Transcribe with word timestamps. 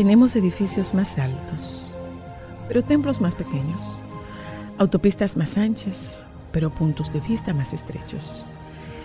Tenemos 0.00 0.34
edificios 0.34 0.94
más 0.94 1.18
altos, 1.18 1.92
pero 2.68 2.82
templos 2.82 3.20
más 3.20 3.34
pequeños. 3.34 3.94
Autopistas 4.78 5.36
más 5.36 5.58
anchas, 5.58 6.24
pero 6.52 6.70
puntos 6.70 7.12
de 7.12 7.20
vista 7.20 7.52
más 7.52 7.74
estrechos. 7.74 8.46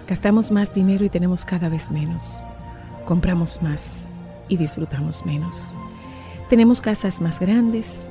Gastamos 0.08 0.52
más 0.52 0.74
dinero 0.74 1.04
y 1.04 1.10
tenemos 1.10 1.44
cada 1.44 1.68
vez 1.68 1.92
menos. 1.92 2.40
Compramos 3.04 3.62
más 3.62 4.08
y 4.48 4.56
disfrutamos 4.56 5.26
menos. 5.26 5.76
Tenemos 6.50 6.80
casas 6.80 7.20
más 7.20 7.42
grandes 7.42 8.10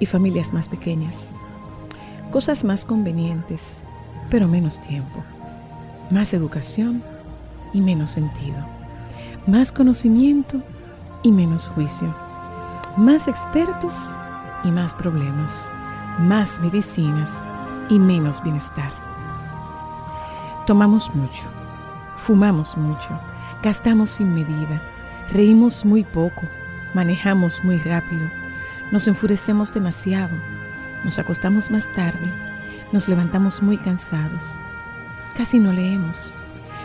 y 0.00 0.06
familias 0.06 0.54
más 0.54 0.68
pequeñas. 0.68 1.34
Cosas 2.30 2.64
más 2.64 2.86
convenientes, 2.86 3.84
pero 4.30 4.48
menos 4.48 4.80
tiempo. 4.80 5.22
Más 6.08 6.32
educación 6.32 7.02
y 7.74 7.82
menos 7.82 8.08
sentido. 8.08 8.56
Más 9.46 9.70
conocimiento 9.70 10.62
y 11.26 11.32
menos 11.32 11.68
juicio, 11.74 12.14
más 12.96 13.26
expertos 13.26 14.12
y 14.62 14.70
más 14.70 14.94
problemas, 14.94 15.68
más 16.20 16.60
medicinas 16.60 17.48
y 17.88 17.98
menos 17.98 18.40
bienestar. 18.44 18.92
Tomamos 20.66 21.12
mucho, 21.16 21.42
fumamos 22.16 22.76
mucho, 22.76 23.08
gastamos 23.60 24.10
sin 24.10 24.36
medida, 24.36 24.80
reímos 25.32 25.84
muy 25.84 26.04
poco, 26.04 26.42
manejamos 26.94 27.64
muy 27.64 27.78
rápido, 27.78 28.30
nos 28.92 29.08
enfurecemos 29.08 29.74
demasiado, 29.74 30.36
nos 31.02 31.18
acostamos 31.18 31.72
más 31.72 31.92
tarde, 31.94 32.32
nos 32.92 33.08
levantamos 33.08 33.62
muy 33.62 33.78
cansados, 33.78 34.44
casi 35.36 35.58
no 35.58 35.72
leemos, 35.72 36.40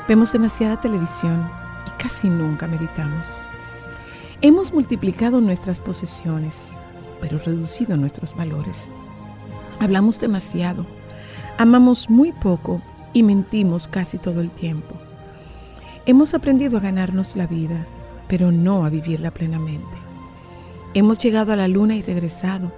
vemos 0.07 0.31
demasiada 0.31 0.81
televisión 0.81 1.47
y 1.85 2.01
casi 2.01 2.27
nunca 2.27 2.65
meditamos. 2.65 3.50
Hemos 4.43 4.73
multiplicado 4.73 5.39
nuestras 5.39 5.79
posesiones, 5.79 6.79
pero 7.19 7.37
reducido 7.37 7.95
nuestros 7.95 8.35
valores. 8.35 8.91
Hablamos 9.79 10.19
demasiado, 10.19 10.83
amamos 11.59 12.09
muy 12.09 12.31
poco 12.31 12.81
y 13.13 13.21
mentimos 13.21 13.87
casi 13.87 14.17
todo 14.17 14.41
el 14.41 14.49
tiempo. 14.49 14.95
Hemos 16.07 16.33
aprendido 16.33 16.77
a 16.77 16.81
ganarnos 16.81 17.35
la 17.35 17.45
vida, 17.45 17.85
pero 18.27 18.51
no 18.51 18.83
a 18.83 18.89
vivirla 18.89 19.29
plenamente. 19.29 19.95
Hemos 20.95 21.19
llegado 21.19 21.53
a 21.53 21.55
la 21.55 21.67
luna 21.67 21.95
y 21.95 22.01
regresado, 22.01 22.71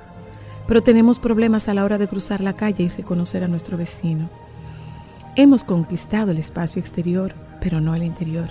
pero 0.67 0.83
tenemos 0.83 1.17
problemas 1.17 1.69
a 1.69 1.73
la 1.73 1.85
hora 1.85 1.97
de 1.97 2.09
cruzar 2.09 2.41
la 2.41 2.57
calle 2.57 2.83
y 2.83 2.89
reconocer 2.89 3.41
a 3.41 3.47
nuestro 3.47 3.77
vecino. 3.77 4.29
Hemos 5.37 5.63
conquistado 5.63 6.31
el 6.31 6.39
espacio 6.39 6.81
exterior, 6.81 7.33
pero 7.61 7.79
no 7.79 7.95
el 7.95 8.03
interior. 8.03 8.49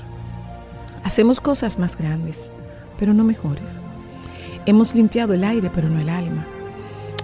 Hacemos 1.04 1.42
cosas 1.42 1.78
más 1.78 1.98
grandes, 1.98 2.50
pero 3.02 3.14
no 3.14 3.24
mejores. 3.24 3.82
Hemos 4.64 4.94
limpiado 4.94 5.34
el 5.34 5.42
aire, 5.42 5.68
pero 5.74 5.88
no 5.88 5.98
el 5.98 6.08
alma. 6.08 6.46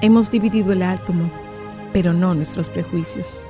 Hemos 0.00 0.28
dividido 0.28 0.72
el 0.72 0.82
átomo, 0.82 1.30
pero 1.92 2.12
no 2.12 2.34
nuestros 2.34 2.68
prejuicios. 2.68 3.46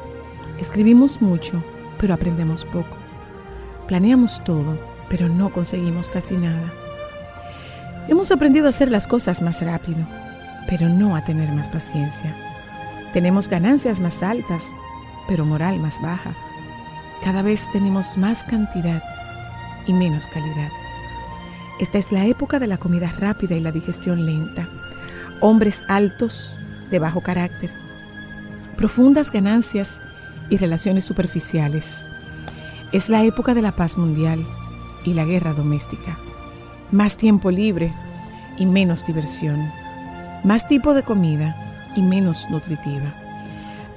Escribimos 0.60 1.22
mucho, 1.22 1.64
pero 1.98 2.12
aprendemos 2.12 2.66
poco. 2.66 2.98
Planeamos 3.86 4.44
todo, 4.44 4.78
pero 5.08 5.30
no 5.30 5.50
conseguimos 5.50 6.10
casi 6.10 6.34
nada. 6.34 6.70
Hemos 8.08 8.30
aprendido 8.30 8.66
a 8.66 8.68
hacer 8.68 8.90
las 8.90 9.06
cosas 9.06 9.40
más 9.40 9.62
rápido, 9.62 10.06
pero 10.68 10.86
no 10.86 11.16
a 11.16 11.24
tener 11.24 11.50
más 11.52 11.70
paciencia. 11.70 12.36
Tenemos 13.14 13.48
ganancias 13.48 14.00
más 14.00 14.22
altas, 14.22 14.76
pero 15.28 15.46
moral 15.46 15.78
más 15.78 15.98
baja. 16.02 16.34
Cada 17.24 17.40
vez 17.40 17.66
tenemos 17.72 18.18
más 18.18 18.44
cantidad 18.44 19.02
y 19.86 19.94
menos 19.94 20.26
calidad. 20.26 20.68
Esta 21.78 21.98
es 21.98 22.10
la 22.10 22.26
época 22.26 22.58
de 22.58 22.66
la 22.66 22.76
comida 22.76 23.12
rápida 23.18 23.54
y 23.54 23.60
la 23.60 23.70
digestión 23.70 24.26
lenta. 24.26 24.66
Hombres 25.40 25.82
altos, 25.86 26.52
de 26.90 26.98
bajo 26.98 27.20
carácter. 27.20 27.70
Profundas 28.76 29.30
ganancias 29.30 30.00
y 30.50 30.56
relaciones 30.56 31.04
superficiales. 31.04 32.08
Es 32.90 33.08
la 33.08 33.22
época 33.22 33.54
de 33.54 33.62
la 33.62 33.72
paz 33.72 33.96
mundial 33.96 34.44
y 35.04 35.14
la 35.14 35.24
guerra 35.24 35.52
doméstica. 35.52 36.18
Más 36.90 37.16
tiempo 37.16 37.52
libre 37.52 37.92
y 38.56 38.66
menos 38.66 39.04
diversión. 39.04 39.70
Más 40.42 40.66
tipo 40.66 40.94
de 40.94 41.04
comida 41.04 41.54
y 41.94 42.02
menos 42.02 42.48
nutritiva. 42.50 43.14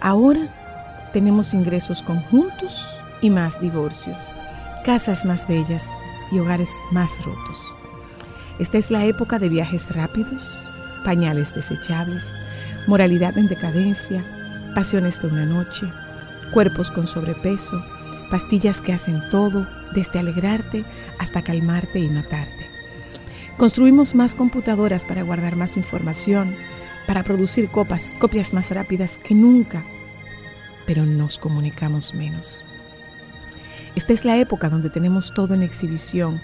Ahora 0.02 1.10
tenemos 1.14 1.56
ingresos 1.56 2.04
conjuntos 2.04 2.86
y 3.22 3.32
más 3.32 3.60
divorcios. 3.60 4.36
Casas 4.84 5.26
más 5.26 5.48
bellas 5.48 5.88
y 6.32 6.40
hogares 6.40 6.70
más 6.92 7.24
rotos. 7.24 7.76
Esta 8.60 8.78
es 8.78 8.92
la 8.92 9.06
época 9.06 9.40
de 9.40 9.50
viajes 9.50 9.94
rápidos, 9.96 10.68
pañales 11.04 11.54
desechables, 11.54 12.34
moralidad 12.88 13.38
en 13.38 13.48
decadencia, 13.48 14.24
pasiones 14.76 15.22
de 15.22 15.28
una 15.28 15.46
noche, 15.46 15.88
cuerpos 16.54 16.92
con 16.92 17.08
sobrepeso, 17.08 17.84
pastillas 18.30 18.82
que 18.82 18.94
hacen 18.94 19.22
todo, 19.30 19.68
desde 19.94 20.20
alegrarte 20.20 20.86
hasta 21.20 21.42
calmarte 21.44 22.00
y 22.00 22.10
matarte. 22.10 22.66
Construimos 23.58 24.16
más 24.16 24.34
computadoras 24.34 25.04
para 25.04 25.24
guardar 25.24 25.56
más 25.56 25.78
información, 25.78 26.56
para 27.08 27.24
producir 27.24 27.70
copias 27.70 28.54
más 28.54 28.72
rápidas 28.72 29.18
que 29.18 29.36
nunca, 29.36 29.84
pero 30.86 31.06
nos 31.06 31.38
comunicamos 31.38 32.14
menos. 32.14 32.62
Esta 33.96 34.14
es 34.14 34.24
la 34.24 34.38
época 34.38 34.70
donde 34.70 34.90
tenemos 34.90 35.34
todo 35.34 35.54
en 35.54 35.64
exhibición 35.64 36.40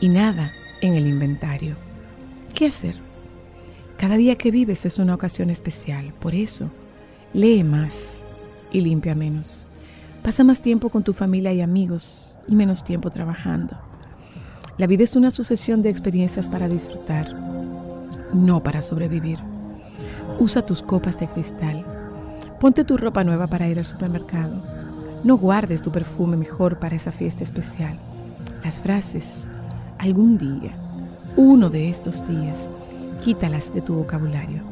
y 0.00 0.08
nada 0.08 0.52
en 0.80 0.94
el 0.94 1.06
inventario. 1.06 1.76
¿Qué 2.54 2.66
hacer? 2.66 2.96
Cada 3.98 4.16
día 4.16 4.36
que 4.36 4.50
vives 4.50 4.86
es 4.86 4.98
una 4.98 5.14
ocasión 5.14 5.50
especial, 5.50 6.14
por 6.18 6.34
eso 6.34 6.70
lee 7.34 7.62
más 7.62 8.22
y 8.72 8.80
limpia 8.80 9.14
menos. 9.14 9.68
Pasa 10.22 10.44
más 10.44 10.62
tiempo 10.62 10.88
con 10.88 11.02
tu 11.02 11.12
familia 11.12 11.52
y 11.52 11.60
amigos 11.60 12.38
y 12.48 12.54
menos 12.54 12.84
tiempo 12.84 13.10
trabajando. 13.10 13.76
La 14.78 14.86
vida 14.86 15.04
es 15.04 15.14
una 15.14 15.30
sucesión 15.30 15.82
de 15.82 15.90
experiencias 15.90 16.48
para 16.48 16.68
disfrutar, 16.68 17.30
no 18.32 18.62
para 18.62 18.80
sobrevivir. 18.80 19.38
Usa 20.38 20.64
tus 20.64 20.82
copas 20.82 21.18
de 21.18 21.26
cristal. 21.26 21.84
Ponte 22.60 22.84
tu 22.84 22.96
ropa 22.96 23.24
nueva 23.24 23.46
para 23.46 23.68
ir 23.68 23.78
al 23.78 23.86
supermercado 23.86 24.62
No 25.24 25.36
guardes 25.36 25.82
tu 25.82 25.90
perfume 25.90 26.36
mejor 26.36 26.78
para 26.78 26.94
esa 26.94 27.10
fiesta 27.10 27.42
especial. 27.42 27.98
Las 28.62 28.78
frases, 28.78 29.48
algún 29.98 30.38
día, 30.38 30.72
uno 31.36 31.70
de 31.70 31.88
estos 31.88 32.26
días, 32.28 32.70
quítalas 33.24 33.74
de 33.74 33.80
tu 33.80 33.94
vocabulario. 33.94 34.62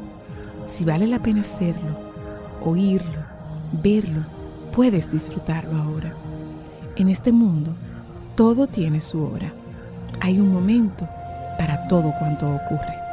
Si 0.65 0.85
vale 0.85 1.05
la 1.07 1.19
pena 1.19 1.41
hacerlo, 1.41 1.97
oírlo, 2.63 3.19
verlo, 3.83 4.21
puedes 4.73 5.11
disfrutarlo 5.11 5.81
ahora. 5.81 6.13
En 6.95 7.09
este 7.09 7.31
mundo, 7.31 7.73
todo 8.35 8.67
tiene 8.67 9.01
su 9.01 9.21
hora. 9.23 9.51
Hay 10.21 10.39
un 10.39 10.51
momento 10.51 11.07
para 11.57 11.87
todo 11.89 12.13
cuanto 12.19 12.47
ocurre. 12.47 13.06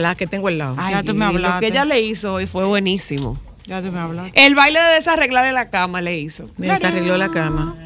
La 0.00 0.14
que 0.14 0.26
tengo 0.26 0.48
al 0.48 0.58
lado. 0.58 0.76
ya 0.76 1.02
tú 1.02 1.14
me 1.14 1.24
hablaste. 1.24 1.54
Lo 1.54 1.60
que 1.60 1.66
ella 1.66 1.84
le 1.84 2.00
hizo 2.00 2.34
hoy 2.34 2.46
fue 2.46 2.64
buenísimo. 2.64 3.38
Ya 3.66 3.80
tú 3.82 3.92
me 3.92 4.00
hablaste. 4.00 4.46
El 4.46 4.54
baile 4.54 4.80
de 4.80 4.94
desarreglarle 4.94 5.52
la 5.52 5.70
cama 5.70 6.00
le 6.00 6.18
hizo. 6.18 6.48
Me 6.56 6.68
desarregló 6.68 7.16
la 7.16 7.30
cama. 7.30 7.76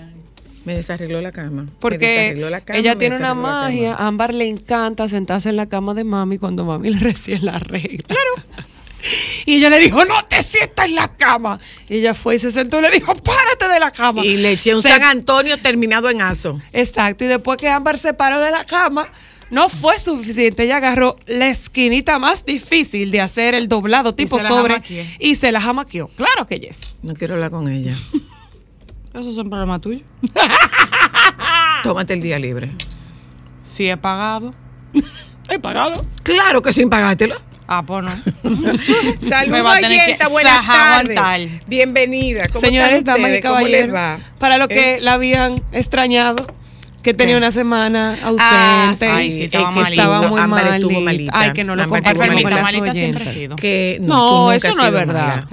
Me 0.64 0.74
desarregló 0.74 1.20
la 1.20 1.30
cama. 1.30 1.66
Porque 1.78 2.34
ella 2.72 2.96
tiene 2.96 3.16
una 3.16 3.34
magia. 3.34 3.94
A 3.94 4.06
Ámbar 4.06 4.32
le 4.32 4.48
encanta 4.48 5.08
sentarse 5.08 5.50
en 5.50 5.56
la 5.56 5.66
cama 5.66 5.92
de 5.94 6.04
mami 6.04 6.38
cuando 6.38 6.64
mami 6.64 6.90
le 6.90 6.98
recién 7.00 7.44
la 7.44 7.58
regla. 7.58 8.04
Claro. 8.06 8.64
Y 9.44 9.56
ella 9.56 9.68
le 9.68 9.78
dijo, 9.78 10.04
no 10.06 10.22
te 10.24 10.42
sientas 10.42 10.86
en 10.86 10.94
la 10.94 11.08
cama. 11.08 11.58
Y 11.88 11.98
ella 11.98 12.14
fue 12.14 12.36
y 12.36 12.38
se 12.38 12.50
sentó 12.50 12.78
y 12.78 12.82
le 12.82 12.90
dijo, 12.90 13.14
párate 13.14 13.68
de 13.68 13.78
la 13.78 13.90
cama. 13.90 14.24
Y 14.24 14.38
le 14.38 14.52
eché 14.52 14.74
un 14.74 14.82
San 14.82 15.02
Antonio 15.02 15.58
terminado 15.58 16.08
en 16.08 16.22
aso. 16.22 16.58
Exacto. 16.72 17.24
Y 17.24 17.26
después 17.26 17.58
que 17.58 17.68
Ámbar 17.68 17.98
se 17.98 18.14
paró 18.14 18.40
de 18.40 18.50
la 18.50 18.64
cama, 18.64 19.06
no 19.54 19.68
fue 19.68 19.96
suficiente. 19.98 20.64
Ella 20.64 20.78
agarró 20.78 21.16
la 21.26 21.48
esquinita 21.48 22.18
más 22.18 22.44
difícil 22.44 23.12
de 23.12 23.20
hacer 23.20 23.54
el 23.54 23.68
doblado 23.68 24.12
tipo 24.12 24.40
sobre 24.40 24.82
y 25.20 25.36
se 25.36 25.52
la 25.52 25.60
jamaqueó. 25.60 26.08
Claro 26.08 26.46
que 26.48 26.58
yes. 26.58 26.96
No 27.02 27.14
quiero 27.14 27.34
hablar 27.34 27.52
con 27.52 27.68
ella. 27.68 27.96
Eso 29.14 29.30
es 29.30 29.36
un 29.36 29.48
problema 29.48 29.78
tuyo. 29.78 30.00
Tómate 31.84 32.14
el 32.14 32.20
día 32.20 32.38
libre. 32.40 32.72
Sí, 33.64 33.88
he 33.88 33.96
pagado. 33.96 34.52
¿He 35.48 35.60
pagado? 35.60 36.04
Claro 36.24 36.60
que 36.60 36.72
sin 36.72 36.90
pagártelo. 36.90 37.36
Ah, 37.68 37.84
pues 37.86 38.04
no. 38.04 38.10
Saludos, 39.20 39.78
oyenta, 39.78 40.28
buenas 40.28 40.66
tardes. 40.66 41.66
Bienvenida. 41.66 42.48
¿Cómo 42.48 42.60
Señores, 42.60 43.04
damas 43.04 43.30
y 43.38 43.40
caballeros, 43.40 44.20
para 44.38 44.58
lo 44.58 44.68
que 44.68 44.96
¿Eh? 44.96 45.00
la 45.00 45.14
habían 45.14 45.62
extrañado 45.72 46.46
que 47.04 47.12
tenía 47.12 47.36
una 47.36 47.52
semana 47.52 48.18
ah, 48.22 48.88
ausente 48.88 49.06
ay, 49.06 49.32
sí, 49.34 49.42
estaba, 49.44 49.84
que 49.84 49.90
estaba 49.90 50.26
muy 50.26 50.40
mal. 50.46 51.28
Ay, 51.32 51.52
que 51.52 51.62
no 51.62 51.76
lo 51.76 51.86
compartimos 51.86 52.42
con 52.42 52.62
malita 52.62 52.92
siempre 52.92 53.32
sido. 53.32 53.56
Que 53.56 53.98
no, 54.00 54.50
eso 54.50 54.74
no 54.74 54.86
es 54.86 54.92
verdad. 54.92 55.44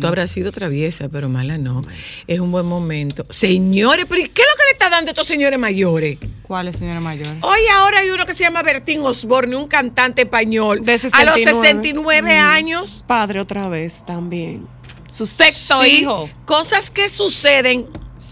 Tú 0.00 0.06
habrás 0.06 0.30
sido 0.30 0.52
traviesa, 0.52 1.08
pero 1.08 1.28
mala 1.28 1.58
no. 1.58 1.82
Es 2.28 2.38
un 2.38 2.52
buen 2.52 2.64
momento. 2.64 3.26
Señores, 3.28 4.06
pero 4.08 4.22
¿qué 4.22 4.42
es 4.42 4.48
lo 4.48 4.56
que 4.56 4.64
le 4.66 4.72
está 4.72 4.88
dando 4.88 5.10
a 5.10 5.12
estos 5.12 5.26
señores 5.26 5.58
mayores? 5.58 6.18
¿Cuáles 6.44 6.76
señores 6.76 7.02
mayores? 7.02 7.34
Hoy 7.42 7.60
ahora 7.76 7.98
hay 8.00 8.10
uno 8.10 8.24
que 8.24 8.34
se 8.34 8.44
llama 8.44 8.62
Bertín 8.62 9.00
Osborne, 9.00 9.56
un 9.56 9.66
cantante 9.66 10.22
español. 10.22 10.84
De 10.84 10.96
69. 10.96 11.28
A 11.28 11.32
los 11.32 11.42
69 11.42 12.22
mm. 12.22 12.40
años. 12.40 13.04
Padre 13.06 13.40
otra 13.40 13.68
vez 13.68 14.04
también. 14.06 14.66
Su 15.10 15.26
sexto 15.26 15.84
hijo. 15.84 16.30
Cosas 16.44 16.92
que 16.92 17.08
suceden 17.08 17.88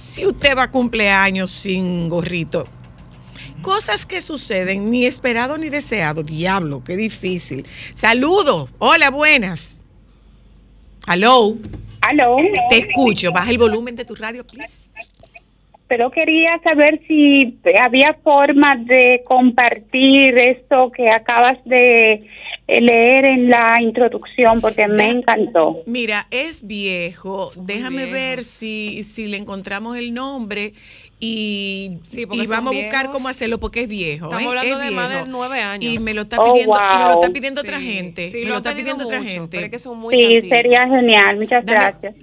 si 0.08 0.24
usted 0.26 0.56
va 0.56 0.64
a 0.64 0.70
cumpleaños 0.70 1.50
sin 1.50 2.08
gorrito. 2.08 2.64
Cosas 3.60 4.06
que 4.06 4.20
suceden, 4.20 4.90
ni 4.90 5.04
esperado 5.04 5.58
ni 5.58 5.68
deseado. 5.68 6.22
Diablo, 6.22 6.82
qué 6.82 6.96
difícil. 6.96 7.66
Saludo. 7.92 8.68
Hola, 8.78 9.10
buenas. 9.10 9.82
Hello. 11.06 11.56
Hello. 12.08 12.36
Te 12.70 12.78
escucho. 12.78 13.32
Baja 13.32 13.50
el 13.50 13.58
volumen 13.58 13.96
de 13.96 14.04
tu 14.04 14.14
radio, 14.14 14.46
please. 14.46 14.88
Pero 15.88 16.10
quería 16.10 16.60
saber 16.62 17.00
si 17.08 17.58
había 17.80 18.14
forma 18.22 18.76
de 18.76 19.22
compartir 19.24 20.36
esto 20.36 20.92
que 20.92 21.10
acabas 21.10 21.58
de 21.64 22.28
leer 22.68 23.24
en 23.24 23.48
la 23.48 23.80
introducción 23.80 24.60
porque 24.60 24.86
me 24.86 25.08
encantó. 25.08 25.82
Mira, 25.86 26.26
es 26.30 26.66
viejo. 26.66 27.50
Déjame 27.56 28.06
ver 28.06 28.42
si, 28.42 29.02
si 29.02 29.26
le 29.28 29.38
encontramos 29.38 29.96
el 29.96 30.12
nombre 30.12 30.74
y, 31.20 31.98
vamos 32.28 32.50
a 32.50 32.60
buscar 32.60 33.10
cómo 33.10 33.28
hacerlo 33.28 33.58
porque 33.58 33.82
es 33.82 33.88
viejo. 33.88 34.26
Estamos 34.26 34.44
¿eh? 34.44 34.58
hablando 34.58 34.78
de 34.78 34.90
más 34.90 35.08
de 35.08 35.30
nueve 35.30 35.60
años. 35.60 35.92
Y 35.94 35.98
me 35.98 36.14
lo 36.14 36.22
está 36.22 36.36
pidiendo, 36.44 36.74
me 36.74 37.04
lo 37.04 37.12
está 37.12 37.30
pidiendo 37.30 37.60
otra 37.62 37.80
gente. 37.80 38.30
me 38.34 38.44
lo, 38.44 38.56
está 38.58 38.74
pidiendo 38.74 39.04
otra 39.04 39.22
gente. 39.22 39.70
sí, 40.10 40.48
sería 40.48 40.86
genial. 40.86 41.36
Muchas 41.38 41.64
gracias. 41.64 42.14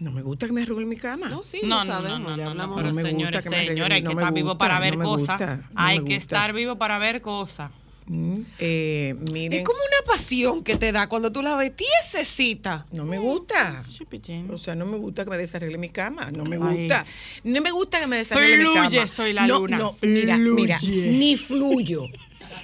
No 0.00 0.10
me 0.10 0.22
gusta 0.22 0.46
que 0.46 0.52
me 0.52 0.62
arrugue 0.62 0.84
mi 0.84 0.96
cama. 0.96 1.28
No, 1.28 1.42
sí, 1.42 1.60
No, 1.62 1.80
no, 1.80 1.84
sabemos, 1.84 2.20
no, 2.20 2.30
no, 2.30 2.36
ya 2.36 2.54
no, 2.54 2.74
pero 2.74 2.88
No 2.88 2.94
me 2.94 3.02
gusta 3.02 3.08
señores, 3.08 3.50
me 3.50 3.66
señores, 3.66 3.96
hay 3.96 4.02
no 4.02 4.10
que 4.10 4.16
estar 4.16 4.32
vivo 4.34 4.58
para 4.58 4.74
no 4.74 4.80
ver 4.80 4.98
cosas. 4.98 5.60
hay 5.74 6.00
que 6.00 6.16
estar 6.16 6.52
vivo 6.52 6.76
para 6.76 6.98
ver 6.98 7.22
cosas. 7.22 7.70
Mm, 8.08 8.40
eh, 8.60 9.16
miren, 9.32 9.60
Es 9.60 9.64
como 9.66 9.78
una 9.80 10.06
pasión 10.14 10.62
que 10.62 10.76
te 10.76 10.92
da 10.92 11.08
cuando 11.08 11.32
tú 11.32 11.42
la 11.42 11.56
ves 11.56 11.72
tiesecita. 11.74 12.86
no 12.92 13.04
me 13.04 13.18
gusta. 13.18 13.82
Chipichín. 13.90 14.48
O 14.50 14.58
sea, 14.58 14.74
no 14.76 14.86
me 14.86 14.96
gusta 14.96 15.24
que 15.24 15.30
me 15.30 15.38
desarregle 15.38 15.76
mi 15.76 15.90
cama. 15.90 16.30
No 16.30 16.44
me 16.44 16.56
Ay. 16.62 16.80
gusta. 16.82 17.04
No 17.42 17.60
me 17.60 17.70
gusta 17.72 17.98
que 18.00 18.06
me 18.06 18.18
desarregle 18.18 18.58
mi 18.58 18.64
Fluye, 18.64 18.96
cama. 18.98 19.06
soy 19.08 19.32
la 19.32 19.46
no, 19.48 19.58
luna. 19.58 19.78
No, 19.78 19.96
mira, 20.02 20.36
mira, 20.38 20.78
ni 20.82 21.36
fluyo, 21.36 22.04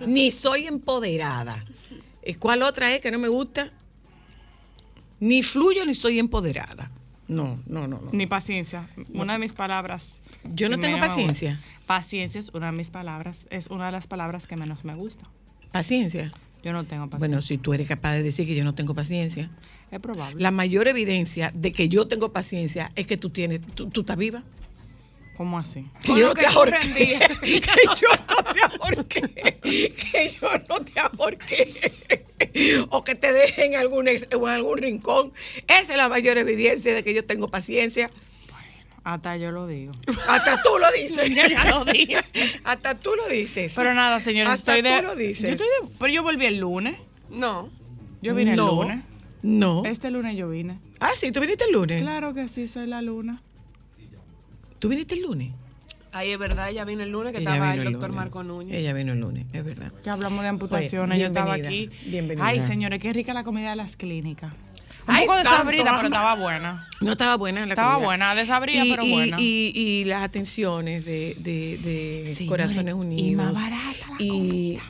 ni 0.06 0.30
soy 0.30 0.66
empoderada. 0.66 1.64
¿Cuál 2.38 2.62
otra 2.62 2.94
es 2.94 3.02
que 3.02 3.10
no 3.10 3.18
me 3.18 3.28
gusta? 3.28 3.72
Ni 5.18 5.42
fluyo 5.42 5.84
ni 5.84 5.94
soy 5.94 6.18
empoderada. 6.20 6.90
No, 7.32 7.58
no, 7.66 7.88
no, 7.88 8.00
no. 8.00 8.10
Ni 8.12 8.26
paciencia. 8.26 8.88
Una 9.14 9.34
de 9.34 9.38
mis 9.38 9.52
palabras. 9.52 10.20
Yo 10.54 10.68
no 10.68 10.78
tengo 10.78 10.98
paciencia. 10.98 11.60
Paciencia 11.86 12.38
es 12.38 12.50
una 12.50 12.66
de 12.66 12.72
mis 12.72 12.90
palabras. 12.90 13.46
Es 13.50 13.68
una 13.68 13.86
de 13.86 13.92
las 13.92 14.06
palabras 14.06 14.46
que 14.46 14.56
menos 14.56 14.84
me 14.84 14.94
gusta. 14.94 15.24
Paciencia. 15.72 16.30
Yo 16.62 16.72
no 16.72 16.84
tengo 16.84 17.06
paciencia. 17.06 17.18
Bueno, 17.18 17.42
si 17.42 17.58
tú 17.58 17.74
eres 17.74 17.88
capaz 17.88 18.12
de 18.12 18.22
decir 18.22 18.46
que 18.46 18.54
yo 18.54 18.64
no 18.64 18.74
tengo 18.74 18.94
paciencia, 18.94 19.50
es 19.90 20.00
probable. 20.00 20.40
la 20.40 20.50
mayor 20.50 20.88
evidencia 20.88 21.50
de 21.54 21.72
que 21.72 21.88
yo 21.88 22.06
tengo 22.06 22.32
paciencia 22.32 22.92
es 22.94 23.06
que 23.06 23.16
tú 23.16 23.30
tienes, 23.30 23.60
tú, 23.60 23.88
tú 23.88 24.02
estás 24.02 24.16
viva. 24.16 24.44
¿Cómo 25.36 25.58
así? 25.58 25.86
Que 26.02 26.18
yo 26.18 26.28
no 26.28 26.34
te 26.34 26.46
ahorqué. 26.46 27.18
Que 27.40 27.60
yo 28.00 28.08
no 28.28 28.52
te 28.52 28.60
ahorqué. 28.62 29.58
Que 29.62 30.36
yo 30.40 30.48
no 30.68 30.84
te 30.84 31.00
ahorqué. 31.00 32.86
O 32.90 33.02
que 33.04 33.14
te 33.14 33.32
deje 33.32 33.66
en 33.66 33.76
algún, 33.76 34.08
en 34.08 34.26
algún 34.46 34.78
rincón. 34.78 35.32
Esa 35.68 35.92
es 35.92 35.96
la 35.96 36.08
mayor 36.08 36.36
evidencia 36.38 36.94
de 36.94 37.02
que 37.02 37.14
yo 37.14 37.24
tengo 37.24 37.48
paciencia. 37.48 38.10
Hasta 39.04 39.36
yo 39.36 39.50
lo 39.50 39.66
digo. 39.66 39.92
Hasta 40.28 40.62
tú 40.62 40.70
lo 40.78 40.90
dices. 40.92 41.28
Yo 41.30 41.42
ya 41.50 41.64
lo 41.70 41.84
dije. 41.84 42.18
Hasta 42.64 42.94
tú 43.00 43.10
lo 43.16 43.26
dices. 43.28 43.72
Pero 43.74 43.94
nada, 43.94 44.20
señores, 44.20 44.52
Hasta 44.52 44.76
estoy 44.76 44.90
de. 44.92 45.00
tú 45.00 45.06
lo 45.06 45.16
dices. 45.16 45.42
Yo 45.42 45.50
estoy 45.50 45.66
de- 45.66 45.94
Pero 45.98 46.12
yo 46.12 46.22
volví 46.22 46.46
el 46.46 46.58
lunes. 46.58 46.96
No. 47.30 47.70
Yo 48.20 48.34
vine 48.34 48.54
no, 48.54 48.68
el 48.70 48.76
lunes. 48.88 49.04
No. 49.42 49.82
Este 49.84 50.10
lunes 50.10 50.36
yo 50.36 50.48
vine. 50.50 50.78
Ah, 51.00 51.10
sí, 51.18 51.32
tú 51.32 51.40
viniste 51.40 51.64
el 51.64 51.72
lunes. 51.72 52.00
Claro 52.00 52.32
que 52.34 52.48
sí, 52.48 52.68
soy 52.68 52.86
la 52.86 53.02
luna. 53.02 53.42
¿Tú 54.82 54.88
viniste 54.88 55.14
el 55.14 55.22
lunes? 55.22 55.52
Ahí 56.10 56.30
es 56.32 56.38
verdad, 56.40 56.68
ella 56.70 56.84
vino 56.84 57.04
el 57.04 57.10
lunes 57.10 57.32
que 57.32 57.38
Ella 57.38 57.52
estaba 57.52 57.72
el 57.72 57.84
doctor 57.84 58.08
lunes. 58.10 58.16
Marco 58.16 58.42
Núñez. 58.42 58.76
Ella 58.76 58.92
vino 58.92 59.12
el 59.12 59.20
lunes, 59.20 59.46
es 59.52 59.64
verdad. 59.64 59.92
Que 60.02 60.10
hablamos 60.10 60.42
de 60.42 60.48
amputaciones. 60.48 61.14
Oye, 61.14 61.20
yo 61.20 61.26
estaba 61.28 61.54
aquí. 61.54 61.88
bienvenida. 62.06 62.44
Ay, 62.44 62.60
señores, 62.60 62.98
qué 62.98 63.12
rica 63.12 63.32
la 63.32 63.44
comida 63.44 63.70
de 63.70 63.76
las 63.76 63.94
clínicas. 63.96 64.52
Un 65.06 65.14
Ay, 65.14 65.24
poco 65.26 65.38
desabrida, 65.38 65.84
pero 65.94 66.06
estaba 66.08 66.34
buena. 66.34 66.88
No 67.00 67.12
estaba 67.12 67.36
buena 67.36 67.64
la 67.64 67.74
Estaba 67.74 67.92
comida. 67.94 68.06
buena, 68.06 68.34
desabrida, 68.34 68.84
y, 68.84 68.90
pero 68.90 69.04
y- 69.04 69.10
buena. 69.12 69.36
Y, 69.38 69.72
y 69.74 70.04
las 70.04 70.24
atenciones 70.24 71.04
de, 71.04 71.36
de, 71.38 71.78
de 71.78 72.22
Señores, 72.34 72.48
Corazones 72.48 72.94
y 72.94 72.98
Unidos. 72.98 73.44
más 73.44 73.62
barata 73.62 74.06
la 74.10 74.16
y, 74.24 74.80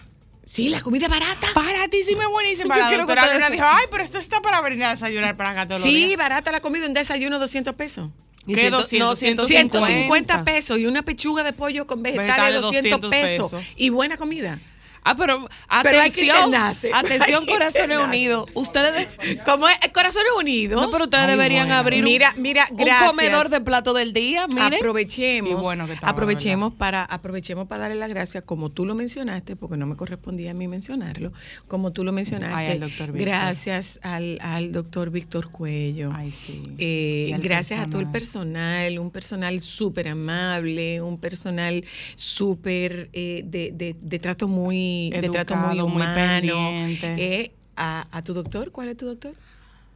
Sí, 0.44 0.70
la 0.70 0.80
comida 0.80 1.06
barata. 1.08 1.46
Baratísima 1.54 2.25
y 2.25 2.26
buenísima. 2.26 2.75
Yo 2.76 2.80
La 2.82 2.88
quiero 2.88 3.06
que 3.06 3.12
doctora 3.14 3.34
Luna 3.34 3.50
dijo, 3.50 3.64
ay, 3.66 3.84
pero 3.90 4.02
esto 4.02 4.16
está 4.18 4.40
para 4.40 4.61
venir 4.62 4.84
a 4.84 4.90
desayunar 4.92 5.37
para 5.37 5.50
acá 5.50 5.66
todos 5.66 5.82
los 5.82 5.90
Sí, 5.90 6.06
días. 6.06 6.18
barata 6.18 6.50
la 6.50 6.61
comida, 6.61 6.87
un 6.87 6.94
desayuno 6.94 7.38
200 7.38 7.75
pesos. 7.75 8.11
¿Qué 8.46 8.54
ciento- 8.56 8.78
200? 8.78 9.08
no, 9.08 9.14
150. 9.16 9.78
150 9.78 10.44
pesos 10.44 10.78
y 10.78 10.87
una 10.87 11.02
pechuga 11.02 11.42
de 11.44 11.52
pollo 11.52 11.87
con 11.87 12.02
vegetales, 12.02 12.28
Vegetales, 12.28 12.62
200, 12.62 13.00
200 13.00 13.11
pesos. 13.11 13.50
pesos. 13.52 13.75
Y 13.76 13.90
buena 13.90 14.16
comida. 14.16 14.58
Ah, 15.04 15.14
pero 15.16 15.49
atención, 15.68 16.54
atención 16.94 17.47
Corazones. 17.47 17.99
Unidos. 17.99 18.49
Ustedes, 18.54 19.09
Como 19.44 19.68
es 19.68 19.76
Corazones 19.92 20.32
Unidos. 20.38 20.80
no, 20.80 20.90
pero 20.90 21.04
ustedes 21.04 21.25
Ay, 21.25 21.30
deberían 21.32 21.66
bueno. 21.66 21.78
abrir 21.80 22.04
un, 22.04 22.11
Mira, 22.11 22.32
mira, 22.37 22.64
un 22.71 22.76
gracias. 22.76 23.11
comedor 23.11 23.49
de 23.49 23.61
plato 23.61 23.92
del 23.94 24.12
día, 24.12 24.47
miren. 24.47 24.75
Aprovechemos, 24.75 25.50
Y 25.50 25.54
bueno 25.54 25.87
que 25.87 25.94
estaba, 25.94 26.12
aprovechemos 26.12 26.73
para 26.75 27.04
aprovechemos 27.04 27.66
para 27.66 27.82
darle 27.82 27.97
las 27.97 28.09
gracias 28.11 28.44
como 28.44 28.71
tú 28.71 28.85
lo 28.87 28.94
mencionaste, 28.94 29.56
porque 29.56 29.76
no 29.76 29.87
me 29.87 29.97
correspondía 29.97 30.52
a 30.52 30.54
mí 30.54 30.68
mencionarlo, 30.68 31.32
como 31.68 31.92
tú 31.92 32.04
lo 32.04 32.12
mencionaste. 32.12 32.54
Ay, 32.54 32.71
al 32.73 32.80
doctor 32.80 33.12
Víctor. 33.12 33.26
gracias 33.28 33.99
al, 34.02 34.38
al 34.40 34.73
doctor 34.73 35.11
Víctor 35.11 35.50
Cuello. 35.50 36.12
Ay, 36.14 36.30
sí. 36.30 36.62
Eh, 36.78 37.35
gracias 37.40 37.80
a 37.80 37.87
todo 37.87 38.00
el 38.00 38.09
personal. 38.11 38.23
personal, 38.52 38.99
un 39.00 39.11
personal 39.11 39.61
súper 39.61 40.09
amable, 40.09 41.00
un 41.02 41.18
personal 41.18 41.85
súper 42.16 43.09
eh, 43.12 43.42
de, 43.44 43.73
de- 43.73 43.97
de 44.00 44.18
trato 44.18 44.47
muy, 44.49 44.91
de 45.12 45.28
trato 45.28 45.56
muy 45.56 45.75
muy 45.76 45.80
humano. 45.80 46.14
pendiente. 46.14 47.14
Eh, 47.18 47.52
a, 47.76 48.06
a 48.11 48.22
tu 48.22 48.34
doctor, 48.34 48.70
¿cuál 48.70 48.88
es 48.88 48.96
tu 48.96 49.06
doctor? 49.06 49.34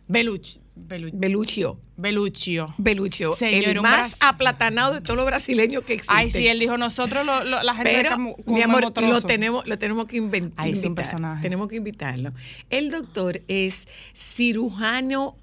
Beluch, 0.08 0.58
Belu- 0.76 1.10
Beluccio. 1.12 1.78
Beluccio. 1.96 2.72
Beluccio, 2.78 3.32
Señor, 3.32 3.70
el 3.70 3.80
más 3.82 4.16
aplatanado 4.20 4.94
de 4.94 5.00
todos 5.00 5.16
los 5.16 5.26
brasileños 5.26 5.82
que 5.82 5.94
existen. 5.94 6.16
Ay, 6.16 6.30
sí, 6.30 6.46
él 6.46 6.60
dijo, 6.60 6.78
nosotros, 6.78 7.26
lo- 7.26 7.42
lo- 7.44 7.62
la 7.64 7.74
gente 7.74 7.90
Pero, 7.92 8.10
de 8.10 8.34
mi 8.52 8.62
amor, 8.62 8.82
lo 8.82 9.20
tenemos, 9.22 9.66
lo 9.66 9.78
tenemos 9.78 10.06
que 10.06 10.22
inven- 10.22 10.52
Ay, 10.56 10.72
es 10.72 10.78
un 10.78 10.84
invitar. 10.86 11.04
personaje. 11.06 11.42
Tenemos 11.42 11.68
que 11.68 11.76
invitarlo. 11.76 12.32
El 12.70 12.90
doctor 12.90 13.42
es 13.48 13.88
cirujano 14.14 15.36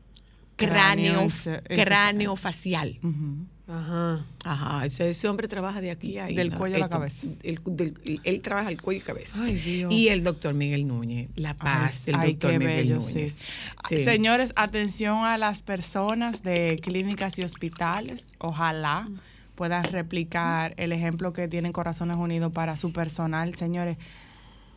cráneo, 0.55 1.27
Cráneo, 1.67 2.35
facial. 2.35 2.99
Ujú. 3.03 3.45
Ajá. 3.67 4.25
Ajá, 4.43 4.85
ese, 4.85 5.09
ese 5.09 5.27
hombre 5.29 5.47
trabaja 5.47 5.79
de 5.79 5.89
aquí 5.89 6.17
a 6.17 6.25
ahí. 6.25 6.35
Del 6.35 6.53
cuello 6.53 6.75
a 6.75 6.79
la 6.79 6.89
cabeza. 6.89 7.27
el- 7.43 7.59
del- 7.65 7.93
él 8.23 8.41
trabaja 8.41 8.69
el 8.69 8.81
cuello 8.81 8.99
y 9.01 9.03
cabeza. 9.03 9.41
Ay, 9.41 9.55
Dios. 9.55 9.91
Y 9.93 10.09
el 10.09 10.21
doctor 10.23 10.53
Miguel 10.53 10.85
Núñez, 10.85 11.29
La 11.35 11.53
Paz, 11.53 12.07
el 12.07 12.15
Ay, 12.15 12.31
doctor 12.31 12.51
qué 12.51 12.59
Miguel 12.59 12.75
bello, 12.75 12.95
Núñez. 12.99 13.31
sí. 13.31 13.45
Sí. 13.87 14.03
Señores, 14.03 14.51
atención 14.57 15.23
a 15.25 15.37
las 15.37 15.63
personas 15.63 16.43
de 16.43 16.77
clínicas 16.83 17.39
y 17.39 17.43
hospitales. 17.43 18.27
Ojalá 18.37 19.07
puedan 19.55 19.83
replicar 19.85 20.73
el 20.77 20.91
ejemplo 20.91 21.31
que 21.31 21.47
tienen 21.47 21.71
Corazones 21.71 22.17
Unidos 22.17 22.51
para 22.51 22.75
su 22.75 22.91
personal. 22.91 23.55
Señores, 23.55 23.97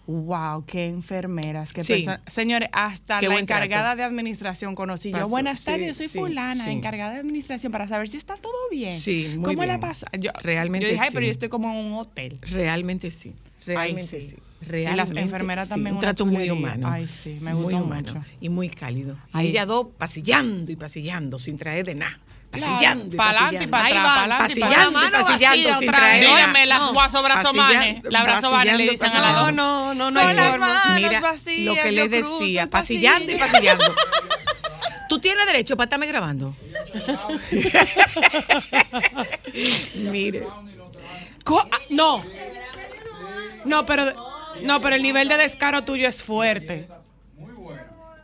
wow, 0.07 0.65
qué 0.67 0.87
enfermeras. 0.87 1.73
Qué 1.73 1.83
Sí. 1.83 1.93
perso- 2.05 2.19
Señores, 2.29 2.69
hasta 2.73 3.19
Qué 3.21 3.29
la 3.29 3.39
encargada 3.39 3.83
trato. 3.95 3.97
de 3.99 4.05
administración 4.05 4.75
conocí 4.75 5.11
yo. 5.13 5.29
Buenas 5.29 5.59
sí, 5.61 5.65
tardes, 5.67 5.87
yo 5.89 5.95
soy 5.95 6.09
sí, 6.09 6.19
fulana, 6.19 6.71
encargada 6.71 7.15
de 7.15 7.21
administración 7.21 7.73
para 7.73 7.89
saber 7.89 8.09
si 8.09 8.17
está 8.17 8.37
todo 8.37 8.53
bien. 8.71 8.91
Sí, 8.91 9.33
muy 9.37 9.45
¿Cómo 9.55 9.65
la 9.67 9.75
bien. 9.75 9.81
pasa? 9.81 10.07
Yo, 10.19 10.31
Realmente 10.43 10.87
Yo 10.87 10.93
dije, 10.93 11.05
ay, 11.05 11.11
pero 11.13 11.25
yo 11.27 11.33
estoy 11.33 11.49
como 11.49 11.71
en 11.71 11.77
un 11.87 11.93
hotel. 11.95 12.39
Realmente 12.43 13.11
sí. 13.11 13.35
Realmente 13.67 14.21
sí. 14.21 14.29
sí. 14.31 14.37
Y 14.37 14.67
las 14.67 14.71
Realmente 14.71 15.21
enfermeras 15.21 15.69
también 15.69 15.95
Un 15.97 16.01
trato 16.01 16.25
muy 16.25 16.49
humano. 16.51 16.89
Ay, 16.91 17.07
sí, 17.09 17.39
me 17.41 17.53
muy 17.53 17.75
humano 17.75 18.13
mucho. 18.15 18.25
Y 18.41 18.49
muy 18.49 18.69
cálido. 18.69 19.17
Ay. 19.33 19.47
Ahí 19.47 19.51
ella 19.51 19.67
dos 19.67 19.89
pasillando 19.99 20.71
y 20.73 20.77
pasillando 20.77 21.39
sin 21.39 21.57
traer 21.57 21.85
de 21.85 21.95
nada. 21.97 22.21
Pasillando 22.51 23.15
y 23.15 23.17
Para 23.17 23.31
adelante 23.49 23.65
y 23.65 23.67
pasillando. 23.67 23.69
para 23.69 23.87
atrás, 23.87 24.03
van, 24.03 24.05
para 24.05 24.23
adelante 24.23 24.53
y 24.53 24.61
para 24.61 24.73
pasillando 24.73 25.07
y 25.07 25.11
pasillando 25.11 25.75
sin 25.79 25.91
traer. 25.91 26.21
Dígame 26.27 26.67
las 26.67 26.79
No. 26.81 26.93
guasobrazomanes. 26.95 27.77
Pasillando, 27.79 28.11
La 28.11 28.23
brazomane 28.23 28.77
le 28.79 28.91
dicen 28.91 29.11
a 29.11 29.21
la 29.21 29.33
No, 29.33 29.39
dos. 29.41 29.53
no, 29.53 29.95
no, 29.95 30.11
no 30.11 30.21
Con 30.21 30.37
las 30.37 30.59
manos 30.59 31.01
Mira 31.01 31.21
vacías, 31.21 31.77
lo 31.77 31.83
que 31.83 31.93
le 31.93 32.09
decía, 32.09 32.67
pasillando 32.69 33.33
y 33.33 33.37
pasillando. 33.37 33.95
Tú 35.09 35.19
tienes 35.21 35.47
derecho 35.47 35.77
para 35.77 35.85
estarme 35.85 36.07
grabando. 36.07 36.55
Mire. 39.95 40.47
Ah, 41.47 41.79
no. 41.91 42.25
No, 43.65 43.87
pero 43.87 44.05
no, 44.63 44.81
pero 44.81 44.97
el 44.97 45.03
nivel 45.03 45.29
de 45.29 45.37
descaro 45.37 45.85
tuyo 45.85 46.09
es 46.09 46.23
fuerte. 46.23 46.89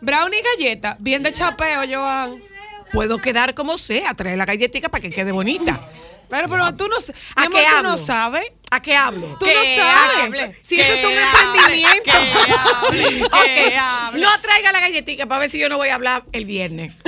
Brownie 0.00 0.41
y 0.41 0.43
galleta, 0.43 0.97
bien 0.99 1.23
de 1.23 1.33
chapeo, 1.33 1.83
Joan. 1.88 2.43
Puedo 2.92 3.18
quedar 3.18 3.54
como 3.54 3.78
sea, 3.78 4.14
traer 4.14 4.37
la 4.38 4.44
galletita 4.44 4.88
para 4.88 5.00
que 5.00 5.11
quede 5.11 5.32
bonita. 5.32 5.88
Pero, 6.28 6.49
pero 6.49 6.75
tú 6.75 6.88
no, 6.88 6.99
sa- 6.99 7.12
¿A 7.37 7.46
qué 7.49 7.66
hablo? 7.66 7.90
no 7.90 7.96
sabes. 7.99 8.44
¿A 8.70 8.80
qué 8.80 8.96
hablo? 8.96 9.37
Tú 9.38 9.44
¿Qué 9.44 9.54
no 9.54 9.62
sabes. 9.62 10.25
hable? 10.25 10.56
Si 10.62 10.80
eso 10.80 10.92
es 10.94 11.04
un 11.04 11.12
emprendimiento. 11.12 12.11
¿Qué 12.46 12.52
hable? 12.52 13.22
Ok, 13.26 13.44
¿Qué 13.44 13.76
hable? 13.78 14.20
no 14.22 14.30
traiga 14.40 14.72
la 14.72 14.80
galletita 14.80 15.26
para 15.26 15.40
ver 15.40 15.50
si 15.50 15.58
yo 15.58 15.68
no 15.68 15.76
voy 15.76 15.88
a 15.88 15.94
hablar 15.94 16.25
el 16.32 16.44
viernes. 16.46 16.94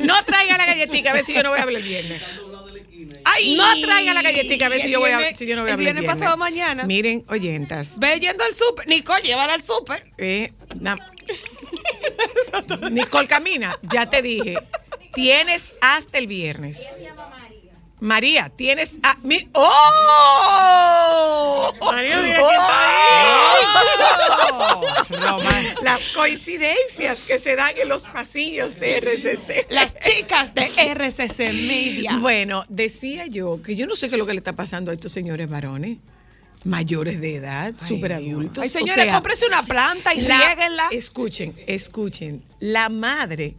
No 0.00 0.22
traiga 0.24 0.56
la 0.56 0.66
galletita 0.66 1.10
a 1.10 1.12
ver 1.14 1.24
si 1.24 1.32
yo 1.34 1.42
no 1.42 1.50
voy 1.50 1.58
a 1.58 1.62
hablar 1.62 1.80
el 1.82 1.88
viernes. 1.88 2.22
Ay, 3.24 3.54
No 3.54 3.64
traiga 3.80 4.12
la 4.12 4.22
galletita 4.22 4.66
a 4.66 4.68
ver 4.68 4.80
si 4.80 4.90
yo, 4.90 4.98
voy 5.00 5.10
a, 5.10 5.34
si 5.34 5.46
yo 5.46 5.54
no 5.56 5.62
voy 5.62 5.70
a 5.70 5.74
hablar 5.74 5.78
el 5.88 5.94
viernes 5.94 6.02
viernes. 6.02 6.20
pasado 6.20 6.36
mañana. 6.36 6.84
Miren, 6.84 7.24
oyentas. 7.28 7.98
Ve 8.00 8.18
yendo 8.20 8.44
al 8.44 8.54
súper. 8.54 8.88
Nicole, 8.88 9.22
llévala 9.22 9.54
al 9.54 9.62
súper. 9.62 10.10
eh, 10.18 10.52
na- 10.80 10.98
Nicole 12.90 13.28
Camina, 13.28 13.78
ya 13.82 14.08
te 14.08 14.22
dije. 14.22 14.56
Tienes 15.14 15.74
hasta 15.80 16.18
el 16.18 16.26
viernes. 16.26 16.80
María, 18.00 18.50
tienes 18.54 18.96
a 19.02 19.16
mi 19.22 19.48
¡Oh! 19.54 21.72
María, 21.80 22.20
mira 22.20 22.38
¡Oh! 22.42 22.54
Las 25.82 26.08
coincidencias 26.10 27.22
que 27.22 27.38
se 27.38 27.56
dan 27.56 27.72
en 27.76 27.88
los 27.88 28.04
pasillos 28.06 28.78
de 28.78 28.98
RCC. 28.98 29.66
Las 29.70 29.98
chicas 29.98 30.54
de 30.54 30.64
RCC 30.64 31.52
Media. 31.52 32.18
Bueno, 32.18 32.64
decía 32.68 33.26
yo 33.26 33.60
que 33.62 33.76
yo 33.76 33.86
no 33.86 33.96
sé 33.96 34.08
qué 34.08 34.16
es 34.16 34.18
lo 34.18 34.26
que 34.26 34.34
le 34.34 34.38
está 34.38 34.52
pasando 34.52 34.90
a 34.90 34.94
estos 34.94 35.12
señores 35.12 35.48
varones, 35.48 35.98
mayores 36.64 37.20
de 37.20 37.36
edad, 37.36 37.74
súper 37.76 38.14
adultos. 38.14 38.62
Ay, 38.64 38.68
señores, 38.70 39.12
cómprese 39.12 39.46
una 39.46 39.62
planta 39.62 40.14
y 40.14 40.22
la-. 40.22 40.88
Escuchen, 40.90 41.54
escuchen. 41.66 42.42
La 42.60 42.88
madre, 42.88 43.54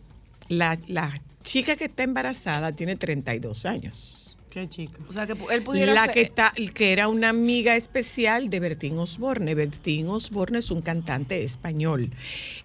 la, 0.50 0.78
la 0.88 1.22
chica 1.44 1.76
que 1.76 1.86
está 1.86 2.04
embarazada 2.04 2.72
tiene 2.72 2.96
32 2.96 3.66
años. 3.66 4.22
Qué 4.50 4.70
chica. 4.70 5.00
O 5.10 5.12
sea, 5.12 5.28
que 5.28 5.36
él 5.52 5.64
pudiera 5.64 5.94
La 5.94 6.06
ser- 6.06 6.14
que, 6.14 6.22
está, 6.22 6.54
que 6.74 6.94
era 6.94 7.10
una 7.10 7.28
amiga 7.30 7.76
especial 7.76 8.50
de 8.50 8.62
Bertín 8.62 8.98
Osborne. 8.98 9.54
Bertín 9.54 10.08
Osborne 10.08 10.60
es 10.60 10.72
un 10.72 10.82
cantante 10.82 11.44
español. 11.44 12.10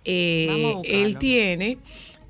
Eh, 0.04 0.46
Vamos 0.48 0.64
a 0.72 0.76
buscarlo. 0.78 1.06
él 1.06 1.18
tiene 1.18 1.78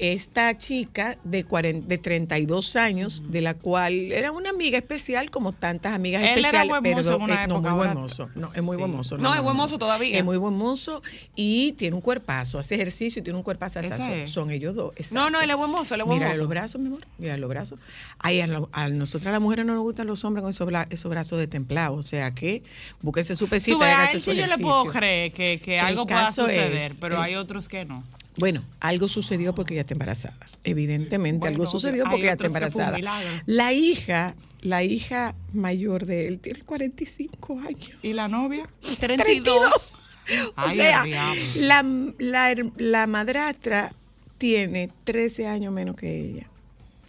esta 0.01 0.57
chica 0.57 1.19
de, 1.25 1.45
40 1.45 1.87
de 1.87 1.99
32 1.99 2.75
años, 2.77 3.31
de 3.31 3.41
la 3.43 3.55
cual 3.55 3.93
era 4.13 4.33
una 4.33 4.49
amiga 4.51 4.79
especial, 4.79 5.31
como 5.31 5.53
tantas 5.53 5.93
amigas 5.93 6.23
Él 6.23 6.29
era 6.45 6.63
especiales. 6.65 6.69
buen 6.71 6.83
mozo 6.95 7.03
pero, 7.03 7.17
en 7.17 7.23
una 7.23 7.45
eh, 7.45 7.47
no, 7.47 7.55
época, 7.57 7.71
muy 7.75 7.79
buen 7.87 7.99
mozo. 7.99 8.29
No, 8.35 8.55
es 8.55 8.63
muy 8.63 8.77
buen 8.79 8.91
Sí. 8.91 8.97
mozo. 8.97 9.19
No, 9.19 9.35
es 9.35 9.43
buen 9.43 9.57
mozo 9.57 9.79
todavía. 9.79 10.17
Es 10.19 10.25
muy 10.25 10.39
buen 10.39 10.55
mozo 10.55 11.03
y 11.37 11.73
tiene 11.73 11.95
un 11.97 12.01
cuerpazo, 12.03 12.59
hace 12.59 12.75
ejercicio 12.77 13.21
y 13.21 13.23
tiene 13.23 13.37
un 13.37 13.43
cuerpazo. 13.43 13.81
Son, 13.83 14.27
son 14.27 14.51
ellos 14.51 14.75
dos. 14.75 14.93
No, 15.13 15.29
no, 15.31 15.41
él 15.41 15.51
es 15.51 15.57
buen 15.57 15.71
mozo, 15.71 15.95
él 15.95 16.01
es 16.01 16.07
buen 16.07 16.19
Mira 16.19 16.31
mozo. 16.31 16.41
los 16.41 16.49
brazos, 16.49 16.81
mi 16.81 16.87
amor. 16.89 17.07
Mira 17.19 17.37
los 17.37 17.49
brazos. 17.51 17.79
Ay, 18.19 18.41
a, 18.41 18.47
la- 18.47 18.67
a 18.73 18.89
nosotras 18.89 19.33
las 19.33 19.41
mujeres 19.43 19.67
no 19.67 19.75
nos 19.75 19.83
gustan 19.83 20.07
los 20.07 20.25
hombres 20.25 20.43
con 20.43 20.51
esos, 20.51 20.67
bra- 20.67 20.87
esos 20.91 21.11
brazos 21.11 21.39
de 21.39 21.47
templado. 21.47 21.95
O 21.97 22.03
sea 22.03 22.31
que 22.35 22.63
búsquense 23.03 23.35
su 23.37 23.49
pesita 23.49 23.79
y 23.87 23.91
háganse 23.93 24.15
él 24.15 24.21
su 24.21 24.31
sí 24.31 24.37
yo 24.37 24.43
le 24.43 24.43
ejercicio. 24.47 24.67
puedo 24.71 24.85
creer 24.93 25.33
que, 25.33 25.79
algo 25.79 26.07
pueda 26.07 26.33
suceder, 26.33 26.73
es, 26.75 26.95
pero 27.01 27.17
el- 27.17 27.23
hay 27.23 27.35
otros 27.35 27.69
que 27.69 27.85
no. 27.85 28.03
Bueno, 28.41 28.65
algo 28.81 29.07
sucedió 29.07 29.55
porque 29.55 29.75
ella 29.75 29.83
está 29.83 29.95
embarazada. 29.95 30.35
Evidentemente 30.65 31.39
Bueno, 31.41 31.55
algo 31.55 31.67
sucedió 31.67 32.05
porque 32.05 32.23
ella 32.23 32.33
está 32.33 32.47
embarazada. 32.47 32.99
La 33.47 33.73
hija, 33.73 34.35
la 34.63 34.83
hija 34.83 35.35
mayor 35.53 36.07
de 36.07 36.27
él 36.27 36.41
tiene 36.41 36.61
45 36.63 37.61
años. 37.61 37.93
¿Y 38.03 38.15
la 38.15 38.29
novia? 38.29 38.69
32. 38.99 39.71
O 39.71 40.53
Ay, 40.57 40.77
sea, 40.77 41.03
el 41.03 41.11
diablo. 41.11 41.43
la, 41.57 41.83
la, 42.19 42.71
la 42.77 43.07
madrastra 43.07 43.95
tiene 44.39 44.91
13 45.05 45.47
años 45.47 45.73
menos 45.73 45.97
que 45.97 46.21
ella. 46.21 46.51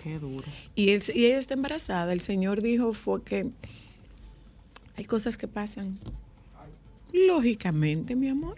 Qué 0.03 0.19
duro. 0.19 0.45
Y, 0.75 0.89
él, 0.89 1.03
y 1.13 1.25
ella 1.25 1.37
está 1.37 1.53
embarazada. 1.53 2.11
El 2.13 2.21
señor 2.21 2.61
dijo 2.61 2.93
fue 2.93 3.23
que 3.23 3.47
hay 4.97 5.05
cosas 5.05 5.37
que 5.37 5.47
pasan. 5.47 5.97
Lógicamente, 7.13 8.15
mi 8.15 8.27
amor. 8.29 8.57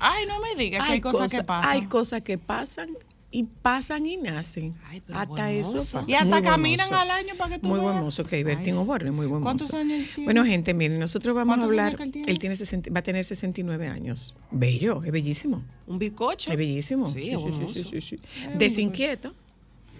Ay, 0.00 0.26
no 0.26 0.40
me 0.40 0.54
digas 0.54 0.86
que 0.86 0.92
hay 0.94 1.00
cosas 1.00 1.30
que 1.30 1.42
pasan. 1.44 1.70
Hay 1.70 1.86
cosas 1.86 2.22
que 2.22 2.38
pasan 2.38 2.88
y 3.30 3.44
pasan 3.44 4.06
y 4.06 4.16
nacen. 4.16 4.74
Ay, 4.86 5.02
pero 5.06 5.18
hasta 5.18 5.50
eso 5.52 5.78
pasa. 5.92 6.04
Y 6.06 6.14
hasta 6.14 6.24
Muy 6.36 6.42
caminan 6.42 6.92
al 6.94 7.10
año 7.10 7.34
para 7.36 7.54
que 7.56 7.60
tú 7.60 7.68
Muy 7.68 7.78
buen 7.80 7.96
mozo, 8.00 8.24
que 8.24 8.42
Bertín 8.42 8.74
Ay, 8.74 8.80
Osborne, 8.80 9.10
muy 9.10 9.26
buen 9.26 9.42
¿Cuántos 9.42 9.66
mozo. 9.68 9.76
años 9.78 10.06
tiene? 10.14 10.24
Bueno, 10.24 10.44
gente, 10.46 10.72
miren, 10.72 10.98
nosotros 10.98 11.34
vamos 11.36 11.52
a 11.52 11.58
¿Cuántos 11.58 11.68
hablar. 11.70 11.86
años 11.88 11.96
que 11.98 12.04
él 12.04 12.12
tiene? 12.24 12.38
tiene 12.38 12.54
60 12.54 12.90
va 12.90 13.00
a 13.00 13.02
tener 13.02 13.24
69 13.24 13.86
años. 13.88 14.34
Bello, 14.50 15.02
es 15.04 15.12
bellísimo. 15.12 15.62
Un 15.86 15.98
bizcocho. 15.98 16.50
Es 16.50 16.56
bellísimo. 16.56 17.12
Sí, 17.12 17.24
Sí, 17.38 17.66
sí, 17.66 17.84
sí, 17.84 18.00
sí. 18.00 18.16
Desinquieto. 18.56 19.34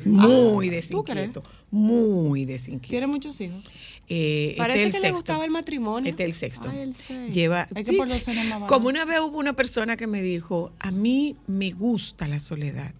Muy 0.05 0.71
desinquieto. 0.71 1.43
Muy 1.71 2.45
desinquieto. 2.45 2.90
Tiene 2.90 3.07
muchos 3.07 3.40
hijos. 3.40 3.62
Eh, 4.09 4.49
este 4.50 4.59
Parece 4.59 4.83
el 4.85 4.93
que 4.93 5.00
le 5.00 5.11
gustaba 5.11 5.45
el 5.45 5.50
matrimonio. 5.50 6.11
Este 6.11 6.23
es 6.25 6.28
el 6.28 6.33
sexto. 6.33 6.71
Ay, 6.71 6.81
el 6.81 6.95
seis. 6.95 7.35
Lleva. 7.35 7.69
Es 7.75 7.88
que 7.88 7.93
sí, 7.93 7.99
más. 7.99 8.69
Como 8.69 8.88
una 8.88 9.05
vez 9.05 9.21
hubo 9.21 9.38
una 9.38 9.55
persona 9.55 9.97
que 9.97 10.07
me 10.07 10.23
dijo: 10.23 10.73
A 10.78 10.90
mí 10.90 11.37
me 11.47 11.73
gusta 11.73 12.26
la 12.26 12.38
soledad. 12.38 12.93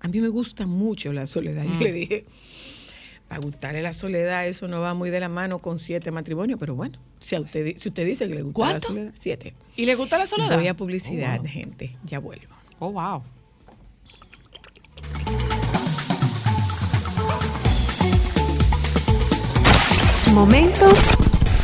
A 0.00 0.08
mí 0.08 0.20
me 0.20 0.28
gusta 0.28 0.66
mucho 0.66 1.12
la 1.12 1.26
soledad. 1.26 1.64
Mm. 1.64 1.72
Yo 1.74 1.80
le 1.80 1.92
dije: 1.92 2.24
Para 3.28 3.40
gustarle 3.40 3.80
la 3.80 3.92
soledad, 3.92 4.46
eso 4.46 4.68
no 4.68 4.80
va 4.80 4.94
muy 4.94 5.10
de 5.10 5.20
la 5.20 5.28
mano 5.28 5.58
con 5.58 5.78
siete 5.78 6.10
matrimonios. 6.10 6.58
Pero 6.58 6.74
bueno, 6.74 6.98
si, 7.18 7.34
a 7.34 7.40
usted, 7.40 7.76
si 7.76 7.88
usted 7.88 8.04
dice 8.04 8.28
que 8.28 8.34
le 8.34 8.42
gusta 8.42 8.56
¿Cuánto? 8.56 8.88
la 8.88 8.94
soledad, 8.94 9.12
siete. 9.18 9.54
¿Y 9.76 9.86
le 9.86 9.94
gusta 9.94 10.18
la 10.18 10.26
soledad? 10.26 10.56
Voy 10.56 10.68
a 10.68 10.76
publicidad, 10.76 11.40
gente. 11.44 11.96
Ya 12.04 12.18
vuelvo. 12.18 12.54
Oh, 12.78 12.92
wow. 12.92 13.22
Momentos 20.32 20.96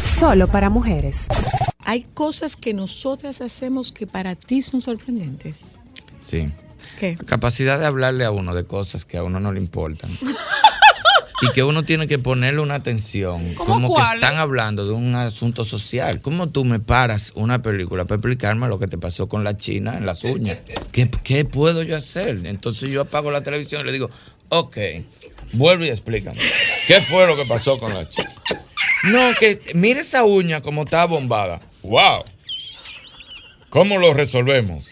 solo 0.02 0.48
para 0.48 0.68
mujeres. 0.70 1.28
Hay 1.84 2.02
cosas 2.02 2.56
que 2.56 2.74
nosotras 2.74 3.40
hacemos 3.40 3.92
que 3.92 4.08
para 4.08 4.34
ti 4.34 4.60
son 4.60 4.80
sorprendentes. 4.80 5.78
Sí. 6.20 6.48
¿Qué? 6.98 7.16
Capacidad 7.16 7.78
de 7.78 7.86
hablarle 7.86 8.24
a 8.24 8.32
uno 8.32 8.54
de 8.54 8.64
cosas 8.64 9.04
que 9.04 9.18
a 9.18 9.22
uno 9.22 9.38
no 9.38 9.52
le 9.52 9.60
importan. 9.60 10.10
y 11.42 11.52
que 11.52 11.62
uno 11.62 11.84
tiene 11.84 12.08
que 12.08 12.18
ponerle 12.18 12.60
una 12.60 12.74
atención. 12.74 13.54
¿Cómo 13.54 13.88
Como 13.88 13.94
que 13.94 14.02
están 14.02 14.36
hablando 14.36 14.84
de 14.84 14.94
un 14.94 15.14
asunto 15.14 15.64
social. 15.64 16.20
¿Cómo 16.20 16.48
tú 16.48 16.64
me 16.64 16.80
paras 16.80 17.30
una 17.36 17.62
película 17.62 18.04
para 18.04 18.16
explicarme 18.16 18.66
lo 18.66 18.80
que 18.80 18.88
te 18.88 18.98
pasó 18.98 19.28
con 19.28 19.44
la 19.44 19.56
china 19.56 19.96
en 19.96 20.06
las 20.06 20.24
uñas? 20.24 20.58
¿Qué, 20.90 21.08
qué 21.22 21.44
puedo 21.44 21.84
yo 21.84 21.96
hacer? 21.96 22.40
Entonces 22.44 22.88
yo 22.88 23.02
apago 23.02 23.30
la 23.30 23.42
televisión 23.42 23.82
y 23.82 23.84
le 23.84 23.92
digo, 23.92 24.10
ok, 24.48 24.76
vuelve 25.52 25.86
y 25.86 25.90
explícame. 25.90 26.40
¿Qué 26.86 27.00
fue 27.00 27.26
lo 27.26 27.36
que 27.36 27.46
pasó 27.46 27.78
con 27.78 27.94
la 27.94 28.08
china? 28.08 28.32
No, 29.04 29.34
que 29.38 29.60
mire 29.74 30.00
esa 30.00 30.24
uña 30.24 30.60
como 30.60 30.82
está 30.82 31.04
bombada. 31.06 31.60
¡Wow! 31.82 32.24
¿Cómo 33.68 33.98
lo 33.98 34.14
resolvemos? 34.14 34.88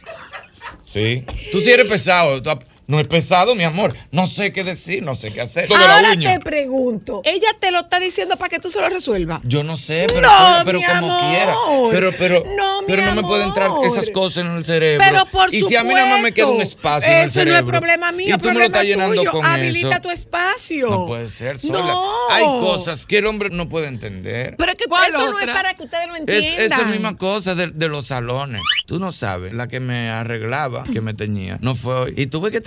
Sí. 0.85 1.25
Tú 1.51 1.61
sí 1.61 1.71
eres 1.71 1.87
pesado. 1.87 2.43
tú 2.43 2.51
no 2.87 3.01
es 3.01 3.07
pesado, 3.09 3.55
mi 3.55 3.65
amor. 3.65 3.97
No 4.11 4.27
sé 4.27 4.53
qué 4.53 4.65
decir, 4.65 5.03
no 5.03 5.15
sé 5.15 5.33
qué 5.33 5.41
hacer. 5.41 5.71
La 5.71 5.97
Ahora 5.97 6.13
uña. 6.13 6.35
te 6.35 6.41
pregunto, 6.41 7.23
ella 7.25 7.49
te 7.61 7.71
lo 7.71 7.79
está 7.81 7.99
diciendo 8.01 8.37
para 8.37 8.49
que 8.49 8.59
tú 8.59 8.71
se 8.71 8.81
lo 8.81 8.89
resuelvas. 8.89 9.41
Yo 9.45 9.63
no 9.65 9.77
sé, 9.77 10.07
pero, 10.09 10.21
No, 10.23 10.63
pero 10.65 10.79
mi 10.81 10.85
como 10.85 11.11
amor. 11.13 11.31
quiera. 11.31 11.55
Pero, 11.91 12.13
pero, 12.19 12.45
No, 12.57 12.83
mi 12.83 12.87
pero 12.89 13.05
no 13.07 13.15
me 13.15 13.23
pueden 13.23 13.49
entrar 13.49 13.71
esas 13.85 14.11
cosas 14.11 14.45
en 14.45 14.53
el 14.53 14.65
cerebro. 14.65 15.05
Pero 15.09 15.27
por 15.27 15.55
y 15.55 15.63
si 15.63 15.77
a 15.77 15.85
mí 15.85 15.95
nada 15.95 16.09
más 16.09 16.23
me 16.23 16.33
queda 16.33 16.47
un 16.47 16.53
supuesto, 16.53 16.77
espacio 16.77 17.13
en 17.13 17.19
el 17.21 17.27
Eso 17.27 17.39
no 17.39 17.45
cerebro. 17.45 17.59
es 17.77 17.79
problema 17.81 18.13
mío, 18.13 18.35
y 18.35 18.39
tú 18.39 18.49
me 18.49 18.55
lo 18.55 18.61
problema 18.61 18.65
estás 18.67 18.85
llenando 18.85 19.15
tuyo. 19.17 19.31
con 19.31 19.45
Habilita 19.47 19.89
eso. 19.91 20.01
tu 20.03 20.11
espacio. 20.11 20.91
No 20.91 21.07
puede 21.07 21.29
ser 21.29 21.59
sola. 21.59 21.79
No. 21.79 22.13
Hay 22.31 22.45
cosas 22.45 23.07
que 23.07 23.19
el 23.19 23.27
hombre 23.27 23.51
no 23.51 23.69
puede 23.69 23.87
entender. 23.89 24.57
Pero 24.59 24.73
es 24.73 24.77
que 24.79 24.85
¿Cuál 24.85 25.09
eso 25.09 25.31
no 25.31 25.39
es 25.39 25.47
para 25.47 25.75
que 25.75 25.85
ustedes 25.85 26.07
lo 26.09 26.15
Es 26.15 26.21
entiendan. 26.21 26.61
esa 26.81 26.85
misma 26.85 27.17
cosa 27.17 27.55
de, 27.55 27.69
de 27.69 27.89
los 27.89 28.07
salones. 28.07 28.63
Tú 28.87 28.99
no 28.99 29.13
sabes, 29.13 29.53
la 29.55 29.67
que 29.69 29.81
me 29.81 30.11
arreglaba, 30.11 30.85
que 30.85 31.01
me 31.01 31.15
teñía, 31.15 31.59
no 31.63 31.75
fue 31.75 31.95
hoy. 31.95 32.15
Y 32.17 32.27
tuve 32.27 32.51
que 32.51 32.61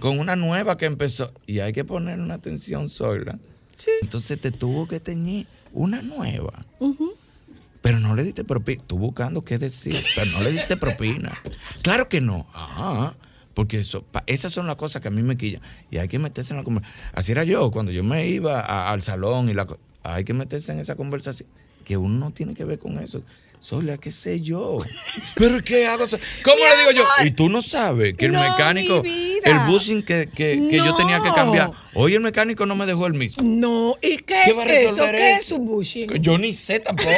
con 0.00 0.18
una 0.18 0.36
nueva 0.36 0.76
que 0.76 0.86
empezó. 0.86 1.32
Y 1.46 1.60
hay 1.60 1.72
que 1.72 1.84
poner 1.84 2.18
una 2.20 2.34
atención 2.34 2.88
sola. 2.88 3.38
Sí. 3.76 3.90
Entonces 4.02 4.40
te 4.40 4.50
tuvo 4.50 4.86
que 4.88 5.00
teñir 5.00 5.46
una 5.72 6.02
nueva. 6.02 6.64
Pero 7.82 7.98
no 7.98 8.14
le 8.14 8.22
diste 8.24 8.44
propina. 8.44 8.82
Tú 8.86 8.98
buscando 8.98 9.42
qué 9.44 9.56
decir, 9.58 9.96
pero 10.14 10.30
no 10.32 10.42
le 10.42 10.52
diste 10.52 10.76
propina. 10.76 11.32
Claro 11.82 12.08
que 12.08 12.20
no. 12.20 12.46
Ah, 12.52 13.14
porque 13.54 13.78
eso, 13.78 14.02
pa- 14.02 14.22
esas 14.26 14.52
son 14.52 14.66
las 14.66 14.76
cosas 14.76 15.00
que 15.00 15.08
a 15.08 15.10
mí 15.10 15.22
me 15.22 15.36
quillan. 15.36 15.62
Y 15.90 15.96
hay 15.98 16.06
que 16.08 16.18
meterse 16.18 16.52
en 16.52 16.58
la 16.58 16.64
conversación. 16.64 17.10
Así 17.14 17.32
era 17.32 17.44
yo, 17.44 17.70
cuando 17.70 17.90
yo 17.90 18.04
me 18.04 18.26
iba 18.28 18.60
a- 18.60 18.90
al 18.92 19.00
salón 19.02 19.48
y 19.48 19.54
la 19.54 19.66
hay 20.02 20.24
que 20.24 20.34
meterse 20.34 20.72
en 20.72 20.78
esa 20.80 20.94
conversación. 20.94 21.48
Que 21.84 21.96
uno 21.96 22.18
no 22.18 22.30
tiene 22.32 22.54
que 22.54 22.64
ver 22.64 22.78
con 22.78 22.98
eso. 22.98 23.22
Sola, 23.60 23.98
qué 23.98 24.10
sé 24.10 24.40
yo. 24.40 24.78
Pero 25.36 25.62
¿qué 25.62 25.86
hago? 25.86 26.06
¿Cómo 26.42 26.56
Mi 26.56 26.62
le 26.62 26.76
digo 26.78 26.90
yo? 26.92 27.24
Y 27.24 27.30
tú 27.30 27.48
no 27.50 27.60
sabes 27.60 28.14
que 28.14 28.26
el 28.26 28.32
No, 28.32 28.40
mecánico, 28.40 29.02
mi 29.02 29.30
el 29.44 29.58
bushing 29.60 30.02
que, 30.02 30.28
que- 30.28 30.66
que 30.70 30.76
yo 30.78 30.94
tenía 30.96 31.20
que 31.22 31.30
cambiar, 31.34 31.70
hoy 31.94 32.14
el 32.14 32.20
mecánico 32.20 32.64
no 32.66 32.74
me 32.74 32.86
dejó 32.86 33.06
el 33.06 33.14
mismo. 33.14 33.42
No, 33.44 33.96
¿y 34.02 34.16
qué, 34.18 34.40
¿Qué 34.46 34.50
es 34.50 34.92
eso? 34.92 35.06
¿Qué 35.10 35.30
eso? 35.32 35.40
es 35.40 35.52
un 35.52 35.66
bushing? 35.66 36.10
Yo 36.22 36.38
ni 36.38 36.52
sé 36.54 36.80
tampoco. 36.80 37.10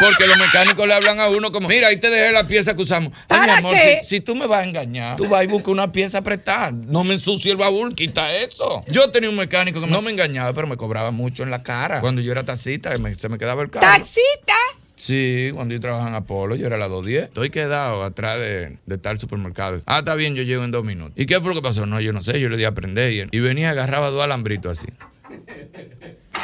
Porque 0.00 0.26
los 0.26 0.36
mecánicos 0.36 0.86
le 0.88 0.94
hablan 0.94 1.20
a 1.20 1.28
uno 1.28 1.52
como, 1.52 1.68
mira, 1.68 1.88
ahí 1.88 1.98
te 2.00 2.10
dejé 2.10 2.32
la 2.32 2.46
pieza 2.48 2.74
que 2.74 2.82
usamos. 2.82 3.12
Ay, 3.28 3.40
mi 3.40 3.46
¿Para 3.46 3.58
amor, 3.58 3.74
qué? 3.76 4.00
si, 4.02 4.16
si 4.16 4.20
tú 4.20 4.34
me 4.34 4.46
vas 4.46 4.64
a 4.64 4.68
engañar, 4.68 5.16
tú 5.16 5.28
vas 5.28 5.44
y 5.44 5.46
buscas 5.46 5.68
una 5.68 5.92
pieza 5.92 6.18
a 6.18 6.22
prestar. 6.22 6.72
No 6.72 7.04
me 7.04 7.14
ensucie 7.14 7.50
el 7.52 7.56
baúl, 7.56 7.94
quita 7.94 8.34
eso. 8.34 8.84
Yo 8.88 9.10
tenía 9.12 9.30
un 9.30 9.36
mecánico 9.36 9.80
que 9.80 9.86
no 9.86 10.02
me 10.02 10.10
engañaba, 10.10 10.52
pero 10.54 10.66
me 10.66 10.76
cobraba 10.76 11.10
mucho 11.12 11.42
en 11.44 11.50
la 11.50 11.62
cara. 11.62 12.00
Cuando 12.00 12.20
yo 12.20 12.32
era 12.32 12.42
taxista, 12.44 12.96
me- 12.98 13.14
se 13.14 13.28
me 13.28 13.38
quedaba 13.38 13.62
el 13.62 13.70
carro. 13.70 13.86
¿Taxita? 13.86 14.54
Sí, 15.02 15.50
cuando 15.52 15.74
yo 15.74 15.80
trabajaba 15.80 16.10
en 16.10 16.14
Apolo, 16.14 16.54
yo 16.54 16.64
era 16.64 16.76
la 16.76 16.86
210. 16.86 17.24
Estoy 17.24 17.50
quedado 17.50 18.04
atrás 18.04 18.38
de, 18.38 18.78
de 18.86 18.98
tal 18.98 19.18
supermercado. 19.18 19.82
Ah, 19.84 19.98
está 19.98 20.14
bien, 20.14 20.36
yo 20.36 20.44
llego 20.44 20.62
en 20.62 20.70
dos 20.70 20.84
minutos. 20.84 21.14
¿Y 21.16 21.26
qué 21.26 21.40
fue 21.40 21.48
lo 21.48 21.56
que 21.56 21.62
pasó? 21.62 21.86
No, 21.86 22.00
yo 22.00 22.12
no 22.12 22.20
sé, 22.20 22.38
yo 22.38 22.48
le 22.48 22.56
di 22.56 22.62
a 22.62 22.68
aprender. 22.68 23.12
Y, 23.12 23.36
y 23.36 23.40
venía, 23.40 23.70
agarraba 23.70 24.10
dos 24.10 24.22
alambritos 24.22 24.78
así. 24.78 24.86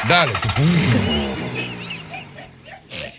Dale. 0.08 0.32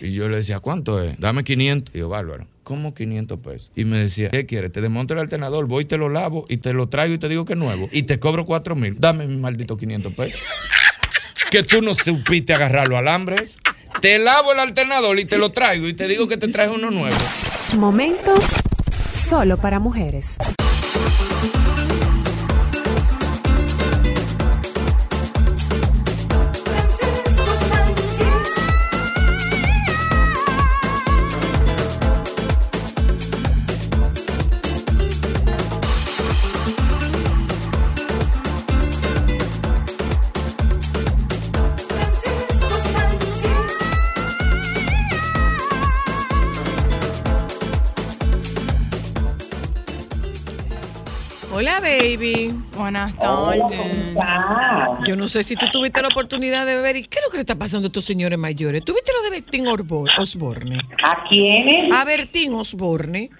Y 0.02 0.12
yo 0.12 0.28
le 0.28 0.36
decía, 0.36 0.60
¿cuánto 0.60 1.02
es? 1.02 1.18
Dame 1.18 1.42
500. 1.42 1.94
Y 1.94 2.00
yo, 2.00 2.10
bárbaro. 2.10 2.46
¿Cómo 2.62 2.92
500 2.92 3.40
pesos? 3.40 3.72
Y 3.74 3.86
me 3.86 3.96
decía, 3.96 4.28
¿qué 4.28 4.44
quieres? 4.44 4.72
Te 4.72 4.82
desmonto 4.82 5.14
el 5.14 5.20
alternador, 5.20 5.64
voy 5.66 5.84
y 5.84 5.86
te 5.86 5.96
lo 5.96 6.10
lavo 6.10 6.44
y 6.50 6.58
te 6.58 6.74
lo 6.74 6.90
traigo 6.90 7.14
y 7.14 7.18
te 7.18 7.30
digo 7.30 7.46
que 7.46 7.54
es 7.54 7.58
nuevo. 7.58 7.88
Y 7.92 8.02
te 8.02 8.18
cobro 8.18 8.44
4 8.44 8.76
mil. 8.76 8.96
Dame 9.00 9.26
mis 9.26 9.38
malditos 9.38 9.78
500 9.78 10.12
pesos. 10.12 10.40
que 11.50 11.62
tú 11.62 11.80
no 11.80 11.94
supiste 11.94 12.52
agarrar 12.52 12.88
los 12.88 12.98
alambres. 12.98 13.56
Te 14.00 14.18
lavo 14.18 14.52
el 14.52 14.60
alternador 14.60 15.18
y 15.18 15.24
te 15.24 15.38
lo 15.38 15.52
traigo 15.52 15.86
y 15.88 15.94
te 15.94 16.08
digo 16.08 16.28
que 16.28 16.36
te 16.36 16.48
traes 16.48 16.70
uno 16.70 16.90
nuevo. 16.90 17.16
Momentos 17.76 18.44
solo 19.12 19.58
para 19.58 19.78
mujeres. 19.78 20.38
Buenas 52.90 53.14
Hola, 53.20 53.68
tardes. 53.68 53.78
¿cómo 53.78 53.94
estás? 54.08 54.88
Yo 55.06 55.14
no 55.14 55.28
sé 55.28 55.44
si 55.44 55.54
tú 55.54 55.66
tuviste 55.70 56.02
la 56.02 56.08
oportunidad 56.08 56.66
de 56.66 56.74
ver. 56.80 56.96
¿Y 56.96 57.04
qué 57.04 57.20
es 57.20 57.24
lo 57.24 57.30
que 57.30 57.36
le 57.36 57.42
está 57.42 57.54
pasando 57.54 57.86
a 57.86 57.88
estos 57.88 58.04
señores 58.04 58.36
mayores? 58.36 58.84
¿Tuviste 58.84 59.12
lo 59.16 59.22
de 59.22 59.30
Bertín 59.30 59.68
Osborne? 59.68 60.76
¿A 61.04 61.22
quiénes? 61.28 61.92
A 61.92 62.04
Bertín 62.04 62.52
Osborne. 62.52 63.30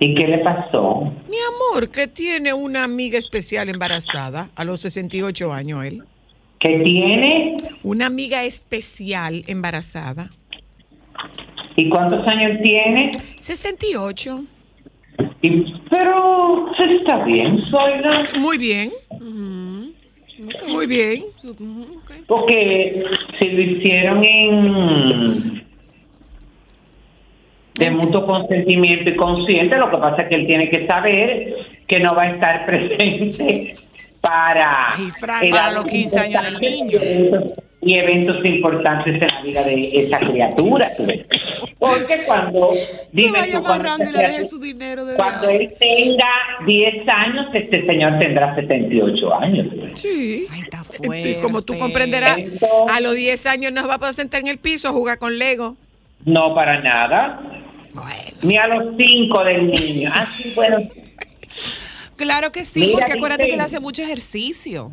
¿Y 0.00 0.14
qué 0.14 0.26
le 0.26 0.38
pasó? 0.38 1.02
Mi 1.28 1.36
amor, 1.74 1.90
que 1.90 2.06
tiene 2.06 2.54
una 2.54 2.84
amiga 2.84 3.18
especial 3.18 3.68
embarazada 3.68 4.48
a 4.54 4.64
los 4.64 4.80
68 4.80 5.52
años 5.52 5.84
él. 5.84 6.02
¿Qué 6.60 6.80
tiene? 6.82 7.58
Una 7.82 8.06
amiga 8.06 8.44
especial 8.44 9.44
embarazada. 9.48 10.30
¿Y 11.76 11.90
cuántos 11.90 12.26
años 12.26 12.58
tiene? 12.62 13.10
68. 13.38 14.44
Y- 15.42 15.74
pero 15.90 16.70
se 16.76 16.94
está 16.96 17.24
bien, 17.24 17.60
Zoila. 17.70 18.24
Muy 18.38 18.58
bien. 18.58 18.90
Muy 20.68 20.86
bien. 20.86 21.24
Porque 22.26 23.04
si 23.38 23.48
lo 23.50 23.60
hicieron 23.62 24.24
en 24.24 25.64
de 27.74 27.90
mutuo 27.90 28.24
consentimiento 28.26 29.10
y 29.10 29.16
consciente, 29.16 29.76
lo 29.76 29.90
que 29.90 29.96
pasa 29.98 30.22
es 30.22 30.28
que 30.28 30.34
él 30.36 30.46
tiene 30.46 30.70
que 30.70 30.86
saber 30.86 31.54
que 31.88 32.00
no 32.00 32.14
va 32.14 32.22
a 32.22 32.30
estar 32.30 32.66
presente 32.66 33.74
para, 34.20 34.94
Ay, 34.94 35.50
para 35.50 35.72
los 35.72 35.84
15 35.86 36.18
años 36.18 36.44
del 36.44 36.60
niño. 36.60 36.98
Y 37.84 37.94
eventos- 37.96 38.44
importantes 38.44 39.14
en 39.14 39.26
la 39.28 39.42
vida 39.42 39.62
de 39.64 39.90
esa 39.98 40.18
criatura. 40.20 40.88
Porque 41.78 42.22
cuando, 42.26 42.70
dime 43.12 43.48
tú, 43.52 43.62
cuando, 43.62 43.96
criatura- 44.04 44.48
su 44.48 44.58
dinero 44.58 45.04
de 45.04 45.16
cuando 45.16 45.48
él 45.50 45.72
tenga 45.78 46.28
10 46.66 47.06
años, 47.08 47.46
este 47.52 47.84
señor 47.84 48.18
tendrá 48.18 48.54
78 48.54 49.34
años. 49.34 49.66
Sí. 49.94 50.46
Ay, 50.50 50.60
está 50.62 50.82
Y 51.02 51.06
fuerte. 51.06 51.38
como 51.42 51.62
tú 51.62 51.76
comprenderás, 51.76 52.38
Entonces- 52.38 52.96
a 52.96 53.00
los 53.00 53.14
10 53.14 53.44
años 53.46 53.72
no 53.72 53.86
va 53.86 53.94
a 53.94 53.98
poder 53.98 54.14
sentar 54.14 54.40
en 54.40 54.48
el 54.48 54.58
piso 54.58 54.88
a 54.88 54.92
jugar 54.92 55.18
con 55.18 55.38
Lego. 55.38 55.76
No, 56.24 56.54
para 56.54 56.80
nada. 56.80 57.40
Bueno. 57.92 58.08
Ni 58.42 58.56
a 58.56 58.66
los 58.66 58.96
5 58.96 59.44
del 59.44 59.66
niño. 59.66 60.10
Así, 60.14 60.52
bueno, 60.54 60.78
Claro 62.16 62.52
que 62.52 62.64
sí, 62.64 62.78
Mira, 62.80 62.92
porque 63.00 63.12
acuérdate 63.14 63.48
que 63.48 63.54
él 63.54 63.60
hace 63.60 63.80
mucho 63.80 64.00
ejercicio. 64.02 64.92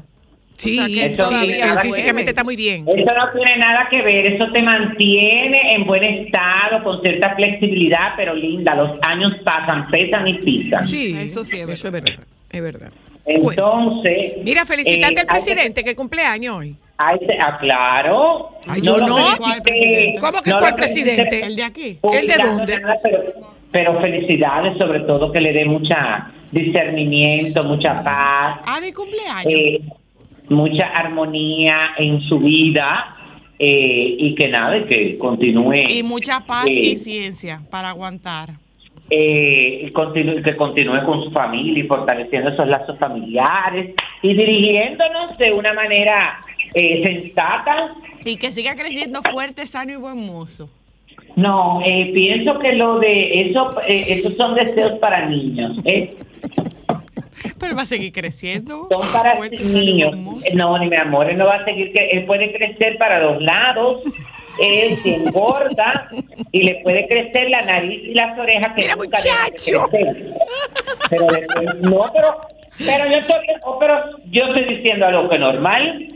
Sí, 0.62 0.78
O 0.78 0.82
sea, 0.84 0.88
que 0.88 1.06
él 1.06 1.14
eso 1.14 1.24
todavía 1.28 1.82
sí, 1.82 1.88
físicamente 1.90 2.30
está 2.32 2.44
muy 2.44 2.56
bien. 2.56 2.86
Eso 2.88 3.12
no 3.16 3.32
tiene 3.32 3.58
nada 3.58 3.88
que 3.90 4.02
ver, 4.04 4.26
eso 4.28 4.46
te 4.52 4.62
mantiene 4.62 5.74
en 5.74 5.86
buen 5.88 6.04
estado, 6.04 6.84
con 6.84 7.02
cierta 7.02 7.36
flexibilidad, 7.36 8.14
pero 8.16 8.34
linda, 8.36 8.76
los 8.76 8.98
años 9.02 9.34
pasan, 9.44 9.86
pesan 9.90 10.28
y 10.28 10.34
pisan. 10.36 10.86
Sí, 10.86 11.16
Eso 11.20 11.44
sí 11.44 11.60
es 11.60 11.70
Eso 11.70 11.88
es 11.88 11.94
verdad. 11.94 12.20
Es 12.52 12.62
verdad. 12.62 12.92
Entonces... 13.26 14.34
Mira, 14.44 14.66
felicitarte 14.66 15.22
eh, 15.22 15.26
al 15.28 15.38
que- 15.38 15.44
presidente 15.44 15.84
que 15.84 15.96
cumple 15.96 16.22
años 16.24 16.58
hoy. 16.58 16.76
que- 17.20 17.38
ah, 17.40 17.58
claro. 17.60 18.50
Ay, 18.68 18.82
yo 18.82 18.98
no. 18.98 19.16
¿Cómo 20.20 20.42
que 20.42 20.50
no 20.52 20.60
cuál 20.60 20.76
presidente? 20.76 21.44
¿El 21.46 21.56
de 21.56 21.64
aquí? 21.64 21.98
¿El 22.12 22.28
de 22.28 22.36
dónde? 22.36 22.80
nada, 22.80 22.96
pero, 23.02 23.24
pero 23.72 24.02
felicidades, 24.02 24.78
sobre 24.78 25.00
todo 25.02 25.32
que 25.32 25.42
le 25.42 25.54
dé 25.54 25.66
mucha 25.66 26.32
discernimiento, 26.52 27.64
mucha 27.64 28.04
paz. 28.04 28.60
Ah, 28.66 28.80
de 28.82 28.94
cumpleaños. 28.94 29.46
eh, 29.54 29.82
mucha 30.52 30.86
armonía 30.88 31.78
en 31.98 32.22
su 32.22 32.40
vida 32.40 33.16
eh, 33.60 34.16
y 34.18 34.36
que 34.36 34.48
nada, 34.50 34.86
que 34.88 35.18
continúe. 35.18 35.74
y 35.90 36.04
mucha 36.04 36.40
paz 36.42 36.66
eh, 36.68 36.72
y 36.72 36.96
ciencia 36.96 37.62
para 37.70 37.90
aguantar. 37.90 38.52
eh, 39.10 39.92
y 39.92 40.42
que 40.44 40.56
continúe 40.56 41.04
con 41.06 41.24
su 41.24 41.32
familia 41.32 41.84
y 41.84 41.88
fortaleciendo 41.88 42.50
esos 42.52 42.66
lazos 42.68 42.98
familiares 42.98 43.94
y 44.22 44.34
dirigiéndonos 44.34 45.38
de 45.38 45.52
una 45.52 45.74
manera 45.74 46.40
eh, 46.74 47.04
sensata. 47.06 47.94
Y 48.24 48.38
que 48.38 48.52
siga 48.52 48.76
creciendo 48.76 49.22
fuerte, 49.22 49.68
sano 49.68 49.92
y 49.92 49.96
buen 49.98 50.26
mozo. 50.26 50.70
No, 51.36 51.82
eh, 51.86 52.12
pienso 52.14 52.58
que 52.60 52.74
lo 52.74 53.00
de 53.00 53.42
eso, 53.50 53.70
eh, 53.88 54.06
esos 54.10 54.36
son 54.36 54.56
deseos 54.56 55.00
para 55.00 55.28
niños. 55.30 55.78
Pero 57.60 57.76
va 57.76 57.82
a 57.84 57.86
seguir 57.86 58.12
creciendo. 58.12 58.88
son 58.90 59.12
para 59.12 59.36
niños. 59.40 60.16
No, 60.54 60.78
ni 60.80 60.88
mi 60.90 60.96
amor, 60.96 61.30
él 61.30 61.38
no 61.38 61.46
va 61.46 61.56
a 61.56 61.66
seguir 61.66 61.92
que 61.94 62.06
él 62.12 62.26
puede 62.26 62.52
crecer 62.54 62.98
para 62.98 63.20
los 63.20 63.42
lados. 63.42 64.02
Él 64.60 64.98
se 64.98 65.16
engorda 65.16 66.10
y 66.52 66.64
le 66.64 66.76
puede 66.84 67.08
crecer 67.08 67.50
la 67.50 67.62
nariz 67.64 68.02
y 68.04 68.14
las 68.14 68.38
orejas 68.38 68.74
que 68.76 68.82
Mira, 68.82 68.96
nunca 68.96 69.18
muchacho. 69.18 69.88
crecer. 69.90 70.34
Pero 71.10 71.28
después- 71.28 71.76
no, 71.82 72.12
pero 72.14 72.42
pero 72.78 73.06
yo 73.12 73.18
estoy 73.18 73.38
oh, 73.64 73.78
pero 73.80 74.02
yo 74.32 74.44
estoy 74.46 74.76
diciendo 74.76 75.06
algo 75.06 75.30
que 75.30 75.40
normal. 75.40 76.08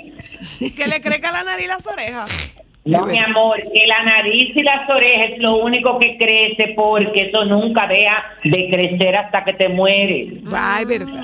Que 0.60 0.88
le 0.88 1.02
crezca 1.02 1.32
la 1.32 1.44
nariz 1.44 1.66
y 1.66 1.68
las 1.68 1.88
orejas. 1.88 2.60
No, 2.86 3.06
mi 3.08 3.18
amor, 3.18 3.58
que 3.74 3.88
la 3.88 4.04
nariz 4.04 4.56
y 4.56 4.62
las 4.62 4.88
orejas 4.90 5.32
es 5.34 5.40
lo 5.40 5.56
único 5.58 5.98
que 5.98 6.18
crece 6.18 6.74
porque 6.76 7.22
eso 7.32 7.44
nunca 7.46 7.88
deja 7.88 8.24
de 8.44 8.70
crecer 8.70 9.16
hasta 9.18 9.44
que 9.44 9.54
te 9.54 9.70
mueres. 9.70 10.40
Ay, 10.54 10.86
verdad. 10.86 11.24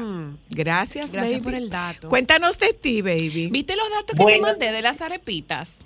Gracias, 0.50 1.12
Gracias 1.12 1.40
baby. 1.40 1.44
por 1.44 1.54
el 1.56 1.70
dato. 1.70 2.10
Cuéntanos 2.10 2.58
de 2.58 2.74
ti, 2.74 3.02
baby. 3.04 3.48
¿Viste 3.52 3.76
los 3.76 3.90
datos 3.92 4.16
que 4.18 4.24
Bueno. 4.24 4.38
te 4.48 4.52
mandé 4.52 4.72
de 4.72 4.82
las 4.82 5.02
arepitas? 5.02 5.82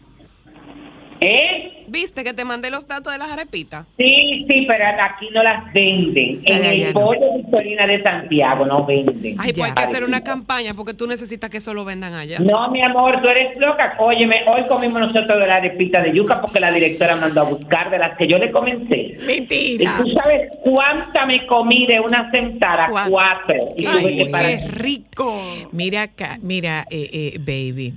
¿Eh? 1.26 1.72
¿Viste 1.88 2.24
que 2.24 2.34
te 2.34 2.44
mandé 2.44 2.72
los 2.72 2.88
datos 2.88 3.14
de 3.14 3.20
las 3.20 3.30
arepitas? 3.30 3.86
Sí, 3.98 4.46
sí, 4.50 4.66
pero 4.68 4.84
aquí 5.02 5.28
no 5.34 5.44
las 5.44 5.72
venden. 5.72 6.42
En 6.44 6.62
Ya, 6.62 6.72
el 6.74 6.80
ya, 6.80 6.88
no. 6.88 6.94
pollo 6.94 7.38
Victorina 7.38 7.86
de 7.88 8.02
Santiago 8.02 8.66
no 8.66 8.86
venden. 8.86 9.36
Ay, 9.40 9.54
pues 9.54 9.70
hay 9.70 9.72
que 9.74 9.84
hacer 9.84 10.04
una 10.04 10.22
campaña 10.24 10.74
porque 10.74 10.94
tú 10.94 11.08
necesitas 11.08 11.50
que 11.50 11.58
eso 11.58 11.74
lo 11.74 11.86
vendan 11.86 12.14
allá. 12.14 12.40
No, 12.40 12.70
mi 12.72 12.82
amor, 12.82 13.22
tú 13.22 13.28
eres 13.30 13.56
loca. 13.58 13.96
Óyeme, 14.00 14.38
hoy 14.48 14.66
comimos 14.68 15.00
nosotros 15.00 15.40
de 15.40 15.46
la 15.48 15.56
arepita 15.58 16.02
de 16.02 16.14
yuca 16.14 16.36
porque 16.42 16.60
la 16.60 16.72
directora 16.72 17.16
mandó 17.18 17.42
a 17.42 17.50
buscar 17.50 17.90
de 17.92 18.00
las 18.00 18.18
que 18.18 18.28
yo 18.28 18.38
le 18.40 18.52
comencé. 18.52 19.08
Y 19.22 19.26
Mentira. 19.26 19.96
tú 20.02 20.10
sabes 20.10 20.50
cuánta 20.64 21.26
me 21.26 21.46
comí 21.46 21.86
de 21.86 22.00
una 22.00 22.30
sentada, 22.32 22.88
¿Cuánto? 22.90 23.12
cuatro. 23.12 23.56
Y 23.78 23.84
tuve 23.86 24.08
Ay, 24.08 24.18
que 24.18 24.26
parar. 24.32 24.50
qué 24.50 24.68
rico. 24.70 25.42
Mira 25.72 26.02
acá, 26.04 26.40
mira, 26.42 26.86
eh, 26.90 27.10
eh, 27.14 27.38
baby. 27.40 27.94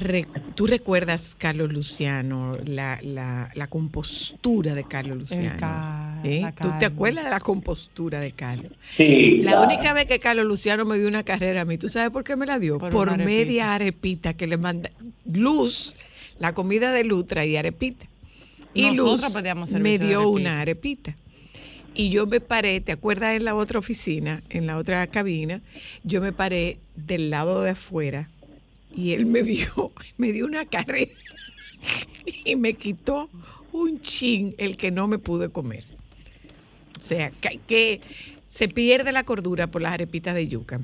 Re- 0.00 0.24
Tú 0.54 0.66
recuerdas, 0.66 1.34
Carlos 1.38 1.72
Luciano, 1.72 2.52
la, 2.64 2.98
la, 3.02 3.50
la 3.54 3.66
compostura 3.68 4.74
de 4.74 4.84
Carlos 4.84 5.18
Luciano. 5.18 5.56
ca- 5.58 6.20
¿Eh? 6.24 6.40
la 6.42 6.52
¿Tú 6.52 6.70
te 6.78 6.86
acuerdas 6.86 7.24
de 7.24 7.30
la 7.30 7.40
compostura 7.40 8.20
de 8.20 8.32
Carlos? 8.32 8.72
Sí, 8.96 9.38
La 9.42 9.52
claro. 9.52 9.66
única 9.72 9.92
vez 9.92 10.06
que 10.06 10.18
Carlos 10.18 10.46
Luciano 10.46 10.84
me 10.84 10.98
dio 10.98 11.06
una 11.08 11.22
carrera 11.22 11.60
a 11.62 11.64
mí, 11.64 11.76
¿tú 11.78 11.88
sabes 11.88 12.10
por 12.10 12.24
qué 12.24 12.36
me 12.36 12.46
la 12.46 12.58
dio? 12.58 12.78
Por 12.78 12.90
Por, 12.90 13.08
una 13.08 13.14
arepita. 13.14 13.26
media 13.36 13.74
arepita 13.74 14.34
que 14.34 14.46
le 14.46 14.56
manda. 14.56 14.90
Luz, 15.26 15.94
la 16.38 16.54
comida 16.54 16.92
de 16.92 17.04
Luz 17.04 17.26
traía 17.26 17.60
arepita. 17.60 18.06
Y 18.72 18.90
Nosotros 18.90 19.34
Luz 19.34 19.70
me 19.80 19.98
dio 19.98 20.20
arepita. 20.20 20.28
una 20.28 20.60
arepita. 20.60 21.16
Y 21.96 22.08
yo 22.10 22.26
me 22.26 22.40
paré, 22.40 22.80
¿te 22.80 22.90
acuerdas 22.90 23.36
en 23.36 23.44
la 23.44 23.54
otra 23.54 23.78
oficina, 23.78 24.42
en 24.50 24.66
la 24.66 24.76
otra 24.78 25.06
cabina? 25.06 25.60
Yo 26.02 26.20
me 26.20 26.32
paré 26.32 26.78
del 26.96 27.30
lado 27.30 27.62
de 27.62 27.70
afuera 27.70 28.28
y 28.94 29.12
él 29.12 29.26
me 29.26 29.42
vio, 29.42 29.92
me 30.18 30.32
dio 30.32 30.46
una 30.46 30.64
carrera 30.64 31.12
y 32.44 32.56
me 32.56 32.74
quitó 32.74 33.28
un 33.72 34.00
chin 34.00 34.54
el 34.58 34.76
que 34.76 34.90
no 34.90 35.08
me 35.08 35.18
pude 35.18 35.48
comer. 35.50 35.84
O 36.96 37.00
sea, 37.00 37.30
que, 37.30 37.58
que 37.66 38.00
se 38.46 38.68
pierde 38.68 39.12
la 39.12 39.24
cordura 39.24 39.66
por 39.66 39.82
las 39.82 39.92
arepitas 39.92 40.34
de 40.34 40.46
yuca. 40.46 40.80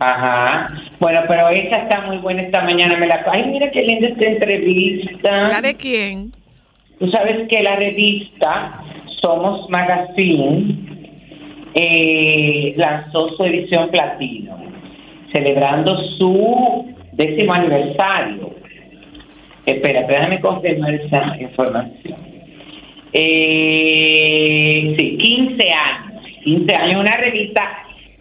Ajá. 0.00 0.66
Bueno, 0.98 1.20
pero 1.28 1.50
esa 1.50 1.76
está 1.76 2.00
muy 2.06 2.16
buena 2.18 2.40
esta 2.40 2.64
mañana. 2.64 2.96
Me 2.96 3.06
la... 3.06 3.22
Ay, 3.30 3.44
mira 3.48 3.70
qué 3.70 3.82
linda 3.82 4.08
esta 4.08 4.26
entrevista. 4.26 5.48
¿La 5.48 5.60
de 5.60 5.76
quién? 5.76 6.32
Tú 6.98 7.10
sabes 7.10 7.46
que 7.48 7.62
la 7.62 7.76
revista 7.76 8.82
Somos 9.22 9.68
Magazine 9.68 10.90
eh, 11.74 12.74
lanzó 12.76 13.28
su 13.36 13.44
edición 13.44 13.90
platino, 13.90 14.59
celebrando 15.32 15.96
su 16.18 16.94
décimo 17.12 17.52
aniversario. 17.52 18.54
Espera, 19.66 20.02
déjame 20.02 20.40
confirmar 20.40 20.94
esa 20.94 21.36
información. 21.38 22.16
Eh, 23.12 24.94
sí, 24.98 25.16
15 25.18 25.70
años. 25.70 26.22
15 26.44 26.74
años, 26.74 26.94
una 26.96 27.16
revista 27.16 27.62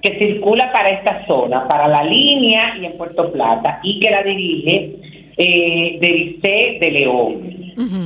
que 0.01 0.17
circula 0.17 0.71
para 0.71 0.89
esta 0.91 1.25
zona, 1.25 1.67
para 1.67 1.87
la 1.87 2.03
línea 2.03 2.77
y 2.81 2.85
en 2.85 2.97
Puerto 2.97 3.31
Plata, 3.31 3.79
y 3.83 3.99
que 3.99 4.11
la 4.11 4.23
dirige 4.23 4.91
eh, 5.37 5.97
de 6.81 6.91
León. 6.91 7.59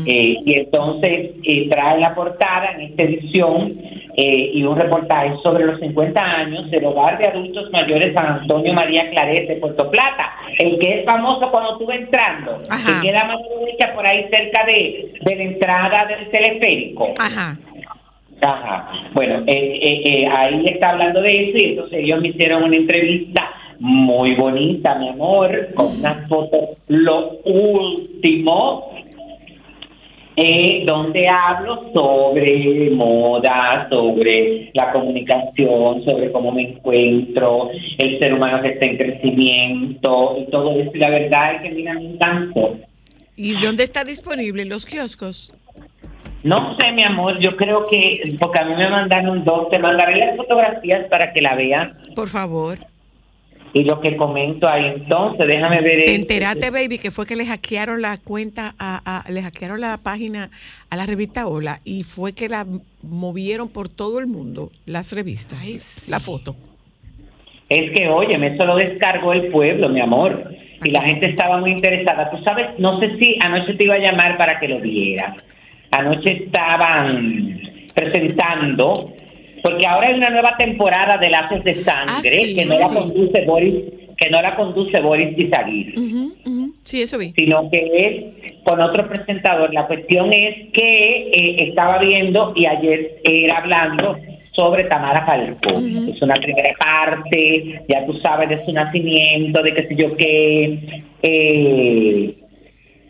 Eh, 0.06 0.38
y 0.46 0.54
entonces 0.60 1.32
eh, 1.44 1.68
trae 1.68 2.00
la 2.00 2.14
portada 2.14 2.74
en 2.74 2.82
esta 2.82 3.04
edición 3.04 3.76
eh, 4.16 4.52
y 4.54 4.64
un 4.64 4.80
reportaje 4.80 5.36
sobre 5.42 5.66
los 5.66 5.80
50 5.80 6.22
años 6.22 6.70
del 6.70 6.86
hogar 6.86 7.18
de 7.18 7.28
adultos 7.28 7.72
mayores 7.72 8.14
San 8.14 8.42
Antonio 8.42 8.74
María 8.74 9.10
Claret 9.10 9.48
de 9.48 9.56
Puerto 9.56 9.90
Plata, 9.90 10.34
el 10.60 10.80
que 10.80 11.00
es 11.00 11.06
famoso 11.06 11.50
cuando 11.50 11.78
tú 11.78 11.86
vas 11.86 11.98
entrando, 11.98 12.60
Ajá. 12.70 13.02
que 13.02 13.08
queda 13.08 13.26
mano 13.26 13.42
derecha 13.60 13.94
por 13.94 14.06
ahí 14.06 14.28
cerca 14.30 14.66
de, 14.66 15.14
de 15.22 15.36
la 15.36 15.44
entrada 15.44 16.06
del 16.06 16.30
teleférico. 16.30 17.14
Ajá. 17.20 17.58
Ajá. 18.42 18.92
Bueno, 19.14 19.44
eh, 19.48 19.80
eh, 19.82 20.02
eh, 20.06 20.28
ahí 20.28 20.66
está 20.66 20.92
hablando 20.92 21.22
de 21.22 21.32
eso 21.32 21.58
y 21.58 21.64
entonces 21.64 22.00
ellos 22.04 22.22
me 22.22 22.30
hicieron 22.30 22.64
una 22.64 22.76
entrevista 22.76 23.50
muy 23.80 24.36
bonita, 24.36 24.96
mi 24.96 25.10
amor, 25.10 25.70
con 25.76 25.88
unas 25.88 26.28
fotos, 26.28 26.70
lo 26.88 27.32
último, 27.44 28.93
eh, 30.36 30.84
donde 30.86 31.28
hablo 31.28 31.92
sobre 31.94 32.90
moda, 32.92 33.88
sobre 33.90 34.72
la 34.74 34.92
comunicación, 34.92 36.04
sobre 36.04 36.32
cómo 36.32 36.52
me 36.52 36.72
encuentro, 36.72 37.70
el 37.98 38.20
ser 38.20 38.34
humano 38.34 38.62
que 38.62 38.70
está 38.70 38.86
en 38.86 38.98
crecimiento 38.98 40.36
y 40.40 40.50
todo 40.50 40.72
eso. 40.80 40.92
Y 40.94 41.00
la 41.00 41.10
verdad 41.10 41.56
es 41.56 41.62
que 41.64 41.70
mira, 41.72 41.94
me 41.94 42.06
encantó. 42.14 42.78
¿Y 43.36 43.54
dónde 43.62 43.84
está 43.84 44.04
disponible? 44.04 44.64
¿En 44.64 44.70
los 44.70 44.86
kioscos? 44.86 45.54
No 46.44 46.76
sé, 46.78 46.92
mi 46.92 47.04
amor, 47.04 47.40
yo 47.40 47.56
creo 47.56 47.86
que, 47.86 48.36
porque 48.40 48.60
a 48.60 48.66
mí 48.66 48.76
me 48.76 48.90
mandaron 48.90 49.46
dos, 49.46 49.70
te 49.70 49.80
mandaré 49.80 50.18
las 50.18 50.36
fotografías 50.36 51.08
para 51.10 51.32
que 51.32 51.42
la 51.42 51.56
vean. 51.56 51.98
Por 52.16 52.28
favor. 52.28 52.80
Y 53.76 53.84
lo 53.86 54.00
que 54.02 54.16
comento 54.16 54.68
ahí, 54.68 54.86
entonces, 54.86 55.48
déjame 55.48 55.82
ver. 55.82 55.96
Te 55.98 56.12
esto. 56.12 56.22
enteraste, 56.22 56.70
baby, 56.70 57.00
que 57.00 57.10
fue 57.10 57.26
que 57.26 57.36
le 57.36 57.44
hackearon 57.46 58.02
la 58.04 58.18
cuenta, 58.20 58.76
a, 58.78 59.24
a- 59.26 59.32
le 59.32 59.42
hackearon 59.42 59.82
la 59.82 59.98
página 59.98 60.52
a 60.92 60.96
la 60.96 61.08
revista 61.08 61.48
Hola 61.48 61.80
y 61.84 62.04
fue 62.04 62.34
que 62.34 62.50
la 62.50 62.68
movieron 63.02 63.70
por 63.70 63.90
todo 63.90 64.20
el 64.20 64.28
mundo, 64.28 64.70
las 64.86 65.12
revistas, 65.12 65.60
la 66.08 66.20
foto. 66.20 66.56
Es 67.68 67.92
que, 67.96 68.08
oye, 68.08 68.36
eso 68.46 68.64
lo 68.66 68.76
descargó 68.76 69.34
el 69.34 69.48
pueblo, 69.48 69.90
mi 69.90 70.02
amor. 70.02 70.54
Y 70.84 70.92
la 70.92 71.02
gente 71.02 71.28
estaba 71.28 71.58
muy 71.60 71.72
interesada. 71.72 72.30
Tú 72.30 72.44
sabes, 72.44 72.78
no 72.78 73.00
sé 73.00 73.18
si 73.18 73.38
anoche 73.42 73.74
te 73.74 73.86
iba 73.86 73.96
a 73.96 74.00
llamar 74.00 74.38
para 74.38 74.60
que 74.60 74.68
lo 74.68 74.80
vieras. 74.80 75.44
Anoche 75.90 76.44
estaban 76.46 77.60
presentando, 77.96 79.14
porque 79.64 79.88
ahora 79.88 80.08
hay 80.10 80.14
una 80.16 80.30
nueva 80.30 80.56
temporada 80.58 81.18
de 81.18 81.30
Lazos 81.30 81.64
de 81.64 81.76
Sangre 81.84 82.14
Ah, 82.16 82.20
sí, 82.22 82.54
que 82.54 82.66
no 82.66 82.76
la 82.76 82.88
conduce 82.90 83.46
Boris, 83.46 83.76
que 84.18 84.30
no 84.30 84.42
la 84.42 84.56
conduce 84.56 85.00
Boris 85.00 85.38
Izaguirre. 85.38 85.94
Ujú, 86.00 86.34
ujú. 86.46 86.74
Sí, 86.84 87.02
eso 87.02 87.18
vi. 87.18 87.32
sino 87.36 87.70
que 87.72 87.80
es 87.96 88.62
con 88.64 88.80
otro 88.82 89.06
presentador. 89.06 89.74
La 89.74 89.88
cuestión 89.88 90.32
es 90.34 90.70
que 90.74 91.30
eh, 91.34 91.56
estaba 91.70 91.98
viendo 92.00 92.54
y 92.56 92.66
ayer 92.66 93.22
era 93.24 93.58
hablando 93.60 94.18
sobre 94.52 94.84
Tamara 94.84 95.26
Falcón. 95.26 96.10
Es 96.14 96.22
una 96.22 96.36
primera 96.36 96.74
parte, 96.78 97.82
ya 97.88 98.06
tú 98.06 98.14
sabes 98.20 98.50
de 98.50 98.64
su 98.66 98.72
nacimiento, 98.74 99.62
de 99.64 99.74
qué 99.74 99.88
sé 99.88 99.96
yo 99.96 100.16
qué, 100.16 100.78
eh, 101.24 102.34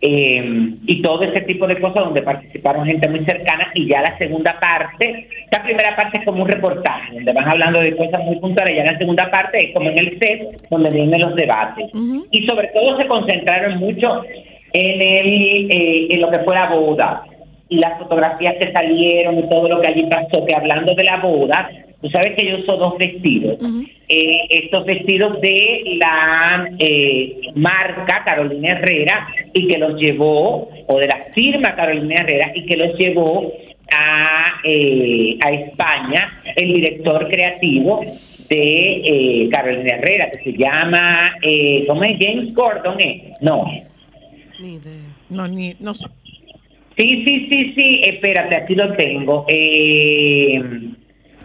eh, 0.06 0.44
y 0.86 1.02
todo 1.02 1.24
ese 1.24 1.46
tipo 1.46 1.66
de 1.66 1.80
cosas 1.80 2.04
donde 2.04 2.22
participaron 2.24 2.86
gente 2.86 3.08
muy 3.08 3.24
cercana 3.24 3.72
y 3.74 3.88
ya 3.88 4.02
la 4.02 4.18
segunda 4.18 4.60
parte, 4.60 5.30
la 5.50 5.64
primera 5.64 5.96
parte 5.96 6.20
es 6.20 6.26
como 6.26 6.44
un 6.44 6.50
reportaje, 6.50 7.14
donde 7.14 7.32
van 7.32 7.48
hablando 7.48 7.80
de 7.80 7.96
cosas 7.96 8.22
muy 8.26 8.36
puntuales, 8.36 8.76
ya 8.76 8.92
la 8.92 8.98
segunda 8.98 9.32
parte 9.32 9.64
es 9.64 9.74
como 9.74 9.90
en 9.90 9.98
el 9.98 10.20
set, 10.20 10.68
donde 10.70 10.90
vienen 10.90 11.22
los 11.22 11.34
debates. 11.36 11.90
Y 12.32 12.46
sobre 12.46 12.68
todo 12.74 13.00
se 13.00 13.08
concentraron 13.08 13.78
mucho 13.78 14.24
en, 14.74 15.02
el, 15.02 15.72
eh, 15.72 16.08
en 16.10 16.20
lo 16.20 16.30
que 16.30 16.40
fue 16.40 16.54
la 16.54 16.68
boda 16.68 17.24
y 17.70 17.78
las 17.78 17.98
fotografías 17.98 18.56
que 18.60 18.74
salieron 18.74 19.40
y 19.40 19.48
todo 19.48 19.70
lo 19.70 19.80
que 19.80 19.88
allí 19.88 20.04
pasó, 20.08 20.46
que 20.46 20.54
hablando 20.54 20.94
de 20.96 21.04
la 21.06 21.18
boda, 21.22 21.70
tú 22.04 22.10
sabes 22.10 22.36
que 22.36 22.46
yo 22.46 22.58
uso 22.58 22.76
dos 22.76 22.98
vestidos. 22.98 23.58
Eh, 24.10 24.40
estos 24.50 24.86
vestidos 24.86 25.40
de 25.40 25.96
la 25.96 26.70
eh, 26.78 27.38
marca 27.56 28.24
Carolina 28.26 28.74
Herrera 28.74 29.26
y 29.54 29.70
que 29.70 29.78
los 29.78 29.98
llevó, 29.98 30.70
o 30.88 31.00
de 31.00 31.08
la 31.08 31.22
firma 31.34 31.74
Carolina 31.76 32.16
Herrera 32.20 32.52
y 32.54 32.66
que 32.66 32.76
los 32.76 32.98
llevó 32.98 33.54
a, 33.90 34.60
eh, 34.66 35.38
a 35.46 35.52
España 35.52 36.42
el 36.58 36.74
director 36.74 37.30
creativo 37.30 38.02
de 38.50 39.46
eh, 39.46 39.50
Carolina 39.50 39.96
Herrera, 39.96 40.30
que 40.30 40.44
se 40.44 40.58
llama, 40.58 41.38
eh, 41.42 41.86
¿cómo 41.88 42.04
es? 42.04 42.18
James 42.20 42.54
Gordon, 42.54 43.00
¿eh? 43.00 43.32
No. 43.40 43.64
No, 45.30 45.48
ni, 45.48 45.74
no 45.80 45.94
sé. 45.94 46.08
Sí, 46.98 47.24
sí, 47.26 47.48
sí, 47.50 47.74
sí, 47.76 48.02
espérate, 48.04 48.56
aquí 48.56 48.76
lo 48.76 48.94
tengo. 48.96 49.46
Eh, 49.48 50.62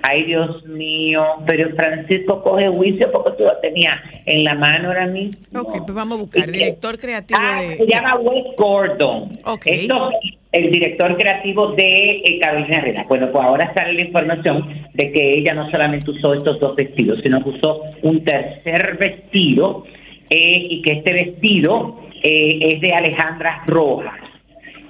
ay, 0.02 0.24
Dios 0.24 0.64
mío, 0.66 1.22
pero 1.46 1.70
Francisco 1.76 2.42
coge 2.42 2.68
juicio 2.68 3.10
porque 3.12 3.30
tú 3.38 3.44
lo 3.44 3.56
tenías 3.58 3.94
en 4.26 4.44
la 4.44 4.54
mano 4.54 4.88
ahora 4.88 5.06
mismo. 5.06 5.60
Ok, 5.60 5.72
pues 5.84 5.94
vamos 5.94 6.18
a 6.18 6.20
buscar. 6.22 6.50
Director 6.50 6.98
creativo 6.98 7.40
Ah, 7.42 7.62
de. 7.62 7.76
se 7.76 7.86
llama 7.86 8.16
Wes 8.16 8.44
Gordon. 8.56 9.30
Ok. 9.44 9.62
Esto, 9.66 10.10
el 10.52 10.70
director 10.70 11.16
creativo 11.16 11.72
de 11.72 12.22
eh, 12.24 12.38
Carolina 12.40 12.78
Herrera. 12.78 13.02
Bueno, 13.08 13.30
pues 13.32 13.44
ahora 13.44 13.72
sale 13.74 13.92
la 13.94 14.00
información 14.02 14.68
de 14.94 15.12
que 15.12 15.38
ella 15.38 15.54
no 15.54 15.70
solamente 15.70 16.10
usó 16.10 16.34
estos 16.34 16.58
dos 16.60 16.74
vestidos, 16.76 17.20
sino 17.22 17.42
que 17.42 17.50
usó 17.50 17.82
un 18.02 18.24
tercer 18.24 18.96
vestido 18.98 19.84
eh, 20.30 20.66
y 20.70 20.82
que 20.82 20.92
este 20.92 21.12
vestido 21.12 22.00
eh, 22.22 22.58
es 22.60 22.80
de 22.80 22.90
Alejandra 22.92 23.62
Rojas 23.66 24.14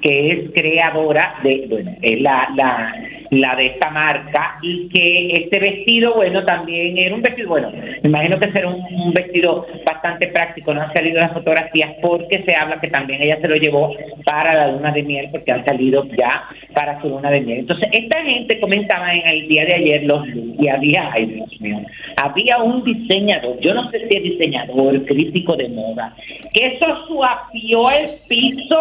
que 0.01 0.31
es 0.31 0.51
creadora 0.53 1.35
de, 1.43 1.67
bueno, 1.69 1.95
es 2.01 2.21
la, 2.21 2.49
la, 2.55 2.95
la 3.31 3.57
de 3.57 3.67
esta 3.67 3.91
marca 3.91 4.59
y 4.63 4.89
que 4.89 5.33
este 5.33 5.59
vestido, 5.59 6.15
bueno, 6.15 6.45
también 6.45 6.97
era 6.97 7.15
un 7.15 7.23
vestido, 7.23 7.49
bueno, 7.49 7.71
me 7.73 8.09
imagino 8.09 8.39
que 8.39 8.53
será 8.53 8.69
un, 8.69 8.81
un 8.95 9.13
vestido 9.13 9.67
bastante 9.85 10.29
práctico, 10.29 10.73
no 10.73 10.83
han 10.83 10.93
salido 10.93 11.21
las 11.21 11.33
fotografías 11.33 11.93
porque 12.01 12.43
se 12.45 12.55
habla 12.55 12.81
que 12.81 12.89
también 12.89 13.23
ella 13.23 13.39
se 13.41 13.49
lo 13.49 13.57
llevó 13.57 13.95
para 14.25 14.55
la 14.55 14.73
luna 14.73 14.93
de 14.93 15.03
miel 15.03 15.29
porque 15.31 15.53
han 15.53 15.65
salido 15.65 16.05
ya 16.17 16.45
para 16.75 17.01
su 17.01 17.09
luna 17.09 17.31
de 17.31 17.41
miel. 17.41 17.59
Entonces, 17.61 17.89
esta 17.93 18.23
gente 18.23 18.61
comentaba 18.61 19.13
en 19.13 19.29
el 19.29 19.49
día 19.49 19.65
de 19.65 19.75
ayer 19.75 20.03
los 20.05 20.27
y 20.59 20.69
había, 20.69 21.11
ay 21.13 21.27
Dios 21.27 21.61
mío, 21.61 21.79
había 22.17 22.59
un 22.59 22.85
diseñador, 22.85 23.59
yo 23.61 23.75
no 23.75 23.91
sé 23.91 24.09
si 24.09 24.17
es 24.17 24.23
diseñador, 24.23 25.05
crítico 25.05 25.57
de 25.57 25.69
moda, 25.69 26.15
que 26.53 26.67
eso 26.67 27.07
suapió 27.07 27.91
el 27.91 28.07
piso, 28.29 28.81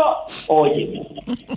oye, 0.49 1.01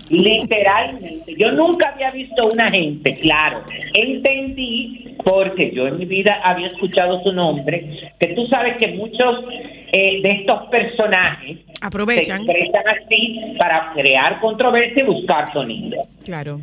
literalmente. 0.08 1.34
Yo 1.38 1.52
nunca 1.52 1.90
había 1.90 2.10
visto 2.10 2.48
una 2.52 2.68
gente, 2.68 3.14
claro, 3.14 3.62
entendí, 3.94 5.16
porque 5.24 5.70
yo 5.72 5.86
en 5.86 5.98
mi 5.98 6.06
vida 6.06 6.40
había 6.42 6.68
escuchado 6.68 7.22
su 7.22 7.32
nombre, 7.32 8.12
que 8.18 8.28
tú 8.28 8.46
sabes 8.46 8.76
que 8.78 8.88
muchos 8.88 9.44
eh, 9.92 10.20
de 10.22 10.30
estos 10.30 10.68
personajes 10.68 11.58
Aprovechan. 11.82 12.44
se 12.44 12.52
expresan 12.52 12.84
así 12.88 13.40
para 13.58 13.92
crear 13.92 14.40
controversia 14.40 15.02
y 15.02 15.06
buscar 15.06 15.52
sonido. 15.52 16.02
Claro. 16.24 16.60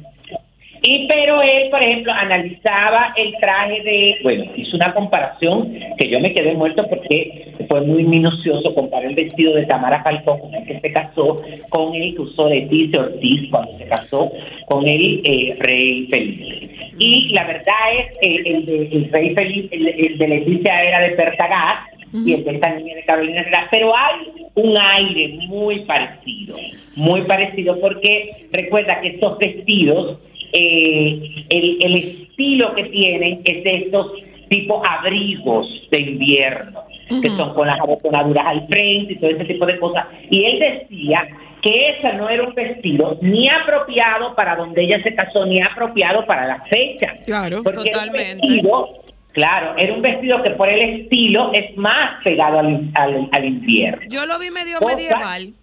Y 0.82 1.08
pero 1.08 1.42
él, 1.42 1.70
por 1.70 1.84
ejemplo, 1.84 2.14
analizaba 2.14 3.14
el 3.18 3.34
traje 3.40 3.82
de, 3.82 4.16
bueno, 4.24 4.46
hizo 4.56 4.76
una 4.76 4.94
comparación 4.94 5.74
que 5.98 6.10
yo 6.10 6.20
me 6.20 6.34
quedé 6.34 6.54
muerto 6.54 6.86
porque 6.88 7.56
fue 7.68 7.82
muy 7.82 8.04
minucioso 8.04 8.74
comparar 8.74 9.10
el 9.10 9.16
vestido 9.16 9.54
de 9.54 9.66
Tamara 9.66 10.04
Falcón 10.04 10.40
con 10.40 10.54
el 10.54 10.66
que 10.66 10.80
se 10.80 10.92
casó, 10.92 11.36
con 11.70 11.94
el 11.96 12.16
que 12.16 12.22
usó 12.22 12.50
Leticia 12.50 13.02
Ortiz 13.02 13.50
cuando 13.50 13.78
se 13.78 13.86
casó 13.86 14.32
con 14.68 14.88
el 14.88 15.22
eh, 15.24 15.56
rey 15.60 16.08
Felipe. 16.08 16.70
Y 17.00 17.30
la 17.34 17.46
verdad 17.46 17.76
es 18.00 18.10
eh, 18.22 18.42
el, 18.46 18.66
de, 18.66 18.88
el 18.92 19.12
rey 19.12 19.36
Felipe, 19.36 19.76
el, 19.76 19.88
el 19.88 20.18
de 20.18 20.28
Leticia 20.28 20.84
era 20.84 21.00
de 21.02 21.10
Pertagas 21.12 21.86
y 22.14 22.34
el 22.34 22.44
de 22.44 22.52
esta 22.52 22.74
niña 22.74 22.96
de 22.96 23.04
Carolina 23.04 23.42
Herrera, 23.42 23.68
pero 23.70 23.96
hay 23.96 24.48
un 24.56 24.76
aire 24.80 25.40
muy 25.48 25.82
parecido, 25.82 26.58
muy 26.96 27.22
parecido 27.24 27.80
porque 27.80 28.48
recuerda 28.52 29.02
que 29.02 29.10
estos 29.10 29.38
vestidos 29.38 30.18
eh, 30.54 31.46
el, 31.50 31.78
el 31.82 31.96
estilo 31.96 32.74
que 32.74 32.86
tienen 32.86 33.42
es 33.44 33.64
de 33.64 33.76
estos 33.76 34.14
tipo 34.50 34.82
abrigos 34.86 35.68
de 35.92 36.00
invierno, 36.00 36.84
que 37.22 37.30
son 37.30 37.54
con 37.54 37.68
las 37.68 37.80
abotonaduras 37.80 38.46
al 38.46 38.68
frente 38.68 39.14
y 39.14 39.16
todo 39.20 39.30
ese 39.32 39.46
tipo 39.46 39.66
de 39.66 39.80
cosas. 39.80 40.06
Y 40.30 40.44
él 40.46 40.60
decía 40.60 41.28
que 41.62 41.72
ese 41.98 42.14
no 42.14 42.30
era 42.30 42.44
un 42.44 42.54
vestido 42.54 43.18
ni 43.22 43.48
apropiado 43.50 44.36
para 44.36 44.56
donde 44.56 44.84
ella 44.84 45.02
se 45.04 45.16
casó, 45.16 45.46
ni 45.46 45.62
apropiado 45.62 46.26
para 46.26 46.46
la 46.48 46.64
fecha. 46.66 47.14
Claro, 47.26 47.64
Porque 47.64 47.90
era 47.90 48.04
un 48.04 48.12
vestido, 48.12 48.90
claro, 49.34 49.74
era 49.78 49.94
un 49.94 50.02
vestido 50.02 50.42
que 50.44 50.52
por 50.52 50.70
el 50.70 51.02
estilo 51.02 51.52
es 51.54 51.76
más 51.78 52.24
pegado 52.24 52.60
al, 52.60 52.90
al, 52.96 53.30
al 53.32 53.46
invierno. 53.46 54.02
Yo 54.10 54.26
lo 54.26 54.38
vi 54.40 54.52
medio 54.52 54.80
Cosa- 54.80 54.96
medieval. 54.96 55.54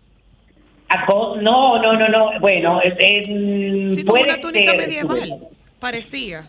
No, 1.40 1.80
no, 1.82 1.92
no, 1.94 2.08
no. 2.08 2.40
Bueno, 2.40 2.80
es, 2.80 2.94
es, 2.98 3.28
mm, 3.28 3.88
Sí, 3.88 4.04
puede 4.04 4.24
una 4.24 4.40
túnica 4.40 4.70
ser, 4.72 4.76
medieval. 4.76 5.38
Parecía. 5.80 6.46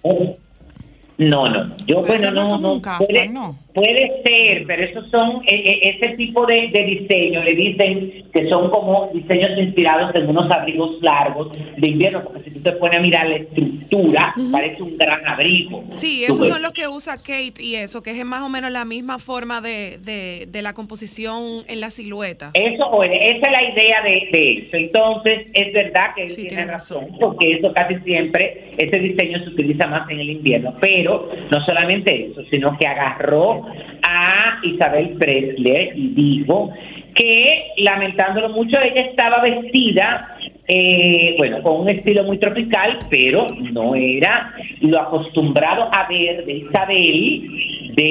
No, 1.17 1.47
no, 1.47 1.63
no. 1.65 1.77
Yo, 1.88 2.03
Pero 2.03 2.05
bueno, 2.05 2.31
no 2.31 2.58
no, 2.60 2.81
puede- 2.99 3.27
¿no? 3.29 3.58
Puede 3.75 4.23
ser, 4.23 4.65
pero 4.65 4.83
esos 4.85 5.11
son 5.11 5.43
eh, 5.47 5.79
ese 5.81 6.15
tipo 6.15 6.45
de, 6.45 6.69
de 6.69 6.83
diseño, 6.83 7.43
le 7.43 7.55
dicen 7.55 8.23
que 8.33 8.47
son 8.47 8.69
como 8.69 9.09
diseños 9.13 9.49
inspirados 9.57 10.15
en 10.15 10.29
unos 10.29 10.49
abrigos 10.49 10.97
largos 11.01 11.51
de 11.75 11.88
invierno, 11.88 12.23
porque 12.23 12.49
si 12.49 12.51
tú 12.55 12.61
te 12.61 12.71
pones 12.71 12.99
a 12.99 13.01
mirar 13.01 13.27
la 13.27 13.35
estructura, 13.35 14.33
parece 14.49 14.81
un 14.81 14.97
gran 14.97 15.27
abrigo. 15.27 15.83
Sí, 15.89 16.23
esos 16.23 16.39
ves. 16.39 16.49
son 16.49 16.61
los 16.61 16.71
que 16.71 16.88
usa 16.88 17.17
Kate 17.17 17.61
y 17.61 17.75
eso, 17.75 18.01
que 18.01 18.11
es 18.11 18.25
más 18.25 18.43
o 18.43 18.49
menos 18.49 18.71
la 18.71 18.85
misma 18.85 19.19
forma 19.19 19.59
de, 19.59 19.97
de, 20.01 20.45
de 20.47 20.61
la 20.61 20.73
composición 20.73 21.63
en 21.67 21.81
la 21.81 21.89
silueta. 21.89 22.51
Eso, 22.53 22.89
oye, 22.91 23.38
esa 23.38 23.47
es 23.47 23.51
la 23.51 23.63
idea 23.73 24.01
de, 24.03 24.29
de 24.31 24.51
eso. 24.53 24.77
Entonces, 24.77 25.47
es 25.53 25.73
verdad 25.73 26.15
que 26.15 26.23
él 26.23 26.35
tiene 26.35 26.65
razón, 26.65 27.07
porque 27.19 27.51
eso 27.51 27.73
casi 27.73 27.95
siempre, 28.05 28.71
ese 28.77 28.99
diseño 28.99 29.43
se 29.43 29.49
utiliza 29.49 29.85
más 29.88 30.09
en 30.09 30.21
el 30.21 30.29
invierno. 30.29 30.73
Pero 30.79 31.29
no 31.51 31.65
solamente 31.65 32.27
eso, 32.31 32.41
sino 32.49 32.77
que 32.77 32.88
agarró 32.88 33.64
a 34.04 34.60
Isabel 34.63 35.10
Presley 35.19 35.91
y 35.95 36.08
dijo 36.10 36.71
que, 37.15 37.71
lamentándolo 37.78 38.49
mucho, 38.49 38.78
ella 38.82 39.01
estaba 39.10 39.41
vestida, 39.41 40.38
eh, 40.67 41.36
bueno, 41.38 41.62
con 41.62 41.82
un 41.82 41.89
estilo 41.89 42.23
muy 42.25 42.38
tropical, 42.39 42.97
pero 43.10 43.45
no 43.71 43.95
era 43.95 44.54
lo 44.82 44.99
acostumbrado 44.99 45.89
a 45.93 46.08
ver 46.10 46.43
de 46.45 46.54
Isabel 46.54 47.47
de 47.95 48.04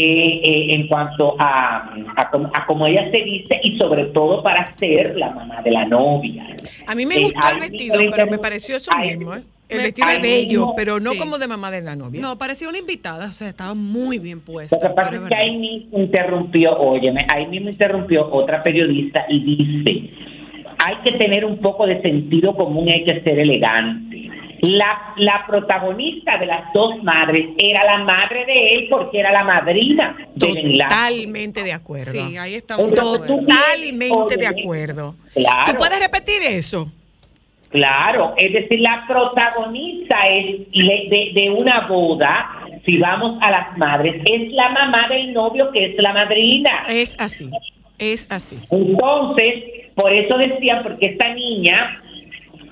eh, 0.43 0.75
en 0.75 0.87
cuanto 0.89 1.37
a, 1.39 1.93
a, 2.17 2.31
a 2.55 2.67
cómo 2.67 2.87
ella 2.87 3.11
se 3.11 3.21
dice 3.23 3.61
y 3.63 3.77
sobre 3.77 4.05
todo 4.07 4.43
para 4.43 4.75
ser 4.77 5.15
la 5.17 5.31
mamá 5.31 5.61
de 5.63 5.71
la 5.73 5.85
novia. 5.85 6.47
A 6.87 6.95
mí 6.95 7.05
me 7.05 7.17
Eh, 7.17 7.23
gustó 7.25 7.41
el 7.53 7.61
vestido, 7.61 7.97
pero 8.11 8.27
me 8.27 8.39
pareció 8.39 8.77
eso 8.77 8.97
mismo, 8.97 9.35
¿eh? 9.35 9.43
El 9.77 9.83
vestido 9.83 10.09
es 10.09 10.23
bello, 10.23 10.61
mismo- 10.61 10.75
pero 10.77 11.01
no 11.01 11.13
sí. 11.13 11.19
como 11.19 11.39
de 11.39 11.47
mamá 11.49 11.71
de 11.71 11.83
la 11.83 11.97
novia. 11.97 12.21
No, 12.21 12.37
parecía 12.39 12.69
una 12.69 12.79
invitada, 12.79 13.27
o 13.27 13.33
sea, 13.33 13.49
estaba 13.49 13.75
muy 13.75 14.19
bien 14.19 14.41
puesta. 14.41 14.77
Lo 14.77 14.89
que 14.89 14.95
pasa 14.95 15.15
es 15.17 15.21
que 15.29 15.35
ahí 15.35 15.57
mismo 15.57 15.99
interrumpió, 15.99 16.73
óyeme, 16.79 17.27
ahí 17.29 17.47
mismo 17.47 17.69
interrumpió 17.71 18.29
otra 18.33 18.63
periodista 18.63 19.25
y 19.29 19.41
dice, 19.41 20.11
hay 20.79 20.97
que 21.05 21.17
tener 21.17 21.45
un 21.45 21.59
poco 21.59 21.87
de 21.87 22.01
sentido 22.03 22.55
común, 22.55 22.89
hay 22.91 23.05
que 23.05 23.21
ser 23.23 23.39
elegante. 23.39 24.31
La, 24.61 25.13
la 25.19 25.45
protagonista 25.47 26.39
de 26.39 26.47
las 26.47 26.73
dos 26.73 27.03
madres 27.03 27.49
era 27.59 27.85
la 27.85 27.99
madre 28.05 28.47
de 28.47 28.73
él 28.73 28.87
porque 28.89 29.21
era 29.21 29.31
la 29.31 29.45
madrina 29.45 30.17
del 30.35 30.57
enlace. 30.57 30.95
Totalmente 30.95 31.63
de 31.63 31.73
acuerdo. 31.75 32.13
Sí, 32.13 32.37
ahí 32.39 32.55
estamos 32.55 32.89
Totalmente 32.95 34.37
de 34.39 34.47
acuerdo. 34.47 35.17
Claro. 35.35 35.65
¿Tú 35.73 35.77
puedes 35.77 36.01
repetir 36.01 36.43
eso? 36.43 36.91
Claro, 37.75 38.35
es 38.37 38.53
decir, 38.53 38.79
la 38.79 39.05
protagonista 39.09 40.17
es 40.29 40.61
de 40.71 41.57
una 41.59 41.89
boda, 41.89 42.69
si 42.87 42.99
vamos 42.99 43.37
a 43.41 43.51
las 43.51 43.77
madres, 43.77 44.23
es 44.31 44.53
la 44.53 44.69
mamá 44.69 45.09
del 45.09 45.33
novio 45.33 45.73
que 45.73 45.87
es 45.87 45.95
la 45.99 46.13
madrina. 46.13 46.85
Es 46.89 47.17
así, 47.19 47.51
es 47.99 48.31
así. 48.31 48.61
Entonces, 48.71 49.65
por 49.97 50.13
eso 50.13 50.39
decía, 50.39 50.85
porque 50.85 51.07
esta 51.07 51.35
niña, 51.35 52.01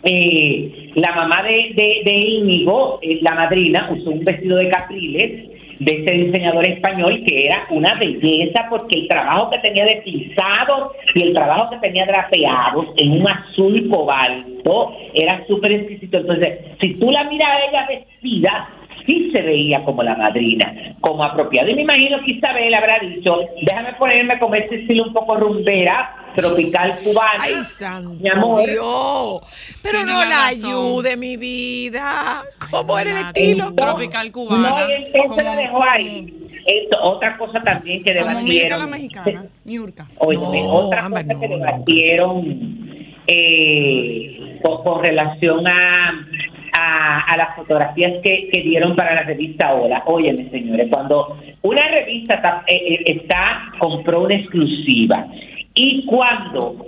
eh, 0.05 0.93
la 0.95 1.13
mamá 1.17 1.43
de, 1.43 1.73
de, 1.75 2.03
de 2.05 2.13
Íñigo, 2.13 3.01
eh, 3.03 3.19
la 3.23 3.35
madrina, 3.35 3.89
usó 3.91 4.11
un 4.11 4.23
vestido 4.23 4.59
de 4.59 4.69
capriles 4.69 5.52
de 5.85 5.93
ese 5.93 6.13
diseñador 6.27 6.67
español 6.67 7.21
que 7.27 7.47
era 7.47 7.67
una 7.71 7.95
belleza 7.95 8.67
porque 8.71 9.01
el 9.01 9.09
trabajo 9.09 9.51
que 9.51 9.59
tenía 9.59 9.85
de 9.85 10.03
pisados 10.05 10.93
y 11.15 11.23
el 11.23 11.35
trabajo 11.35 11.71
que 11.71 11.79
tenía 11.79 12.07
drapeados 12.07 12.87
en 12.97 13.21
un 13.21 13.29
azul 13.29 13.89
cobalto 13.91 14.97
era 15.15 15.45
súper 15.47 15.73
exquisito. 15.73 16.19
Entonces, 16.19 16.61
si 16.81 16.95
tú 16.95 17.11
la 17.11 17.25
miras 17.25 17.49
a 17.49 17.69
ella 17.69 17.87
vestida, 17.89 18.69
sí 19.07 19.31
se 19.33 19.43
veía 19.43 19.85
como 19.85 20.03
la 20.03 20.15
madrina, 20.17 20.95
como 21.01 21.23
apropiado. 21.25 21.69
Y 21.71 21.75
me 21.75 21.83
imagino 21.83 22.19
que 22.25 22.33
Isabel 22.33 22.73
habrá 22.75 22.99
dicho, 23.01 23.37
déjame 23.65 23.93
ponerme 23.95 24.39
con 24.39 24.55
ese 24.55 24.77
estilo 24.77 25.05
un 25.05 25.13
poco 25.13 25.37
rumbera, 25.37 26.15
tropical 26.35 26.95
cubana. 27.05 27.41
Ay, 27.41 27.63
santo 27.65 28.15
mi 28.21 28.29
amor. 28.29 28.69
Dios. 28.69 29.41
Pero 29.83 29.99
Tiene 29.99 30.13
no 30.13 30.19
la 30.25 30.31
razón. 30.51 30.65
ayude, 30.67 31.17
mi 31.17 31.37
vida. 31.37 32.43
¿Cómo 32.71 32.99
era 32.99 33.11
el 33.11 33.27
estilo? 33.27 33.75
tropical 33.75 34.33
cubana. 34.33 34.71
No, 34.71 34.89
y 34.91 34.93
entonces 35.15 35.45
la 35.45 35.57
dejó 35.57 35.83
ahí. 35.83 36.39
Esto, 36.65 36.97
otra 37.03 37.37
cosa 37.39 37.61
también 37.61 38.05
que 38.05 38.13
Mirka 38.13 38.25
la 38.25 38.35
debatieron. 38.39 38.91
mexicana, 38.91 39.45
Niurka. 39.65 40.07
Óyeme, 40.19 40.63
No, 40.63 40.69
otra 40.75 41.09
cosa 41.09 41.23
que 41.25 41.35
no, 41.35 41.41
no. 41.41 41.49
debatieron 41.57 42.79
eh, 43.27 44.55
con, 44.63 44.83
con 44.85 45.03
relación 45.03 45.67
a, 45.67 46.13
a, 46.83 47.37
las 47.37 47.57
fotografías 47.57 48.23
que, 48.23 48.49
que 48.51 48.63
dieron 48.63 48.97
para 48.97 49.15
la 49.15 49.23
revista 49.23 49.75
Hola. 49.75 50.03
Óyeme, 50.07 50.49
señores, 50.51 50.89
cuando 50.91 51.39
una 51.63 51.89
revista 51.89 52.35
está, 52.35 52.65
eh, 52.67 52.75
eh, 52.75 53.03
está 53.07 53.73
compró 53.79 54.23
una 54.23 54.35
exclusiva 54.35 55.27
y 55.75 56.05
cuando 56.07 56.85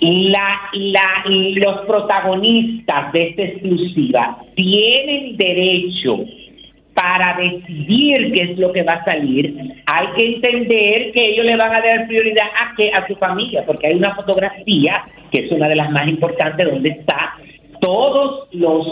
la, 0.00 0.60
la, 0.72 1.24
los 1.26 1.86
protagonistas 1.86 3.12
de 3.12 3.28
esta 3.28 3.42
exclusiva 3.42 4.38
tienen 4.54 5.36
derecho 5.36 6.24
para 6.94 7.36
decidir 7.38 8.32
qué 8.32 8.42
es 8.52 8.58
lo 8.58 8.72
que 8.72 8.82
va 8.82 8.94
a 8.94 9.04
salir, 9.04 9.54
hay 9.86 10.06
que 10.16 10.34
entender 10.34 11.12
que 11.12 11.30
ellos 11.30 11.46
le 11.46 11.56
van 11.56 11.74
a 11.74 11.80
dar 11.80 12.06
prioridad 12.06 12.46
a 12.60 12.74
que 12.76 12.90
a 12.90 13.06
su 13.06 13.16
familia, 13.16 13.64
porque 13.64 13.86
hay 13.86 13.94
una 13.94 14.14
fotografía 14.14 15.04
que 15.30 15.46
es 15.46 15.52
una 15.52 15.68
de 15.68 15.76
las 15.76 15.90
más 15.90 16.06
importantes 16.06 16.66
donde 16.66 16.90
está 16.90 17.34
todos 17.82 18.46
los 18.52 18.86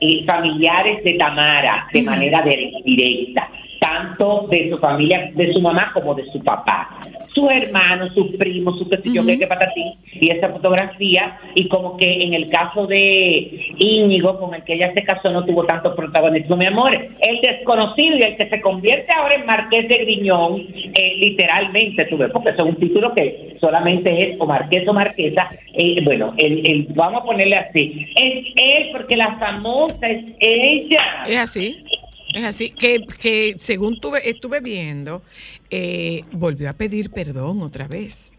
eh, 0.00 0.24
familiares 0.24 1.02
de 1.04 1.14
Tamara 1.14 1.88
de 1.92 2.02
manera 2.02 2.42
de- 2.42 2.70
directa, 2.84 3.50
tanto 3.78 4.46
de 4.50 4.70
su 4.70 4.78
familia, 4.78 5.30
de 5.34 5.52
su 5.52 5.60
mamá 5.60 5.90
como 5.94 6.14
de 6.14 6.24
su 6.32 6.42
papá, 6.42 6.88
sus 7.34 7.50
hermanos, 7.50 8.12
sus 8.14 8.34
primos, 8.36 8.78
su 8.78 8.88
qué 8.88 8.96
sé 8.98 9.02
yo, 9.12 9.24
qué, 9.26 9.38
qué 9.38 9.46
patatín, 9.46 9.92
y 10.14 10.30
esa 10.30 10.48
fotografía, 10.48 11.38
y 11.54 11.68
como 11.68 11.96
que 11.96 12.22
en 12.24 12.32
el 12.34 12.46
caso 12.50 12.86
de 12.86 13.74
Íñigo, 13.78 14.38
con 14.38 14.54
el 14.54 14.62
que 14.64 14.74
ella 14.74 14.92
se 14.94 15.02
casó, 15.02 15.30
no 15.30 15.44
tuvo 15.44 15.64
tanto 15.64 15.94
protagonismo, 15.94 16.56
mi 16.56 16.66
amor, 16.66 16.94
el 16.94 17.40
desconocido 17.42 18.16
y 18.16 18.22
el 18.22 18.36
que 18.36 18.48
se 18.48 18.60
convierte 18.60 19.12
ahora 19.12 19.34
en 19.34 19.46
Marqués 19.46 19.86
de 19.88 19.96
Griñón, 19.98 20.62
eh, 20.94 21.14
literalmente, 21.18 22.04
tú 22.06 22.16
ves, 22.16 22.30
porque 22.32 22.50
eso 22.50 22.62
es 22.64 22.68
un 22.70 22.76
título 22.76 23.12
que 23.14 23.56
solamente 23.60 24.30
es 24.30 24.40
o 24.40 24.46
Marqués 24.46 24.86
o 24.88 24.92
Marquesa, 24.94 25.50
eh, 25.74 26.00
bueno, 26.04 26.32
el, 26.38 26.66
el- 26.66 26.86
vamos 26.94 27.22
a 27.22 27.24
ponerle 27.24 27.56
así, 27.56 28.06
es 28.16 28.46
él 28.56 28.88
porque 28.92 29.16
la 29.16 29.36
famosa 29.38 30.08
es 30.08 30.24
ella. 30.40 31.02
Es 31.26 31.36
así. 31.38 31.84
Es 32.32 32.44
así, 32.44 32.70
que, 32.70 33.06
que 33.20 33.54
según 33.58 34.00
tuve, 34.00 34.18
estuve 34.28 34.60
viendo, 34.60 35.22
eh, 35.70 36.22
volvió 36.32 36.68
a 36.68 36.74
pedir 36.74 37.10
perdón 37.10 37.62
otra 37.62 37.88
vez. 37.88 38.34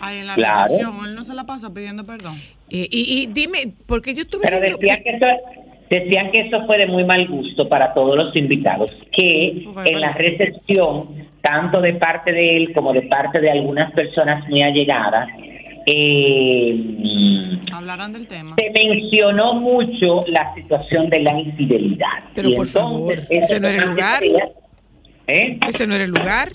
Ahí 0.00 0.18
en 0.18 0.26
la 0.26 0.34
Claro. 0.34 0.64
recepción, 0.68 1.04
él 1.06 1.14
no 1.14 1.24
se 1.24 1.34
la 1.34 1.44
pasa 1.44 1.72
pidiendo 1.72 2.04
perdón. 2.04 2.36
Eh, 2.70 2.88
y, 2.90 3.22
y 3.22 3.26
dime, 3.32 3.74
porque 3.86 4.14
yo 4.14 4.22
estuve 4.22 4.42
Pero 4.44 4.60
viendo... 4.60 4.78
decían 4.78 5.02
que 5.02 5.10
eso 5.10 5.26
decían 5.90 6.30
que 6.30 6.40
eso 6.42 6.64
fue 6.66 6.78
de 6.78 6.86
muy 6.86 7.04
mal 7.04 7.26
gusto 7.28 7.68
para 7.68 7.92
todos 7.92 8.16
los 8.16 8.34
invitados, 8.36 8.90
que 9.12 9.64
en 9.84 10.00
la 10.00 10.12
recepción, 10.12 11.28
tanto 11.42 11.80
de 11.80 11.94
parte 11.94 12.32
de 12.32 12.56
él 12.56 12.72
como 12.72 12.92
de 12.92 13.02
parte 13.02 13.40
de 13.40 13.50
algunas 13.50 13.92
personas 13.92 14.48
muy 14.48 14.62
allegadas, 14.62 15.28
eh, 15.92 17.58
Hablarán 17.72 18.12
del 18.12 18.26
tema. 18.26 18.56
se 18.56 18.70
mencionó 18.70 19.54
mucho 19.54 20.20
la 20.26 20.54
situación 20.54 21.08
de 21.10 21.20
la 21.20 21.38
infidelidad. 21.38 22.24
Pero 22.34 22.50
Y 22.50 22.54
por 22.54 22.66
favor, 22.66 23.12
eso 23.14 23.26
ese 23.30 23.60
no 23.60 23.68
era 23.68 23.82
el 23.84 23.90
lugar. 23.90 24.22
¿eh? 25.26 25.58
Ese 25.68 25.86
no 25.86 25.94
era 25.94 26.04
el 26.04 26.10
lugar. 26.10 26.52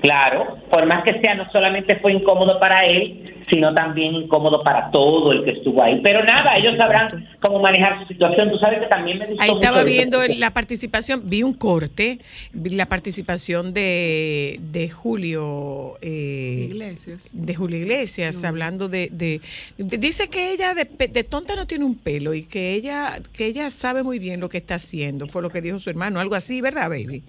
Claro, 0.00 0.56
por 0.70 0.86
más 0.86 1.04
que 1.04 1.20
sea, 1.20 1.34
no 1.34 1.50
solamente 1.52 1.96
fue 1.96 2.12
incómodo 2.12 2.58
para 2.58 2.84
él, 2.86 3.36
sino 3.50 3.74
también 3.74 4.14
incómodo 4.14 4.62
para 4.62 4.90
todo 4.90 5.32
el 5.32 5.44
que 5.44 5.50
estuvo 5.50 5.82
ahí. 5.82 6.00
Pero 6.02 6.24
nada, 6.24 6.56
ellos 6.56 6.74
sabrán 6.78 7.28
cómo 7.40 7.58
manejar 7.60 8.00
su 8.00 8.06
situación. 8.06 8.50
Tú 8.50 8.56
sabes 8.56 8.78
que 8.80 8.86
también 8.86 9.18
me 9.18 9.26
gustó 9.26 9.42
Ahí 9.42 9.50
estaba 9.50 9.78
eso, 9.80 9.86
viendo 9.86 10.18
la 10.38 10.50
participación, 10.52 11.22
vi 11.28 11.42
un 11.42 11.52
corte, 11.52 12.20
vi 12.52 12.70
la 12.70 12.86
participación 12.86 13.74
de, 13.74 14.58
de 14.72 14.88
Julio 14.88 15.94
eh, 16.00 16.68
Iglesias. 16.70 17.28
de 17.32 17.54
Julio 17.54 17.78
Iglesias, 17.78 18.42
hablando 18.44 18.88
de, 18.88 19.08
de- 19.12 19.40
de- 19.78 19.98
dice 19.98 20.28
que 20.30 20.52
ella 20.52 20.74
de, 20.74 20.86
pe- 20.86 21.08
de 21.08 21.24
tonta 21.24 21.56
no 21.56 21.66
tiene 21.66 21.84
un 21.84 21.96
pelo 21.96 22.34
y 22.34 22.44
que 22.44 22.72
ella 22.74 23.18
que 23.36 23.46
ella 23.46 23.68
sabe 23.70 24.02
muy 24.02 24.18
bien 24.18 24.40
lo 24.40 24.48
que 24.48 24.58
está 24.58 24.76
haciendo, 24.76 25.26
fue 25.26 25.42
lo 25.42 25.50
que 25.50 25.60
dijo 25.60 25.78
su 25.80 25.90
hermano, 25.90 26.20
algo 26.20 26.36
así, 26.36 26.60
¿verdad, 26.60 26.88
baby? 26.88 27.22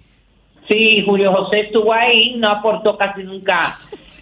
Sí, 0.68 1.02
Julio 1.04 1.30
José 1.32 1.60
estuvo 1.60 1.92
ahí, 1.92 2.34
no 2.36 2.48
aportó 2.48 2.96
casi 2.96 3.22
nunca, 3.24 3.58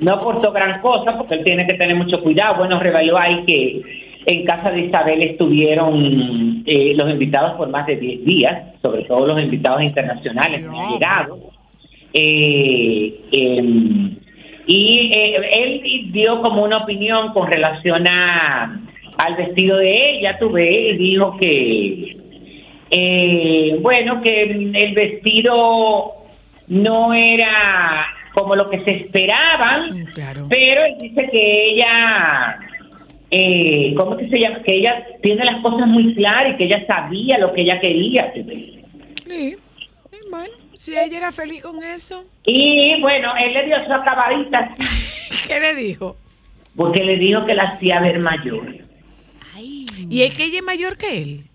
no 0.00 0.12
aportó 0.12 0.52
gran 0.52 0.80
cosa 0.80 1.16
porque 1.16 1.34
él 1.34 1.44
tiene 1.44 1.66
que 1.66 1.74
tener 1.74 1.94
mucho 1.96 2.22
cuidado. 2.22 2.56
Bueno, 2.58 2.80
reveló 2.80 3.18
ahí 3.18 3.44
que 3.44 3.82
en 4.26 4.44
casa 4.44 4.70
de 4.70 4.80
Isabel 4.80 5.22
estuvieron 5.22 6.62
eh, 6.66 6.92
los 6.96 7.10
invitados 7.10 7.56
por 7.56 7.68
más 7.68 7.86
de 7.86 7.96
10 7.96 8.24
días, 8.24 8.74
sobre 8.82 9.04
todo 9.04 9.26
los 9.26 9.40
invitados 9.40 9.82
internacionales 9.82 10.66
muy 10.66 10.78
allegados. 10.78 11.38
Eh, 12.12 13.20
em, 13.32 14.16
y 14.66 15.12
eh, 15.14 15.36
él 15.52 16.12
dio 16.12 16.40
como 16.42 16.64
una 16.64 16.78
opinión 16.78 17.32
con 17.32 17.50
relación 17.50 18.06
a 18.08 18.80
al 19.20 19.36
vestido 19.36 19.76
de 19.76 20.18
ella, 20.18 20.38
tuve, 20.38 20.92
y 20.92 20.96
dijo 20.96 21.36
que, 21.36 22.16
eh, 22.90 23.76
bueno, 23.80 24.22
que 24.22 24.42
el 24.42 24.94
vestido 24.94 26.19
no 26.70 27.12
era 27.12 28.06
como 28.32 28.54
lo 28.54 28.70
que 28.70 28.82
se 28.84 28.92
esperaban, 28.92 30.06
pero 30.48 30.84
él 30.84 30.96
dice 31.00 31.28
que 31.30 31.72
ella, 31.72 32.58
eh, 33.30 33.92
¿cómo 33.96 34.16
que 34.16 34.28
se 34.28 34.38
llama? 34.38 34.62
Que 34.62 34.76
ella 34.76 35.04
tiene 35.20 35.44
las 35.44 35.60
cosas 35.62 35.88
muy 35.88 36.14
claras 36.14 36.54
y 36.54 36.56
que 36.56 36.64
ella 36.64 36.86
sabía 36.86 37.38
lo 37.38 37.52
que 37.52 37.62
ella 37.62 37.80
quería. 37.80 38.32
Sí, 39.26 39.56
bueno, 40.30 40.54
si 40.74 40.92
ella 40.92 41.18
era 41.18 41.32
feliz 41.32 41.64
con 41.64 41.82
eso. 41.82 42.24
Y 42.44 43.00
bueno, 43.00 43.32
él 43.36 43.52
le 43.52 43.66
dio 43.66 43.84
su 43.84 43.92
acabadita. 43.92 44.72
¿Qué 45.48 45.58
le 45.58 45.74
dijo? 45.74 46.16
Porque 46.76 47.02
le 47.02 47.16
dijo 47.16 47.44
que 47.44 47.54
la 47.54 47.64
hacía 47.64 48.00
ver 48.00 48.20
mayor. 48.20 48.76
¿Y 50.08 50.22
es 50.22 50.36
que 50.36 50.44
ella 50.44 50.58
es 50.58 50.64
mayor 50.64 50.96
que 50.96 51.20
él? 51.20 51.49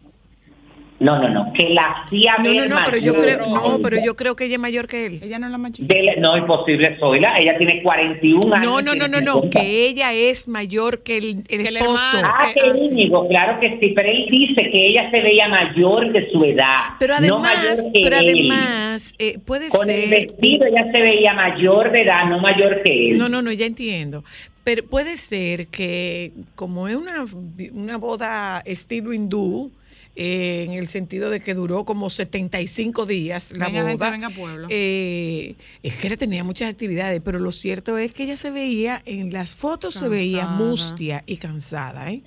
No, 0.98 1.20
no, 1.22 1.28
no, 1.28 1.52
que 1.52 1.70
la 1.72 1.82
hacía 2.06 2.36
No, 2.38 2.44
ver 2.44 2.70
no, 2.70 2.80
no, 2.80 2.86
pero 2.86 2.98
yo 2.98 3.12
mayor. 3.14 3.26
creo, 3.26 3.48
no, 3.50 3.80
pero 3.80 3.98
yo 4.02 4.16
creo 4.16 4.36
que 4.38 4.46
ella 4.46 4.56
es 4.56 4.62
mayor 4.62 4.88
que 4.88 5.06
él. 5.06 5.20
Ella 5.22 5.40
no 5.40 5.48
es 5.48 5.52
la 5.52 5.58
más 5.58 5.74
chiquita. 5.74 5.94
Dele- 5.94 6.16
no, 6.22 6.38
imposible, 6.38 6.96
Zoila. 7.00 7.36
Ella 7.38 7.58
tiene 7.58 7.84
41 7.84 8.56
años. 8.56 8.66
No, 8.66 8.82
no, 8.82 8.96
no, 8.96 9.08
no, 9.10 9.20
no, 9.20 9.50
que 9.50 9.88
ella 9.88 10.14
es 10.14 10.48
mayor 10.48 11.04
que 11.04 11.18
el, 11.18 11.44
el 11.50 11.76
esposo. 11.76 11.98
Ah, 12.24 12.48
que 12.54 12.62
Íñigo, 12.82 13.28
claro 13.28 13.60
que 13.60 13.78
sí, 13.82 13.90
pero 13.94 14.08
él 14.10 14.26
dice 14.32 14.70
que 14.72 14.88
ella 14.88 15.12
se 15.12 15.20
veía 15.22 15.50
mayor 15.50 16.14
que 16.14 16.30
su 16.32 16.42
edad. 16.46 16.80
Pero 16.98 17.14
no 17.16 17.18
además, 17.20 17.58
mayor 17.58 17.92
que 17.94 18.02
pero 18.02 18.18
él. 18.18 18.30
además, 18.30 19.14
eh, 19.20 19.40
puede 19.46 19.68
Con 19.68 19.90
el 19.90 20.10
vestido 20.10 20.66
ella 20.66 20.90
se 20.94 21.02
veía 21.02 21.34
mayor 21.34 21.92
de 21.92 22.04
edad, 22.04 22.26
no 22.30 22.40
mayor 22.40 22.82
que 22.84 23.10
él. 23.12 23.18
No, 23.18 23.28
no, 23.28 23.42
no, 23.42 23.52
ya 23.52 23.66
entiendo. 23.66 24.24
Pero 24.64 24.84
puede 24.86 25.18
ser 25.18 25.68
que 25.68 26.32
como 26.56 26.88
es 26.88 26.96
una, 26.96 27.26
una 27.74 27.98
boda 27.98 28.62
estilo 28.66 29.12
hindú, 29.14 29.72
eh, 30.16 30.64
en 30.68 30.72
el 30.74 30.88
sentido 30.88 31.30
de 31.30 31.40
que 31.42 31.54
duró 31.54 31.84
como 31.86 32.10
75 32.10 33.06
días 33.06 33.52
la 33.58 33.66
Venga, 33.68 33.82
gente, 33.82 33.94
boda, 33.98 34.12
venga, 34.12 34.30
pueblo. 34.30 34.68
eh, 34.70 35.56
es 35.84 35.96
que 35.98 36.08
ella 36.08 36.18
tenía 36.18 36.44
muchas 36.44 36.70
actividades, 36.72 37.22
pero 37.24 37.40
lo 37.40 37.52
cierto 37.52 37.98
es 37.98 38.14
que 38.14 38.24
ella 38.24 38.38
se 38.38 38.50
veía, 38.52 39.00
en 39.06 39.34
las 39.34 39.56
fotos 39.56 39.94
se 39.96 40.08
veía 40.10 40.46
mustia 40.48 41.24
y 41.26 41.38
cansada, 41.38 42.12
¿eh? 42.12 42.22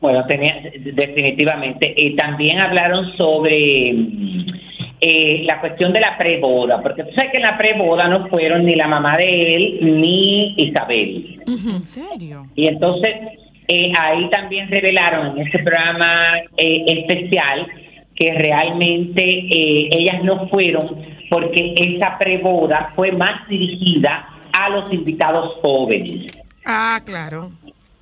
Bueno, 0.00 0.24
tenía, 0.26 0.54
definitivamente. 0.94 1.94
Y 1.96 2.14
también 2.16 2.60
hablaron 2.60 3.16
sobre 3.16 3.92
mm, 3.94 4.46
eh, 5.00 5.42
la 5.44 5.60
cuestión 5.60 5.92
de 5.92 6.00
la 6.00 6.16
preboda, 6.18 6.82
porque 6.82 7.02
tú 7.04 7.10
sabes 7.14 7.30
que 7.32 7.38
en 7.38 7.42
la 7.44 7.56
preboda 7.58 8.06
no 8.08 8.28
fueron 8.28 8.64
ni 8.66 8.74
la 8.74 8.88
mamá 8.88 9.16
de 9.16 9.54
él 9.54 9.78
ni 10.00 10.54
Isabel. 10.58 11.40
¿En 11.46 11.84
serio? 11.86 12.46
Y 12.54 12.66
entonces 12.66 13.10
eh, 13.68 13.92
ahí 13.98 14.30
también 14.30 14.68
revelaron 14.68 15.38
en 15.38 15.46
ese 15.46 15.58
programa 15.58 16.32
eh, 16.56 16.84
especial 16.86 17.66
que 18.14 18.32
realmente 18.32 19.22
eh, 19.22 19.88
ellas 19.92 20.22
no 20.22 20.48
fueron 20.48 21.04
porque 21.30 21.74
esa 21.76 22.16
preboda 22.18 22.92
fue 22.94 23.12
más 23.12 23.46
dirigida 23.48 24.28
a 24.52 24.68
los 24.70 24.92
invitados 24.92 25.58
jóvenes. 25.62 26.32
Ah, 26.64 27.00
claro. 27.04 27.50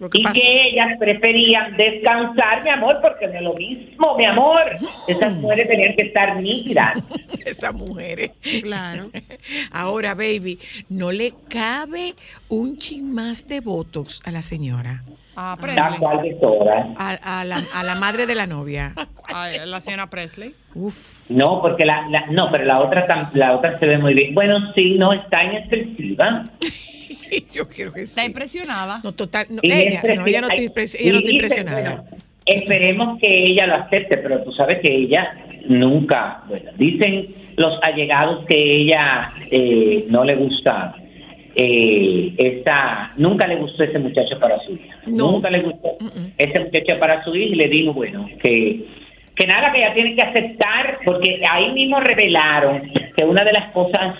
Lo 0.01 0.11
que 0.11 0.19
Y 0.19 0.23
pasa- 0.25 0.35
que 0.35 0.69
ellas 0.71 0.89
preferían 0.99 1.77
descansar, 1.77 2.65
mi 2.65 2.71
amor, 2.71 2.99
porque 3.01 3.29
no 3.29 3.35
es 3.35 3.43
lo 3.43 3.55
mismo, 3.55 4.17
mi 4.17 4.25
amor. 4.25 4.61
Esas 5.07 5.35
mujeres 5.35 5.69
tenían 5.69 5.95
que 5.95 6.07
estar 6.07 6.37
nítidas. 6.41 7.03
esas 7.47 7.73
mujeres. 7.75 8.33
Claro. 8.63 9.11
Ahora, 9.71 10.15
baby, 10.15 10.59
no 10.89 11.13
le 11.13 11.33
cabe 11.49 12.15
un 12.49 12.77
chin 12.77 13.15
más 13.15 13.47
de 13.47 13.61
botox 13.61 14.21
a 14.27 14.33
la 14.33 14.43
señora, 14.43 15.05
A 15.37 15.51
La 15.51 15.63
Presley. 15.63 15.99
a, 16.97 17.41
a 17.41 17.45
la, 17.45 17.61
a 17.75 17.83
la 17.85 17.95
madre 17.95 18.27
de 18.27 18.35
la 18.35 18.47
novia. 18.47 18.95
A 19.33 19.49
la 19.51 19.81
señora 19.81 20.11
Presley. 20.11 20.55
Uf. 20.75 21.31
No, 21.31 21.63
porque 21.63 21.87
la, 21.87 22.07
la- 22.11 22.27
no, 22.27 22.51
pero 22.53 22.65
la 22.67 22.81
otra 22.81 23.31
la 23.33 23.57
otra 23.57 23.79
se 23.79 23.87
ve 23.87 23.97
muy 23.99 24.13
bien. 24.13 24.35
Bueno, 24.35 24.73
sí, 24.75 24.97
no 24.99 25.13
está 25.15 25.43
inexpresiva. 25.45 26.45
Yo 27.55 27.69
quiero 27.69 27.93
que 27.93 28.01
sí. 28.01 28.05
Está 28.11 28.25
impresionada. 28.25 29.01
No, 29.05 29.13
total. 29.13 29.47
No, 29.51 29.61
ella, 29.63 30.03
no, 30.17 30.27
ella 30.27 30.41
no 30.41 30.49
está, 30.49 30.63
impres- 30.63 30.97
ella 30.99 31.13
no 31.13 31.19
está 31.19 31.31
impresionada. 31.31 31.81
bueno, 32.03 32.05
esperemos 32.47 33.19
que 33.21 33.29
ella 33.45 33.67
lo 33.67 33.75
acepte, 33.77 34.17
pero 34.19 34.43
tú 34.43 34.53
sabes 34.53 34.81
que 34.81 34.93
ella 34.95 35.35
nunca, 35.67 36.43
bueno, 36.49 36.71
dicen 36.77 37.35
los 37.57 37.79
allegados 37.83 38.45
que 38.47 38.57
ella 38.57 39.33
eh, 39.51 40.05
no 40.09 40.25
le 40.25 40.35
gusta. 40.35 40.95
Eh, 41.57 42.35
esa, 42.37 43.13
nunca 43.17 43.47
le 43.47 43.55
gustó 43.57 43.85
ese 43.85 43.99
muchacho 44.01 44.39
para 44.41 44.59
su 44.65 44.73
hija. 44.73 44.97
No. 45.07 45.33
Nunca 45.33 45.51
le 45.51 45.61
gustó 45.63 45.97
ese 46.37 46.59
muchacho 46.61 46.99
para 46.99 47.23
su 47.25 47.35
hija 47.37 47.55
y 47.55 47.57
le 47.57 47.69
dijo, 47.69 47.93
bueno, 47.93 48.27
que, 48.43 48.85
que 49.37 49.47
nada, 49.47 49.71
que 49.73 49.79
ella 49.79 49.95
tiene 49.95 50.17
que 50.17 50.23
aceptar, 50.23 50.99
porque 51.05 51.39
ahí 51.49 51.71
mismo 51.73 52.01
revelaron 52.01 52.91
que 53.17 53.25
una 53.25 53.45
de 53.45 53.53
las 53.53 53.71
cosas 53.71 54.17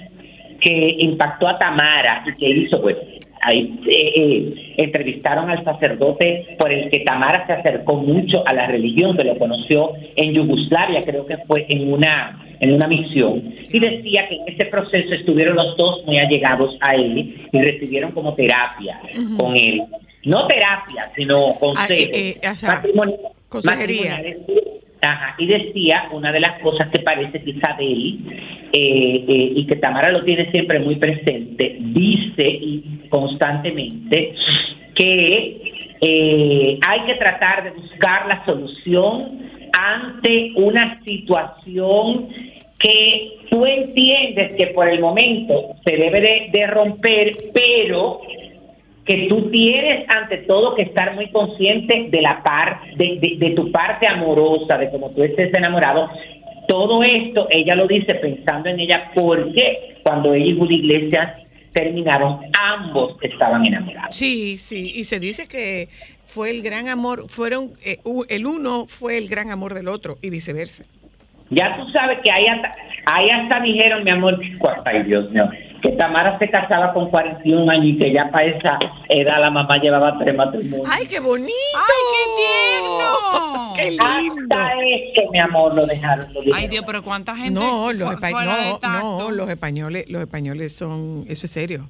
que 0.65 0.97
impactó 0.99 1.47
a 1.49 1.59
Tamara 1.59 2.25
y 2.27 2.35
que 2.35 2.49
hizo, 2.49 2.81
pues, 2.81 2.97
ahí 3.43 3.79
eh, 3.87 4.13
eh, 4.17 4.75
entrevistaron 4.79 5.51
al 5.51 5.63
sacerdote 5.65 6.57
por 6.59 6.73
el 6.73 6.89
que 6.91 7.01
Tamara 7.01 7.47
se 7.47 7.53
acercó 7.53 7.97
mucho 7.97 8.43
a 8.47 8.55
la 8.55 8.67
religión, 8.67 9.17
que 9.17 9.25
lo 9.25 9.37
conoció 9.39 9.93
en 10.17 10.33
Yugoslavia, 10.33 11.01
creo 11.01 11.27
que 11.27 11.37
fue 11.47 11.67
en 11.69 11.93
una 11.93 12.41
en 12.61 12.73
una 12.73 12.87
misión, 12.87 13.43
y 13.71 13.79
decía 13.79 14.27
que 14.29 14.37
en 14.37 14.43
ese 14.55 14.65
proceso 14.67 15.13
estuvieron 15.13 15.57
los 15.57 15.77
dos 15.77 16.03
muy 16.07 16.17
allegados 16.19 16.75
a 16.81 16.95
él 16.95 17.35
y 17.53 17.61
recibieron 17.61 18.13
como 18.13 18.33
terapia 18.35 18.99
con 19.37 19.55
él. 19.57 19.83
No 20.25 20.47
terapia, 20.47 21.11
sino 21.15 21.49
Ah, 21.51 21.55
consejos. 21.61 21.91
eh, 22.17 22.37
eh, 22.43 22.49
o 22.51 22.57
sea, 22.57 22.81
matrimoni- 22.81 23.17
consejería. 23.51 24.13
matrimoniales. 24.13 24.39
Y 25.39 25.47
decía 25.47 26.09
una 26.13 26.33
de 26.33 26.41
las 26.41 26.63
cosas 26.63 26.91
que 26.91 27.01
parece 27.01 27.43
que 27.43 27.51
Isabel 27.51 28.19
eh, 28.73 29.25
eh, 29.29 29.53
y 29.57 29.67
que 29.67 29.77
Tamara 29.77 30.11
lo 30.11 30.25
tiene 30.25 30.51
siempre 30.51 30.81
muy 30.81 30.97
presente, 30.97 31.77
dice 31.81 32.61
constantemente 33.09 34.35
que 34.95 35.97
eh, 36.01 36.79
hay 36.87 37.01
que 37.07 37.15
tratar 37.15 37.65
de 37.65 37.71
buscar 37.71 38.27
la 38.27 38.45
solución 38.45 39.41
ante 39.73 40.53
una 40.57 41.01
situación 41.05 42.29
que 42.79 43.39
tú 43.51 43.65
entiendes 43.65 44.53
que 44.57 44.69
por 44.69 44.89
el 44.89 45.01
momento 45.01 45.75
se 45.85 45.97
debe 45.97 46.21
de, 46.21 46.49
de 46.53 46.67
romper, 46.67 47.33
pero 47.53 48.21
que 49.05 49.27
tú 49.29 49.51
tienes 49.51 50.07
ante 50.09 50.39
todo 50.39 50.75
que 50.75 50.83
estar 50.83 51.15
muy 51.15 51.31
consciente 51.31 52.07
de 52.11 52.23
la 52.23 52.43
parte 52.43 52.91
de, 52.97 53.19
de- 53.21 53.37
de 53.39 53.51
tu 53.55 53.71
parte 53.71 54.07
amorosa, 54.07 54.79
de 54.79 54.91
cómo 54.91 55.11
tú 55.11 55.23
estés 55.23 55.53
enamorado. 55.55 56.09
Todo 56.67 57.03
esto 57.03 57.47
ella 57.51 57.75
lo 57.75 57.87
dice 57.87 58.15
pensando 58.15 58.71
en 58.71 58.81
ella 58.81 59.11
porque 59.15 59.97
cuando 60.03 60.33
ella 60.33 60.51
y 60.51 60.57
Julio 60.57 60.79
Iglesias 60.79 61.35
terminaron, 61.73 62.39
ambos 62.59 63.17
estaban 63.23 63.67
enamorados. 63.67 64.15
Sí, 64.17 64.57
sí, 64.57 64.93
y 64.95 65.05
se 65.05 65.21
dice 65.21 65.47
que 65.49 65.89
fue 66.25 66.51
el 66.51 66.63
gran 66.63 66.89
amor, 66.89 67.29
fueron, 67.29 67.73
eh, 67.85 67.99
el 68.31 68.47
uno 68.47 68.87
fue 68.87 69.19
el 69.19 69.29
gran 69.29 69.51
amor 69.51 69.75
del 69.75 69.89
otro 69.89 70.17
y 70.23 70.31
viceversa. 70.31 70.85
Ya 71.51 71.77
tú 71.77 71.87
sabes 71.91 72.19
que 72.25 72.31
ahí 72.31 72.47
hasta, 72.47 72.73
ahí 73.05 73.29
hasta 73.29 73.61
dijeron, 73.61 74.03
mi 74.05 74.11
amor, 74.13 74.41
ay 74.87 75.03
Dios 75.03 75.31
mío, 75.31 75.51
que 75.85 75.91
Tamara 75.97 76.39
se 76.39 76.49
casaba 76.49 76.93
con 76.95 77.11
41 77.11 77.71
años 77.71 77.85
y 77.87 77.99
que 77.99 78.11
ya 78.13 78.31
para 78.31 78.47
esa 78.47 78.79
edad 79.11 79.39
la 79.41 79.51
mamá 79.51 79.77
llevaba 79.77 80.19
tres 80.19 80.35
matrimonios. 80.35 80.89
¡Ay, 80.91 81.07
qué 81.07 81.21
bonito! 81.21 81.53
¡Ay, 81.77 82.05
qué 82.11 82.43
tierno! 82.81 83.73
¡Qué 83.77 83.91
lindo! 83.91 84.55
Hasta 84.57 84.73
esto, 84.83 85.31
mi 85.31 85.39
amor, 85.39 85.75
lo 85.75 85.85
dejaron. 85.87 86.33
Lo 86.33 86.41
Ay, 86.41 86.47
dijeron. 86.47 86.71
Dios, 86.71 86.85
pero 86.87 87.03
cuánta 87.03 87.37
gente. 87.37 87.53
No, 87.61 87.93
los, 87.93 88.09
fu- 88.15 88.19
espa- 88.19 88.45
no, 88.71 88.79
tacto. 88.79 89.19
no, 89.19 89.31
los 89.31 89.51
españoles, 89.51 90.07
los 90.09 90.23
españoles 90.23 90.75
son, 90.75 91.25
eso 91.29 91.45
es 91.47 91.53
serio. 91.53 91.87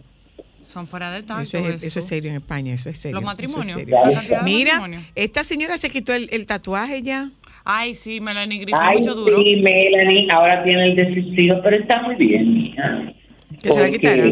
Son 0.73 0.89
fuera 0.89 1.13
de 1.13 1.23
tacto. 1.23 1.43
Eso 1.43 1.59
es, 1.59 1.83
eso 1.85 1.99
es 2.01 2.07
serio 2.09 2.31
en 2.31 2.37
España, 2.39 2.75
eso 2.75 2.89
es 2.91 2.99
serio. 2.99 3.21
Los 3.21 3.23
eso 3.23 3.31
es 3.45 3.57
matrimonios. 3.57 3.77
serio. 3.79 3.97
Mira, 4.43 4.81
matrimonios. 4.81 5.13
esta 5.15 5.45
señora 5.45 5.77
se 5.77 5.89
quitó 5.89 6.13
el, 6.13 6.29
el 6.33 6.47
tatuaje 6.47 7.01
ya. 7.03 7.31
Ay, 7.65 7.95
sí, 7.95 8.21
Melanie 8.21 8.59
Griffith, 8.59 8.75
Ay, 8.83 8.99
mucho 8.99 9.15
duro. 9.15 9.39
sí, 9.41 9.57
Melanie, 9.57 10.29
ahora 10.33 10.63
tiene 10.65 10.85
el 10.87 10.97
decisivo, 10.97 11.61
pero 11.63 11.77
está 11.77 12.03
muy 12.03 12.17
bien, 12.17 12.53
mija. 12.53 13.13
Que 13.63 13.69
se 13.73 13.81
la 13.81 13.89
Porque, 13.89 13.99
quitara. 13.99 14.31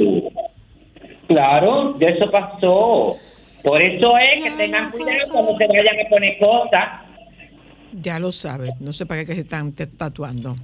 Claro, 1.28 1.92
de 1.94 2.06
eso 2.10 2.30
pasó. 2.30 3.16
Por 3.62 3.80
eso 3.80 4.18
es 4.18 4.42
que 4.42 4.50
tengan 4.52 4.90
cuidado 4.90 5.30
cuando 5.30 5.56
se 5.56 5.66
vayan 5.68 6.06
a 6.06 6.08
poner 6.10 6.38
cosas. 6.38 6.88
Ya 7.92 8.18
lo 8.18 8.32
sabe, 8.32 8.72
no 8.80 8.92
sé 8.92 9.06
para 9.06 9.24
qué 9.24 9.34
se 9.34 9.40
están 9.42 9.72
tatuando, 9.72 10.56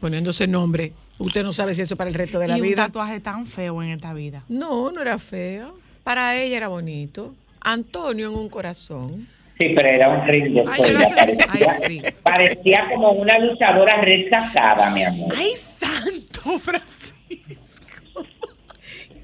poniéndose 0.00 0.46
nombre. 0.46 0.92
Usted 1.18 1.42
no 1.42 1.52
sabe 1.52 1.74
si 1.74 1.82
eso 1.82 1.96
para 1.96 2.08
el 2.08 2.14
resto 2.14 2.38
de 2.38 2.48
la 2.48 2.56
y 2.58 2.60
un 2.60 2.66
vida. 2.68 2.86
tatuaje 2.86 3.20
tan 3.20 3.46
feo 3.46 3.82
en 3.82 3.90
esta 3.90 4.12
vida. 4.14 4.42
No, 4.48 4.90
no 4.92 5.02
era 5.02 5.18
feo. 5.18 5.78
Para 6.04 6.36
ella 6.36 6.56
era 6.58 6.68
bonito. 6.68 7.34
Antonio 7.60 8.28
en 8.28 8.34
un 8.34 8.48
corazón. 8.48 9.26
Sí, 9.58 9.72
pero 9.76 9.88
era 9.88 10.08
un 10.08 10.26
ring 10.26 10.64
parecía, 10.64 11.44
ay, 11.50 11.60
sí. 11.86 12.02
parecía 12.22 12.82
como 12.90 13.10
una 13.12 13.38
luchadora 13.38 14.00
resacada, 14.00 14.88
mi 14.90 15.02
amor. 15.02 15.34
¡Ay, 15.36 15.52
santo 15.56 16.58
Francisco! 16.58 17.59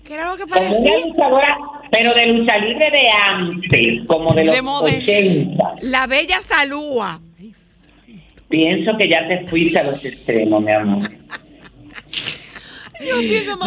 ¿Qué 0.07 0.14
era 0.14 0.30
lo 0.30 0.36
que 0.36 0.42
Como 0.44 0.54
parecía? 0.54 0.78
una 0.98 1.07
luchadora, 1.09 1.57
pero 1.90 2.14
de 2.14 2.26
lucha 2.26 2.59
libre 2.59 2.90
de 2.90 3.09
antes, 3.11 4.07
como 4.07 4.32
de 4.34 4.44
los 4.44 4.54
De 4.54 4.62
moda. 4.62 4.90
80. 4.92 5.64
La 5.82 6.07
bella 6.07 6.40
salúa. 6.42 7.20
Pienso 8.48 8.96
que 8.96 9.09
ya 9.09 9.26
te 9.26 9.46
fuiste 9.48 9.78
a 9.78 9.82
los 9.90 10.04
extremos, 10.04 10.62
mi 10.62 10.70
amor. 10.72 11.11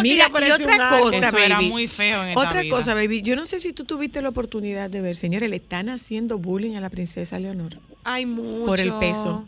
Mira, 0.02 0.26
y 0.26 0.30
parece 0.32 0.54
otra 0.54 0.74
un 0.74 0.80
árbol. 0.80 1.00
cosa, 1.12 1.18
era 1.18 1.56
baby. 1.56 1.68
muy 1.68 1.86
feo 1.86 2.24
en 2.24 2.36
Otra 2.36 2.62
vida. 2.62 2.74
cosa, 2.74 2.94
baby. 2.94 3.22
Yo 3.22 3.36
no 3.36 3.44
sé 3.44 3.60
si 3.60 3.72
tú 3.72 3.84
tuviste 3.84 4.20
la 4.22 4.30
oportunidad 4.30 4.90
de 4.90 5.00
ver, 5.00 5.16
señores, 5.16 5.48
le 5.50 5.56
están 5.56 5.88
haciendo 5.88 6.38
bullying 6.38 6.74
a 6.76 6.80
la 6.80 6.90
princesa 6.90 7.38
Leonor 7.38 7.76
Hay 8.04 8.26
mucho. 8.26 8.64
por 8.64 8.80
el 8.80 8.92
peso. 8.94 9.44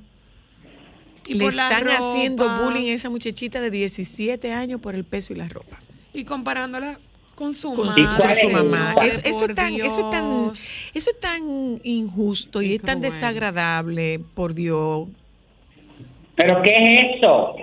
Y 1.27 1.35
le 1.35 1.45
por 1.45 1.55
la 1.55 1.69
están 1.71 1.89
haciendo 1.89 2.49
bullying 2.63 2.91
a 2.91 2.95
esa 2.95 3.11
muchachita 3.11 3.61
de 3.61 3.71
17 3.71 4.53
años 4.53 4.81
por 4.81 4.95
el 4.95 5.05
peso 5.05 5.33
y 5.33 5.37
la 5.37 5.49
ropa. 5.49 5.79
Y 6.15 6.25
comparándola 6.25 6.99
con 7.35 7.55
su 7.55 7.73
Con 7.75 7.87
madre. 7.89 8.05
con 8.17 8.35
su 8.37 8.51
mamá. 8.51 8.95
Eso, 9.03 9.21
es 9.25 9.55
tan, 9.55 9.75
eso, 9.75 10.01
es 10.01 10.11
tan, 10.11 10.45
Dios. 10.45 10.67
eso 10.95 11.11
es 11.11 11.21
tan 11.21 11.43
injusto 11.83 12.61
y, 12.63 12.67
Y 12.67 12.75
es 12.77 12.83
tan 12.83 13.01
desagradable, 13.01 14.21
por 14.35 14.55
Dios. 14.55 15.09
¿Pero 16.37 16.63
qué 16.63 16.75
es 16.75 17.17
eso? 17.19 17.55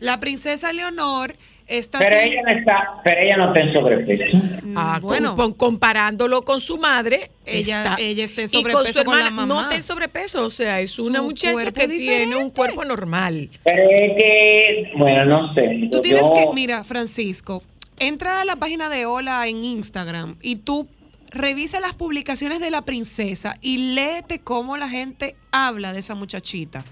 La 0.00 0.18
princesa 0.18 0.72
Leonor 0.72 1.36
está 1.66 1.98
Pero 2.00 2.16
ella 2.16 2.42
no 2.42 2.50
está, 2.50 2.88
pero 3.04 3.20
ella 3.20 3.36
no 3.36 3.46
está 3.48 3.60
en 3.60 3.72
sobrepeso. 3.72 4.36
Mm, 4.36 4.74
Ah, 4.76 4.98
bueno, 5.00 5.36
con- 5.36 5.52
comparándolo 5.54 6.42
con 6.42 6.60
su 6.60 6.76
madre, 6.78 7.30
Ella- 7.46 7.96
ella 7.98 8.24
está 8.24 8.42
en 8.42 8.48
y 8.48 8.50
con 8.50 8.62
su 8.62 8.76
sobrepeso 8.78 9.04
con 9.04 9.18
la 9.18 9.26
hermana 9.26 9.46
mamá. 9.46 9.54
no 9.54 9.60
está 9.62 9.76
en 9.76 9.82
sobrepeso, 9.82 10.44
o 10.46 10.50
sea, 10.50 10.80
es 10.80 10.98
una 10.98 11.18
Su 11.20 11.24
muchacha 11.26 11.70
que 11.72 11.86
tiene 11.88 12.34
un 12.36 12.50
cuerpo 12.50 12.84
normal. 12.84 13.48
Pero 13.62 13.82
es 13.82 14.16
que, 14.16 14.90
bueno, 14.96 15.24
no 15.26 15.54
sé. 15.54 15.88
tú 15.92 16.00
tienes 16.00 16.22
Yo- 16.22 16.34
que, 16.34 16.46
mira, 16.54 16.82
Francisco, 16.84 17.62
entra 17.98 18.40
a 18.40 18.44
la 18.44 18.56
página 18.56 18.88
de 18.88 19.06
Hola 19.06 19.46
en 19.48 19.64
Instagram 19.64 20.36
y 20.42 20.56
tú 20.56 20.88
revisa 21.30 21.80
las 21.80 21.94
publicaciones 21.94 22.60
de 22.60 22.70
la 22.70 22.82
princesa 22.82 23.56
y 23.62 23.94
léete 23.94 24.38
cómo 24.40 24.76
la 24.76 24.88
gente 24.88 25.34
habla 25.50 25.92
de 25.92 26.00
esa 26.00 26.14
muchachita. 26.14 26.84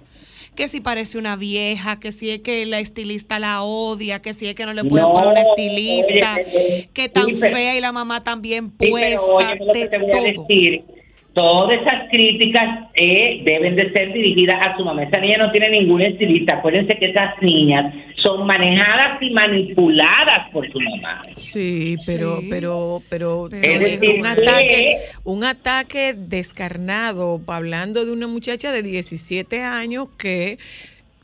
Que 0.54 0.66
si 0.66 0.80
parece 0.80 1.16
una 1.16 1.36
vieja, 1.36 2.00
que 2.00 2.10
si 2.10 2.30
es 2.30 2.40
que 2.40 2.66
la 2.66 2.80
estilista 2.80 3.38
la 3.38 3.62
odia, 3.62 4.20
que 4.20 4.34
si 4.34 4.46
es 4.46 4.54
que 4.54 4.66
no 4.66 4.72
le 4.74 4.84
puede 4.84 5.04
No, 5.04 5.12
poner 5.12 5.28
un 5.28 5.36
estilista, 5.36 6.36
oye, 6.36 6.90
que 6.92 7.08
tan 7.08 7.26
sí, 7.26 7.36
pero- 7.40 7.54
fea 7.56 7.76
y 7.76 7.80
la 7.80 7.92
mamá 7.92 8.24
también 8.24 8.72
Sí, 8.80 8.88
puesta, 8.90 9.20
pero 9.20 9.34
oye, 9.36 9.56
lo 9.64 9.72
que 9.72 9.78
de 9.78 9.88
te 9.88 9.98
voy 9.98 10.10
a 10.10 10.20
decir, 10.22 10.84
todas 11.32 11.80
esas 11.80 12.08
críticas 12.10 12.88
eh, 12.94 13.42
deben 13.44 13.76
de 13.76 13.92
ser 13.92 14.12
dirigidas 14.12 14.66
a 14.66 14.76
su 14.76 14.84
mamá. 14.84 15.04
Esa 15.04 15.20
niña 15.20 15.36
no 15.38 15.50
tiene 15.52 15.70
ningún 15.70 16.02
estilista. 16.02 16.54
Acuérdense 16.56 16.96
que 16.98 17.06
esas 17.10 17.34
niñas 17.40 17.94
son 18.16 18.46
manejadas 18.46 19.22
y 19.22 19.30
manipuladas 19.30 20.50
por 20.52 20.70
su 20.70 20.78
mamá. 20.80 21.22
Sí, 21.34 21.96
pero, 22.04 22.40
Sí. 22.40 22.48
pero, 22.50 23.02
pero, 23.08 23.48
Pero 23.50 23.64
es 23.72 23.80
decir, 23.80 24.10
un 24.16 24.22
que- 24.22 24.28
ataque, 24.28 24.96
un 25.24 25.44
ataque 25.44 26.14
descarnado, 26.16 27.40
hablando 27.46 28.04
de 28.04 28.12
una 28.12 28.26
muchacha 28.26 28.72
de 28.72 28.82
17 28.82 29.62
años 29.62 30.08
que 30.18 30.58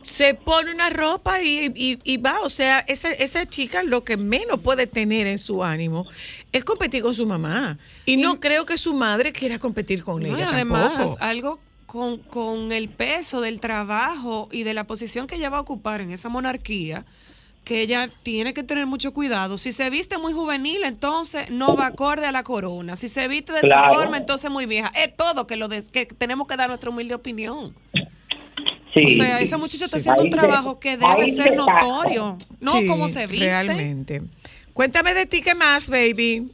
se 0.06 0.34
pone 0.34 0.72
una 0.72 0.88
ropa 0.88 1.42
y, 1.42 1.72
y- 1.74 1.98
y 2.04 2.16
va, 2.16 2.40
o 2.42 2.48
sea, 2.48 2.78
esa, 2.80 3.10
esa 3.12 3.44
chica 3.48 3.82
lo 3.82 4.04
que 4.04 4.16
menos 4.16 4.60
puede 4.60 4.86
tener 4.86 5.26
en 5.26 5.36
su 5.38 5.64
ánimo 5.64 6.06
es 6.52 6.64
competir 6.64 7.02
con 7.02 7.12
su 7.14 7.26
mamá. 7.26 7.76
Y 8.06 8.16
no 8.16 8.38
creo 8.40 8.64
que 8.64 8.78
su 8.78 8.94
madre 8.94 9.32
quiera 9.32 9.58
competir 9.58 10.02
con 10.02 10.22
No, 10.22 10.34
ella 10.36 10.50
además, 10.52 10.94
tampoco. 10.94 11.16
algo 11.20 11.60
con, 11.86 12.18
con 12.18 12.72
el 12.72 12.88
peso 12.88 13.40
del 13.40 13.60
trabajo 13.60 14.48
y 14.52 14.62
de 14.62 14.74
la 14.74 14.84
posición 14.84 15.26
que 15.26 15.34
ella 15.36 15.50
va 15.50 15.58
a 15.58 15.62
ocupar 15.62 16.00
en 16.00 16.12
esa 16.12 16.28
monarquía, 16.28 17.04
que 17.64 17.80
ella 17.82 18.08
tiene 18.22 18.54
que 18.54 18.62
tener 18.62 18.86
mucho 18.86 19.12
cuidado. 19.12 19.58
Si 19.58 19.72
se 19.72 19.90
viste 19.90 20.18
muy 20.18 20.32
juvenil, 20.32 20.84
entonces 20.84 21.50
no 21.50 21.74
va 21.74 21.86
acorde 21.88 22.24
a 22.24 22.30
la 22.32 22.44
corona. 22.44 22.94
Si 22.94 23.08
se 23.08 23.26
viste 23.26 23.50
de 23.52 23.58
otra 23.58 23.68
Claro. 23.68 23.94
forma, 23.94 24.16
entonces 24.18 24.48
muy 24.52 24.66
vieja. 24.66 24.92
Es 24.96 25.16
todo 25.16 25.48
que 25.48 25.56
lo 25.56 25.66
des- 25.66 25.88
que 25.90 26.06
tenemos 26.06 26.46
que 26.46 26.56
dar 26.56 26.68
nuestra 26.68 26.90
humilde 26.90 27.14
opinión. 27.14 27.74
Sí. 28.96 29.04
O 29.06 29.10
sea, 29.10 29.40
esa 29.40 29.58
muchacha 29.58 29.84
está 29.84 29.98
haciendo 29.98 30.22
un 30.22 30.30
trabajo 30.30 30.80
que 30.80 30.96
debe 30.96 31.30
ser 31.32 31.54
notorio. 31.54 32.38
No 32.60 32.72
Sí, 32.72 32.86
como 32.86 33.08
se 33.08 33.26
viste. 33.26 33.44
Realmente. 33.44 34.22
Cuéntame 34.72 35.12
de 35.14 35.26
ti, 35.26 35.42
¿qué 35.42 35.54
más, 35.54 35.88
baby? 35.88 36.48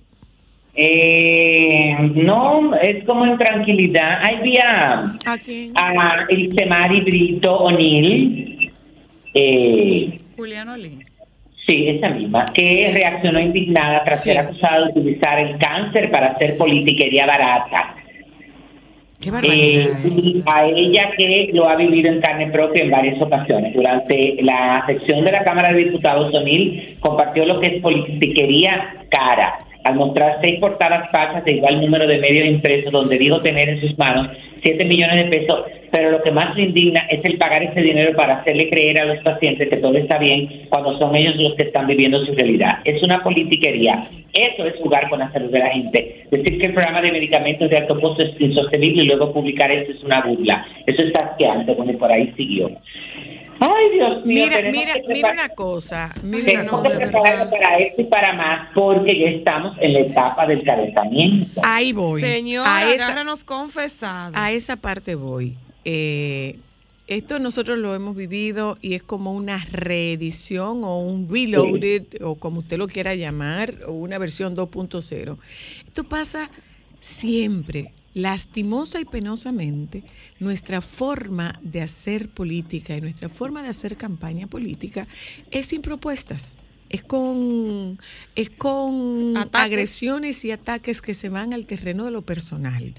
Eh, 0.75 1.95
no, 2.15 2.75
es 2.77 3.05
como 3.05 3.27
en 3.27 3.39
tranquilidad. 3.39 4.21
Ahí 4.25 4.37
vi 4.43 4.57
a, 4.59 5.17
¿A 5.27 5.39
quién? 5.39 5.73
a 5.77 6.27
Ilsemari 6.31 7.01
Brito 7.03 7.55
O'Neill. 7.59 8.73
Eh, 9.35 10.19
Julián 10.37 10.69
Olín. 10.71 11.05
Sí, 11.67 11.87
esa 11.89 12.09
misma, 12.09 12.45
que 12.47 12.91
reaccionó 12.93 13.39
indignada 13.39 14.03
tras 14.05 14.23
Sí. 14.23 14.31
ser 14.31 14.39
acusada 14.41 14.87
de 14.87 14.99
utilizar 15.01 15.39
el 15.39 15.57
cáncer 15.59 16.11
para 16.11 16.29
hacer 16.29 16.57
politiquería 16.59 17.25
barata. 17.27 17.95
Qué 19.23 19.29
Eh, 19.29 19.33
barbaridad. 19.33 19.99
y 20.05 20.43
a 20.47 20.67
ella 20.67 21.11
que 21.17 21.51
lo 21.53 21.69
ha 21.69 21.77
vivido 21.77 22.11
en 22.13 22.21
carne 22.21 22.49
propia 22.51 22.83
en 22.83 22.91
varias 22.91 23.23
ocasiones. 23.23 23.73
Durante 23.75 24.37
la 24.43 24.85
sección 24.87 25.25
de 25.25 25.33
la 25.33 25.45
Cámara 25.45 25.73
de 25.73 25.85
Diputados, 25.85 26.35
O'Neill 26.35 26.97
compartió 27.01 27.47
lo 27.47 27.61
que 27.61 27.69
es 27.69 27.81
politiquería 27.83 28.97
cara, 29.11 29.55
al 29.85 29.95
mostrar 29.95 30.39
seis 30.43 30.59
portadas 30.61 31.11
falsas 31.11 31.45
de 31.45 31.53
igual 31.53 31.81
número 31.81 32.07
de 32.07 32.19
medios 32.19 32.47
impresos 32.47 32.93
donde 32.93 33.19
dijo 33.19 33.41
tener 33.41 33.69
en 33.69 33.81
sus 33.81 33.99
manos 33.99 34.29
7 34.63 34.85
millones 34.85 35.25
de 35.25 35.39
pesos, 35.39 35.65
pero 35.91 36.11
lo 36.11 36.23
que 36.23 36.31
más 36.31 36.55
le 36.57 36.63
indigna 36.63 37.01
es 37.11 37.21
el 37.25 37.37
pagar 37.37 37.63
ese 37.63 37.81
dinero 37.81 38.15
para 38.17 38.37
hacerle 38.37 38.71
creer 38.71 39.01
a 39.01 39.07
los 39.07 39.19
pacientes 39.23 39.69
que 39.69 39.77
todo 39.77 39.97
está 39.97 40.19
bien 40.19 40.67
cuando 40.69 40.97
son 40.99 41.15
ellos 41.17 41.35
los 41.37 41.55
que 41.55 41.65
están 41.65 41.87
viviendo 41.87 42.25
su 42.25 42.33
realidad. 42.33 42.79
Es 42.85 43.03
una 43.03 43.23
politiquería. 43.23 43.95
Eso 44.33 44.65
es 44.65 44.77
jugar 44.77 45.11
con 45.11 45.19
la 45.19 45.33
salud 45.33 45.51
de 45.51 45.59
la 45.59 45.71
gente. 45.71 46.27
Decir 46.31 46.59
que 46.59 46.67
el 46.67 46.75
programa 46.75 47.03
de 47.03 47.13
medicamentos 47.13 47.69
de 47.69 47.77
alto 47.77 48.01
costo 48.01 48.23
es 48.23 48.41
insostenible 48.41 49.03
y 49.03 49.07
luego 49.07 49.33
publicar 49.33 49.71
eso 49.71 49.93
es 49.93 50.03
una 50.05 50.23
burla. 50.23 50.65
Eso 50.87 51.03
es 51.03 51.15
asqueante, 51.15 51.75
bueno, 51.75 51.99
por 51.99 52.11
ahí 52.11 52.33
siguió. 52.37 52.71
Ay, 53.61 53.91
Dios 53.93 54.25
mío. 54.27 54.45
Mira, 54.45 54.71
mira, 54.71 54.95
mira 55.09 55.33
una 55.33 55.49
cosa. 55.51 56.13
Mira 56.23 56.39
una 56.39 56.71
Tenemos 56.71 56.83
que 56.83 56.89
cosa. 56.89 56.99
prepararnos 56.99 57.49
para 57.49 57.79
esto 57.79 58.01
y 58.03 58.05
para 58.05 58.33
más 58.35 58.69
porque 58.75 59.19
ya 59.19 59.27
estamos 59.31 59.77
en 59.81 59.93
la 59.93 60.01
etapa 60.01 60.47
del 60.47 60.65
calentamiento. 60.65 61.61
Ahí 61.65 61.93
voy. 61.93 62.21
Señor, 62.21 62.67
a 62.67 62.93
esa, 62.93 63.07
agárranos 63.07 63.45
confesado. 63.45 64.33
a 64.37 64.53
esa 64.53 64.77
parte 64.77 65.15
voy. 65.15 65.57
Eh, 65.85 66.59
esto 67.09 67.39
nosotros 67.39 67.79
lo 67.79 67.95
hemos 67.95 68.17
vivido 68.17 68.79
y 68.81 68.95
es 68.95 69.03
como 69.03 69.33
una 69.33 69.65
reedición 69.71 70.83
o 70.85 71.01
un 71.01 71.29
reloaded 71.29 72.05
o 72.23 72.37
como 72.37 72.61
usted 72.61 72.79
lo 72.79 72.87
quiera 72.87 73.15
llamar 73.15 73.75
o 73.87 73.93
una 73.93 74.19
versión 74.19 74.57
2.0. 74.57 75.37
Esto 75.85 76.05
pasa 76.05 76.49
siempre, 77.01 77.93
lastimosa 78.15 79.01
y 79.01 79.05
penosamente, 79.05 80.05
nuestra 80.39 80.81
forma 80.81 81.59
de 81.63 81.83
hacer 81.83 82.29
política 82.29 82.97
y 82.97 83.01
nuestra 83.01 83.29
forma 83.29 83.63
de 83.63 83.69
hacer 83.69 83.97
campaña 83.97 84.47
política 84.47 85.07
es 85.51 85.67
sin 85.67 85.83
propuestas. 85.83 86.59
Es 86.91 87.03
con, 87.03 87.99
es 88.35 88.51
con 88.51 89.35
Ataques. 89.39 89.65
agresiones 89.65 90.45
y 90.45 90.51
ataques 90.51 91.01
que 91.01 91.15
se 91.15 91.31
van 91.31 91.55
al 91.55 91.65
terreno 91.65 92.05
de 92.05 92.11
lo 92.11 92.21
personal. 92.21 92.95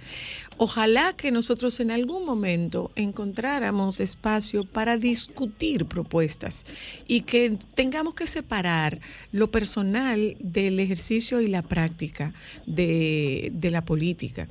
Ojalá 0.57 1.14
que 1.14 1.30
nosotros 1.30 1.80
en 1.80 1.91
algún 1.91 2.26
momento 2.26 2.91
encontráramos 2.95 3.99
espacio 3.99 4.66
para 4.66 4.97
discutir 4.97 5.86
propuestas 5.86 6.66
y 7.07 7.22
que 7.22 7.55
tengamos 7.76 8.16
que 8.16 8.26
separar 8.26 8.99
lo 9.32 9.51
personal 9.51 10.38
del 10.39 10.80
ejercicio 10.80 11.39
y 11.39 11.47
la 11.47 11.61
práctica 11.61 12.34
de, 12.66 13.51
de 13.53 13.70
la 13.70 13.86
política. 13.86 14.47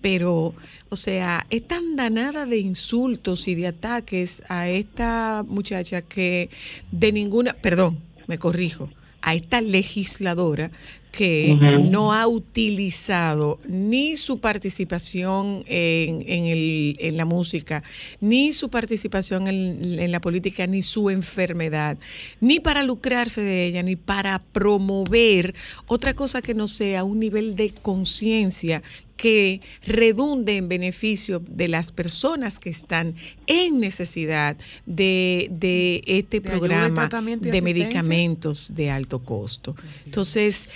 Pero, 0.00 0.54
o 0.90 0.96
sea, 0.96 1.46
es 1.50 1.66
tan 1.66 1.96
danada 1.96 2.46
de 2.46 2.58
insultos 2.58 3.48
y 3.48 3.54
de 3.54 3.66
ataques 3.68 4.42
a 4.48 4.68
esta 4.68 5.44
muchacha 5.48 6.02
que 6.02 6.50
de 6.92 7.10
ninguna, 7.12 7.54
perdón, 7.54 7.98
me 8.26 8.38
corrijo, 8.38 8.90
a 9.22 9.34
esta 9.34 9.60
legisladora 9.60 10.70
que 11.10 11.56
no 11.90 12.12
ha 12.12 12.28
utilizado 12.28 13.58
ni 13.66 14.16
su 14.16 14.38
participación 14.38 15.64
en, 15.66 16.22
en 16.28 16.44
el- 16.44 16.96
en 17.00 17.16
la 17.16 17.24
música, 17.24 17.82
ni 18.20 18.52
su 18.52 18.68
participación 18.68 19.48
en, 19.48 19.98
en 19.98 20.12
la 20.12 20.20
política, 20.20 20.66
ni 20.68 20.82
su 20.82 21.10
enfermedad, 21.10 21.98
ni 22.40 22.60
para 22.60 22.82
lucrarse 22.84 23.40
de 23.40 23.64
ella, 23.66 23.82
ni 23.82 23.96
para 23.96 24.38
promover 24.38 25.54
otra 25.86 26.14
cosa 26.14 26.40
que 26.42 26.54
no 26.54 26.68
sea 26.68 27.02
un 27.04 27.18
nivel 27.18 27.56
de 27.56 27.70
conciencia 27.70 28.82
que 29.18 29.60
redunde 29.82 30.56
en 30.56 30.68
beneficio 30.68 31.42
de 31.44 31.66
las 31.66 31.90
personas 31.92 32.58
que 32.58 32.70
están 32.70 33.16
en 33.48 33.80
necesidad 33.80 34.56
de, 34.86 35.48
de 35.50 36.02
este 36.06 36.40
De 36.40 36.48
programa 36.48 37.10
de 37.40 37.60
medicamentos 37.60 38.72
de 38.74 38.90
alto 38.90 39.18
costo. 39.18 39.74
Entonces, 40.06 40.68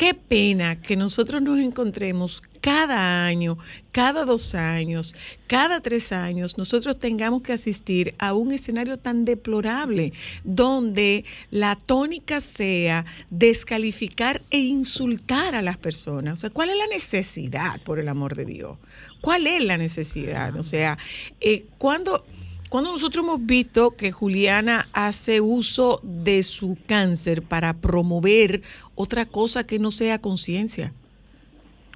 qué 0.00 0.14
pena 0.14 0.80
que 0.80 0.96
nosotros 0.96 1.42
nos 1.42 1.58
encontremos 1.58 2.42
cada 2.62 3.26
año, 3.26 3.58
cada 3.92 4.24
dos 4.24 4.54
años, 4.54 5.14
cada 5.46 5.82
tres 5.82 6.10
años, 6.10 6.56
nosotros 6.56 6.98
tengamos 6.98 7.42
que 7.42 7.52
asistir 7.52 8.14
a 8.18 8.32
un 8.32 8.52
escenario 8.52 8.96
tan 8.96 9.26
deplorable 9.26 10.14
donde 10.42 11.26
la 11.50 11.76
tónica 11.76 12.40
sea 12.40 13.04
descalificar 13.28 14.40
e 14.50 14.60
insultar 14.60 15.54
a 15.54 15.60
las 15.60 15.76
personas. 15.76 16.32
O 16.32 16.36
sea, 16.38 16.48
¿cuál 16.48 16.70
es 16.70 16.78
la 16.78 16.86
necesidad, 16.86 17.78
por 17.82 17.98
el 17.98 18.08
amor 18.08 18.34
de 18.36 18.46
Dios? 18.46 18.78
¿Cuál 19.20 19.46
es 19.46 19.62
la 19.62 19.76
necesidad? 19.76 20.56
O 20.56 20.62
sea, 20.62 20.96
eh, 21.42 21.66
cuando 21.76 22.24
cuando 22.70 22.92
nosotros 22.92 23.24
hemos 23.24 23.44
visto 23.44 23.90
que 23.90 24.12
Juliana 24.12 24.88
hace 24.92 25.40
uso 25.40 26.00
de 26.04 26.42
su 26.44 26.78
cáncer 26.86 27.42
para 27.42 27.74
promover 27.74 28.62
otra 28.94 29.26
cosa 29.26 29.66
que 29.66 29.80
no 29.80 29.90
sea 29.90 30.20
conciencia? 30.20 30.94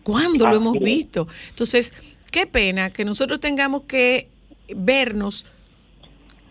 ¿Cuándo 0.02 0.48
lo 0.48 0.56
hemos 0.56 0.78
visto? 0.80 1.28
Entonces, 1.48 1.94
qué 2.30 2.46
pena 2.46 2.90
que 2.90 3.04
nosotros 3.04 3.38
tengamos 3.38 3.82
que 3.82 4.28
vernos 4.74 5.46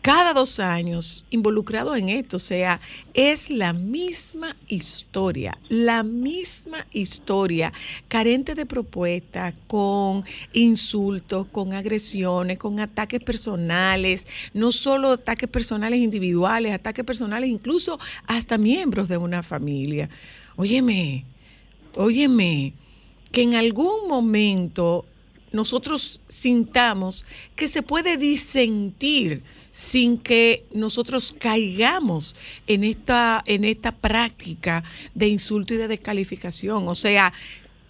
cada 0.03 0.33
dos 0.33 0.59
años 0.59 1.25
involucrados 1.29 1.97
en 1.97 2.09
esto. 2.09 2.35
O 2.35 2.39
sea, 2.39 2.81
es 3.13 3.49
la 3.49 3.71
misma 3.71 4.55
historia, 4.67 5.57
la 5.69 6.03
misma 6.03 6.85
historia, 6.91 7.71
carente 8.09 8.53
de 8.53 8.65
propuestas, 8.65 9.55
con 9.65 10.25
insultos, 10.51 11.47
con 11.47 11.73
agresiones, 11.73 12.59
con 12.59 12.81
ataques 12.81 13.21
personales, 13.21 14.27
no 14.53 14.73
solo 14.73 15.13
ataques 15.13 15.49
personales 15.49 16.01
individuales, 16.01 16.73
ataques 16.73 17.05
personales 17.05 17.49
incluso 17.49 17.97
hasta 18.27 18.57
miembros 18.57 19.07
de 19.07 19.15
una 19.15 19.41
familia. 19.41 20.09
Óyeme, 20.57 21.23
óyeme, 21.95 22.73
que 23.31 23.43
en 23.43 23.55
algún 23.55 24.09
momento 24.09 25.05
nosotros 25.53 26.19
sintamos 26.27 27.25
que 27.55 27.69
se 27.69 27.83
puede 27.83 28.17
disentir 28.17 29.43
sin 29.73 30.19
que 30.19 30.67
nosotros 30.71 31.35
caigamos 31.37 32.35
en 32.67 32.83
esta, 32.83 33.41
en 33.47 33.63
esta 33.63 33.91
práctica 33.91 34.83
de 35.15 35.27
insulto 35.27 35.73
y 35.73 35.77
de 35.77 35.87
descalificación. 35.87 36.87
O 36.87 36.93
sea, 36.93 37.33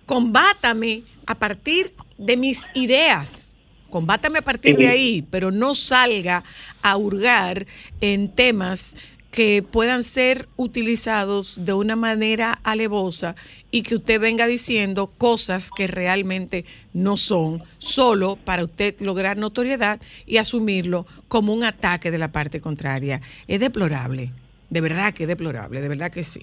combátame 0.06 1.04
a 1.26 1.36
partir 1.36 1.94
de 2.18 2.38
mis 2.38 2.62
ideas. 2.74 3.58
Combátame 3.90 4.40
a 4.40 4.44
partir 4.44 4.78
de 4.78 4.88
ahí, 4.88 5.28
pero 5.30 5.52
no 5.52 5.76
salga 5.76 6.46
a 6.82 6.96
hurgar 6.96 7.68
en 8.00 8.30
temas 8.30 8.96
que 9.34 9.64
puedan 9.64 10.04
ser 10.04 10.48
utilizados 10.58 11.66
de 11.66 11.74
una 11.74 11.96
manera 11.96 12.60
alevosa 12.64 13.36
y 13.72 13.82
que 13.82 13.96
usted 13.96 14.22
venga 14.22 14.46
diciendo 14.46 15.08
cosas 15.08 15.72
que 15.76 15.88
realmente 15.88 16.66
no 16.94 17.18
son, 17.18 17.64
solo 17.80 18.36
para 18.36 18.64
usted 18.64 18.94
lograr 19.00 19.38
notoriedad 19.38 20.00
y 20.28 20.38
asumirlo 20.38 21.08
como 21.30 21.52
un 21.52 21.64
ataque 21.64 22.12
de 22.12 22.20
la 22.20 22.32
parte 22.32 22.62
contraria. 22.62 23.22
Es 23.48 23.60
deplorable, 23.60 24.32
de 24.70 24.82
verdad 24.82 25.16
que 25.16 25.24
es 25.24 25.28
deplorable, 25.28 25.82
de 25.82 25.90
verdad 25.90 26.12
que 26.12 26.24
sí, 26.24 26.42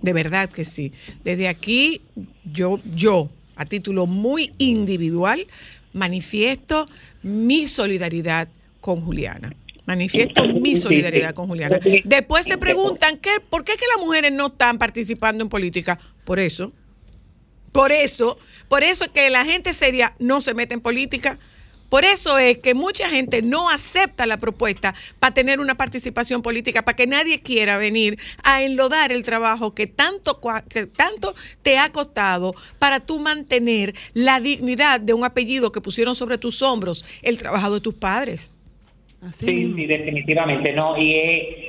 de 0.00 0.14
verdad 0.14 0.48
que 0.48 0.64
sí. 0.64 0.90
Desde 1.24 1.48
aquí 1.48 2.00
yo, 2.50 2.80
yo, 2.94 3.28
a 3.56 3.66
título 3.66 4.06
muy 4.06 4.54
individual, 4.56 5.46
manifiesto 5.92 6.88
mi 7.22 7.66
solidaridad 7.66 8.48
con 8.80 9.02
Juliana. 9.02 9.54
Manifiesto 9.86 10.44
mi 10.46 10.76
solidaridad 10.76 11.34
con 11.34 11.48
Juliana. 11.48 11.80
Después 12.04 12.46
se 12.46 12.56
preguntan, 12.56 13.18
¿qué, 13.18 13.40
¿por 13.40 13.64
qué 13.64 13.72
que 13.72 13.84
las 13.96 14.04
mujeres 14.04 14.32
no 14.32 14.46
están 14.46 14.78
participando 14.78 15.42
en 15.42 15.48
política? 15.48 15.98
Por 16.24 16.38
eso. 16.38 16.72
Por 17.72 17.90
eso. 17.90 18.38
Por 18.68 18.84
eso 18.84 19.04
es 19.04 19.10
que 19.10 19.28
la 19.30 19.44
gente 19.44 19.72
seria 19.72 20.14
no 20.18 20.40
se 20.40 20.54
mete 20.54 20.74
en 20.74 20.80
política. 20.80 21.38
Por 21.88 22.06
eso 22.06 22.38
es 22.38 22.56
que 22.56 22.72
mucha 22.72 23.10
gente 23.10 23.42
no 23.42 23.68
acepta 23.68 24.24
la 24.24 24.38
propuesta 24.38 24.94
para 25.18 25.34
tener 25.34 25.60
una 25.60 25.74
participación 25.74 26.40
política, 26.40 26.82
para 26.82 26.96
que 26.96 27.06
nadie 27.06 27.42
quiera 27.42 27.76
venir 27.76 28.18
a 28.44 28.62
enlodar 28.62 29.12
el 29.12 29.24
trabajo 29.24 29.74
que 29.74 29.86
tanto, 29.86 30.40
que 30.70 30.86
tanto 30.86 31.34
te 31.60 31.78
ha 31.78 31.92
costado 31.92 32.54
para 32.78 33.00
tú 33.00 33.18
mantener 33.18 33.94
la 34.14 34.40
dignidad 34.40 35.00
de 35.00 35.12
un 35.12 35.22
apellido 35.22 35.70
que 35.70 35.82
pusieron 35.82 36.14
sobre 36.14 36.38
tus 36.38 36.62
hombros 36.62 37.04
el 37.20 37.36
trabajo 37.36 37.74
de 37.74 37.80
tus 37.80 37.92
padres 37.92 38.56
sí, 39.30 39.72
sí, 39.74 39.86
definitivamente 39.86 40.72
no. 40.72 40.96
Y 40.96 41.14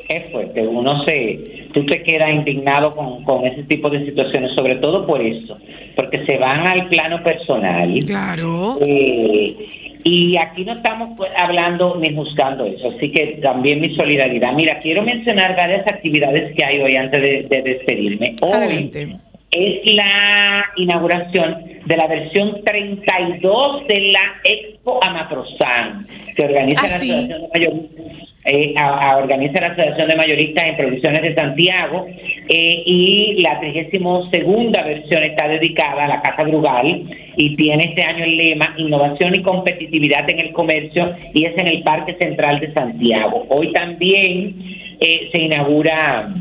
es, 0.07 0.31
fuerte. 0.31 0.65
Uno 0.67 1.03
se, 1.05 1.67
tú 1.73 1.85
te 1.85 2.01
quedas 2.03 2.29
indignado 2.29 2.95
con, 2.95 3.23
con 3.23 3.45
ese 3.45 3.63
tipo 3.63 3.89
de 3.89 4.05
situaciones, 4.05 4.51
sobre 4.55 4.75
todo 4.75 5.05
por 5.05 5.21
eso, 5.21 5.57
porque 5.95 6.25
se 6.25 6.37
van 6.37 6.65
al 6.65 6.87
plano 6.89 7.21
personal. 7.23 7.93
Claro. 8.05 8.77
Eh, 8.81 9.55
y 10.03 10.35
aquí 10.37 10.65
no 10.65 10.73
estamos 10.73 11.09
pues, 11.15 11.31
hablando 11.37 11.95
ni 11.95 12.13
juzgando 12.13 12.65
eso, 12.65 12.87
así 12.87 13.09
que 13.09 13.39
también 13.41 13.79
mi 13.79 13.95
solidaridad. 13.95 14.53
Mira, 14.53 14.79
quiero 14.79 15.01
mencionar 15.03 15.55
varias 15.55 15.87
actividades 15.87 16.53
que 16.55 16.65
hay 16.65 16.79
hoy 16.79 16.95
antes 16.95 17.21
de, 17.49 17.61
despedirme. 17.61 18.35
Hoy, 18.41 18.91
es 19.51 19.95
la 19.95 20.65
inauguración 20.77 21.72
de 21.85 21.97
la 21.97 22.07
versión 22.07 22.63
32 22.63 23.87
de 23.87 23.99
la 24.11 24.41
Expo 24.43 25.03
Amaprosan, 25.03 26.07
que 26.35 26.43
organiza, 26.43 26.87
la, 26.87 26.95
Asociación 26.95 27.41
de 27.41 27.49
Mayoristas, 27.53 28.23
eh, 28.45 28.75
organiza 29.17 29.61
la 29.61 29.67
Asociación 29.67 30.07
de 30.07 30.15
Mayoristas 30.15 30.65
en 30.65 30.77
Provisiones 30.77 31.21
de 31.21 31.35
Santiago 31.35 32.05
eh, 32.49 32.83
y 32.85 33.41
la 33.41 33.59
32 33.59 34.29
versión 34.31 35.23
está 35.23 35.47
dedicada 35.47 36.05
a 36.05 36.07
la 36.07 36.21
Casa 36.21 36.43
Brugal 36.43 37.03
y 37.37 37.55
tiene 37.55 37.85
este 37.85 38.03
año 38.03 38.23
el 38.23 38.37
lema 38.37 38.73
Innovación 38.77 39.35
y 39.35 39.41
competitividad 39.41 40.29
en 40.29 40.39
el 40.39 40.51
comercio 40.51 41.13
y 41.33 41.45
es 41.45 41.57
en 41.57 41.67
el 41.67 41.83
Parque 41.83 42.15
Central 42.15 42.59
de 42.59 42.73
Santiago. 42.73 43.45
Hoy 43.49 43.71
también 43.73 44.55
eh, 44.99 45.29
se 45.31 45.41
inaugura 45.41 46.33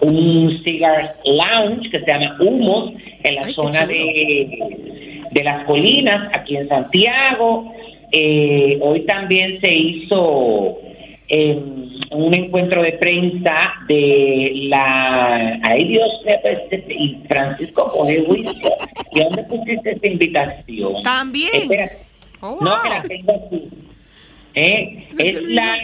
un 0.00 0.60
cigar 0.62 1.16
lounge 1.24 1.90
que 1.90 2.00
se 2.00 2.06
llama 2.06 2.36
Humos 2.40 2.92
en 3.22 3.34
la 3.34 3.48
zona 3.50 3.86
de, 3.86 4.48
de 5.30 5.44
las 5.44 5.64
colinas, 5.64 6.30
aquí 6.32 6.56
en 6.56 6.68
Santiago. 6.68 7.72
Eh, 8.12 8.78
hoy 8.80 9.00
también 9.02 9.60
se 9.60 9.72
hizo 9.72 10.78
eh, 11.28 11.60
un 12.10 12.34
encuentro 12.34 12.82
de 12.82 12.92
prensa 12.92 13.72
de 13.86 14.52
la. 14.68 15.60
Ay, 15.62 15.84
Dios 15.84 16.08
mío, 16.24 16.36
y 16.88 17.16
Francisco 17.28 17.82
Jorge 17.88 18.24
¿Y 19.12 19.20
dónde 19.20 19.42
pusiste 19.44 19.90
esta 19.90 20.06
invitación? 20.06 20.94
También. 21.02 21.68
Oh, 22.40 22.58
no, 22.60 22.82
que 22.82 22.88
la 22.88 23.02
tengo 23.02 23.32
aquí. 23.46 23.68
¿Eh? 24.54 25.08
Es 25.18 25.42
la. 25.42 25.76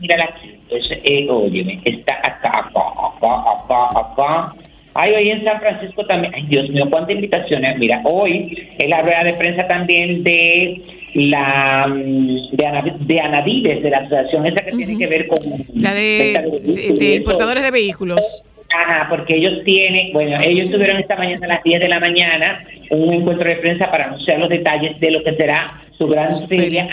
Mira, 0.00 0.16
la, 0.16 0.34
es, 0.70 0.84
eh, 1.04 1.28
óyeme, 1.30 1.80
está 1.84 2.14
acá, 2.14 2.58
acá, 2.58 2.80
acá, 3.06 3.88
acá, 3.88 4.00
acá. 4.00 4.54
Ay, 5.00 5.12
hoy 5.12 5.28
en 5.28 5.44
San 5.44 5.60
Francisco 5.60 6.04
también. 6.06 6.34
Ay, 6.34 6.44
Dios 6.48 6.68
mío, 6.70 6.88
cuántas 6.90 7.14
invitaciones. 7.14 7.78
Mira, 7.78 8.00
hoy 8.02 8.68
es 8.78 8.88
la 8.88 9.00
rueda 9.02 9.22
de 9.22 9.34
prensa 9.34 9.64
también 9.68 10.24
de 10.24 10.82
la 11.14 11.86
mm, 11.86 12.56
de, 12.56 12.66
Ana, 12.66 12.96
de 12.98 13.20
Anavides, 13.20 13.80
de 13.84 13.90
la 13.90 13.98
asociación 13.98 14.46
esa 14.46 14.64
que 14.64 14.72
tiene 14.72 14.98
que 14.98 15.06
ver 15.06 15.28
con 15.28 15.38
la 15.74 15.94
de, 15.94 16.96
de, 16.98 17.14
importadores 17.14 17.62
de 17.62 17.70
vehículos. 17.70 18.42
Ajá, 18.76 19.06
porque 19.08 19.36
ellos 19.36 19.62
tienen, 19.64 20.12
bueno, 20.12 20.36
ellos 20.42 20.68
tuvieron 20.68 20.96
esta 20.98 21.14
mañana 21.14 21.46
a 21.46 21.48
las 21.48 21.62
10 21.62 21.80
de 21.80 21.88
la 21.88 22.00
mañana 22.00 22.64
un 22.90 23.14
encuentro 23.14 23.48
de 23.48 23.56
prensa 23.56 23.88
para 23.92 24.06
anunciar 24.06 24.40
los 24.40 24.48
detalles 24.48 24.98
de 24.98 25.12
lo 25.12 25.22
que 25.22 25.32
será 25.36 25.68
su 25.98 26.06
gran 26.06 26.30
feria 26.48 26.86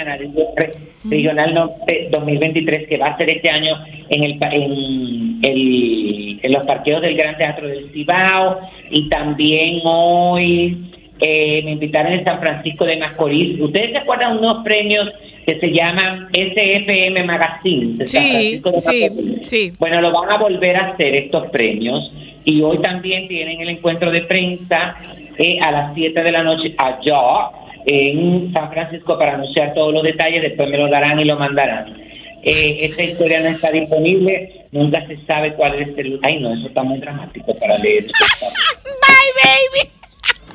regional 1.04 1.54
norte 1.54 2.10
2023 2.12 2.88
que 2.88 2.98
va 2.98 3.08
a 3.08 3.18
ser 3.18 3.30
este 3.30 3.50
año 3.50 3.78
en 4.10 4.24
el 4.24 4.38
en, 4.42 5.40
el, 5.44 6.40
en 6.42 6.52
los 6.52 6.66
parqueos 6.66 7.04
del 7.04 7.16
Gran 7.16 7.38
Teatro 7.38 7.68
del 7.68 7.92
Cibao. 7.92 8.62
Y 8.90 9.08
también 9.10 9.82
hoy 9.84 10.92
eh, 11.20 11.62
me 11.64 11.74
invitaron 11.74 12.14
en 12.14 12.26
San 12.26 12.40
Francisco 12.40 12.84
de 12.86 12.98
Macorís. 12.98 13.62
¿Ustedes 13.62 13.92
se 13.92 13.98
acuerdan 14.00 14.40
unos 14.40 14.64
premios 14.64 15.08
que 15.46 15.60
se 15.60 15.72
llaman 15.72 16.30
SFM 16.34 17.24
Magazine 17.24 17.98
de 17.98 18.08
San 18.08 18.24
Francisco 18.24 18.72
de 18.72 18.80
sí, 18.80 19.38
sí. 19.42 19.74
Bueno, 19.78 20.02
lo 20.02 20.12
van 20.12 20.32
a 20.32 20.38
volver 20.38 20.76
a 20.76 20.88
hacer 20.88 21.14
estos 21.16 21.48
premios. 21.52 22.12
Y 22.44 22.62
hoy 22.62 22.80
también 22.80 23.28
tienen 23.28 23.62
el 23.62 23.70
encuentro 23.70 24.10
de 24.10 24.22
prensa 24.22 24.96
eh, 25.38 25.60
a 25.62 25.72
las 25.72 25.94
7 25.96 26.24
de 26.24 26.32
la 26.32 26.44
noche 26.44 26.74
allá 26.78 27.65
en 27.86 28.52
San 28.54 28.72
Francisco 28.72 29.18
para 29.18 29.36
anunciar 29.36 29.74
todos 29.74 29.94
los 29.94 30.04
detalles, 30.04 30.42
después 30.42 30.70
me 30.70 30.78
lo 30.78 30.90
darán 30.90 31.20
y 31.20 31.26
lo 31.26 31.38
mandarán. 31.38 31.96
Eh, 32.44 32.86
esta 32.86 33.04
historia 33.04 33.40
no 33.42 33.48
está 33.48 33.72
disponible, 33.72 34.68
nunca 34.72 35.06
se 35.08 35.18
sabe 35.26 35.54
cuál 35.54 35.82
es 35.82 35.98
el... 35.98 36.20
Ay, 36.24 36.40
no, 36.40 36.54
eso 36.54 36.68
está 36.68 36.84
muy 36.84 37.00
dramático 37.00 37.56
para 37.56 37.78
leer. 37.80 38.04
Bye, 38.84 39.32
baby. 39.44 39.90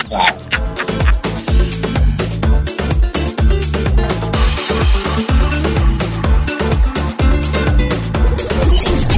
Bye. 0.08 0.70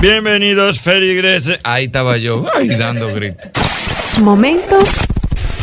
Bienvenidos, 0.00 0.80
feligreses. 0.80 1.58
Ahí 1.62 1.84
estaba 1.84 2.16
yo, 2.16 2.44
ay, 2.54 2.68
dando 2.68 3.14
gritos. 3.14 3.50
Momentos 4.20 5.01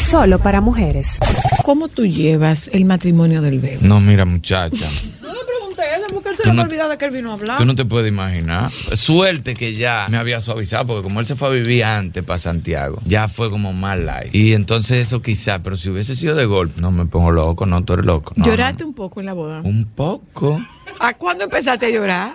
solo 0.09 0.39
para 0.39 0.59
mujeres. 0.59 1.19
¿Cómo 1.63 1.87
tú 1.87 2.03
llevas 2.03 2.67
el 2.73 2.83
matrimonio 2.85 3.43
del 3.43 3.59
bebé? 3.59 3.77
No, 3.81 3.99
mira, 3.99 4.25
muchacha. 4.25 4.87
No 5.21 5.27
le 5.31 5.39
pregunté, 5.45 5.83
porque 6.11 6.29
él 6.29 6.35
se 6.43 6.51
me 6.51 6.61
olvidado 6.63 6.89
de 6.89 6.97
que 6.97 7.05
él 7.05 7.11
vino 7.11 7.29
a 7.29 7.33
hablar. 7.35 7.57
Tú 7.59 7.65
no 7.65 7.75
te 7.75 7.85
puedes 7.85 8.11
imaginar. 8.11 8.71
Suerte 8.71 9.53
que 9.53 9.75
ya 9.75 10.07
me 10.09 10.17
había 10.17 10.41
suavizado, 10.41 10.87
porque 10.87 11.03
como 11.03 11.19
él 11.19 11.27
se 11.27 11.35
fue 11.35 11.49
a 11.49 11.51
vivir 11.51 11.83
antes 11.83 12.23
para 12.23 12.39
Santiago, 12.39 12.99
ya 13.05 13.27
fue 13.27 13.51
como 13.51 13.71
más 13.71 13.99
light. 13.99 14.33
Y 14.33 14.53
entonces 14.53 14.97
eso 14.97 15.21
quizá, 15.21 15.61
pero 15.61 15.77
si 15.77 15.89
hubiese 15.89 16.15
sido 16.15 16.33
de 16.33 16.45
golpe, 16.45 16.81
no 16.81 16.89
me 16.89 17.05
pongo 17.05 17.29
loco, 17.29 17.67
no, 17.67 17.83
tú 17.85 17.93
eres 17.93 18.07
loco. 18.07 18.33
¿Lloraste 18.35 18.83
un 18.83 18.95
poco 18.95 19.19
en 19.19 19.27
la 19.27 19.33
boda? 19.33 19.61
Un 19.63 19.85
poco. 19.85 20.59
¿A 20.99 21.13
cuándo 21.13 21.43
empezaste 21.43 21.85
a 21.85 21.89
llorar? 21.89 22.33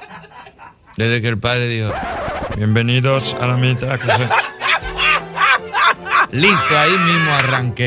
Desde 0.96 1.20
que 1.20 1.26
el 1.26 1.38
padre 1.38 1.66
dijo, 1.66 1.92
bienvenidos 2.56 3.34
a 3.40 3.48
la 3.48 3.56
mitad. 3.56 3.98
que 3.98 4.06
se-". 4.06 4.28
Listo, 6.34 6.76
ahí 6.76 6.98
mismo 6.98 7.30
arranqué. 7.30 7.86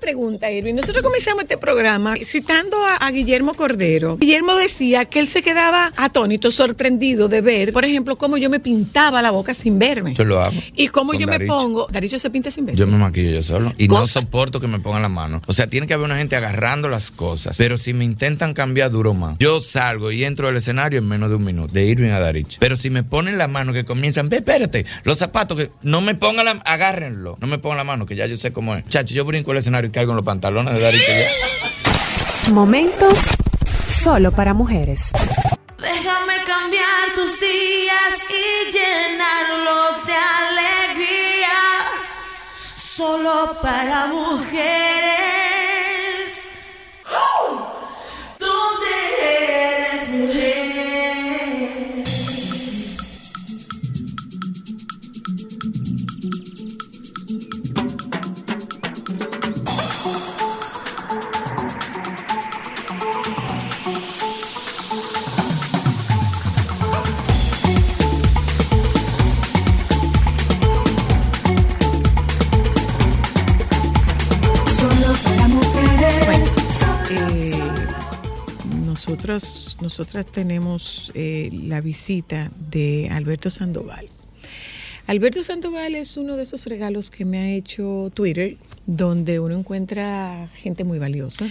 Pregunta, 0.00 0.50
Irving. 0.50 0.74
Nosotros 0.74 1.04
comenzamos 1.04 1.42
este 1.42 1.58
programa 1.58 2.16
citando 2.24 2.76
a, 2.84 2.96
a 2.96 3.10
Guillermo 3.10 3.54
Cordero. 3.54 4.16
Guillermo 4.16 4.56
decía 4.56 5.04
que 5.04 5.20
él 5.20 5.26
se 5.26 5.42
quedaba 5.42 5.92
atónito, 5.96 6.50
sorprendido 6.50 7.28
de 7.28 7.40
ver, 7.40 7.72
por 7.72 7.84
ejemplo, 7.84 8.16
cómo 8.16 8.36
yo 8.36 8.50
me 8.50 8.60
pintaba 8.60 9.22
la 9.22 9.30
boca 9.30 9.54
sin 9.54 9.78
verme. 9.78 10.14
Yo 10.14 10.24
lo 10.24 10.40
hago. 10.40 10.56
Y 10.74 10.88
cómo 10.88 11.14
yo 11.14 11.26
me 11.26 11.40
pongo. 11.40 11.86
Daricho 11.90 12.18
se 12.18 12.30
pinta 12.30 12.50
sin 12.50 12.66
verse. 12.66 12.80
Yo 12.80 12.86
me 12.86 12.96
maquillo 12.96 13.30
yo 13.30 13.42
solo. 13.42 13.72
Y 13.76 13.88
no 13.88 14.06
soporto 14.06 14.60
que 14.60 14.66
me 14.66 14.80
pongan 14.80 15.02
la 15.02 15.08
mano. 15.08 15.42
O 15.46 15.52
sea, 15.52 15.66
tiene 15.66 15.86
que 15.86 15.94
haber 15.94 16.06
una 16.06 16.16
gente 16.16 16.36
agarrando 16.36 16.88
las 16.88 17.10
cosas. 17.10 17.56
Pero 17.56 17.76
si 17.76 17.92
me 17.92 18.04
intentan 18.04 18.54
cambiar, 18.54 18.90
duro 18.90 19.14
más. 19.14 19.36
Yo 19.38 19.60
salgo 19.60 20.10
y 20.10 20.24
entro 20.24 20.48
al 20.48 20.56
escenario 20.56 20.98
en 20.98 21.06
menos 21.06 21.28
de 21.28 21.36
un 21.36 21.44
minuto. 21.44 21.72
De 21.72 21.84
Irving 21.84 22.10
a 22.10 22.20
Darich. 22.20 22.58
Pero 22.58 22.76
si 22.76 22.90
me 22.90 23.02
ponen 23.02 23.38
la 23.38 23.48
mano 23.48 23.72
que 23.72 23.84
comienzan, 23.84 24.28
ve, 24.28 24.38
espérate. 24.38 24.86
Los 25.04 25.18
zapatos 25.18 25.58
que 25.58 25.70
no 25.82 26.00
me 26.00 26.14
pongan 26.14 26.46
la 26.46 26.50
agárrenlo. 26.64 27.36
No 27.40 27.46
me 27.46 27.58
pongan 27.58 27.78
la 27.78 27.84
mano, 27.84 28.06
que 28.06 28.16
ya 28.16 28.26
yo 28.26 28.36
sé 28.36 28.52
cómo 28.52 28.74
es. 28.74 28.86
Chacho, 28.88 29.14
yo 29.14 29.24
brinco 29.24 29.52
el 29.52 29.58
escenario 29.58 29.89
y 29.90 29.92
caigo 29.92 30.12
en 30.12 30.16
los 30.16 30.24
pantalones 30.24 30.72
de 30.74 30.80
ya. 30.80 32.52
Momentos 32.52 33.18
solo 33.86 34.30
para 34.32 34.54
mujeres. 34.54 35.12
Déjame 35.78 36.34
cambiar 36.46 37.14
tus 37.16 37.40
días 37.40 38.14
y 38.30 38.72
llenarlos 38.72 40.06
de 40.06 40.14
alegría. 40.14 41.58
Solo 42.76 43.56
para 43.62 44.06
mujeres. 44.06 45.19
Nosotros, 79.20 79.76
nosotras 79.82 80.26
tenemos 80.26 81.12
eh, 81.14 81.50
la 81.52 81.82
visita 81.82 82.50
de 82.70 83.10
Alberto 83.12 83.50
Sandoval. 83.50 84.08
Alberto 85.06 85.42
Sandoval 85.42 85.94
es 85.94 86.16
uno 86.16 86.36
de 86.36 86.44
esos 86.44 86.64
regalos 86.66 87.10
que 87.10 87.26
me 87.26 87.38
ha 87.38 87.50
hecho 87.50 88.10
Twitter, 88.14 88.56
donde 88.86 89.38
uno 89.38 89.58
encuentra 89.58 90.48
gente 90.56 90.84
muy 90.84 90.98
valiosa. 90.98 91.46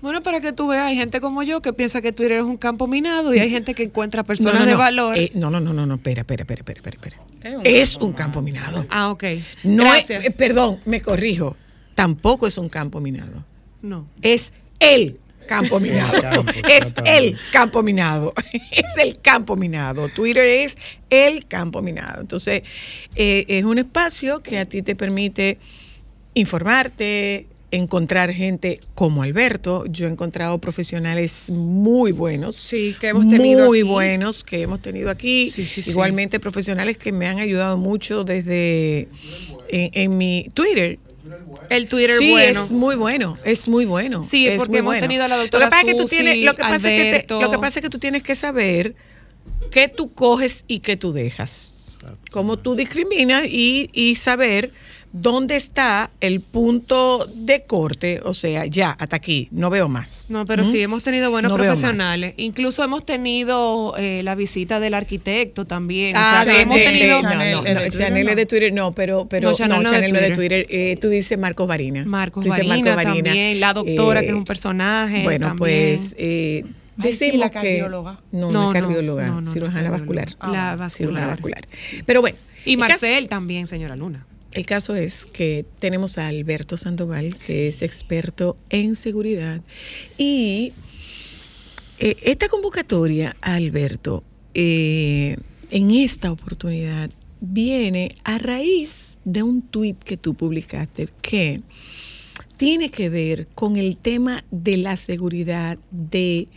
Bueno, 0.00 0.22
para 0.22 0.40
que 0.40 0.52
tú 0.54 0.68
veas, 0.68 0.86
hay 0.86 0.96
gente 0.96 1.20
como 1.20 1.42
yo 1.42 1.60
que 1.60 1.74
piensa 1.74 2.00
que 2.00 2.12
Twitter 2.12 2.38
es 2.38 2.44
un 2.44 2.56
campo 2.56 2.86
minado 2.86 3.34
y 3.34 3.38
hay 3.38 3.50
gente 3.50 3.74
que 3.74 3.82
encuentra 3.84 4.22
personas 4.24 4.54
No, 4.54 4.60
no, 4.60 4.66
de 4.66 4.74
valor. 4.74 5.18
Eh, 5.18 5.30
no, 5.34 5.50
no, 5.50 5.60
no, 5.60 5.74
no, 5.74 5.84
no, 5.84 5.96
espera, 5.96 6.22
espera, 6.22 6.42
espera, 6.44 6.60
espera, 6.60 6.80
espera. 6.80 6.96
espera. 6.96 7.62
Es 7.64 7.96
un 7.96 8.14
campo 8.14 8.40
minado. 8.40 8.86
ah, 8.88 9.10
ok. 9.10 9.24
No 9.64 9.84
es, 9.94 10.06
Gracias. 10.06 10.24
eh, 10.24 10.30
perdón, 10.30 10.80
me 10.86 11.02
corrijo. 11.02 11.54
Tampoco 11.94 12.46
es 12.46 12.56
un 12.56 12.70
campo 12.70 12.98
minado. 13.00 13.44
no. 13.82 14.08
es 14.22 14.52
el 14.80 15.18
campo 15.46 15.80
minado. 15.80 16.20
campo, 16.20 16.52
es 16.68 16.92
el 17.06 17.38
campo 17.52 17.82
minado. 17.82 18.32
es 18.70 18.96
el 18.98 19.20
campo 19.20 19.56
minado. 19.56 20.08
Twitter 20.08 20.44
es 20.44 20.76
el 21.10 21.46
campo 21.46 21.82
minado. 21.82 22.20
Entonces, 22.20 22.62
eh, 23.14 23.44
es 23.48 23.64
un 23.64 23.78
espacio 23.78 24.42
que 24.42 24.58
a 24.58 24.64
ti 24.64 24.82
te 24.82 24.96
permite 24.96 25.58
informarte, 26.34 27.46
encontrar 27.70 28.32
gente 28.32 28.80
como 28.94 29.22
Alberto. 29.22 29.84
Yo 29.86 30.06
he 30.06 30.10
encontrado 30.10 30.58
profesionales 30.58 31.50
muy 31.50 32.12
buenos. 32.12 32.54
Sí, 32.54 32.94
que 33.00 33.08
hemos 33.08 33.28
tenido 33.28 33.66
Muy 33.66 33.80
aquí. 33.80 33.88
buenos 33.88 34.44
que 34.44 34.62
hemos 34.62 34.80
tenido 34.80 35.10
aquí. 35.10 35.50
Sí, 35.50 35.66
sí, 35.66 35.82
sí. 35.82 35.90
Igualmente 35.90 36.38
profesionales 36.40 36.98
que 36.98 37.10
me 37.12 37.26
han 37.26 37.38
ayudado 37.38 37.76
mucho 37.76 38.22
desde 38.24 39.08
en, 39.68 39.90
en 39.92 40.16
mi 40.16 40.48
Twitter. 40.54 40.98
El 41.70 41.88
Twitter 41.88 42.16
sí, 42.18 42.30
bueno. 42.30 42.64
es 42.64 42.70
muy 42.70 42.96
bueno, 42.96 43.38
es 43.44 43.66
muy 43.68 43.84
bueno. 43.86 44.24
Sí, 44.24 44.46
es 44.46 44.58
porque 44.58 44.70
muy 44.70 44.78
hemos 44.80 44.90
bueno. 44.90 45.00
tenido 45.00 45.24
a 45.24 45.28
la 45.28 45.36
Lo 45.36 45.42
doctora 45.42 45.64
que 45.64 45.70
pasa 45.70 45.80
es 45.82 45.86
que 45.86 45.94
tú 45.94 46.02
Susi, 46.02 46.16
tienes, 46.16 46.44
lo 46.44 46.54
que 46.54 46.62
pasa 46.62 46.90
es 46.90 46.96
que 46.96 47.24
te- 47.26 47.34
lo 47.40 47.50
que 47.50 47.58
pasa 47.58 47.78
es 47.78 47.82
que 47.82 47.90
tú 47.90 47.98
tienes 47.98 48.22
que 48.22 48.34
saber 48.34 48.94
qué 49.70 49.88
tú 49.88 50.12
coges 50.12 50.64
y 50.68 50.80
qué 50.80 50.96
tú 50.96 51.12
dejas. 51.12 51.98
Cómo 52.30 52.58
tú 52.58 52.74
discriminas 52.74 53.44
y, 53.46 53.88
y 53.94 54.16
saber 54.16 54.72
dónde 55.16 55.54
está 55.54 56.10
el 56.20 56.40
punto 56.40 57.30
de 57.32 57.62
corte, 57.62 58.20
o 58.24 58.34
sea, 58.34 58.66
ya, 58.66 58.90
hasta 58.90 59.14
aquí, 59.14 59.46
no 59.52 59.70
veo 59.70 59.88
más. 59.88 60.26
No, 60.28 60.44
pero 60.44 60.64
¿Mm? 60.64 60.66
sí, 60.72 60.82
hemos 60.82 61.04
tenido 61.04 61.30
buenos 61.30 61.52
No 61.52 61.56
profesionales. 61.56 62.34
Incluso 62.36 62.82
hemos 62.82 63.06
tenido 63.06 63.94
eh, 63.96 64.22
la 64.24 64.34
visita 64.34 64.80
del 64.80 64.92
arquitecto 64.94 65.66
también. 65.66 66.16
Ah, 66.16 66.38
o 66.40 66.44
sea, 66.44 66.52
de- 66.54 66.60
hemos 66.62 66.76
tenido... 66.78 67.22
no, 67.22 67.22
no, 67.22 67.30
Chanel, 67.30 67.52
no, 67.52 67.58
¿es 67.58 67.64
de 67.64 67.74
Twitter, 67.74 67.92
Chanel 68.00 68.24
no? 68.24 68.30
es 68.30 68.36
de 68.36 68.46
Twitter, 68.46 68.72
no, 68.72 68.92
pero, 68.92 69.26
pero 69.30 69.50
No, 69.50 69.54
Chanel 69.54 69.82
no 69.82 69.84
es 69.84 69.90
de 69.90 69.96
Chanel 69.96 70.12
no 70.12 70.20
de 70.20 70.30
Twitter. 70.32 70.66
Twitter. 70.66 70.90
Eh, 70.90 70.96
tú 71.00 71.08
dices 71.08 71.38
Marcos 71.38 71.68
Varina. 71.68 72.04
Marcos 72.04 72.42
Tú 72.44 72.50
dices 72.50 72.66
Varina 72.68 72.96
Marcos 72.96 73.04
Varina. 73.12 73.24
también, 73.30 73.60
la 73.60 73.72
doctora 73.72 74.20
Eh, 74.20 74.24
que 74.24 74.28
es 74.30 74.34
un 74.34 74.44
personaje. 74.44 75.22
Bueno, 75.22 75.46
también. 75.46 75.58
pues 75.94 76.16
eh, 76.18 76.64
Ay, 76.98 77.12
sí, 77.12 77.18
decimos 77.18 77.38
la 77.38 77.50
que 77.50 77.54
cardióloga. 77.54 78.18
no, 78.32 78.50
no, 78.50 78.50
No, 78.52 78.60
es 78.62 78.66
no, 78.66 78.80
cardióloga, 78.80 79.26
no, 79.26 79.40
no, 79.42 79.50
cirujana 79.52 79.82
no, 79.86 79.92
vascular. 79.92 80.28
La 80.40 80.88
Cirujana 80.90 81.26
vascular. 81.28 81.28
vascular. 81.28 81.64
Pero 82.04 82.20
bueno, 82.20 82.36
Y 82.64 82.76
caso- 82.76 82.88
Marcel 82.88 83.28
también, 83.28 83.68
señora 83.68 83.94
Luna. 83.94 84.26
El 84.54 84.66
caso 84.66 84.94
es 84.94 85.26
que 85.26 85.66
tenemos 85.80 86.16
a 86.16 86.28
Alberto 86.28 86.76
Sandoval, 86.76 87.36
que 87.36 87.68
es 87.68 87.82
experto 87.82 88.56
en 88.70 88.94
seguridad. 88.94 89.60
Y 90.16 90.72
eh, 91.98 92.16
esta 92.22 92.48
convocatoria, 92.48 93.36
Alberto, 93.40 94.22
eh, 94.54 95.36
en 95.70 95.90
esta 95.90 96.30
oportunidad 96.30 97.10
viene 97.40 98.14
a 98.22 98.38
raíz 98.38 99.18
de 99.24 99.42
un 99.42 99.62
tuit 99.62 100.02
que 100.02 100.16
tú 100.16 100.34
publicaste 100.34 101.08
que 101.20 101.60
tiene 102.56 102.90
que 102.90 103.10
ver 103.10 103.48
con 103.54 103.76
el 103.76 103.96
tema 103.96 104.44
de 104.50 104.76
la 104.76 104.96
seguridad 104.96 105.78
de 105.90 106.48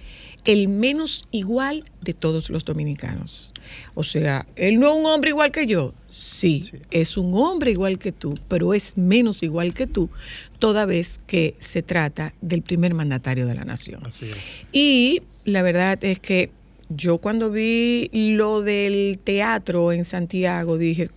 el 0.48 0.68
menos 0.70 1.28
igual 1.32 1.84
de 2.02 2.14
todos 2.14 2.50
los 2.50 2.66
dominicanos. 2.66 3.54
O 3.94 4.04
sea, 4.04 4.48
él 4.56 4.80
no 4.80 4.88
es 4.88 4.94
un 4.98 5.06
hombre 5.06 5.30
igual 5.30 5.52
que 5.52 5.68
yo. 5.68 5.94
Sí, 6.08 6.64
Sí. 6.64 6.78
es 6.90 7.18
un 7.18 7.34
hombre 7.36 7.70
igual 7.72 8.00
que 8.00 8.12
tú, 8.12 8.34
pero 8.48 8.74
es 8.74 8.98
menos 8.98 9.44
igual 9.44 9.74
que 9.76 9.86
tú, 9.88 10.10
toda 10.58 10.86
vez 10.86 11.20
que 11.28 11.56
se 11.60 11.84
trata 11.84 12.34
del 12.42 12.62
primer 12.64 12.94
mandatario 12.94 13.46
de 13.46 13.56
la 13.56 13.66
nación. 13.66 14.02
Así 14.06 14.26
es. 14.30 14.38
Y 14.72 15.22
la 15.46 15.62
verdad 15.62 16.04
es 16.04 16.20
que 16.20 16.50
yo 16.90 17.18
cuando 17.18 17.52
vi 17.52 18.10
lo 18.14 18.62
del 18.62 19.20
teatro 19.24 19.92
en 19.92 20.06
Santiago 20.06 20.78
dije, 20.78 21.10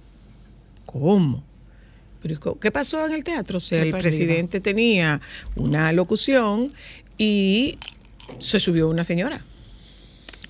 ¿cómo? 0.87 1.45
Pero, 2.23 2.39
¿co- 2.41 2.59
¿Qué 2.59 2.71
pasó 2.71 3.07
en 3.07 3.13
el 3.13 3.25
teatro? 3.25 3.59
O 3.59 3.61
sea, 3.61 3.83
el 3.83 3.93
presidente 3.93 4.61
tenía 4.61 5.21
una 5.57 5.93
locución 5.93 6.73
y 7.17 7.79
se 8.39 8.61
subió 8.61 8.89
una 8.89 9.05
señora. 9.05 9.45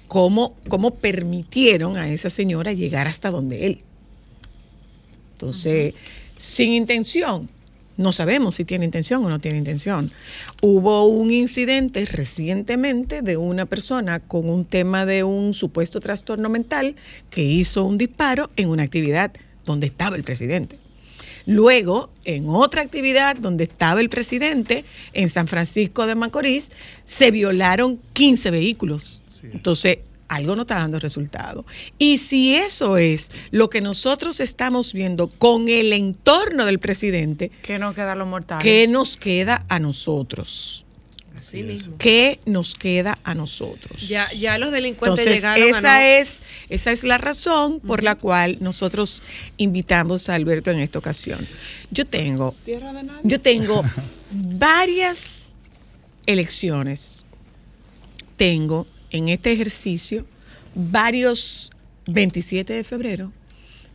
¿Cómo, 0.09 0.57
¿Cómo 0.69 0.93
permitieron 0.93 1.97
a 1.97 2.09
esa 2.09 2.31
señora 2.31 2.73
llegar 2.73 3.07
hasta 3.07 3.31
donde 3.31 3.67
él? 3.67 3.81
Entonces, 5.33 5.95
sin 6.35 6.73
intención, 6.73 7.49
no 7.97 8.13
sabemos 8.13 8.57
si 8.57 8.65
tiene 8.65 8.87
intención 8.87 9.25
o 9.25 9.29
no 9.29 9.39
tiene 9.39 9.59
intención. 9.59 10.11
Hubo 10.63 11.07
un 11.07 11.31
incidente 11.31 12.05
recientemente 12.07 13.23
de 13.23 13.37
una 13.37 13.67
persona 13.67 14.21
con 14.21 14.51
un 14.51 14.65
tema 14.65 15.07
de 15.07 15.23
un 15.23 15.55
supuesto 15.55 16.01
trastorno 16.01 16.49
mental 16.49 16.97
que 17.31 17.43
hizo 17.43 17.85
un 17.85 17.99
disparo 17.99 18.51
en 18.57 18.71
una 18.71 18.83
actividad 18.83 19.33
donde 19.65 19.87
estaba 19.87 20.17
el 20.17 20.25
presidente. 20.25 20.80
Luego, 21.47 22.11
en 22.25 22.49
otra 22.49 22.83
actividad 22.83 23.37
donde 23.37 23.65
estaba 23.65 24.01
el 24.01 24.09
presidente, 24.09 24.85
en 25.13 25.29
San 25.29 25.49
Francisco 25.49 26.07
de 26.07 26.15
Macorís, 26.15 26.71
se 27.05 27.31
violaron 27.31 28.01
15 28.13 28.51
vehículos. 28.51 29.23
Sí. 29.27 29.49
Entonces, 29.53 29.99
algo 30.31 30.55
no 30.55 30.63
está 30.63 30.77
dando 30.77 30.99
resultado. 31.01 31.67
Y 31.99 32.19
si 32.19 32.55
eso 32.55 32.97
es 32.97 33.31
lo 33.51 33.69
que 33.69 33.81
nosotros 33.81 34.39
estamos 34.39 34.93
viendo 34.93 35.27
con 35.27 35.69
el 35.69 35.93
entorno 35.93 36.65
del 36.67 36.79
presidente, 36.79 37.51
Que 37.63 37.79
no 37.79 37.93
queda 37.95 38.15
lo 38.15 38.27
mortal. 38.27 38.63
¿qué 38.63 38.87
nos 38.87 39.17
queda 39.17 39.67
a 39.69 39.81
nosotros? 39.81 40.87
Así 41.41 41.61
es. 41.61 41.67
mismo. 41.67 41.97
¿Qué 41.99 42.39
nos 42.47 42.75
queda 42.75 43.19
a 43.25 43.35
nosotros? 43.35 44.09
Ya, 44.09 44.31
ya 44.33 44.57
los 44.59 44.73
delincuentes 44.73 45.21
Entonces, 45.27 45.43
llegaron 45.43 45.63
a 45.65 45.79
esa 45.79 45.95
no- 45.95 46.01
es, 46.01 46.41
esa 46.69 46.93
es 46.93 47.03
la 47.05 47.19
razón 47.19 47.81
por 47.81 48.03
la 48.03 48.15
cual 48.15 48.59
nosotros 48.61 49.23
invitamos 49.57 50.29
a 50.29 50.35
Alberto 50.35 50.71
en 50.71 50.79
esta 50.81 50.99
ocasión. 50.99 51.47
Yo 51.91 52.07
tengo, 52.07 52.55
Tierra 52.65 52.93
de 52.93 53.03
nadie. 53.03 53.21
yo 53.25 53.41
tengo 53.41 53.83
varias 54.31 55.53
elecciones 56.27 57.25
tengo 58.37 58.87
en 59.11 59.29
este 59.29 59.53
ejercicio 59.53 60.25
varios 60.75 61.71
27 62.07 62.73
de 62.73 62.85
febrero 62.85 63.33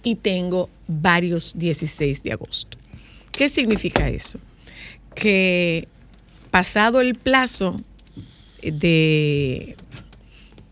y 0.04 0.16
tengo 0.16 0.70
varios 0.88 1.54
16 1.58 2.22
de 2.22 2.32
agosto. 2.34 2.78
¿Qué 3.32 3.50
significa 3.50 4.08
eso? 4.08 4.40
Que 5.16 5.88
pasado 6.56 7.02
el 7.02 7.16
plazo 7.16 7.82
de, 8.64 9.76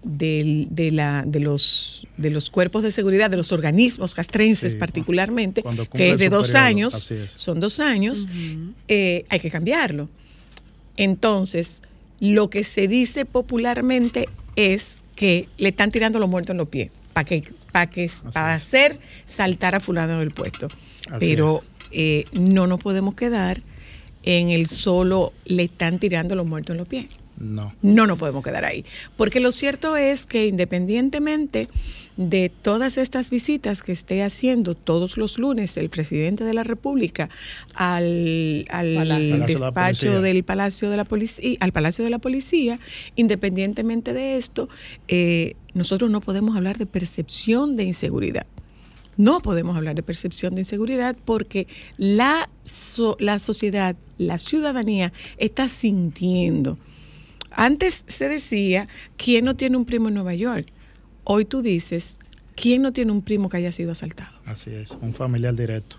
de, 0.02 0.92
la, 0.94 1.26
de, 1.28 1.42
los, 1.42 2.08
de 2.16 2.30
los 2.30 2.50
cuerpos 2.50 2.84
de 2.84 2.92
seguridad, 2.92 3.30
de 3.30 3.36
los 3.36 3.52
organismos 3.52 4.16
castrenses 4.16 4.72
Sí, 4.72 4.78
particularmente, 4.78 5.62
que 5.94 6.12
es 6.12 6.20
de 6.20 6.30
dos 6.30 6.48
periodo, 6.48 6.66
años, 6.66 7.14
son 7.28 7.60
dos 7.60 7.82
años, 7.82 8.30
eh, 8.88 9.26
hay 9.28 9.42
que 9.42 9.52
cambiarlo. 9.52 10.08
Entonces, 10.96 11.82
lo 12.22 12.50
que 12.50 12.64
se 12.64 12.88
dice 12.88 13.26
popularmente 13.26 14.30
es 14.56 15.04
que 15.18 15.50
le 15.58 15.68
están 15.68 15.92
tirando 15.92 16.18
los 16.18 16.30
muertos 16.30 16.52
en 16.54 16.60
los 16.60 16.70
pies 16.70 16.92
para 17.12 17.26
que, 17.26 17.44
para 17.74 17.90
que 17.90 18.10
para 18.34 18.54
hacer 18.54 19.02
saltar 19.26 19.76
a 19.76 19.82
fulano 19.82 20.20
del 20.20 20.32
puesto. 20.32 20.70
Así 21.12 21.18
Pero 21.20 21.62
eh, 21.92 22.24
no 22.32 22.68
nos 22.68 22.80
podemos 22.80 23.16
quedar 23.16 23.62
en 24.24 24.50
el 24.50 24.68
solo 24.68 25.34
le 25.46 25.64
están 25.64 26.00
tirando 26.00 26.36
los 26.36 26.46
muertos 26.46 26.74
en 26.74 26.78
los 26.78 26.88
pies. 26.88 27.06
No. 27.38 27.74
No 27.82 28.08
nos 28.08 28.18
podemos 28.20 28.44
quedar 28.44 28.64
ahí. 28.64 28.86
Porque 29.18 29.40
lo 29.40 29.52
cierto 29.52 29.98
es 29.98 30.28
que 30.28 30.48
independientemente 30.48 31.68
de 32.16 32.50
todas 32.50 32.98
estas 32.98 33.32
visitas 33.32 33.82
que 33.82 33.92
esté 33.92 34.22
haciendo 34.22 34.76
todos 34.76 35.18
los 35.18 35.40
lunes 35.40 35.76
el 35.78 35.90
presidente 35.90 36.44
de 36.44 36.54
la 36.54 36.64
República 36.64 37.30
al, 37.74 38.66
al 38.70 38.94
Palacio. 38.94 39.38
De 39.40 39.46
despacho 39.46 40.22
del 40.22 40.44
Palacio 40.44 40.90
de 40.90 40.98
la 40.98 41.06
Policía, 41.06 41.58
al 41.60 41.72
Palacio 41.72 42.04
de 42.04 42.12
la 42.12 42.20
Policía, 42.20 42.80
independientemente 43.16 44.14
de 44.14 44.38
esto, 44.38 44.70
eh, 45.08 45.56
nosotros 45.74 46.12
no 46.12 46.22
podemos 46.22 46.56
hablar 46.56 46.78
de 46.78 46.86
percepción 46.86 47.76
de 47.76 47.86
inseguridad. 47.86 48.46
No 49.18 49.40
podemos 49.42 49.76
hablar 49.78 49.96
de 49.96 50.04
percepción 50.04 50.56
de 50.56 50.62
inseguridad 50.62 51.16
porque 51.26 51.68
la, 51.98 52.50
so- 52.64 53.18
la 53.20 53.40
sociedad, 53.40 53.96
la 54.18 54.38
ciudadanía 54.40 55.14
está 55.38 55.68
sintiendo. 55.70 56.78
Antes 57.52 58.04
se 58.08 58.30
decía, 58.30 58.88
¿quién 59.18 59.46
no 59.46 59.56
tiene 59.56 59.78
un 59.78 59.86
primo 59.86 60.08
en 60.08 60.16
Nueva 60.16 60.34
York? 60.34 60.68
Hoy 61.24 61.46
tú 61.46 61.62
dices, 61.62 62.18
¿quién 62.56 62.82
no 62.82 62.92
tiene 62.92 63.12
un 63.12 63.22
primo 63.22 63.48
que 63.50 63.58
haya 63.58 63.72
sido 63.72 63.92
asaltado? 63.92 64.32
Así 64.46 64.72
es, 64.72 64.98
un 65.02 65.14
familiar 65.14 65.56
directo. 65.56 65.98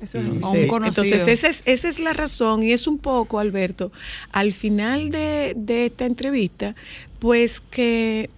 Eso 0.00 0.18
es 0.18 0.40
conocido. 0.68 0.86
Entonces, 0.86 1.26
esa 1.26 1.48
es, 1.48 1.62
esa 1.66 1.88
es 1.88 1.98
la 1.98 2.12
razón 2.12 2.62
y 2.62 2.72
es 2.72 2.86
un 2.86 2.98
poco, 2.98 3.38
Alberto, 3.40 3.90
al 4.30 4.52
final 4.52 5.10
de, 5.10 5.54
de 5.56 5.86
esta 5.86 6.06
entrevista, 6.06 6.76
pues 7.18 7.60
que, 7.60 8.30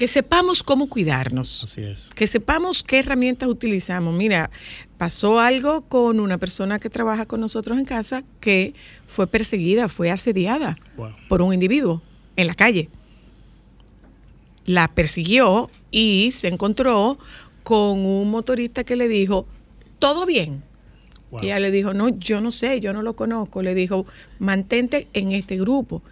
que 0.00 0.06
sepamos 0.08 0.62
cómo 0.62 0.88
cuidarnos. 0.88 1.62
Así 1.62 1.82
es. 1.82 2.08
Que 2.14 2.26
sepamos 2.26 2.82
qué 2.82 3.00
herramientas 3.00 3.50
utilizamos. 3.50 4.14
Mira, 4.14 4.50
pasó 4.96 5.38
algo 5.38 5.82
con 5.82 6.20
una 6.20 6.38
persona 6.38 6.78
que 6.78 6.88
trabaja 6.88 7.26
con 7.26 7.38
nosotros 7.38 7.78
en 7.78 7.84
casa 7.84 8.24
que 8.40 8.72
fue 9.06 9.26
perseguida, 9.26 9.90
fue 9.90 10.10
asediada 10.10 10.78
Wow. 10.96 11.10
por 11.28 11.42
un 11.42 11.52
individuo 11.52 12.00
en 12.36 12.46
la 12.46 12.54
calle. 12.54 12.88
La 14.64 14.88
persiguió 14.88 15.68
y 15.90 16.30
se 16.30 16.48
encontró 16.48 17.18
con 17.62 17.98
un 18.06 18.30
motorista 18.30 18.84
que 18.84 18.96
le 18.96 19.06
dijo, 19.06 19.46
todo 19.98 20.24
bien. 20.24 20.62
Wow. 21.30 21.42
Y 21.42 21.46
ella 21.48 21.58
le 21.60 21.70
dijo, 21.70 21.92
no, 21.92 22.08
yo 22.08 22.40
no 22.40 22.52
sé, 22.52 22.80
yo 22.80 22.94
no 22.94 23.02
lo 23.02 23.12
conozco. 23.12 23.60
Le 23.60 23.74
dijo, 23.74 24.06
mantente 24.38 25.08
en 25.12 25.32
este 25.32 25.58
grupo. 25.58 26.02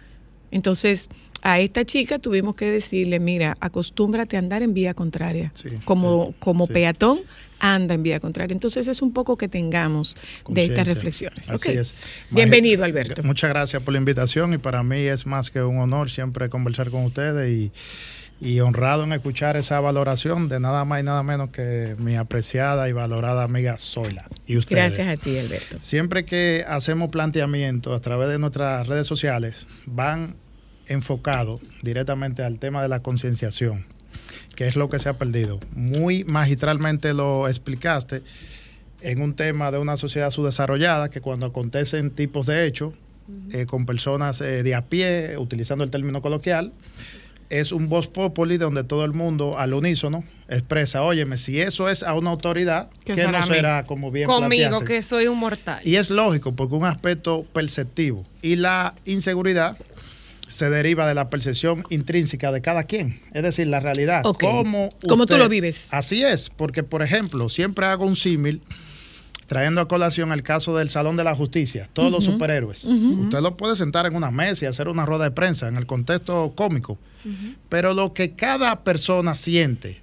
Entonces, 0.51 1.09
a 1.41 1.59
esta 1.59 1.85
chica 1.85 2.19
tuvimos 2.19 2.55
que 2.55 2.65
decirle, 2.65 3.19
mira, 3.19 3.57
acostúmbrate 3.59 4.35
a 4.35 4.39
andar 4.39 4.63
en 4.63 4.73
vía 4.73 4.93
contraria. 4.93 5.51
Sí, 5.55 5.69
como 5.85 6.27
sí, 6.27 6.35
como 6.39 6.67
sí. 6.67 6.73
peatón, 6.73 7.19
anda 7.59 7.93
en 7.93 8.03
vía 8.03 8.19
contraria. 8.19 8.53
Entonces, 8.53 8.87
es 8.87 9.01
un 9.01 9.11
poco 9.13 9.37
que 9.37 9.47
tengamos 9.47 10.15
de 10.47 10.65
estas 10.65 10.87
reflexiones. 10.87 11.49
Así 11.49 11.69
Ok. 11.69 11.75
es. 11.75 11.93
Bienvenido, 12.29 12.83
Alberto. 12.83 13.21
Muchas 13.23 13.49
gracias 13.49 13.81
por 13.83 13.93
la 13.93 13.97
invitación 13.99 14.53
y 14.53 14.57
para 14.57 14.83
mí 14.83 14.99
es 14.99 15.25
más 15.25 15.51
que 15.51 15.61
un 15.61 15.79
honor 15.79 16.09
siempre 16.09 16.49
conversar 16.49 16.89
con 16.89 17.03
ustedes 17.05 17.49
y, 17.51 17.71
y 18.41 18.61
honrado 18.61 19.03
en 19.03 19.11
escuchar 19.11 19.57
esa 19.57 19.79
valoración 19.81 20.47
de 20.47 20.61
nada 20.61 20.85
más 20.85 21.01
y 21.01 21.03
nada 21.03 21.21
menos 21.23 21.49
que 21.49 21.95
mi 21.99 22.15
apreciada 22.15 22.87
y 22.87 22.93
valorada 22.93 23.43
amiga 23.43 23.77
Zoila. 23.77 24.25
Y 24.47 24.55
ustedes. 24.57 24.95
Gracias 24.95 25.07
a 25.07 25.17
ti, 25.17 25.37
Alberto. 25.37 25.77
Siempre 25.81 26.23
que 26.23 26.63
hacemos 26.67 27.09
planteamientos 27.09 27.93
a 27.97 28.01
través 28.01 28.29
de 28.29 28.39
nuestras 28.39 28.87
redes 28.87 29.07
sociales, 29.07 29.67
van 29.85 30.35
enfocados 30.89 31.61
directamente 31.81 32.43
al 32.43 32.59
tema 32.59 32.81
de 32.81 32.89
la 32.89 33.01
concienciación, 33.01 33.85
que 34.55 34.67
es 34.67 34.75
lo 34.75 34.89
que 34.89 34.99
se 34.99 35.09
ha 35.09 35.17
perdido. 35.17 35.59
Muy 35.73 36.25
magistralmente 36.25 37.13
lo 37.13 37.47
explicaste 37.47 38.21
en 39.01 39.21
un 39.21 39.33
tema 39.33 39.71
de 39.71 39.77
una 39.77 39.95
sociedad 39.95 40.31
subdesarrollada, 40.31 41.09
que 41.09 41.21
cuando 41.21 41.45
acontecen 41.45 42.11
tipos 42.11 42.45
de 42.45 42.65
hechos 42.65 42.93
eh, 43.53 43.65
con 43.65 43.85
personas 43.85 44.41
eh, 44.41 44.63
de 44.63 44.75
a 44.75 44.85
pie, 44.85 45.37
utilizando 45.37 45.83
el 45.83 45.91
término 45.91 46.21
coloquial, 46.21 46.73
es 47.49 47.71
un 47.71 47.89
voz 47.89 48.07
populi 48.07 48.57
donde 48.57 48.83
todo 48.83 49.05
el 49.05 49.13
mundo 49.13 49.57
al 49.57 49.73
unísono 49.73 50.23
expresa, 50.49 51.03
óyeme, 51.03 51.37
si 51.37 51.59
eso 51.61 51.89
es 51.89 52.03
a 52.03 52.13
una 52.13 52.29
autoridad, 52.31 52.89
¿Qué 53.05 53.13
¿qué 53.13 53.21
será 53.21 53.39
no 53.39 53.45
será 53.45 53.85
como 53.85 54.11
bien 54.11 54.25
Conmigo, 54.25 54.69
planteaste? 54.69 54.85
que 54.85 55.03
soy 55.03 55.27
un 55.27 55.37
mortal. 55.37 55.79
Y 55.83 55.95
es 55.95 56.09
lógico, 56.09 56.55
porque 56.55 56.75
un 56.75 56.85
aspecto 56.85 57.45
perceptivo 57.53 58.25
y 58.41 58.55
la 58.55 58.95
inseguridad 59.05 59.77
se 60.49 60.69
deriva 60.69 61.07
de 61.07 61.13
la 61.13 61.29
percepción 61.29 61.83
intrínseca 61.89 62.51
de 62.51 62.61
cada 62.61 62.83
quien, 62.83 63.19
es 63.33 63.43
decir, 63.43 63.67
la 63.67 63.79
realidad. 63.79 64.25
Ok. 64.25 64.41
¿Cómo, 64.41 64.93
¿Cómo 65.07 65.25
tú 65.25 65.37
lo 65.37 65.49
vives? 65.49 65.93
Así 65.93 66.23
es, 66.23 66.49
porque 66.49 66.83
por 66.83 67.01
ejemplo, 67.01 67.49
siempre 67.49 67.85
hago 67.85 68.05
un 68.05 68.15
símil 68.15 68.61
trayendo 69.49 69.81
a 69.81 69.87
colación 69.87 70.31
el 70.31 70.43
caso 70.43 70.77
del 70.77 70.91
Salón 70.91 71.17
de 71.17 71.23
la 71.23 71.33
Justicia, 71.33 71.89
todos 71.93 72.11
los 72.11 72.23
superhéroes. 72.23 72.85
Usted 72.85 73.39
lo 73.39 73.57
puede 73.57 73.75
sentar 73.75 74.05
en 74.05 74.15
una 74.15 74.29
mesa 74.29 74.65
y 74.65 74.67
hacer 74.67 74.87
una 74.87 75.07
rueda 75.07 75.23
de 75.23 75.31
prensa 75.31 75.67
en 75.67 75.75
el 75.75 75.87
contexto 75.87 76.53
cómico, 76.55 76.99
pero 77.67 77.95
lo 77.95 78.13
que 78.13 78.35
cada 78.35 78.83
persona 78.83 79.33
siente, 79.33 80.01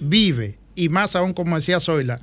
vive, 0.00 0.56
y 0.74 0.88
más 0.88 1.14
aún, 1.14 1.34
como 1.34 1.56
decía 1.56 1.78
Zoila, 1.78 2.20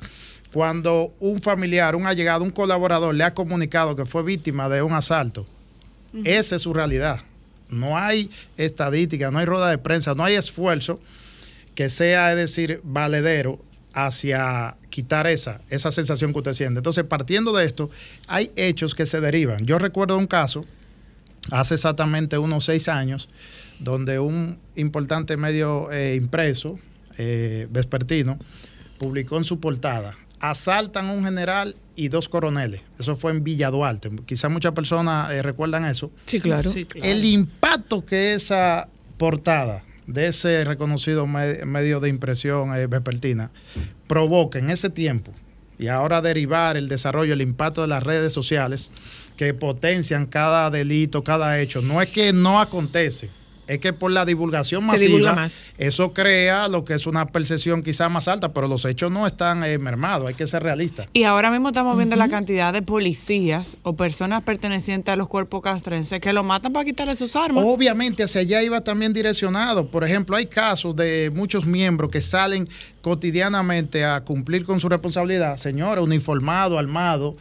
cuando 0.52 1.14
un 1.20 1.40
familiar, 1.42 1.96
un 1.96 2.08
allegado, 2.08 2.44
un 2.44 2.50
colaborador 2.50 3.14
le 3.14 3.24
ha 3.24 3.36
comunicado 3.36 3.96
que 3.96 4.08
fue 4.08 4.24
víctima 4.24 4.68
de 4.68 4.82
un 4.82 4.94
asalto, 4.94 5.46
esa 6.24 6.56
es 6.56 6.64
su 6.64 6.74
realidad. 6.74 7.20
No 7.74 7.98
hay 7.98 8.30
estadística, 8.58 9.32
no 9.32 9.40
hay 9.40 9.46
rueda 9.46 9.70
de 9.70 9.78
prensa, 9.78 10.16
no 10.16 10.24
hay 10.24 10.36
esfuerzo 10.36 11.00
que 11.76 11.90
sea, 11.90 12.32
es 12.32 12.38
decir, 12.38 12.82
valedero 12.84 13.60
hacia 13.94 14.76
quitar 14.90 15.28
esa, 15.28 15.62
esa 15.70 15.92
sensación 15.92 16.34
que 16.34 16.40
usted 16.40 16.54
siente. 16.54 16.80
Entonces, 16.80 17.04
partiendo 17.04 17.54
de 17.54 17.66
esto, 17.66 17.90
hay 18.28 18.52
hechos 18.56 18.96
que 18.96 19.06
se 19.06 19.22
derivan. 19.22 19.66
Yo 19.66 19.80
recuerdo 19.80 20.18
un 20.18 20.28
caso, 20.28 20.66
hace 21.52 21.76
exactamente 21.76 22.38
unos 22.38 22.66
seis 22.66 22.88
años, 22.88 23.30
donde 23.80 24.20
un 24.20 24.60
importante 24.76 25.38
medio 25.38 25.92
eh, 25.92 26.16
impreso, 26.16 26.80
eh, 27.18 27.68
vespertino, 27.70 28.38
publicó 28.98 29.38
en 29.38 29.44
su 29.44 29.60
portada, 29.60 30.16
asaltan 30.44 31.08
a 31.08 31.14
un 31.14 31.24
general 31.24 31.74
y 31.96 32.10
dos 32.10 32.28
coroneles. 32.28 32.82
Eso 33.00 33.16
fue 33.16 33.32
en 33.32 33.46
Villa 33.46 33.70
Duarte. 33.72 34.10
Quizás 34.26 34.52
muchas 34.52 34.74
personas 34.74 35.32
eh, 35.32 35.41
recuerdan 35.41 35.86
eso. 35.86 36.12
Sí, 36.26 36.41
claro. 36.41 36.70
Sí, 36.70 36.84
claro. 36.84 37.08
El 37.10 37.24
impacto 37.24 38.06
que 38.06 38.34
esa 38.34 38.89
portada 39.18 39.84
de 40.06 40.28
ese 40.28 40.66
reconocido 40.66 41.26
me- 41.28 41.64
medio 41.66 42.02
de 42.02 42.10
impresión 42.10 42.76
eh, 42.76 42.88
vespertina 42.88 43.52
provoca 44.08 44.60
en 44.60 44.70
ese 44.70 44.89
tiempo 44.89 45.32
y 45.80 45.88
ahora 45.88 46.22
derivar 46.22 46.76
el 46.76 46.89
desarrollo, 46.89 47.34
el 47.34 47.41
impacto 47.41 47.82
de 47.82 47.88
las 47.88 48.04
redes 48.04 48.34
sociales 48.34 48.91
que 49.38 49.54
potencian 49.54 50.26
cada 50.26 50.70
delito, 50.70 51.24
cada 51.24 51.58
hecho. 51.62 51.82
No 51.82 52.02
es 52.02 52.10
que 52.10 52.34
no 52.34 52.60
acontece, 52.60 53.30
es 53.68 53.80
que 53.80 53.93
por 53.93 54.11
la 54.11 54.26
divulgación 54.26 54.86
masiva, 54.86 55.07
divulga 55.07 55.34
más. 55.34 55.74
eso 55.78 56.14
crea 56.14 56.68
lo 56.68 56.84
que 56.84 56.93
es 56.93 57.07
una 57.07 57.28
percepción 57.28 57.82
quizás 57.84 58.11
más 58.11 58.28
alta, 58.28 58.53
pero 58.53 58.68
los 58.68 58.86
hechos 58.86 59.11
no 59.11 59.26
están 59.26 59.64
eh, 59.64 59.78
mermados, 59.78 60.28
hay 60.28 60.34
que 60.34 60.47
ser 60.47 60.64
realistas. 60.64 61.07
Y 61.14 61.24
ahora 61.24 61.51
mismo 61.51 61.70
estamos 61.70 61.95
viendo 61.97 62.16
la 62.16 62.30
cantidad 62.30 62.74
de 62.74 62.82
policías 62.82 63.78
o 63.84 63.93
personas 63.93 64.43
pertenecientes 64.43 65.11
a 65.11 65.16
los 65.16 65.28
cuerpos 65.28 65.61
castrenses 65.61 66.20
que 66.20 66.34
lo 66.34 66.43
matan 66.43 66.74
para 66.74 66.86
quitarle 66.86 67.16
sus 67.16 67.36
armas. 67.36 67.64
Obviamente 67.66 68.24
hacia 68.24 68.41
allá 68.41 68.64
iba 68.64 68.82
también 68.82 69.14
direccionado. 69.14 69.88
Por 69.88 70.03
ejemplo, 70.03 70.36
hay 70.36 70.47
casos 70.47 70.95
de 70.95 71.32
muchos 71.34 71.66
miembros 71.66 72.11
que 72.11 72.22
salen 72.22 72.68
cotidianamente 73.01 74.05
a 74.05 74.22
cumplir 74.22 74.66
con 74.66 74.80
su 74.80 74.89
responsabilidad, 74.89 75.57
señores, 75.57 76.03
uniformado, 76.03 76.78
armado, 76.78 77.36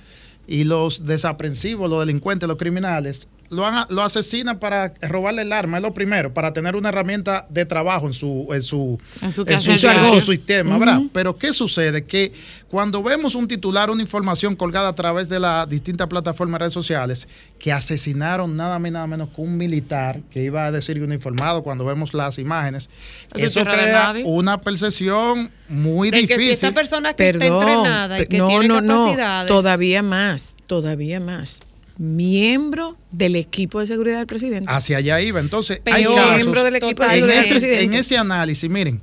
y 0.46 0.64
los 0.64 1.06
desaprensivos, 1.06 1.88
los 1.88 2.00
delincuentes, 2.00 2.48
los 2.48 2.58
criminales, 2.58 3.28
lo, 3.52 3.66
han- 3.66 3.86
lo 3.90 4.02
asesinan 4.02 4.58
para 4.58 4.92
robarle 5.02 5.42
el 5.42 5.52
arma, 5.52 5.76
es 5.76 5.82
lo 5.82 5.94
primero, 5.94 6.32
para 6.34 6.52
tener 6.52 6.74
una 6.74 6.88
herramienta 6.88 7.46
de 7.50 7.64
trabajo 7.66 8.06
en 8.06 8.12
su, 8.12 8.48
en 8.52 8.62
su, 8.62 8.98
En 9.20 9.32
su 9.32 9.42
en 9.42 9.60
su, 9.60 9.70
quehacer 9.72 9.72
en 9.72 9.76
su 9.76 9.86
diario. 9.86 10.20
sistema, 10.22 10.78
¿verdad? 10.78 11.00
Pero 11.12 11.36
¿qué 11.36 11.52
sucede? 11.52 12.04
Que 12.04 12.32
cuando 12.68 13.02
vemos 13.02 13.34
un 13.34 13.46
titular, 13.46 13.90
una 13.90 14.00
información 14.02 14.56
colgada 14.56 14.88
a 14.88 14.94
través 14.94 15.28
de 15.28 15.38
las 15.38 15.68
distintas 15.68 16.08
plataformas 16.08 16.54
de 16.54 16.58
redes 16.60 16.72
sociales, 16.74 17.28
que 17.58 17.70
asesinaron 17.72 18.56
nada 18.56 18.78
más 18.78 18.88
y 18.88 18.92
nada 18.92 19.06
menos 19.06 19.28
que 19.28 19.40
un 19.42 19.56
militar 19.56 20.20
que 20.30 20.42
iba 20.42 20.64
a 20.66 20.72
decir 20.72 21.00
uniformado 21.02 21.62
cuando 21.62 21.84
vemos 21.84 22.14
las 22.14 22.38
imágenes, 22.38 22.88
eso 23.36 23.62
crea 23.64 24.14
una 24.24 24.60
percepción 24.60 25.50
muy 25.68 26.10
De 26.10 26.20
que 26.22 26.26
si 26.26 26.32
difícil. 26.32 26.52
esta 26.52 26.70
persona 26.72 27.14
que 27.14 27.28
está 27.28 27.44
entrenada 27.46 28.20
y 28.20 28.26
que 28.26 28.38
no, 28.38 28.48
tiene 28.48 28.68
no, 28.68 28.80
no, 28.80 29.04
capacidades. 29.04 29.48
todavía 29.48 30.02
más, 30.02 30.56
todavía 30.66 31.20
más. 31.20 31.60
Miembro 32.02 32.98
del 33.12 33.36
equipo 33.36 33.78
de 33.78 33.86
seguridad 33.86 34.18
del 34.18 34.26
presidente. 34.26 34.68
Hacia 34.68 34.96
allá 34.96 35.20
iba. 35.20 35.38
Entonces, 35.38 35.82
hay 35.84 36.02
casos. 36.02 36.34
Miembro 36.34 36.64
del 36.64 36.74
equipo 36.74 37.04
de 37.04 37.08
en, 37.08 37.14
seguridad 37.14 37.36
del 37.36 37.44
ese, 37.44 37.50
presidente. 37.50 37.84
en 37.84 37.94
ese 37.94 38.18
análisis, 38.18 38.68
miren, 38.68 39.00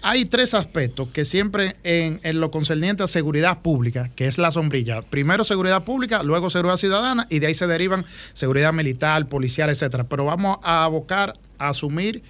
hay 0.00 0.24
tres 0.24 0.54
aspectos 0.54 1.08
que 1.08 1.26
siempre 1.26 1.76
en, 1.82 2.20
en 2.22 2.40
lo 2.40 2.50
concerniente 2.50 3.02
a 3.02 3.06
seguridad 3.06 3.60
pública, 3.60 4.10
que 4.16 4.24
es 4.24 4.38
la 4.38 4.50
sombrilla. 4.50 5.02
Primero 5.02 5.44
seguridad 5.44 5.84
pública, 5.84 6.22
luego 6.22 6.48
seguridad 6.48 6.78
ciudadana 6.78 7.26
y 7.28 7.40
de 7.40 7.48
ahí 7.48 7.54
se 7.54 7.66
derivan 7.66 8.06
seguridad 8.32 8.72
militar, 8.72 9.28
policial, 9.28 9.68
etcétera. 9.68 10.04
Pero 10.04 10.24
vamos 10.24 10.56
a 10.62 10.84
abocar 10.84 11.34
a 11.58 11.68
asumir 11.68 12.22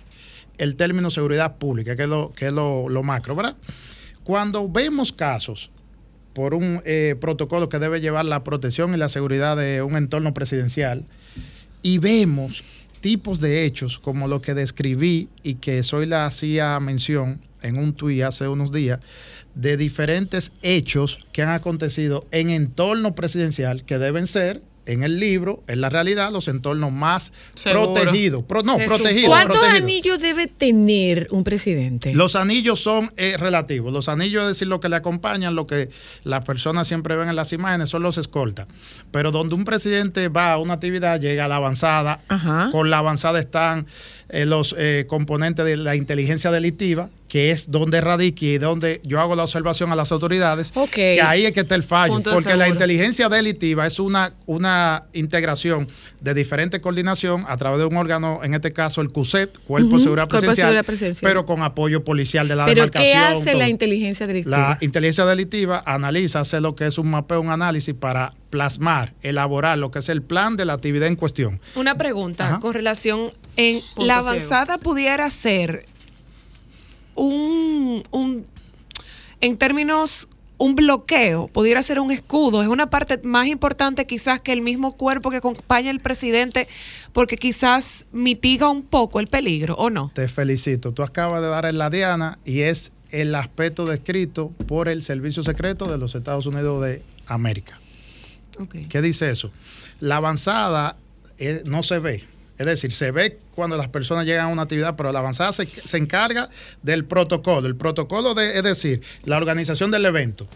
el 0.57 0.75
término 0.75 1.11
seguridad 1.11 1.59
pública, 1.59 1.95
que 1.95 2.03
es 2.03 2.09
lo, 2.09 2.33
que 2.35 2.47
es 2.47 2.53
lo, 2.53 2.89
lo 2.89 3.05
macro, 3.05 3.37
¿verdad? 3.37 3.57
Cuando 4.25 4.69
vemos 4.69 5.13
casos 5.13 5.71
por 6.39 6.55
un 6.55 6.81
eh, 6.85 7.17
protocolo 7.21 7.69
que 7.69 7.81
debe 7.81 8.01
llevar 8.01 8.25
la 8.25 8.45
protección 8.45 8.95
y 8.95 8.97
la 8.97 9.09
seguridad 9.09 9.57
de 9.57 9.83
un 9.83 9.97
entorno 9.97 10.35
presidencial. 10.35 11.05
Y 11.83 11.99
vemos 11.99 12.63
tipos 13.01 13.41
de 13.41 13.65
hechos 13.65 13.99
como 13.99 14.29
lo 14.29 14.41
que 14.41 14.55
describí 14.55 15.31
y 15.43 15.55
que 15.55 15.83
Zoila 15.83 16.27
hacía 16.27 16.79
mención 16.79 17.41
en 17.61 17.77
un 17.77 17.93
tuit 17.93 18.23
hace 18.23 18.47
unos 18.47 18.71
días 18.71 19.01
de 19.57 19.77
diferentes 19.77 20.53
hechos 20.63 21.27
que 21.33 21.43
han 21.43 21.49
acontecido 21.49 22.25
en 22.31 22.51
entorno 22.51 23.17
presidencial 23.17 23.85
que 23.85 23.99
deben 23.99 24.29
ser 24.29 24.63
en 24.89 25.05
el 25.05 25.21
libro, 25.21 25.63
en 25.69 25.81
la 25.81 25.89
realidad, 25.89 26.33
los 26.33 26.49
entornos 26.49 26.91
más 26.93 27.33
Seguro. 27.55 27.93
protegidos. 27.95 28.43
Pro- 28.43 28.63
no, 28.63 28.77
protegidos. 28.79 29.29
¿Cuántos 29.29 29.63
anillos 29.63 30.21
debe 30.21 30.47
tener 30.49 31.29
un 31.31 31.45
presidente? 31.45 32.15
Los 32.15 32.35
anillos 32.37 32.81
son 32.81 33.13
eh, 33.17 33.37
relativos. 33.39 33.93
Los 33.93 34.09
anillos, 34.09 34.43
es 34.43 34.49
decir, 34.49 34.67
lo 34.69 34.81
que 34.81 34.89
le 34.89 34.97
acompañan, 34.97 35.55
lo 35.55 35.67
que 35.67 35.91
las 36.25 36.45
personas 36.45 36.89
siempre 36.89 37.17
ven 37.17 37.29
en 37.29 37.37
las 37.37 37.53
imágenes, 37.53 37.91
son 37.91 38.03
los 38.03 38.19
escoltas. 38.19 38.67
Pero 39.11 39.31
donde 39.31 39.55
un 39.55 39.65
presidente 39.65 40.29
va 40.29 40.53
a 40.53 40.59
una 40.59 40.75
actividad, 40.75 41.21
llega 41.21 41.45
a 41.45 41.49
la 41.49 41.57
avanzada. 41.57 42.21
Con 42.73 42.91
la 42.91 42.99
avanzada 42.99 43.39
están 43.39 43.87
eh, 44.31 44.45
los 44.45 44.75
eh, 44.77 45.07
componentes 45.09 45.65
de 45.65 45.79
la 45.79 45.97
inteligencia 45.97 46.51
delictiva, 46.51 47.09
que 47.29 47.51
es 47.51 47.71
donde 47.71 48.01
radica 48.01 48.45
y 48.45 48.59
donde 48.59 49.01
yo 49.03 49.21
hago 49.21 49.35
la 49.35 49.43
observación 49.45 49.91
a 49.91 49.97
las 49.97 50.13
autoridades. 50.13 50.73
Que 50.93 51.23
ahí 51.23 51.47
es 51.47 51.53
que 51.53 51.61
está 51.61 51.75
el 51.75 51.83
fallo. 51.83 52.15
Punto 52.15 52.33
porque 52.33 52.55
la 52.55 52.69
inteligencia 52.69 53.29
delictiva 53.31 53.87
es 53.87 53.99
una, 53.99 54.35
una 54.45 55.05
integración 55.15 55.89
de 56.21 56.35
diferente 56.35 56.81
coordinación 56.81 57.45
a 57.49 57.57
través 57.57 57.79
de 57.79 57.87
un 57.87 57.97
órgano, 57.97 58.41
en 58.43 58.55
este 58.55 58.73
caso 58.73 59.01
el 59.01 59.09
CUSEP, 59.09 59.57
Cuerpo 59.65 59.97
de 59.97 60.01
Seguridad 60.01 60.29
Cuerpo 60.29 60.41
de 60.41 60.47
Presidencial, 60.47 60.67
Seguridad 60.67 60.85
Presidencial. 60.85 61.31
pero 61.31 61.47
con 61.47 61.63
apoyo 61.63 62.05
policial 62.05 62.49
de 62.49 62.57
la 62.57 62.67
¿Pero 62.67 62.83
demarcación. 62.83 63.13
qué 63.13 63.19
hace 63.19 63.51
todo. 63.53 63.59
la 63.59 63.69
inteligencia 63.69 64.27
delictiva? 64.27 64.59
La 64.59 64.79
inteligencia 64.81 65.25
delictiva 65.25 65.83
analiza, 65.87 66.41
hace 66.41 66.61
lo 66.61 66.75
que 66.75 66.87
es 66.87 66.99
un 66.99 67.09
mapeo, 67.09 67.41
un 67.41 67.51
análisis 67.51 67.95
para 67.95 68.35
plasmar, 68.51 69.15
elaborar 69.23 69.79
lo 69.79 69.91
que 69.91 69.99
es 70.01 70.09
el 70.09 70.23
plan 70.23 70.57
de 70.57 70.65
la 70.65 70.75
actividad 70.75 71.09
en 71.09 71.17
cuestión. 71.17 71.61
Una 71.75 71.97
pregunta 71.97 72.47
Ajá. 72.47 72.61
con 72.61 72.75
relación 72.75 73.33
en 73.57 73.81
Punto 73.81 74.07
la 74.07 74.15
ciego. 74.15 74.29
avanzada 74.29 74.79
pudiera 74.79 75.29
ser 75.31 75.85
un, 77.15 78.03
un 78.11 78.47
en 79.41 79.57
términos 79.57 80.29
un 80.61 80.75
bloqueo, 80.75 81.47
pudiera 81.47 81.83
ser 81.85 82.01
un 82.01 82.11
escudo, 82.11 82.63
es 82.63 82.69
una 82.69 82.91
parte 82.91 83.21
más 83.23 83.47
importante 83.47 84.07
quizás 84.07 84.41
que 84.41 84.53
el 84.53 84.61
mismo 84.61 84.97
cuerpo 84.97 85.31
que 85.31 85.37
acompaña 85.37 85.91
al 85.91 86.01
presidente 86.01 86.67
porque 87.13 87.37
quizás 87.37 88.07
mitiga 88.11 88.69
un 88.69 88.83
poco 88.83 89.21
el 89.21 89.29
peligro 89.29 89.77
o 89.77 89.89
no. 89.89 90.11
Te 90.15 90.27
felicito. 90.27 90.93
Tú 90.93 91.05
acabas 91.05 91.43
de 91.43 91.49
dar 91.49 91.65
en 91.67 91.79
la 91.79 91.91
diana 91.91 92.41
y 92.45 92.63
es 92.63 92.91
el 93.11 93.35
aspecto 93.37 93.87
descrito 93.87 94.51
por 94.67 94.89
el 94.89 95.03
Servicio 95.05 95.45
Secreto 95.45 95.87
de 95.87 95.97
los 95.97 96.17
Estados 96.17 96.47
Unidos 96.47 96.83
de 96.83 97.03
América. 97.27 97.79
¿Qué 98.89 99.03
dice 99.03 99.31
eso? 99.31 99.51
La 100.01 100.17
avanzada 100.17 100.97
eh, 101.39 101.63
no 101.67 101.83
se 101.83 101.99
ve. 101.99 102.25
Es 102.59 102.67
decir, 102.67 102.93
se 102.93 103.11
ve 103.13 103.39
cuando 103.55 103.77
las 103.77 103.89
personas 103.89 104.27
llegan 104.27 104.47
a 104.47 104.49
una 104.49 104.63
actividad, 104.63 104.97
pero 104.97 105.13
la 105.13 105.21
avanzada 105.21 105.53
se, 105.53 105.67
se 105.67 105.97
encarga 105.97 106.51
del 106.83 107.05
protocolo. 107.05 107.69
El 107.69 107.77
protocolo 107.77 108.35
de, 108.35 108.57
es 108.57 108.63
decir, 108.65 109.01
la 109.25 109.37
organización 109.37 109.91
del 109.91 110.05
evento. 110.05 110.49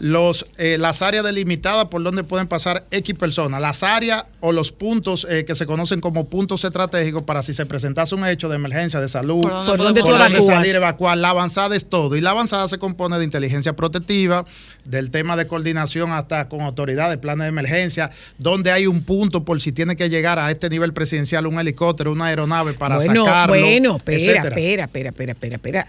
Los, 0.00 0.46
eh, 0.56 0.78
las 0.78 1.02
áreas 1.02 1.22
delimitadas 1.24 1.84
por 1.84 2.02
donde 2.02 2.24
pueden 2.24 2.46
pasar 2.46 2.86
X 2.90 3.14
personas, 3.16 3.60
las 3.60 3.82
áreas 3.82 4.24
o 4.40 4.50
los 4.50 4.72
puntos 4.72 5.26
eh, 5.28 5.44
que 5.44 5.54
se 5.54 5.66
conocen 5.66 6.00
como 6.00 6.28
puntos 6.28 6.64
estratégicos 6.64 7.22
para 7.24 7.42
si 7.42 7.52
se 7.52 7.66
presentase 7.66 8.14
un 8.14 8.26
hecho 8.26 8.48
de 8.48 8.56
emergencia 8.56 8.98
de 8.98 9.08
salud, 9.08 9.42
Por 9.42 9.52
donde 9.52 9.70
Por 9.70 9.78
donde 9.78 10.00
tú 10.00 10.08
evacúas. 10.08 10.46
salir, 10.46 10.74
evacuar. 10.76 11.18
La 11.18 11.28
avanzada 11.28 11.76
es 11.76 11.86
todo. 11.86 12.16
Y 12.16 12.22
la 12.22 12.30
avanzada 12.30 12.66
se 12.68 12.78
compone 12.78 13.18
de 13.18 13.24
inteligencia 13.24 13.76
protectiva, 13.76 14.46
del 14.86 15.10
tema 15.10 15.36
de 15.36 15.46
coordinación 15.46 16.12
hasta 16.12 16.48
con 16.48 16.62
autoridades, 16.62 17.18
planes 17.18 17.44
de 17.44 17.48
emergencia, 17.48 18.10
donde 18.38 18.72
hay 18.72 18.86
un 18.86 19.02
punto 19.02 19.44
por 19.44 19.60
si 19.60 19.70
tiene 19.70 19.96
que 19.96 20.08
llegar 20.08 20.38
a 20.38 20.50
este 20.50 20.70
nivel 20.70 20.94
presidencial 20.94 21.46
un 21.46 21.60
helicóptero, 21.60 22.10
una 22.10 22.26
aeronave 22.26 22.72
para 22.72 22.96
bueno, 22.96 23.26
sacarlo. 23.26 23.60
bueno, 23.60 23.96
espera, 23.98 24.18
etcétera. 24.18 24.48
espera, 24.48 24.84
espera, 24.84 25.08
espera, 25.10 25.32
espera, 25.32 25.56
espera. 25.56 25.86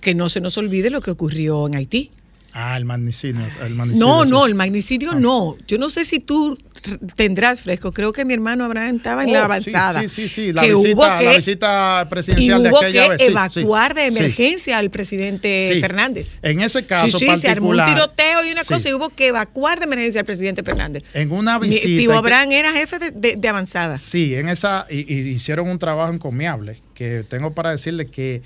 Que 0.00 0.14
no 0.14 0.28
se 0.28 0.40
nos 0.40 0.56
olvide 0.56 0.90
lo 0.90 1.00
que 1.00 1.10
ocurrió 1.10 1.66
en 1.66 1.74
Haití. 1.74 2.10
Ah, 2.56 2.76
el 2.76 2.84
magnicidio. 2.84 3.44
El 3.64 3.74
magnicidio, 3.74 4.06
No, 4.06 4.24
no, 4.24 4.46
el 4.46 4.54
magnicidio 4.54 5.14
no. 5.14 5.56
Yo 5.66 5.76
no 5.76 5.88
sé 5.90 6.04
si 6.04 6.20
tú 6.20 6.56
tendrás 7.16 7.62
fresco. 7.62 7.90
Creo 7.90 8.12
que 8.12 8.24
mi 8.24 8.32
hermano 8.32 8.64
Abraham 8.64 8.94
estaba 8.96 9.24
en 9.24 9.30
Oh, 9.30 9.32
la 9.32 9.38
sí, 9.40 9.44
avanzada. 9.44 10.00
Sí, 10.02 10.08
sí, 10.08 10.28
sí, 10.28 10.52
la, 10.52 10.62
que 10.62 10.68
visita, 10.72 10.92
hubo 10.94 11.18
que, 11.18 11.24
la 11.24 11.36
visita 11.36 12.02
y 12.06 12.08
presidencial 12.10 12.62
de 12.62 12.68
aquella 12.68 13.02
que 13.02 13.08
vez. 13.10 13.18
sí, 13.20 13.26
sí, 13.26 13.30
evacuar 13.60 13.94
de 13.94 14.10
sí. 14.12 14.18
emergencia 14.18 14.78
al 14.78 14.90
presidente 14.90 15.70
Sí. 15.74 15.80
Fernández. 15.80 16.38
En 16.42 16.60
ese 16.60 16.86
caso 16.86 17.18
sí, 17.18 17.26
sí, 17.28 17.36
se 17.40 17.48
armó 17.48 17.70
un 17.70 17.76
particular, 17.76 18.14
tiroteo 18.14 18.44
y 18.46 18.52
una 18.52 18.62
cosa 18.62 18.88
y 18.88 18.92
hubo 18.94 19.08
que 19.10 19.26
evacuar 19.28 19.78
de 19.80 19.86
emergencia 19.86 20.20
al 20.20 20.26
presidente 20.26 20.62
Fernández. 20.62 21.02
En 21.12 21.32
una 21.32 21.58
Mi 21.58 21.70
visita. 21.70 21.86
que- 22.12 22.16
Abraham 22.16 22.52
era 22.52 22.72
jefe 22.72 23.00
de, 23.00 23.10
de- 23.10 23.34
de 23.36 23.48
avanzada. 23.48 23.96
Sí, 23.96 24.36
en 24.36 24.48
esa, 24.48 24.86
y, 24.88 25.12
y 25.12 25.28
hicieron 25.30 25.68
un 25.68 25.80
trabajo 25.80 26.12
encomiable, 26.12 26.80
que 26.94 27.24
tengo 27.28 27.52
para 27.52 27.72
decirle 27.72 28.06
que 28.06 28.42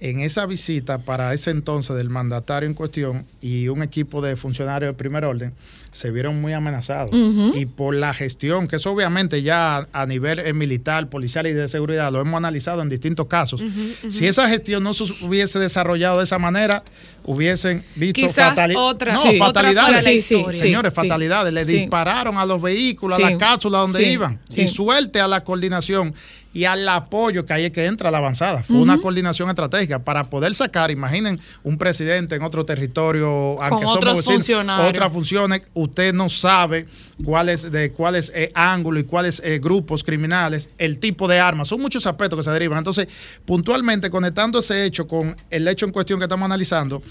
en 0.00 0.20
esa 0.20 0.44
visita 0.46 0.98
para 0.98 1.32
ese 1.32 1.50
entonces 1.50 1.96
del 1.96 2.10
mandatario 2.10 2.68
en 2.68 2.74
cuestión 2.74 3.24
y 3.40 3.68
un 3.68 3.82
equipo 3.82 4.20
de 4.20 4.36
funcionarios 4.36 4.90
de 4.92 4.98
primer 4.98 5.24
orden 5.24 5.52
se 5.90 6.10
vieron 6.10 6.40
muy 6.40 6.52
amenazados. 6.52 7.14
Y 7.54 7.66
por 7.66 7.94
la 7.94 8.12
gestión, 8.12 8.66
que 8.66 8.76
eso 8.76 8.90
obviamente 8.90 9.42
ya 9.42 9.86
a 9.92 10.06
nivel 10.06 10.40
eh, 10.40 10.52
militar, 10.52 11.08
policial 11.08 11.46
y 11.46 11.52
de 11.52 11.68
seguridad 11.68 12.10
lo 12.10 12.20
hemos 12.20 12.36
analizado 12.36 12.82
en 12.82 12.88
distintos 12.88 13.26
casos. 13.26 13.64
Si 14.08 14.26
esa 14.26 14.48
gestión 14.48 14.82
no 14.82 14.92
se 14.92 15.04
hubiese 15.24 15.60
desarrollado 15.60 16.18
de 16.18 16.24
esa 16.24 16.40
manera, 16.40 16.82
hubiesen 17.24 17.84
visto 17.94 18.20
fatali- 18.56 18.74
otra- 18.76 19.12
no, 19.12 19.22
sí, 19.22 19.28
otra 19.36 19.46
fatalidades. 19.46 20.04
la 20.04 20.10
Sí. 20.10 20.58
Señores, 20.58 20.92
fatalidades. 20.94 21.52
Le 21.52 21.64
dispararon 21.64 22.38
a 22.38 22.44
los 22.44 22.60
vehículos, 22.60 23.16
a 23.18 23.22
la 23.30 23.38
cápsula 23.38 23.78
donde 23.78 24.00
iban. 24.12 24.40
Y 24.64 24.66
suerte 24.66 25.20
a 25.20 25.28
la 25.28 25.44
coordinación 25.44 26.12
y 26.54 26.64
al 26.64 26.88
apoyo 26.88 27.44
que 27.44 27.52
ahí 27.52 27.64
es 27.64 27.72
que 27.72 27.84
entra 27.84 28.12
la 28.12 28.18
avanzada. 28.18 28.62
Fue 28.62 28.76
una 28.76 28.98
coordinación 28.98 29.48
estratégica 29.48 29.98
para 29.98 30.30
poder 30.30 30.54
sacar, 30.54 30.92
imaginen, 30.92 31.38
un 31.64 31.76
presidente 31.76 32.36
en 32.36 32.42
otro 32.44 32.64
territorio, 32.64 33.60
aunque 33.60 33.84
somos 33.84 33.96
otros 33.96 34.26
vecinos, 34.26 34.80
otras 34.88 35.12
funciones, 35.12 35.62
usted 35.74 36.14
no 36.14 36.28
sabe 36.28 36.86
cuáles 37.24 37.70
de 37.70 37.90
cuáles 37.90 38.30
eh, 38.34 38.52
ángulos 38.54 39.02
y 39.02 39.04
cuáles 39.06 39.42
eh, 39.44 39.58
grupos 39.58 40.04
criminales, 40.04 40.68
el 40.78 41.00
tipo 41.00 41.26
de 41.26 41.40
armas, 41.40 41.66
son 41.66 41.80
muchos 41.80 42.06
aspectos 42.06 42.38
que 42.38 42.44
se 42.44 42.50
derivan. 42.52 42.78
Entonces, 42.78 43.08
puntualmente 43.44 44.08
conectando 44.08 44.60
ese 44.60 44.84
hecho 44.84 45.08
con 45.08 45.36
el 45.50 45.66
hecho 45.66 45.86
en 45.86 45.92
cuestión 45.92 46.20
que 46.20 46.26
estamos 46.26 46.46
analizando, 46.46 47.02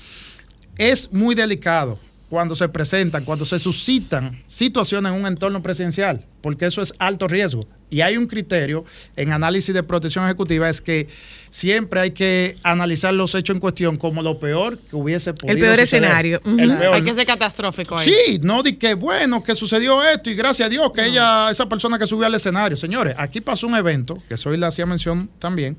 es 0.77 1.11
muy 1.11 1.35
delicado 1.35 1.99
cuando 2.34 2.55
se 2.55 2.67
presentan, 2.67 3.25
cuando 3.25 3.45
se 3.45 3.59
suscitan 3.59 4.41
situaciones 4.47 5.13
en 5.13 5.19
un 5.19 5.27
entorno 5.27 5.61
presidencial, 5.61 6.25
porque 6.41 6.65
eso 6.65 6.81
es 6.81 6.91
alto 6.97 7.27
riesgo. 7.27 7.67
Y 7.91 8.01
hay 8.01 8.17
un 8.17 8.25
criterio 8.25 8.86
en 9.15 9.31
análisis 9.31 9.71
de 9.71 9.84
protección 9.84 10.25
ejecutiva, 10.25 10.67
es 10.67 10.81
que 10.81 11.07
siempre 11.51 11.99
hay 11.99 12.09
que 12.09 12.55
analizar 12.63 13.13
los 13.13 13.36
hechos 13.36 13.55
en 13.55 13.59
cuestión 13.59 13.97
como 13.97 14.23
lo 14.23 14.39
peor 14.39 14.79
que 14.79 14.95
hubiese 14.95 15.31
podido 15.36 15.59
peor 15.59 15.77
suceder. 15.77 16.03
escenario. 16.05 16.41
Ujú. 16.43 16.59
El 16.59 16.75
peor. 16.75 16.95
Hay 16.95 17.03
que 17.03 17.13
ser 17.13 17.27
catastrófico 17.27 17.99
ahí. 17.99 18.09
Sí, 18.09 18.39
no 18.41 18.63
di 18.63 18.77
que 18.77 18.95
bueno 18.95 19.43
que 19.43 19.53
sucedió 19.53 20.03
esto 20.03 20.31
y 20.31 20.34
gracias 20.34 20.65
a 20.65 20.69
Dios 20.71 20.91
que 20.91 21.05
ella, 21.05 21.51
esa 21.51 21.69
persona 21.69 21.99
que 21.99 22.07
subió 22.07 22.25
al 22.25 22.34
escenario. 22.34 22.75
Señores, 22.75 23.13
aquí 23.15 23.41
pasó 23.41 23.67
un 23.67 23.75
evento, 23.75 24.23
que 24.27 24.38
soy 24.38 24.57
le 24.57 24.65
hacía 24.65 24.88
mención 24.88 25.29
también, 25.38 25.77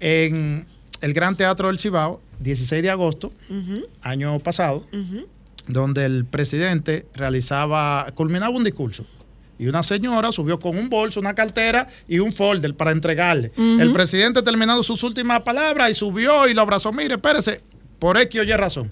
en 0.00 0.66
el 1.00 1.14
Gran 1.14 1.34
Teatro 1.34 1.68
del 1.68 1.78
Cibao, 1.78 2.20
16 2.40 2.82
de 2.82 2.90
agosto, 2.90 3.32
año 4.02 4.38
pasado, 4.40 4.86
donde 5.68 6.04
el 6.06 6.24
presidente 6.24 7.06
realizaba, 7.14 8.06
culminaba 8.14 8.50
un 8.50 8.64
discurso 8.64 9.06
Y 9.58 9.66
una 9.66 9.82
señora 9.82 10.32
subió 10.32 10.58
con 10.58 10.76
un 10.76 10.88
bolso, 10.88 11.20
una 11.20 11.34
cartera 11.34 11.88
y 12.08 12.18
un 12.18 12.32
folder 12.32 12.74
para 12.74 12.90
entregarle. 12.92 13.52
El 13.56 13.92
presidente 13.92 14.42
terminando 14.42 14.82
sus 14.82 15.02
últimas 15.02 15.42
palabras 15.42 15.90
y 15.90 15.94
subió 15.94 16.48
y 16.48 16.54
lo 16.54 16.62
abrazó. 16.62 16.92
Mire, 16.92 17.14
espérese, 17.14 17.60
por 17.98 18.16
X 18.16 18.40
o 18.40 18.44
Y 18.44 18.52
razón. 18.52 18.90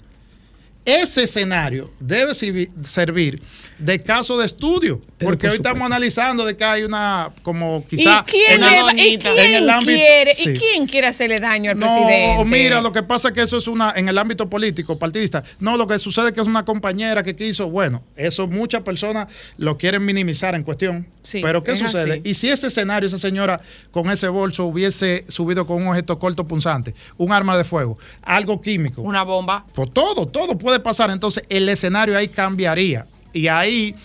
Ese 0.87 1.23
escenario 1.23 1.91
debe 1.99 2.33
servir 2.33 3.41
de 3.77 4.01
caso 4.01 4.39
de 4.39 4.45
estudio, 4.45 4.99
porque 5.19 5.49
hoy 5.49 5.55
estamos 5.57 5.83
analizando 5.85 6.45
de 6.45 6.55
que 6.57 6.63
hay 6.63 6.83
una, 6.83 7.29
como 7.43 7.85
quizá... 7.85 8.23
¿Y 8.25 8.31
quién, 8.31 8.63
en 8.63 8.63
el- 8.63 8.97
y 8.99 9.13
en 9.15 9.19
quién 9.19 9.53
el 9.55 9.69
ámbito- 9.69 9.85
quiere, 9.85 10.33
sí. 10.33 10.49
¿y 10.49 10.53
quién 10.57 10.87
quiere 10.87 11.07
hacerle 11.07 11.37
daño 11.39 11.71
al 11.71 11.77
No, 11.77 11.85
presidente? 11.85 12.45
mira, 12.45 12.81
lo 12.81 12.91
que 12.93 13.03
pasa 13.03 13.27
es 13.27 13.33
que 13.35 13.41
eso 13.41 13.57
es 13.57 13.67
una, 13.67 13.91
en 13.95 14.07
el 14.09 14.17
ámbito 14.17 14.49
político, 14.49 14.97
partidista. 14.97 15.43
No, 15.59 15.75
lo 15.77 15.85
que 15.85 15.99
sucede 15.99 16.27
es 16.27 16.33
que 16.33 16.41
es 16.41 16.47
una 16.47 16.63
compañera 16.65 17.21
que 17.21 17.35
quiso, 17.35 17.69
bueno, 17.69 18.01
eso 18.15 18.47
muchas 18.47 18.81
personas 18.81 19.27
lo 19.57 19.77
quieren 19.77 20.03
minimizar 20.05 20.55
en 20.55 20.63
cuestión. 20.63 21.05
Sí, 21.21 21.41
pero 21.43 21.61
¿qué 21.63 21.75
sucede? 21.75 22.13
así. 22.13 22.21
Y 22.23 22.33
si 22.33 22.49
ese 22.49 22.67
escenario, 22.67 23.05
esa 23.07 23.19
señora 23.19 23.59
con 23.91 24.09
ese 24.09 24.29
bolso 24.29 24.63
hubiese 24.65 25.25
subido 25.27 25.67
con 25.67 25.81
un 25.83 25.89
objeto 25.89 26.17
corto 26.17 26.47
punzante, 26.47 26.95
un 27.17 27.33
arma 27.33 27.57
de 27.57 27.65
fuego, 27.65 27.99
algo 28.23 28.61
químico, 28.61 29.01
Una 29.01 29.23
bomba. 29.23 29.65
pues 29.75 29.91
todo, 29.91 30.25
todo 30.25 30.57
puede 30.57 30.76
pasar. 30.79 31.09
Entonces 31.11 31.43
el 31.49 31.67
escenario 31.69 32.17
ahí 32.17 32.27
cambiaría. 32.27 33.05
Y 33.33 33.47
ahí 33.47 33.95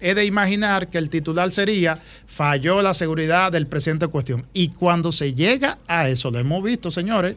he 0.00 0.14
de 0.14 0.24
imaginar 0.24 0.88
que 0.88 0.98
el 0.98 1.08
titular 1.10 1.50
sería 1.50 1.98
falló 2.26 2.82
la 2.82 2.92
seguridad 2.94 3.52
del 3.52 3.66
presidente 3.66 4.06
en 4.06 4.10
cuestión. 4.10 4.46
Y 4.52 4.68
cuando 4.68 5.12
se 5.12 5.32
llega 5.34 5.78
a 5.86 6.08
eso, 6.08 6.30
lo 6.30 6.38
hemos 6.38 6.62
visto, 6.62 6.90
señores. 6.90 7.36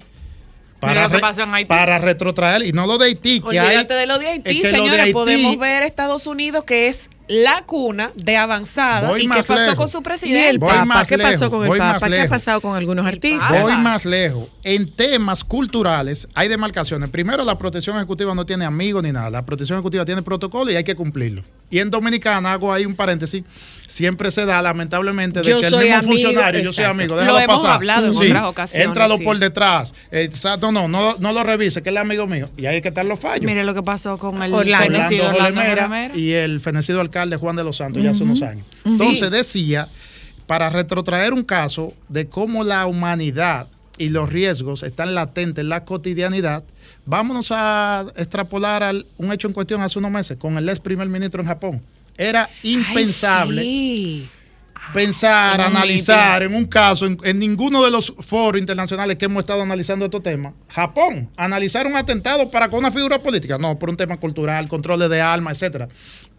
Mira 0.81 1.03
lo 1.03 1.09
que 1.09 1.15
re- 1.15 1.21
pasó 1.21 1.41
en 1.43 1.53
Haití. 1.53 1.67
para 1.67 1.97
retrotraer, 1.97 2.63
y 2.63 2.71
no 2.71 2.85
lo 2.85 2.97
de 2.99 3.05
Haití, 3.07 3.41
que 3.41 3.59
hay. 3.59 3.83
De 3.85 4.05
lo 4.05 4.19
de 4.19 4.27
Haití, 4.27 4.57
es 4.57 4.63
que 4.63 4.71
lo 4.77 4.83
de 4.83 4.89
señores. 4.91 4.99
Haití- 5.05 5.13
Podemos 5.13 5.57
ver 5.57 5.81
Estados 5.83 6.27
Unidos, 6.27 6.65
que 6.65 6.87
es 6.87 7.09
la 7.27 7.63
cuna 7.65 8.11
de 8.15 8.37
avanzada. 8.37 9.09
Voy 9.09 9.21
¿Y 9.21 9.23
qué 9.23 9.27
más 9.29 9.47
pasó 9.47 9.59
lejos. 9.59 9.75
con 9.75 9.87
su 9.87 9.97
¿Y 9.97 9.99
el 9.99 10.03
presidente? 10.03 10.57
Voy 10.59 10.69
Papa? 10.69 10.85
más 10.85 11.07
¿Qué 11.07 11.17
pasó 11.17 11.49
con 11.49 11.63
el 11.63 11.67
voy 11.67 11.79
Papa? 11.79 12.09
¿Qué 12.09 12.21
ha 12.21 12.29
pasado 12.29 12.61
con 12.61 12.75
algunos 12.75 13.05
artistas? 13.05 13.61
Voy 13.61 13.75
más 13.77 14.05
lejos. 14.05 14.47
En 14.63 14.91
temas 14.91 15.43
culturales 15.43 16.27
hay 16.33 16.47
demarcaciones. 16.47 17.09
Primero, 17.09 17.43
la 17.43 17.57
protección 17.57 17.97
ejecutiva 17.97 18.33
no 18.33 18.45
tiene 18.45 18.65
amigos 18.65 19.03
ni 19.03 19.11
nada. 19.11 19.29
La 19.29 19.45
protección 19.45 19.77
ejecutiva 19.77 20.05
tiene 20.05 20.21
protocolo 20.21 20.71
y 20.71 20.75
hay 20.75 20.83
que 20.83 20.95
cumplirlo. 20.95 21.43
Y 21.69 21.79
en 21.79 21.89
Dominicana, 21.91 22.53
hago 22.53 22.71
ahí 22.71 22.85
un 22.85 22.95
paréntesis, 22.95 23.43
siempre 23.87 24.31
se 24.31 24.45
da 24.45 24.61
lamentablemente 24.61 25.41
de 25.41 25.49
Yo 25.49 25.59
que 25.59 25.67
el 25.67 25.73
mismo 25.73 25.95
amigo, 25.95 26.11
funcionario, 26.11 26.61
yo 26.61 26.71
soy 26.71 26.85
amigo, 26.85 27.15
Lo 27.15 27.21
déjalo 27.21 27.39
hemos 27.39 27.61
pasar. 27.61 27.75
hablado 27.75 28.07
en 28.07 28.15
otras 28.15 28.45
ocasiones, 28.45 28.87
Éntralo 28.87 29.17
sí. 29.17 29.23
por 29.25 29.37
detrás. 29.37 29.93
Exacto, 30.11 30.71
no, 30.71 30.87
no, 30.87 31.17
no 31.19 31.33
lo 31.33 31.43
revise, 31.43 31.81
que 31.83 31.89
él 31.89 31.97
es 31.97 32.01
amigo 32.01 32.25
mío. 32.25 32.49
Y 32.55 32.67
ahí 32.67 32.75
hay 32.75 32.81
que 32.81 32.87
estar 32.87 33.05
los 33.05 33.19
fallos. 33.19 33.45
Mire 33.45 33.65
lo 33.65 33.73
que 33.73 33.83
pasó 33.83 34.17
con 34.17 34.41
el 34.41 34.53
Orlando. 34.53 34.97
Orlando 35.27 36.17
y 36.17 36.31
el 36.31 36.61
fenecido 36.61 37.01
alcalde 37.01 37.16
Juan 37.37 37.55
de 37.55 37.63
los 37.63 37.77
Santos 37.77 38.03
ya 38.03 38.11
hace 38.11 38.23
unos 38.23 38.41
años. 38.41 38.65
Entonces 38.85 39.31
decía, 39.31 39.87
para 40.45 40.69
retrotraer 40.69 41.33
un 41.33 41.43
caso 41.43 41.93
de 42.09 42.27
cómo 42.27 42.63
la 42.63 42.85
humanidad 42.87 43.67
y 43.97 44.09
los 44.09 44.29
riesgos 44.29 44.83
están 44.83 45.15
latentes 45.15 45.63
en 45.63 45.69
la 45.69 45.83
cotidianidad, 45.83 46.63
vámonos 47.05 47.47
a 47.51 48.05
extrapolar 48.15 48.83
al, 48.83 49.05
un 49.17 49.31
hecho 49.31 49.47
en 49.47 49.53
cuestión 49.53 49.81
hace 49.81 49.99
unos 49.99 50.11
meses 50.11 50.37
con 50.37 50.57
el 50.57 50.69
ex 50.69 50.79
primer 50.79 51.09
ministro 51.09 51.41
en 51.41 51.47
Japón. 51.47 51.81
Era 52.17 52.49
impensable 52.63 53.61
Sí. 53.61 54.29
Pensar, 54.93 55.59
En 55.59 55.65
analizar 55.67 56.43
en 56.43 56.55
un 56.55 56.65
caso, 56.65 57.05
en, 57.05 57.17
en 57.23 57.39
ninguno 57.39 57.83
de 57.83 57.91
los 57.91 58.13
foros 58.19 58.59
internacionales 58.59 59.17
que 59.17 59.25
hemos 59.25 59.41
estado 59.41 59.61
analizando 59.61 60.05
estos 60.05 60.23
temas, 60.23 60.53
Japón, 60.69 61.29
analizar 61.37 61.87
un 61.87 61.95
atentado 61.95 62.49
para 62.49 62.69
con 62.69 62.79
una 62.79 62.91
figura 62.91 63.21
política, 63.21 63.57
no, 63.57 63.77
por 63.77 63.89
un 63.89 63.97
tema 63.97 64.17
cultural, 64.17 64.67
controles 64.67 65.09
de 65.09 65.21
armas, 65.21 65.57
etcétera. 65.57 65.87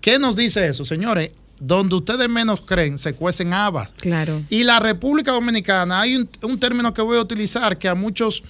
¿Qué 0.00 0.18
nos 0.18 0.36
dice 0.36 0.66
eso, 0.66 0.84
señores? 0.84 1.32
Donde 1.60 1.96
ustedes 1.96 2.28
menos 2.28 2.60
creen, 2.60 2.98
se 2.98 3.14
cuecen 3.14 3.52
habas. 3.52 3.90
Claro. 3.94 4.42
Y 4.48 4.62
la 4.62 4.78
República 4.78 5.32
Dominicana, 5.32 6.00
hay 6.00 6.16
un, 6.16 6.28
un 6.42 6.60
término 6.60 6.92
que 6.92 7.02
voy 7.02 7.18
a 7.18 7.20
utilizar 7.20 7.78
que 7.78 7.88
a 7.88 7.96
muchos 7.96 8.44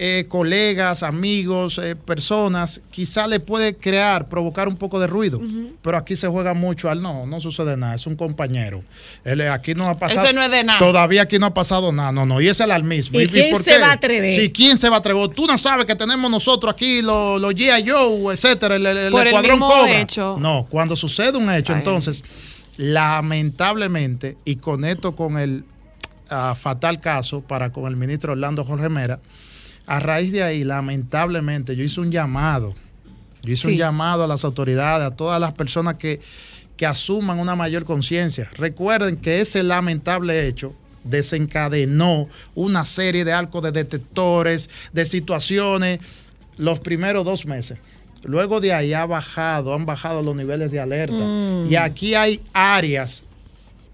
eh, 0.00 0.26
colegas, 0.28 1.02
amigos, 1.02 1.78
eh, 1.78 1.96
personas, 1.96 2.82
quizá 2.88 3.26
le 3.26 3.40
puede 3.40 3.74
crear, 3.76 4.28
provocar 4.28 4.68
un 4.68 4.76
poco 4.76 5.00
de 5.00 5.08
ruido. 5.08 5.40
Pero 5.82 5.96
aquí 5.96 6.14
se 6.14 6.28
juega 6.28 6.54
mucho 6.54 6.88
al 6.88 7.02
no, 7.02 7.26
no 7.26 7.40
sucede 7.40 7.76
nada, 7.76 7.96
es 7.96 8.06
un 8.06 8.14
compañero. 8.14 8.84
Él, 9.24 9.40
eh, 9.40 9.48
aquí 9.48 9.74
no 9.74 9.88
ha 9.88 9.98
pasado. 9.98 10.22
Ese 10.24 10.32
no 10.32 10.42
es 10.44 10.50
de 10.52 10.62
nada. 10.62 10.78
Todavía 10.78 11.22
aquí 11.22 11.40
no 11.40 11.46
ha 11.46 11.54
pasado 11.54 11.90
nada, 11.90 12.12
no, 12.12 12.24
no, 12.24 12.40
y 12.40 12.46
es 12.46 12.60
el 12.60 12.70
alarmismo. 12.70 13.20
¿Y 13.20 13.26
quién 13.26 13.60
se 13.60 13.78
va 13.78 13.88
a 13.88 13.92
atrever? 13.94 14.40
Sí, 14.40 14.50
¿quién 14.50 14.76
se 14.76 14.88
va 14.88 14.96
a 14.96 14.98
atrever? 15.00 15.28
Tú 15.30 15.46
no 15.46 15.58
sabes 15.58 15.84
que 15.84 15.96
tenemos 15.96 16.30
nosotros 16.30 16.72
aquí 16.72 17.02
los 17.02 17.40
los 17.40 17.52
G.I. 17.54 17.84
Joe, 17.90 18.32
etcétera, 18.32 18.76
el, 18.76 18.86
el- 18.86 19.10
Por 19.10 19.22
el 19.22 19.26
escuadrón 19.28 19.58
mismo 19.58 19.68
Cobra. 19.68 20.00
hecho. 20.00 20.36
No, 20.38 20.66
cuando 20.70 20.94
sucede 20.94 21.36
un 21.36 21.50
hecho, 21.50 21.72
Ay. 21.72 21.80
entonces, 21.80 22.22
lamentablemente, 22.76 24.36
y 24.44 24.56
conecto 24.56 25.16
con 25.16 25.38
el 25.38 25.64
ah, 26.30 26.54
fatal 26.54 27.00
caso 27.00 27.40
para 27.40 27.70
con 27.72 27.86
el 27.86 27.96
ministro 27.96 28.32
Orlando 28.32 28.64
Jorge 28.64 28.88
Mera, 28.88 29.18
a 29.88 30.00
raíz 30.00 30.32
de 30.32 30.42
ahí, 30.42 30.64
lamentablemente, 30.64 31.74
yo 31.74 31.82
hice 31.82 32.00
un 32.02 32.12
llamado. 32.12 32.74
Yo 33.42 33.54
hice 33.54 33.68
un 33.68 33.76
llamado 33.78 34.22
a 34.22 34.26
las 34.26 34.44
autoridades, 34.44 35.06
a 35.06 35.16
todas 35.16 35.40
las 35.40 35.52
personas 35.52 35.94
que, 35.94 36.20
que 36.76 36.84
asuman 36.84 37.38
una 37.38 37.56
mayor 37.56 37.86
conciencia. 37.86 38.50
Recuerden 38.52 39.16
que 39.16 39.40
ese 39.40 39.62
lamentable 39.62 40.46
hecho 40.46 40.74
desencadenó 41.04 42.28
una 42.54 42.84
serie 42.84 43.24
de 43.24 43.32
arcos 43.32 43.62
de 43.62 43.72
detectores, 43.72 44.68
de 44.92 45.06
situaciones, 45.06 46.00
los 46.58 46.80
primeros 46.80 47.24
dos 47.24 47.46
meses. 47.46 47.78
Luego 48.24 48.60
de 48.60 48.74
ahí 48.74 48.92
ha 48.92 49.06
bajado, 49.06 49.72
han 49.72 49.86
bajado 49.86 50.20
los 50.20 50.36
niveles 50.36 50.70
de 50.70 50.80
alerta. 50.80 51.24
Y 51.66 51.76
aquí 51.76 52.14
hay 52.14 52.42
áreas 52.52 53.24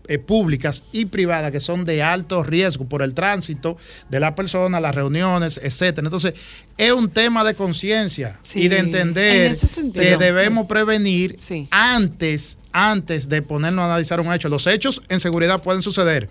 eh, 0.07 0.19
públicas 0.19 0.83
y 0.93 1.07
privadas 1.07 1.51
que 1.51 1.61
son 1.61 1.85
de 1.85 2.03
alto 2.03 2.43
riesgo 2.43 2.87
por 2.89 3.03
el 3.03 3.15
tránsito 3.15 3.77
de 4.11 4.21
la 4.21 4.35
persona, 4.35 4.79
las 4.81 4.95
reuniones, 4.95 5.59
etcétera. 5.63 6.07
Entonces, 6.07 6.35
es 6.77 6.93
un 6.93 7.09
tema 7.09 7.43
de 7.45 7.55
conciencia 7.55 8.39
Sí, 8.43 8.61
y 8.63 8.69
de 8.69 8.79
entender 8.79 9.47
en 9.47 9.53
ese 9.53 9.67
sentido. 9.67 10.05
que 10.05 10.17
debemos 10.17 10.67
prevenir 10.67 11.37
Sí. 11.39 11.67
antes, 11.71 12.59
antes 12.73 13.29
de 13.29 13.41
ponernos 13.43 13.83
a 13.83 13.87
analizar 13.87 14.21
un 14.21 14.33
hecho. 14.33 14.49
Los 14.49 14.67
hechos 14.67 15.01
en 15.09 15.21
seguridad 15.21 15.63
pueden 15.63 15.81
suceder. 15.83 16.29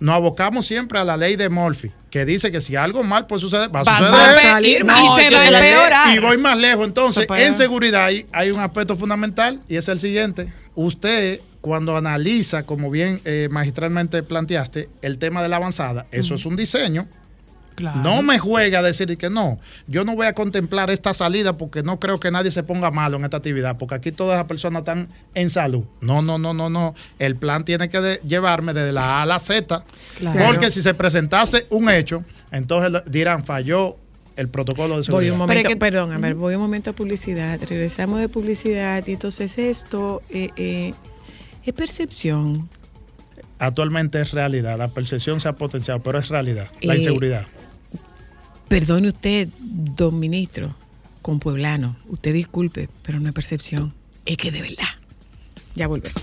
Nos 0.00 0.14
abocamos 0.14 0.66
siempre 0.66 0.98
a 0.98 1.04
la 1.04 1.16
ley 1.16 1.36
de 1.36 1.48
Murphy, 1.50 1.90
que 2.10 2.24
dice 2.24 2.50
que 2.50 2.60
si 2.60 2.74
algo 2.76 3.02
mal 3.04 3.26
puede 3.26 3.40
suceder, 3.40 3.68
va 3.74 3.80
a 3.80 3.84
Va 3.84 3.96
a 3.96 3.98
suceder. 3.98 4.42
salir 4.42 4.84
mal 4.84 5.02
No, 5.04 5.18
y 5.18 5.22
se 5.24 5.30
yo 5.30 5.36
va 5.36 5.42
a 5.42 5.44
te 5.44 5.50
la- 5.50 5.58
empeorar. 5.68 6.16
Y 6.16 6.18
voy 6.20 6.38
más 6.38 6.58
lejos. 6.58 6.86
Entonces, 6.86 7.26
en 7.36 7.54
seguridad 7.54 8.06
hay, 8.06 8.26
hay 8.32 8.50
un 8.50 8.60
aspecto 8.60 8.96
fundamental 8.96 9.58
y 9.68 9.76
es 9.76 9.86
el 9.88 10.00
siguiente. 10.00 10.52
Usted, 10.74 11.40
cuando 11.60 11.96
analiza, 11.96 12.64
como 12.64 12.90
bien 12.90 13.20
eh, 13.24 13.48
magistralmente 13.50 14.22
planteaste, 14.22 14.88
el 15.02 15.18
tema 15.18 15.42
de 15.42 15.48
la 15.48 15.56
avanzada, 15.56 16.06
eso 16.10 16.34
es 16.34 16.44
un 16.46 16.56
diseño. 16.56 17.06
Claro. 17.76 18.02
No 18.02 18.22
me 18.22 18.38
juega 18.38 18.78
a 18.78 18.82
decir 18.82 19.18
que 19.18 19.28
no, 19.30 19.58
yo 19.88 20.04
no 20.04 20.14
voy 20.14 20.28
a 20.28 20.32
contemplar 20.32 20.90
esta 20.90 21.12
salida 21.12 21.56
porque 21.56 21.82
no 21.82 21.98
creo 21.98 22.20
que 22.20 22.30
nadie 22.30 22.52
se 22.52 22.62
ponga 22.62 22.92
malo 22.92 23.16
en 23.16 23.24
esta 23.24 23.38
actividad, 23.38 23.76
porque 23.78 23.96
aquí 23.96 24.12
todas 24.12 24.38
las 24.38 24.46
personas 24.46 24.82
están 24.82 25.08
en 25.34 25.50
salud. 25.50 25.82
No, 26.00 26.22
no, 26.22 26.38
no, 26.38 26.54
no, 26.54 26.70
no. 26.70 26.94
El 27.18 27.34
plan 27.34 27.64
tiene 27.64 27.88
que 27.88 28.00
de- 28.00 28.20
llevarme 28.24 28.74
desde 28.74 28.92
la 28.92 29.18
A 29.18 29.22
a 29.22 29.26
la 29.26 29.40
Z, 29.40 29.84
Claro. 30.18 30.40
porque 30.46 30.70
si 30.70 30.82
se 30.82 30.94
presentase 30.94 31.66
un 31.70 31.90
hecho, 31.90 32.22
entonces 32.52 33.02
dirán, 33.06 33.44
falló 33.44 33.96
el 34.36 34.48
protocolo 34.48 34.88
de 34.94 34.96
Voy 34.98 35.04
seguridad. 35.04 35.32
un 35.32 35.38
momento, 35.38 35.68
que- 35.68 35.76
perdón, 35.76 36.12
a 36.12 36.18
ver, 36.18 36.34
voy 36.34 36.54
un 36.54 36.60
momento 36.60 36.90
a 36.90 36.92
publicidad. 36.92 37.60
Regresamos 37.68 38.20
de 38.20 38.28
publicidad 38.28 39.06
y 39.06 39.12
entonces 39.12 39.56
esto 39.58 40.22
eh, 40.30 40.50
eh, 40.56 40.92
es 41.64 41.72
percepción. 41.74 42.68
Actualmente 43.58 44.20
es 44.20 44.32
realidad, 44.32 44.76
la 44.76 44.88
percepción 44.88 45.40
se 45.40 45.48
ha 45.48 45.54
potenciado, 45.54 46.02
pero 46.02 46.18
es 46.18 46.28
realidad, 46.28 46.68
la 46.82 46.94
Eh, 46.94 46.98
inseguridad. 46.98 47.46
Perdone 48.68 49.08
usted, 49.08 49.48
don 49.60 50.18
ministro, 50.18 50.74
con 51.22 51.38
pueblano. 51.38 51.96
Usted 52.08 52.32
disculpe, 52.34 52.88
pero 53.02 53.20
no 53.20 53.28
es 53.28 53.34
percepción. 53.34 53.94
Es 54.26 54.36
que 54.36 54.50
de 54.50 54.62
verdad. 54.62 54.88
Ya 55.76 55.86
volvemos. 55.86 56.22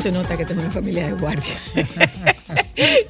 Se 0.00 0.10
nota 0.10 0.34
que 0.34 0.46
tengo 0.46 0.62
una 0.62 0.70
familia 0.70 1.08
de 1.08 1.12
guardia? 1.12 1.54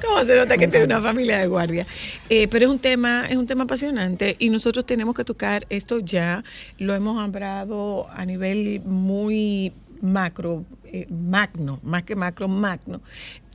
¿Cómo 0.05 0.25
se 0.25 0.35
nota 0.35 0.59
que 0.59 0.67
tengo 0.67 0.87
una 0.87 1.01
familia 1.01 1.39
de 1.39 1.47
guardia? 1.47 1.87
Eh, 2.29 2.49
pero 2.49 2.67
es 2.67 2.71
un 2.73 2.81
tema, 2.81 3.27
es 3.29 3.37
un 3.37 3.47
tema 3.47 3.63
apasionante 3.63 4.35
y 4.41 4.51
nosotros 4.51 4.85
tenemos 4.85 5.15
que 5.15 5.25
tocar 5.25 5.65
esto 5.71 6.01
ya. 6.01 6.43
Lo 6.79 6.93
hemos 6.97 7.21
hablado 7.21 8.09
a 8.11 8.25
nivel 8.25 8.81
muy 8.85 9.73
macro, 10.03 10.65
eh, 10.85 11.07
magno, 11.09 11.79
más 11.85 12.03
que 12.03 12.17
macro, 12.17 12.49
magno, 12.49 13.01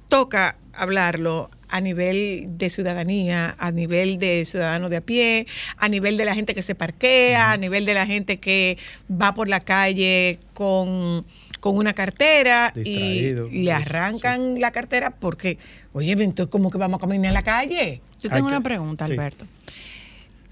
toca 0.08 0.56
hablarlo 0.72 1.50
a 1.68 1.82
nivel 1.82 2.58
de 2.58 2.70
ciudadanía, 2.70 3.54
a 3.60 3.72
nivel 3.72 4.18
de 4.18 4.46
ciudadano 4.46 4.88
de 4.88 4.98
a 4.98 5.02
pie, 5.02 5.46
a 5.76 5.90
nivel 5.90 6.16
de 6.16 6.24
la 6.24 6.36
gente 6.36 6.56
que 6.56 6.62
se 6.62 6.74
parquea, 6.74 7.52
a 7.52 7.58
nivel 7.58 7.86
de 7.86 7.96
la 7.96 8.06
gente 8.06 8.40
que 8.40 8.78
va 9.10 9.34
por 9.34 9.50
la 9.50 9.60
calle 9.60 10.40
con, 10.54 11.26
con 11.66 11.78
una 11.78 11.94
cartera 11.94 12.72
y 12.76 13.34
le 13.52 13.72
arrancan 13.72 14.60
la 14.62 14.70
cartera 14.70 15.10
porque, 15.10 15.58
oye, 15.94 16.12
entonces 16.12 16.48
¿cómo 16.52 16.70
que 16.70 16.78
vamos 16.78 17.00
a 17.00 17.02
caminar 17.02 17.26
en 17.30 17.34
la 17.34 17.42
calle? 17.42 18.02
Yo 18.22 18.30
Hay 18.30 18.36
tengo 18.38 18.50
que- 18.50 18.56
una 18.56 18.62
pregunta, 18.62 19.08
sí. 19.08 19.14
Alberto. 19.14 19.48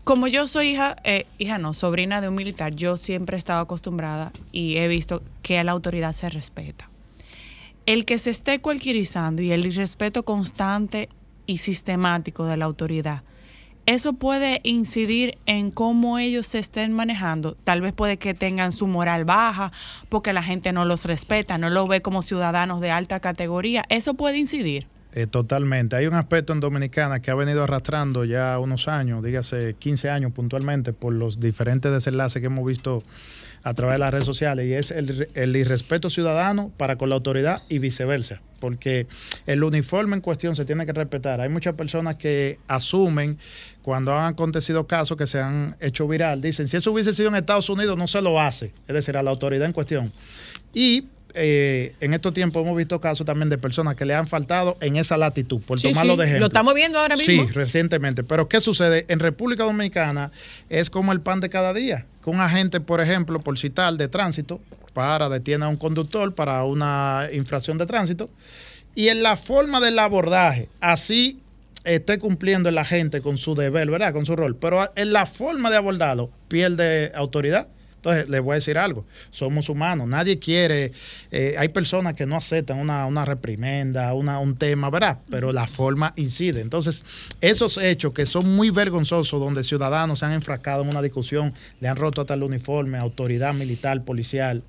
Como 0.04 0.26
yo 0.26 0.48
soy 0.48 0.70
hija, 0.70 0.96
eh, 1.04 1.28
hija 1.38 1.60
no, 1.60 1.76
sobrina 1.76 2.20
de 2.20 2.30
un 2.30 2.34
militar, 2.34 2.74
yo 2.74 2.98
siempre 2.98 3.38
he 3.38 3.38
estado 3.38 3.60
acostumbrada 3.62 4.32
y 4.52 4.78
he 4.78 4.88
visto 4.88 5.22
que 5.44 5.60
a 5.60 5.64
la 5.64 5.72
autoridad 5.74 6.16
se 6.16 6.30
respeta. 6.32 6.90
El 7.86 8.06
que 8.06 8.18
se 8.18 8.32
esté 8.32 8.60
cualquierizando 8.60 9.44
y 9.44 9.52
el 9.52 9.68
irrespeto 9.68 10.24
constante 10.26 11.10
y 11.46 11.60
sistemático 11.60 12.46
de 12.48 12.58
la 12.58 12.66
autoridad, 12.66 13.22
eso 13.86 14.14
puede 14.14 14.62
incidir 14.64 15.38
en 15.46 15.72
cómo 15.72 16.18
ellos 16.18 16.48
se 16.48 16.60
estén 16.60 16.94
manejando. 16.94 17.54
Tal 17.64 17.82
vez 17.82 17.94
puede 17.94 18.18
que 18.18 18.34
tengan 18.34 18.72
su 18.72 18.88
moral 18.88 19.26
baja 19.26 19.72
porque 20.10 20.34
la 20.34 20.44
gente 20.44 20.72
no 20.72 20.86
los 20.86 21.06
respeta, 21.06 21.58
no 21.58 21.70
los 21.70 21.88
ve 21.90 22.02
como 22.02 22.22
ciudadanos 22.22 22.80
de 22.80 22.92
alta 22.92 23.20
categoría. 23.20 23.84
Eso 23.90 24.14
puede 24.14 24.38
incidir. 24.38 24.88
Eh, 25.16 25.28
totalmente. 25.28 25.96
Hay 25.96 26.08
un 26.08 26.16
aspecto 26.16 26.54
en 26.54 26.60
Dominicana 26.60 27.22
que 27.22 27.30
ha 27.30 27.36
venido 27.36 27.64
arrastrando 27.64 28.26
ya 28.26 28.58
unos 28.58 28.88
años, 28.88 29.22
dígase 29.22 29.76
15 29.78 30.10
años 30.10 30.32
puntualmente, 30.32 30.92
por 30.92 31.14
los 31.14 31.40
diferentes 31.40 31.92
desenlaces 31.92 32.40
que 32.40 32.48
hemos 32.48 32.66
visto 32.66 33.04
a 33.64 33.74
través 33.74 33.96
de 33.96 34.00
las 34.00 34.12
redes 34.12 34.26
sociales, 34.26 34.66
y 34.66 34.74
es 34.74 34.92
el, 34.92 35.30
el 35.34 35.56
irrespeto 35.56 36.10
ciudadano 36.10 36.72
para 36.78 36.98
con 36.98 37.10
la 37.10 37.16
autoridad 37.16 37.64
y 37.70 37.80
viceversa, 37.80 38.42
porque 38.60 39.08
el 39.46 39.64
uniforme 39.64 40.16
en 40.16 40.22
cuestión 40.22 40.56
se 40.56 40.66
tiene 40.66 40.86
que 40.86 40.92
respetar. 40.92 41.40
Hay 41.40 41.50
muchas 41.50 41.74
personas 41.76 42.16
que 42.16 42.60
asumen 42.68 43.38
cuando 43.82 44.14
han 44.14 44.34
acontecido 44.34 44.86
casos 44.86 45.18
que 45.18 45.28
se 45.28 45.40
han 45.40 45.78
hecho 45.80 46.08
viral, 46.08 46.42
dicen, 46.42 46.68
si 46.68 46.78
eso 46.78 46.92
hubiese 46.92 47.14
sido 47.14 47.30
en 47.30 47.36
Estados 47.36 47.70
Unidos, 47.70 47.98
no 47.98 48.08
se 48.08 48.22
lo 48.22 48.40
hace, 48.40 48.74
es 48.88 48.94
decir, 48.94 49.16
a 49.16 49.24
la 49.24 49.32
autoridad 49.32 49.66
en 49.66 49.74
cuestión. 49.74 50.12
Y 50.74 51.08
eh, 51.36 51.96
en 52.00 52.14
estos 52.14 52.34
tiempos 52.34 52.64
hemos 52.64 52.78
visto 52.78 53.00
casos 53.02 53.26
también 53.26 53.50
de 53.50 53.58
personas 53.58 53.96
que 53.96 54.06
le 54.06 54.14
han 54.16 54.28
faltado 54.28 54.78
en 54.82 54.96
esa 54.96 55.18
latitud, 55.18 55.62
por 55.62 55.80
Sí, 55.80 55.90
tomarlo 55.90 56.14
sí, 56.14 56.20
de 56.20 56.24
ejemplo. 56.26 56.40
Lo 56.42 56.48
estamos 56.48 56.74
viendo 56.76 57.00
ahora 57.00 57.16
Sí, 57.18 57.32
mismo. 57.40 57.50
recientemente. 57.54 58.24
Pero 58.24 58.48
¿qué 58.48 58.62
sucede? 58.62 59.06
En 59.08 59.20
República 59.20 59.64
Dominicana 59.64 60.32
es 60.70 60.90
como 60.90 61.12
el 61.12 61.22
pan 61.22 61.40
de 61.40 61.50
cada 61.50 61.74
día. 61.74 62.06
Que 62.24 62.30
un 62.30 62.40
agente, 62.40 62.80
por 62.80 63.02
ejemplo, 63.02 63.40
por 63.42 63.58
citar 63.58 63.94
de 63.96 64.08
tránsito, 64.08 64.62
para, 64.94 65.28
detiene 65.30 65.66
a 65.66 65.68
un 65.70 65.78
conductor 65.78 66.34
para 66.36 66.64
una 66.64 67.28
infracción 67.34 67.78
de 67.78 67.86
tránsito. 67.86 68.30
Y 68.96 69.08
en 69.08 69.24
la 69.24 69.36
forma 69.38 69.80
del 69.82 69.98
abordaje, 70.00 70.70
así 70.80 71.40
esté 71.84 72.20
cumpliendo 72.20 72.70
el 72.70 72.78
agente 72.78 73.22
con 73.22 73.38
su 73.38 73.56
deber, 73.56 73.90
¿verdad? 73.90 74.14
Con 74.14 74.26
su 74.26 74.36
rol. 74.36 74.56
Pero 74.56 74.92
en 74.96 75.12
la 75.12 75.26
forma 75.26 75.70
de 75.72 75.78
abordarlo, 75.78 76.30
pierde 76.48 77.12
autoridad. 77.16 77.68
Entonces, 78.04 78.28
les 78.28 78.42
voy 78.42 78.52
a 78.52 78.56
decir 78.56 78.78
algo, 78.78 79.06
somos 79.32 79.70
humanos, 79.70 80.10
nadie 80.10 80.38
quiere, 80.38 80.92
eh, 81.32 81.56
hay 81.58 81.70
personas 81.70 82.16
que 82.16 82.26
no 82.26 82.36
aceptan 82.36 82.78
una, 82.78 83.06
una 83.06 83.24
reprimenda, 83.24 84.14
una, 84.14 84.40
un 84.40 84.58
tema, 84.58 84.90
¿verdad? 84.90 85.20
Pero 85.30 85.54
la 85.54 85.68
forma 85.68 86.12
incide. 86.18 86.60
Entonces, 86.60 87.06
esos 87.40 87.78
hechos 87.78 88.12
que 88.12 88.26
son 88.26 88.54
muy 88.58 88.72
vergonzosos, 88.72 89.40
donde 89.40 89.64
ciudadanos 89.64 90.20
se 90.20 90.26
han 90.26 90.34
enfrascado 90.34 90.84
en 90.84 90.90
una 90.90 91.02
discusión, 91.02 91.54
le 91.80 91.88
han 91.88 91.96
roto 91.96 92.20
hasta 92.20 92.34
el 92.34 92.44
uniforme, 92.44 92.98
autoridad 92.98 93.54
militar, 93.54 94.04
policial, 94.04 94.64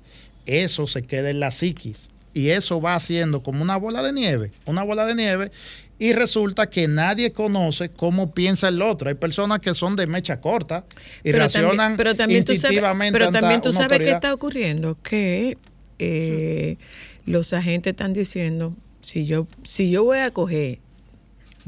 eso 0.45 0.87
se 0.87 1.03
queda 1.03 1.29
en 1.29 1.41
la 1.41 1.51
psiquis. 1.51 2.09
Y 2.33 2.51
eso 2.51 2.79
va 2.79 2.95
haciendo 2.95 3.43
como 3.43 3.63
una 3.63 3.75
bola 3.75 4.01
de 4.01 4.13
nieve, 4.13 4.51
una 4.65 4.83
bola 4.83 5.05
de 5.05 5.15
nieve, 5.15 5.51
y 5.97 6.13
resulta 6.13 6.69
que 6.69 6.87
nadie 6.87 7.31
conoce 7.31 7.89
cómo 7.89 8.33
piensa 8.33 8.67
el 8.67 8.81
otro. 8.81 9.09
Hay 9.09 9.15
personas 9.15 9.59
que 9.59 9.73
son 9.73 9.95
de 9.95 10.07
mecha 10.07 10.41
corta 10.41 10.83
y 11.19 11.31
Pero 11.31 11.37
reaccionan 11.39 11.77
también, 11.77 11.97
pero 11.97 12.15
también 12.15 12.45
tú 12.45 12.55
sabes, 12.55 12.63
instintivamente 12.63 13.19
pero 13.19 13.31
también 13.31 13.61
tú 13.61 13.71
sabes 13.71 13.99
qué 13.99 14.11
está 14.11 14.33
ocurriendo, 14.33 14.97
que 15.01 15.57
eh, 15.99 16.77
los 17.25 17.53
agentes 17.53 17.91
están 17.91 18.13
diciendo, 18.13 18.75
si 19.01 19.25
yo, 19.25 19.47
si 19.63 19.89
yo 19.89 20.03
voy 20.03 20.19
a 20.19 20.31
coger, 20.31 20.79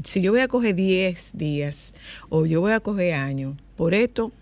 si 0.04 0.20
yo 0.20 0.32
voy 0.32 0.40
a 0.40 0.48
coger 0.48 0.74
10 0.74 1.32
días 1.34 1.94
o 2.28 2.44
yo 2.46 2.60
voy 2.60 2.72
a 2.72 2.80
coger 2.80 3.14
años 3.14 3.56
por 3.76 3.94
esto, 3.94 4.32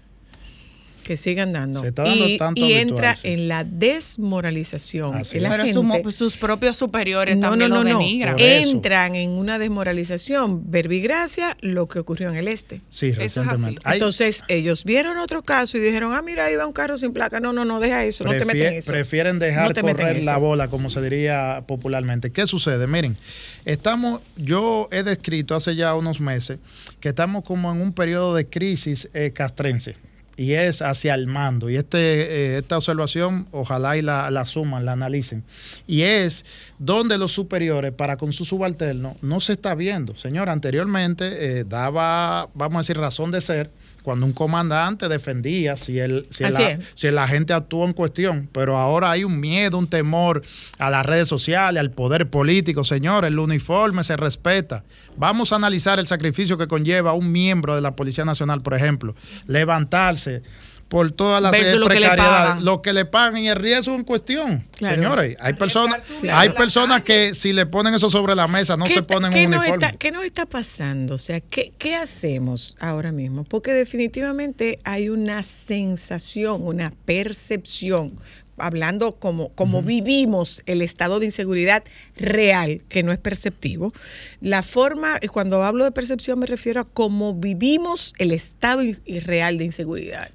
que 1.07 1.17
sigan 1.17 1.53
dando. 1.53 1.81
Se 1.81 1.89
está 1.89 2.03
dando 2.03 2.29
y 2.29 2.37
tanto 2.37 2.61
y 2.61 2.65
habitual, 2.75 2.89
entra 2.89 3.17
sí. 3.17 3.29
en 3.29 3.47
la 3.49 3.63
desmoralización. 3.63 5.15
Así. 5.15 5.39
Pero 5.39 5.65
su 5.73 6.11
sus 6.11 6.37
propios 6.37 6.77
superiores 6.77 7.37
no, 7.37 7.43
también 7.51 7.71
no, 7.71 7.77
lo 7.77 7.85
no, 7.85 7.93
no. 7.93 7.99
denigran. 8.01 8.37
Entran 8.39 9.15
en 9.15 9.31
una 9.31 9.59
desmoralización. 9.59 10.69
Verbigracia, 10.71 11.57
lo 11.61 11.87
que 11.87 12.01
ocurrió 12.01 12.29
en 12.29 12.37
el 12.37 12.49
este. 12.49 12.81
Sí, 12.89 13.07
Eso 13.09 13.21
es 13.23 13.37
así. 13.37 13.41
recientemente. 13.41 13.81
Hay- 13.85 13.99
Entonces, 13.99 14.43
ellos 14.49 14.85
vieron 14.85 15.19
otro 15.19 15.43
caso 15.43 15.79
y 15.79 15.81
dijeron, 15.81 16.13
ah, 16.13 16.23
mira, 16.23 16.47
ahí 16.47 16.57
va 16.57 16.67
un 16.67 16.73
carro 16.73 16.97
sin 16.97 17.13
placa. 17.13 17.39
No, 17.39 17.53
no, 17.53 17.65
no, 17.65 17.79
deja 17.79 18.05
eso, 18.05 18.25
no 18.25 18.31
te 18.33 18.39
Prefie- 18.41 18.47
metes 18.47 18.73
en 18.73 18.75
eso. 18.79 18.91
Prefieren 18.93 19.39
dejar 19.39 19.81
correr 19.81 20.25
la 20.25 20.39
bola, 20.39 20.69
como 20.69 20.91
se 20.91 21.01
diría 21.01 21.63
popularmente. 21.69 22.33
¿Qué 22.33 22.47
sucede? 22.49 22.87
Miren, 22.89 23.17
estamos, 23.65 24.23
yo 24.37 24.89
he 24.91 25.05
descrito 25.05 25.55
hace 25.55 25.77
ya 25.77 25.95
unos 25.95 26.21
meses 26.21 26.59
que 26.99 27.11
estamos 27.11 27.45
como 27.45 27.71
en 27.73 27.81
un 27.81 27.93
periodo 27.93 28.35
de 28.35 28.47
crisis 28.47 29.09
eh, 29.15 29.31
castrense. 29.33 29.95
Y 30.37 30.53
es 30.53 30.83
hacia 30.83 31.15
el 31.15 31.27
mando. 31.27 31.71
Y 31.71 31.77
este, 31.77 31.99
eh, 31.99 32.59
esta 32.59 32.77
observación, 32.77 33.49
ojalá 33.53 33.97
y 33.97 34.03
la, 34.03 34.31
la 34.31 34.45
suman, 34.45 34.85
la 34.85 34.93
analicen. 34.93 35.45
Y 35.87 36.03
es 36.03 36.45
donde 36.79 37.17
los 37.17 37.33
superiores, 37.33 37.93
para 37.93 38.17
con 38.17 38.33
su 38.33 38.45
subalterno, 38.45 39.17
no 39.23 39.41
se 39.41 39.55
está 39.55 39.75
viendo. 39.75 40.15
Señor, 40.15 40.49
anteriormente 40.49 41.61
eh, 41.61 41.65
daba, 41.65 42.51
vamos 42.55 42.77
a 42.77 42.81
decir, 42.81 42.99
razón 42.99 43.31
de 43.31 43.41
ser 43.41 43.71
cuando 44.07 44.25
un 44.25 44.33
comandante 44.33 45.09
defendía 45.09 45.77
si 45.77 45.99
el, 45.99 46.29
si 46.31 46.45
es. 46.45 46.55
si 46.95 47.11
la 47.11 47.27
gente 47.27 47.53
actuó 47.53 47.85
en 47.85 47.93
cuestión, 47.93 48.49
pero 48.53 48.77
ahora 48.77 49.11
hay 49.11 49.25
un 49.25 49.41
miedo, 49.41 49.79
un 49.79 49.89
temor 49.89 50.43
a 50.79 50.91
las 50.91 51.05
redes 51.05 51.27
sociales, 51.27 51.81
al 51.81 51.91
poder 51.91 52.31
político. 52.31 52.85
Señores, 52.85 53.33
el 53.33 53.39
uniforme 53.41 54.05
se 54.05 54.17
respeta. 54.17 54.85
Vamos 55.17 55.53
a 55.53 55.57
analizar 55.57 55.99
el 55.99 56.07
sacrificio 56.07 56.57
que 56.57 56.69
conlleva 56.69 57.15
un 57.15 57.33
miembro 57.33 57.75
de 57.75 57.81
la 57.81 57.97
Policía 57.97 58.25
Nacional, 58.25 58.63
por 58.63 58.75
ejemplo, 58.75 59.17
levantarse 59.49 60.43
por 60.89 61.11
todas 61.11 61.43
las 61.43 61.53
eh, 61.59 61.75
lo 61.77 61.89
que 61.89 61.95
le 61.95 62.01
precariedades, 62.01 62.49
pagan. 62.51 62.65
lo 62.65 62.81
que 62.83 62.93
le 62.93 63.05
pagan 63.07 63.39
y 63.43 63.49
el 63.49 63.57
riesgo 63.57 63.95
en 63.97 64.05
cuestión. 64.05 64.67
Claro. 64.73 64.95
Señores, 65.03 65.37
hay 65.41 65.55
personas, 65.55 66.05
Claro. 66.21 66.39
hay 66.39 66.51
personas 66.51 67.01
que 67.03 67.35
si 67.35 67.53
le 67.53 67.67
ponen 67.67 67.95
eso 67.95 68.09
sobre 68.09 68.35
la 68.37 68.47
mesa 68.47 68.77
no 68.77 68.85
¿Qué 68.85 68.95
se 68.95 69.03
ponen 69.03 69.33
un 69.33 69.55
uniforme. 69.55 69.87
está- 69.87 69.99
¿Qué 69.99 70.13
nos 70.13 70.25
está 70.25 70.47
pasando? 70.47 71.15
O 71.15 71.19
sea, 71.19 71.41
¿qué, 71.41 71.73
¿qué 71.77 71.97
hacemos 71.97 72.77
ahora 72.79 73.11
mismo? 73.11 73.43
Porque 73.45 73.73
definitivamente 73.73 74.79
hay 74.85 75.09
una 75.09 75.43
sensación, 75.43 76.63
una 76.67 76.93
percepción, 77.05 78.13
hablando 78.59 79.13
como, 79.19 79.51
como 79.51 79.83
vivimos 79.83 80.63
el 80.67 80.81
estado 80.81 81.19
de 81.21 81.27
inseguridad 81.27 81.85
real, 82.17 82.83
que 82.89 83.03
no 83.03 83.13
es 83.13 83.19
perceptivo. 83.19 83.93
La 84.41 84.63
forma, 84.63 85.19
cuando 85.31 85.63
hablo 85.63 85.85
de 85.85 85.93
percepción 85.93 86.39
me 86.39 86.47
refiero 86.47 86.81
a 86.81 86.85
cómo 86.85 87.35
vivimos 87.35 88.15
el 88.19 88.33
estado 88.33 88.83
in- 88.83 88.99
real 89.27 89.59
de 89.59 89.65
inseguridad. 89.65 90.31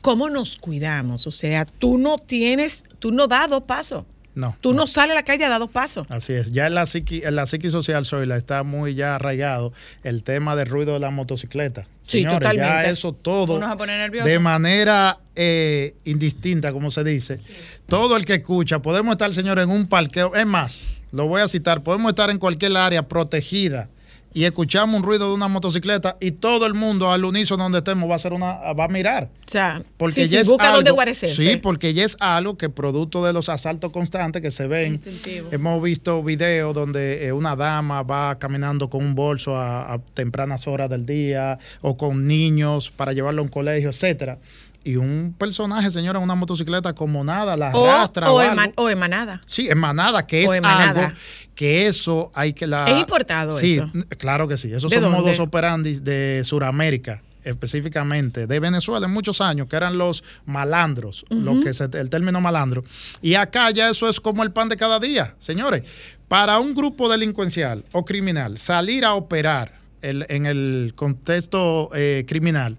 ¿Cómo 0.00 0.30
nos 0.30 0.56
cuidamos? 0.56 1.26
O 1.26 1.30
sea, 1.30 1.64
tú 1.64 1.98
no 1.98 2.18
tienes, 2.18 2.84
tú 2.98 3.10
no 3.10 3.26
das 3.26 3.50
dos 3.50 3.64
pasos. 3.64 4.04
No. 4.34 4.56
Tú 4.60 4.72
no 4.72 4.86
sales 4.86 5.12
a 5.12 5.14
la 5.16 5.24
calle 5.24 5.44
a 5.44 5.48
dar 5.48 5.58
dos 5.58 5.70
pasos. 5.70 6.06
Así 6.10 6.32
es, 6.32 6.52
ya 6.52 6.68
en 6.68 6.74
la 6.74 6.86
psiqui, 6.86 7.22
en 7.24 7.34
la 7.34 7.44
psiqui 7.44 7.70
social 7.70 8.06
Zoila 8.06 8.36
está 8.36 8.62
muy 8.62 8.94
ya 8.94 9.16
arraigado 9.16 9.72
el 10.04 10.22
tema 10.22 10.54
del 10.54 10.68
ruido 10.68 10.92
de 10.92 11.00
la 11.00 11.10
motocicleta. 11.10 11.88
Sí, 12.02 12.22
Señores, 12.22 12.48
ya 12.48 12.52
totalmente. 12.52 12.90
eso 12.90 13.12
todo 13.14 13.58
de 13.58 14.38
manera 14.38 15.18
eh, 15.34 15.96
indistinta, 16.04 16.72
como 16.72 16.92
se 16.92 17.02
dice. 17.02 17.40
Todo 17.88 18.16
el 18.16 18.24
que 18.24 18.34
escucha, 18.34 18.80
podemos 18.80 19.12
estar, 19.12 19.34
señores, 19.34 19.64
en 19.64 19.70
un 19.70 19.88
parqueo, 19.88 20.32
es 20.36 20.46
más, 20.46 20.84
lo 21.10 21.26
voy 21.26 21.42
a 21.42 21.48
citar, 21.48 21.82
podemos 21.82 22.10
estar 22.10 22.30
en 22.30 22.38
cualquier 22.38 22.76
área 22.76 23.08
protegida 23.08 23.88
y 24.38 24.44
escuchamos 24.44 24.94
un 24.94 25.02
ruido 25.02 25.26
de 25.26 25.34
una 25.34 25.48
motocicleta 25.48 26.16
y 26.20 26.30
todo 26.30 26.64
el 26.66 26.74
mundo 26.74 27.10
al 27.10 27.24
unísono 27.24 27.64
donde 27.64 27.78
estemos 27.78 28.08
va 28.08 28.12
a 28.12 28.16
hacer 28.18 28.32
una 28.32 28.72
va 28.72 28.84
a 28.84 28.88
mirar. 28.88 29.24
O 29.24 29.50
sea, 29.50 29.82
Porque 29.96 30.26
sí, 30.26 30.30
ya 30.30 30.38
sí, 30.38 30.42
es 30.42 30.48
busca 30.48 30.66
algo, 30.66 30.76
dónde 30.76 30.92
guarecerse. 30.92 31.34
Sí, 31.34 31.56
porque 31.56 31.92
ya 31.92 32.04
es 32.04 32.16
algo 32.20 32.56
que 32.56 32.68
producto 32.68 33.24
de 33.24 33.32
los 33.32 33.48
asaltos 33.48 33.90
constantes 33.90 34.40
que 34.40 34.52
se 34.52 34.68
ven. 34.68 35.00
Hemos 35.50 35.82
visto 35.82 36.22
videos 36.22 36.72
donde 36.72 37.26
eh, 37.26 37.32
una 37.32 37.56
dama 37.56 38.04
va 38.04 38.38
caminando 38.38 38.88
con 38.88 39.04
un 39.04 39.16
bolso 39.16 39.56
a, 39.56 39.92
a 39.92 39.98
tempranas 39.98 40.68
horas 40.68 40.88
del 40.88 41.04
día 41.04 41.58
o 41.80 41.96
con 41.96 42.28
niños 42.28 42.92
para 42.92 43.12
llevarlo 43.12 43.42
a 43.42 43.44
un 43.44 43.50
colegio, 43.50 43.88
etcétera. 43.88 44.38
Y 44.84 44.96
un 44.96 45.34
personaje, 45.36 45.90
señora, 45.90 46.18
en 46.18 46.24
una 46.24 46.34
motocicleta 46.34 46.94
como 46.94 47.22
nada, 47.24 47.56
la 47.56 47.68
arrastra 47.70 48.30
o, 48.30 48.36
o, 48.36 48.42
eman- 48.42 48.72
o 48.76 48.88
emanada. 48.88 49.40
Sí, 49.46 49.68
emanada, 49.68 50.26
que 50.26 50.44
es 50.44 50.48
O 50.48 50.54
emanada. 50.54 51.06
algo 51.06 51.16
que 51.54 51.86
eso 51.88 52.30
hay 52.34 52.52
que 52.52 52.66
la... 52.66 52.84
¿Es 52.86 52.98
importado 53.00 53.58
sí, 53.58 53.74
eso? 53.74 53.90
claro 54.16 54.46
que 54.46 54.56
sí. 54.56 54.72
Esos 54.72 54.90
¿De 54.90 54.96
son 54.96 55.04
dónde? 55.10 55.18
modos 55.18 55.40
operandi 55.40 55.94
de 56.00 56.42
Sudamérica. 56.44 57.20
específicamente 57.44 58.46
de 58.46 58.60
Venezuela 58.60 59.06
en 59.06 59.12
muchos 59.12 59.40
años, 59.40 59.68
que 59.68 59.76
eran 59.76 59.96
los 59.98 60.22
malandros, 60.46 61.24
lo 61.30 61.60
que 61.60 61.72
se- 61.74 61.84
el 61.92 62.10
término 62.10 62.40
malandro. 62.40 62.84
Y 63.22 63.34
acá 63.34 63.70
ya 63.70 63.88
eso 63.90 64.08
es 64.08 64.20
como 64.20 64.42
el 64.42 64.50
pan 64.52 64.68
de 64.68 64.76
cada 64.76 64.98
día, 64.98 65.34
señores. 65.38 65.82
Para 66.28 66.58
un 66.58 66.74
grupo 66.74 67.08
delincuencial 67.08 67.84
o 67.92 68.04
criminal 68.04 68.58
salir 68.58 69.04
a 69.04 69.14
operar 69.14 69.72
el- 70.02 70.26
en 70.28 70.46
el 70.46 70.92
contexto 70.94 71.90
eh, 71.94 72.24
criminal 72.28 72.76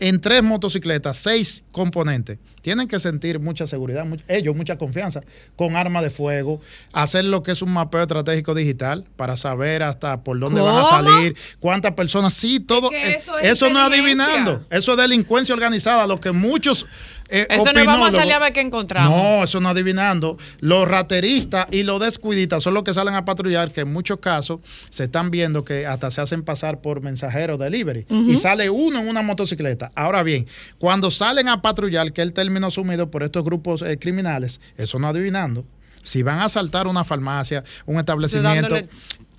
en 0.00 0.20
tres 0.20 0.42
motocicletas, 0.42 1.16
seis 1.18 1.62
componentes. 1.72 2.38
Tienen 2.62 2.88
que 2.88 2.98
sentir 2.98 3.38
mucha 3.38 3.66
seguridad, 3.66 4.04
much- 4.04 4.22
ellos 4.28 4.54
mucha 4.54 4.76
confianza, 4.76 5.20
con 5.56 5.76
arma 5.76 6.02
de 6.02 6.10
fuego, 6.10 6.60
hacer 6.92 7.24
lo 7.24 7.42
que 7.42 7.52
es 7.52 7.62
un 7.62 7.72
mapeo 7.72 8.02
estratégico 8.02 8.54
digital 8.54 9.06
para 9.16 9.36
saber 9.36 9.82
hasta 9.82 10.22
por 10.22 10.38
dónde 10.38 10.60
van 10.60 10.76
a 10.78 10.84
salir, 10.84 11.36
cuántas 11.58 11.92
personas, 11.92 12.32
sí, 12.34 12.60
todo. 12.60 12.90
que 12.90 12.96
eh, 13.12 13.16
eso 13.16 13.38
es 13.38 13.52
eso 13.52 13.70
no 13.70 13.78
es 13.80 13.86
adivinando, 13.86 14.64
eso 14.70 14.92
es 14.92 14.98
delincuencia 14.98 15.54
organizada, 15.54 16.06
lo 16.06 16.18
que 16.18 16.32
muchos... 16.32 16.86
eh, 17.30 17.46
Eso 17.48 17.72
no 17.72 17.84
vamos 17.84 18.08
a 18.14 18.18
salir 18.18 18.32
a 18.32 18.38
ver 18.38 18.52
qué 18.52 18.60
encontramos. 18.60 19.10
no, 19.10 19.44
eso 19.44 19.60
no 19.60 19.68
adivinando. 19.68 20.36
Los 20.60 20.88
rateristas 20.88 21.66
y 21.70 21.82
los 21.82 22.00
descuidistas 22.00 22.62
son 22.62 22.74
los 22.74 22.82
que 22.82 22.92
salen 22.92 23.14
a 23.14 23.24
patrullar, 23.24 23.72
que 23.72 23.82
en 23.82 23.92
muchos 23.92 24.18
casos 24.18 24.60
se 24.90 25.04
están 25.04 25.30
viendo 25.30 25.64
que 25.64 25.86
hasta 25.86 26.10
se 26.10 26.20
hacen 26.20 26.42
pasar 26.42 26.80
por 26.80 27.00
mensajeros 27.02 27.58
delivery. 27.58 28.06
Y 28.10 28.36
sale 28.36 28.70
uno 28.70 29.00
en 29.00 29.08
una 29.08 29.22
motocicleta. 29.22 29.90
Ahora 29.94 30.22
bien, 30.22 30.46
cuando 30.78 31.10
salen 31.10 31.48
a 31.48 31.62
patrullar, 31.62 32.12
que 32.12 32.22
es 32.22 32.26
el 32.26 32.32
término 32.32 32.66
asumido 32.66 33.10
por 33.10 33.22
estos 33.22 33.44
grupos 33.44 33.82
eh, 33.82 33.98
criminales, 33.98 34.60
eso 34.76 34.98
no 34.98 35.08
adivinando. 35.08 35.64
Si 36.02 36.22
van 36.22 36.38
a 36.38 36.46
asaltar 36.46 36.86
una 36.86 37.04
farmacia, 37.04 37.62
un 37.84 37.98
establecimiento, 37.98 38.68
dándole 38.68 38.88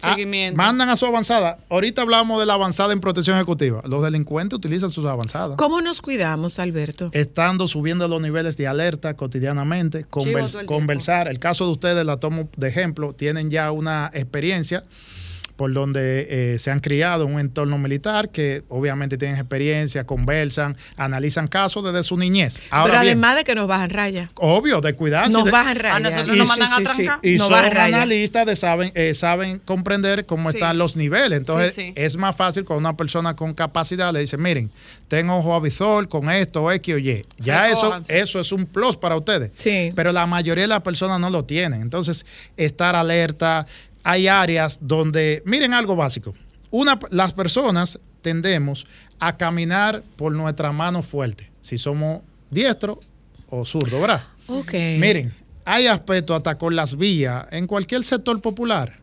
ah, 0.04 0.16
mandan 0.56 0.90
a 0.90 0.96
su 0.96 1.06
avanzada. 1.06 1.58
Ahorita 1.70 2.02
hablamos 2.02 2.40
de 2.40 2.46
la 2.46 2.54
avanzada 2.54 2.94
en 2.94 3.00
protección 3.00 3.36
ejecutiva. 3.38 3.82
Los 3.86 4.04
delincuentes 4.04 4.58
utilizan 4.58 4.90
sus 4.90 5.06
avanzadas 5.06 5.58
¿Cómo 5.58 5.82
nos 5.82 6.02
cuidamos, 6.02 6.60
Alberto? 6.60 7.10
estando 7.14 7.68
subiendo 7.68 8.08
los 8.08 8.22
niveles 8.22 8.58
de 8.58 8.68
alerta 8.68 9.16
cotidianamente, 9.16 10.06
conver- 10.10 10.48
todo 10.48 10.60
el 10.62 10.66
conversar. 10.66 11.28
El 11.28 11.40
caso 11.40 11.66
de 11.66 11.72
ustedes, 11.72 12.06
la 12.06 12.18
tomo 12.18 12.50
de 12.58 12.68
ejemplo, 12.68 13.14
tienen 13.14 13.50
ya 13.50 13.72
una 13.72 14.10
experiencia 14.14 14.84
por 15.62 15.72
donde 15.74 16.54
eh, 16.56 16.58
se 16.58 16.72
han 16.72 16.80
criado 16.80 17.28
en 17.28 17.36
un 17.36 17.40
entorno 17.40 17.78
militar, 17.78 18.30
que 18.30 18.64
obviamente 18.68 19.16
tienen 19.16 19.38
experiencia, 19.38 20.06
conversan, 20.08 20.76
analizan 20.98 21.46
casos 21.48 21.84
desde 21.84 22.02
su 22.02 22.18
niñez. 22.18 22.60
Ahora 22.72 22.94
Pero 22.94 23.02
bien, 23.04 23.12
además 23.20 23.36
de 23.36 23.44
que 23.44 23.54
nos 23.54 23.68
bajan 23.68 23.92
raya. 23.92 24.28
obvio, 24.38 24.82
de 24.82 24.94
cuidarse. 24.96 25.32
Nos 25.32 25.46
de- 25.46 25.52
bajan 25.52 25.76
raya. 25.76 25.96
A 25.98 26.00
nosotros 26.00 26.36
Y- 26.36 26.40
nos 26.40 26.48
mandan 26.48 26.68
Sí, 26.68 26.74
a 26.74 26.78
sí, 26.78 26.86
sí. 26.86 26.94
trancar. 27.04 27.20
y 27.22 27.38
No 27.38 27.48
son 27.48 27.78
analistas 27.78 28.46
de 28.48 28.56
saben, 28.56 28.92
eh, 28.96 29.14
saben 29.14 29.60
comprender 29.60 30.26
cómo 30.26 30.50
Sí. 30.50 30.58
están 30.58 30.80
los 30.80 30.96
niveles. 30.96 31.38
Entonces, 31.38 31.76
Sí, 31.76 31.82
sí. 31.90 31.94
es 31.96 32.18
más 32.18 32.36
fácil 32.36 32.66
con 32.66 32.78
una 32.78 32.98
persona 32.98 33.36
con 33.36 33.54
capacidad 33.54 34.12
le 34.12 34.22
dice, 34.22 34.38
miren, 34.40 34.72
tengo 35.10 35.38
ojo 35.38 35.54
avisor 35.54 36.08
con 36.10 36.28
esto, 36.32 36.72
X 36.72 36.96
o 36.96 36.98
Y. 36.98 37.24
Ya 37.38 37.70
eso, 37.70 37.84
Recójanse. 37.84 38.20
eso 38.20 38.40
es 38.40 38.52
un 38.52 38.66
plus 38.66 38.98
para 38.98 39.16
ustedes. 39.16 39.52
Sí. 39.58 39.92
Pero 39.96 40.12
la 40.12 40.26
mayoría 40.26 40.64
de 40.64 40.70
las 40.70 40.82
personas 40.82 41.20
no 41.20 41.30
lo 41.30 41.46
tienen. 41.46 41.82
Entonces, 41.84 42.26
estar 42.58 42.96
alerta. 42.96 43.68
Hay 44.04 44.28
áreas 44.28 44.78
donde, 44.82 45.44
miren 45.46 45.74
algo 45.74 45.96
básico. 45.96 46.34
Una, 46.72 47.00
las 47.10 47.34
personas 47.34 48.00
tendemos 48.22 48.86
a 49.20 49.38
caminar 49.38 50.04
por 50.16 50.32
nuestra 50.34 50.72
mano 50.72 51.02
fuerte, 51.02 51.52
si 51.62 51.78
somos 51.78 52.22
diestro 52.50 53.00
o 53.48 53.66
zurdo, 53.66 54.00
¿verdad? 54.00 54.24
Ok. 54.48 54.74
Miren, 55.00 55.34
hay 55.66 55.88
aspectos 55.88 56.38
hasta 56.38 56.58
con 56.58 56.76
las 56.76 56.98
vías 56.98 57.46
en 57.52 57.68
cualquier 57.68 58.04
sector 58.04 58.42
popular. 58.42 59.00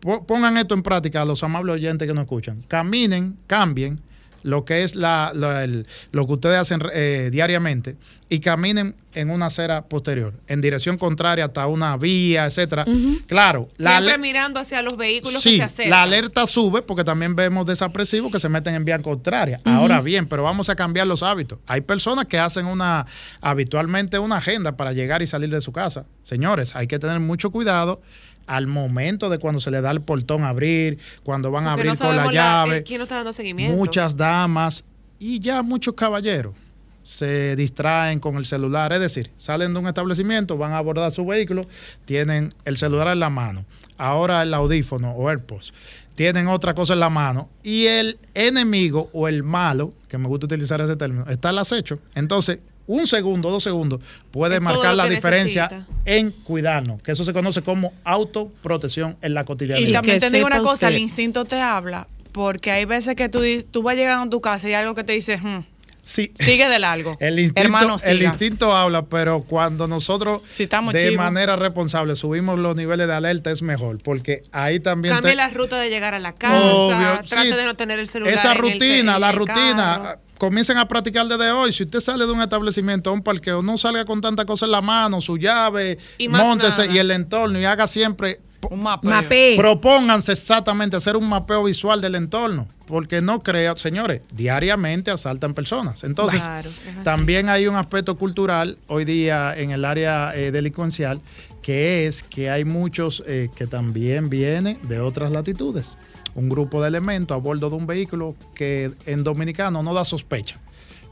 Po- 0.00 0.26
Pongan 0.26 0.56
esto 0.56 0.74
en 0.74 0.82
práctica, 0.82 1.24
los 1.24 1.42
amables 1.44 1.74
oyentes 1.76 2.08
que 2.08 2.14
nos 2.14 2.22
escuchan. 2.24 2.62
Caminen, 2.66 3.36
cambien 3.46 4.00
lo 4.42 4.64
que 4.64 4.82
es 4.82 4.94
la, 4.96 5.32
la- 5.34 5.64
el- 5.64 5.86
lo 6.12 6.26
que 6.26 6.32
ustedes 6.34 6.56
hacen 6.58 6.80
eh, 6.92 7.28
diariamente 7.32 7.96
y 8.28 8.40
caminen 8.40 8.96
en 9.14 9.28
una 9.30 9.46
acera 9.46 9.82
posterior, 9.82 10.32
en 10.46 10.62
dirección 10.62 10.96
contraria 10.96 11.44
hasta 11.44 11.66
una 11.66 11.96
vía, 11.98 12.46
etcétera. 12.46 12.86
Claro, 13.26 13.68
la 13.76 13.98
Siempre 13.98 14.16
mirando 14.18 14.58
hacia 14.58 14.80
los 14.80 14.96
vehículos 14.96 15.42
que 15.42 15.56
se 15.58 15.62
acercan. 15.62 15.90
la 15.90 16.02
alerta 16.02 16.46
sube 16.46 16.80
porque 16.80 17.04
también 17.04 17.36
vemos 17.36 17.66
desapresivos 17.66 18.32
que 18.32 18.40
se 18.40 18.48
meten 18.48 18.74
en 18.74 18.86
vía 18.86 18.98
contraria. 19.02 19.60
Ahora 19.64 20.00
bien, 20.00 20.26
pero 20.26 20.42
vamos 20.44 20.70
a 20.70 20.74
cambiar 20.76 21.06
los 21.06 21.22
hábitos. 21.22 21.58
Hay 21.66 21.82
personas 21.82 22.24
que 22.24 22.38
hacen 22.38 22.64
una 22.66 23.04
habitualmente 23.42 24.18
una 24.18 24.36
agenda 24.36 24.76
para 24.76 24.92
llegar 24.92 25.20
y 25.20 25.26
salir 25.26 25.50
de 25.50 25.60
su 25.60 25.72
casa. 25.72 26.06
Señores, 26.22 26.74
hay 26.74 26.86
que 26.86 26.98
tener 26.98 27.20
mucho 27.20 27.50
cuidado 27.50 28.00
al 28.46 28.66
momento 28.66 29.30
de 29.30 29.38
cuando 29.38 29.60
se 29.60 29.70
le 29.70 29.80
da 29.80 29.90
el 29.90 30.00
portón 30.00 30.44
a 30.44 30.48
abrir, 30.50 30.98
cuando 31.22 31.50
van 31.50 31.66
a 31.66 31.72
Porque 31.74 31.84
no 31.84 31.92
abrir 31.92 32.06
con 32.06 32.16
la 32.16 32.32
llave. 32.32 32.76
eh, 32.78 32.82
¿Quién 32.82 32.98
no 32.98 33.04
está 33.04 33.16
dando 33.16 33.32
seguimiento? 33.32 33.76
Muchas 33.76 34.16
damas 34.16 34.84
y 35.18 35.38
ya 35.40 35.62
muchos 35.62 35.94
caballeros 35.94 36.54
se 37.02 37.56
distraen 37.56 38.20
con 38.20 38.36
el 38.36 38.46
celular, 38.46 38.92
es 38.92 39.00
decir, 39.00 39.30
salen 39.36 39.72
de 39.72 39.80
un 39.80 39.88
establecimiento, 39.88 40.56
van 40.56 40.72
a 40.72 40.78
abordar 40.78 41.10
su 41.10 41.26
vehículo, 41.26 41.66
tienen 42.04 42.52
el 42.64 42.76
celular 42.78 43.08
en 43.08 43.20
la 43.20 43.28
mano, 43.30 43.64
ahora 43.98 44.42
el 44.42 44.54
audífono 44.54 45.10
o 45.12 45.28
AirPods, 45.28 45.72
tienen 46.14 46.46
otra 46.46 46.74
cosa 46.74 46.92
en 46.92 47.00
la 47.00 47.10
mano 47.10 47.48
y 47.62 47.86
el 47.86 48.18
enemigo 48.34 49.10
o 49.12 49.26
el 49.26 49.42
malo, 49.42 49.92
que 50.08 50.18
me 50.18 50.28
gusta 50.28 50.46
utilizar 50.46 50.80
ese 50.80 50.94
término, 50.94 51.26
está 51.28 51.48
al 51.48 51.58
acecho. 51.58 51.98
Entonces, 52.14 52.60
un 52.86 53.06
segundo, 53.06 53.50
dos 53.50 53.62
segundos 53.62 54.00
puede 54.30 54.56
Es 54.56 54.60
marcar 54.60 54.94
la 54.94 55.06
diferencia 55.08 55.68
necesita. 55.70 55.92
en 56.04 56.30
cuidarnos, 56.30 57.02
que 57.02 57.12
eso 57.12 57.24
se 57.24 57.32
conoce 57.32 57.62
como 57.62 57.92
autoprotección 58.04 59.16
en 59.22 59.34
la 59.34 59.42
Y 59.42 59.44
cotidianidad. 59.44 59.92
también 59.92 60.20
que 60.20 60.30
te 60.30 60.36
digo 60.36 60.46
una 60.46 60.62
cosa, 60.62 60.88
el 60.88 60.98
instinto 60.98 61.44
te 61.44 61.60
habla, 61.60 62.06
porque 62.32 62.70
hay 62.70 62.84
veces 62.84 63.14
que 63.14 63.28
tú, 63.28 63.40
tú 63.70 63.82
vas 63.82 63.96
llegando 63.96 64.24
a 64.24 64.30
tu 64.30 64.40
casa 64.40 64.68
y 64.68 64.72
hay 64.74 64.80
algo 64.82 64.94
que 64.94 65.04
te 65.04 65.12
dice, 65.12 65.38
"Hmm, 65.38 65.64
Sí. 66.04 66.32
sigue 66.34 66.68
de 66.68 66.80
largo. 66.80 67.16
El 67.20 67.38
instinto, 67.38 67.60
Hermano, 67.60 67.96
el 68.04 68.22
instinto 68.22 68.76
habla, 68.76 69.04
pero 69.04 69.42
cuando 69.44 69.86
nosotros 69.86 70.42
Si 70.50 70.64
estamos 70.64 70.94
de 70.94 71.00
chivos. 71.00 71.16
manera 71.16 71.54
responsable 71.54 72.16
subimos 72.16 72.58
los 72.58 72.74
niveles 72.74 73.06
de 73.06 73.14
alerta 73.14 73.52
es 73.52 73.62
mejor, 73.62 73.98
porque 74.02 74.42
ahí 74.50 74.80
también 74.80 75.14
Cambie 75.14 75.30
te- 75.30 75.36
la 75.36 75.48
ruta 75.50 75.78
de 75.78 75.90
llegar 75.90 76.14
a 76.14 76.18
la 76.18 76.32
casa. 76.34 76.60
Obvio, 76.60 77.20
trate 77.28 77.50
sí. 77.50 77.54
de 77.56 77.64
no 77.64 77.76
tener 77.76 78.00
el 78.00 78.08
celular. 78.08 78.34
esa 78.34 78.50
en 78.50 78.50
el 78.50 78.56
ce- 78.56 78.72
rutina, 78.72 79.14
en 79.14 79.20
la 79.20 79.30
el 79.30 79.36
rutina, 79.36 80.00
carro. 80.02 80.20
Comiencen 80.42 80.76
a 80.76 80.88
practicar 80.88 81.28
desde 81.28 81.52
hoy. 81.52 81.70
Si 81.70 81.84
usted 81.84 82.00
sale 82.00 82.26
de 82.26 82.32
un 82.32 82.42
establecimiento 82.42 83.10
a 83.10 83.12
un 83.12 83.22
parqueo, 83.22 83.62
no 83.62 83.76
salga 83.76 84.04
con 84.04 84.20
tanta 84.20 84.44
cosa 84.44 84.64
en 84.66 84.72
la 84.72 84.80
mano, 84.80 85.20
su 85.20 85.38
llave, 85.38 85.96
Y 86.18 86.26
nada. 86.26 86.84
y 86.92 86.98
el 86.98 87.12
entorno 87.12 87.60
y 87.60 87.64
haga 87.64 87.86
siempre 87.86 88.40
Un 88.68 88.82
mapeo. 88.82 89.08
Mapé. 89.08 89.54
Propónganse 89.56 90.32
exactamente 90.32 90.96
hacer 90.96 91.16
un 91.16 91.28
mapeo 91.28 91.62
visual 91.62 92.00
del 92.00 92.16
entorno, 92.16 92.66
porque 92.88 93.22
no 93.22 93.40
crean, 93.40 93.76
señores, 93.76 94.22
diariamente 94.34 95.12
asaltan 95.12 95.54
personas. 95.54 96.02
Entonces, 96.02 96.42
Claro, 96.42 96.70
también 97.04 97.48
hay 97.48 97.68
un 97.68 97.76
aspecto 97.76 98.16
cultural 98.16 98.78
hoy 98.88 99.04
día 99.04 99.54
en 99.56 99.70
el 99.70 99.84
área 99.84 100.34
eh, 100.34 100.50
delincuencial, 100.50 101.20
que 101.62 102.08
es 102.08 102.24
que 102.24 102.50
hay 102.50 102.64
muchos 102.64 103.22
eh, 103.28 103.48
que 103.54 103.68
también 103.68 104.28
vienen 104.28 104.80
de 104.88 104.98
otras 104.98 105.30
latitudes. 105.30 105.96
Un 106.34 106.48
grupo 106.48 106.80
de 106.80 106.88
elementos 106.88 107.34
a 107.34 107.38
bordo 107.38 107.68
de 107.70 107.76
un 107.76 107.86
vehículo 107.86 108.34
que 108.54 108.92
en 109.06 109.24
dominicano 109.24 109.82
no 109.82 109.94
da 109.94 110.04
sospecha. 110.04 110.58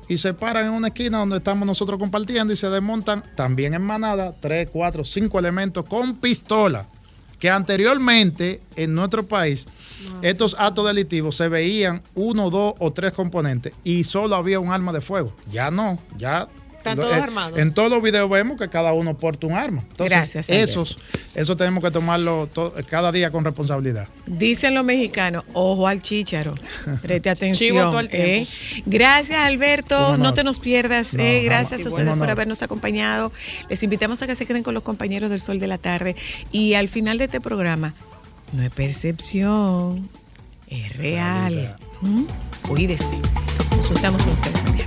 Y 0.09 0.19
se 0.19 0.35
paran 0.35 0.67
en 0.67 0.73
una 0.73 0.89
esquina 0.89 1.19
donde 1.19 1.37
estamos 1.37 1.67
nosotros 1.67 1.99
compartiendo 1.99 2.53
y 2.53 2.57
se 2.57 2.69
desmontan 2.69 3.23
también 3.37 3.75
en 3.75 3.83
manada 3.83 4.35
tres, 4.41 4.69
cuatro, 4.73 5.05
cinco 5.05 5.39
elementos 5.39 5.85
con 5.85 6.17
pistola 6.17 6.87
que 7.41 7.49
anteriormente 7.49 8.61
en 8.77 8.95
nuestro 8.95 9.27
país 9.27 9.67
estos 10.23 10.55
actos 10.59 10.87
delictivos 10.87 11.37
se 11.37 11.49
veían 11.49 12.03
uno, 12.15 12.51
dos 12.51 12.75
o 12.79 12.93
tres 12.93 13.13
componentes 13.13 13.73
y 13.83 14.05
solo 14.05 14.37
había 14.37 14.61
un 14.61 14.71
arma 14.71 14.93
de 14.93 15.01
fuego. 15.01 15.33
Ya 15.51 15.71
no, 15.71 15.99
ya. 16.19 16.49
Están 16.81 16.97
todos 16.97 17.13
eh, 17.15 17.21
armados. 17.21 17.59
En 17.59 17.75
todos 17.75 17.91
los 17.91 18.03
videos 18.03 18.31
vemos 18.31 18.57
que 18.57 18.69
cada 18.71 18.95
uno 18.95 19.17
porta 19.19 19.47
un 19.47 19.53
arma. 19.53 19.83
Entonces, 19.91 20.17
Gracias, 20.17 20.49
esos, 20.49 20.99
eso 21.35 21.55
tenemos 21.57 21.85
que 21.85 21.91
tomarlo 21.91 22.47
to- 22.47 22.73
cada 22.89 23.13
día 23.13 23.31
con 23.31 23.45
responsabilidad. 23.45 24.09
Dicen 24.27 24.75
los 24.75 24.83
mexicanos, 24.85 25.45
ojo 25.53 25.87
al 25.87 26.01
chícharo. 26.01 26.55
Preste 27.03 27.29
atención. 27.31 28.09
¿eh? 28.11 28.47
Gracias, 28.87 29.39
Alberto. 29.39 30.17
No 30.17 30.33
te 30.33 30.43
nos 30.43 30.59
pierdas. 30.59 31.13
No, 31.13 31.23
¿eh? 31.23 31.43
jamás. 31.43 31.45
Gracias 31.45 31.85
a 31.85 31.89
ustedes 31.91 32.17
por 32.17 32.31
habernos 32.31 32.63
acompañado. 32.63 33.31
Les 33.69 33.83
invitamos 33.83 34.23
a 34.23 34.27
que 34.27 34.35
se 34.35 34.47
queden 34.47 34.63
con 34.63 34.73
los 34.73 34.83
compañeros 34.83 35.29
del 35.29 35.41
Sol 35.41 35.59
de 35.61 35.67
la 35.67 35.77
Tarde. 35.77 36.17
Y 36.51 36.75
al 36.75 36.89
final 36.89 37.19
de 37.19 37.25
este 37.27 37.41
programa, 37.43 37.93
no 38.55 38.63
es 38.63 38.71
percepción, 38.73 40.09
es 40.67 40.97
real. 40.97 41.77
¿Mm? 42.01 42.23
Cuídese. 42.67 43.05
Nos 43.77 43.87
juntamos 43.89 44.23
con 44.23 44.33
ustedes 44.33 44.63
mañana. 44.65 44.87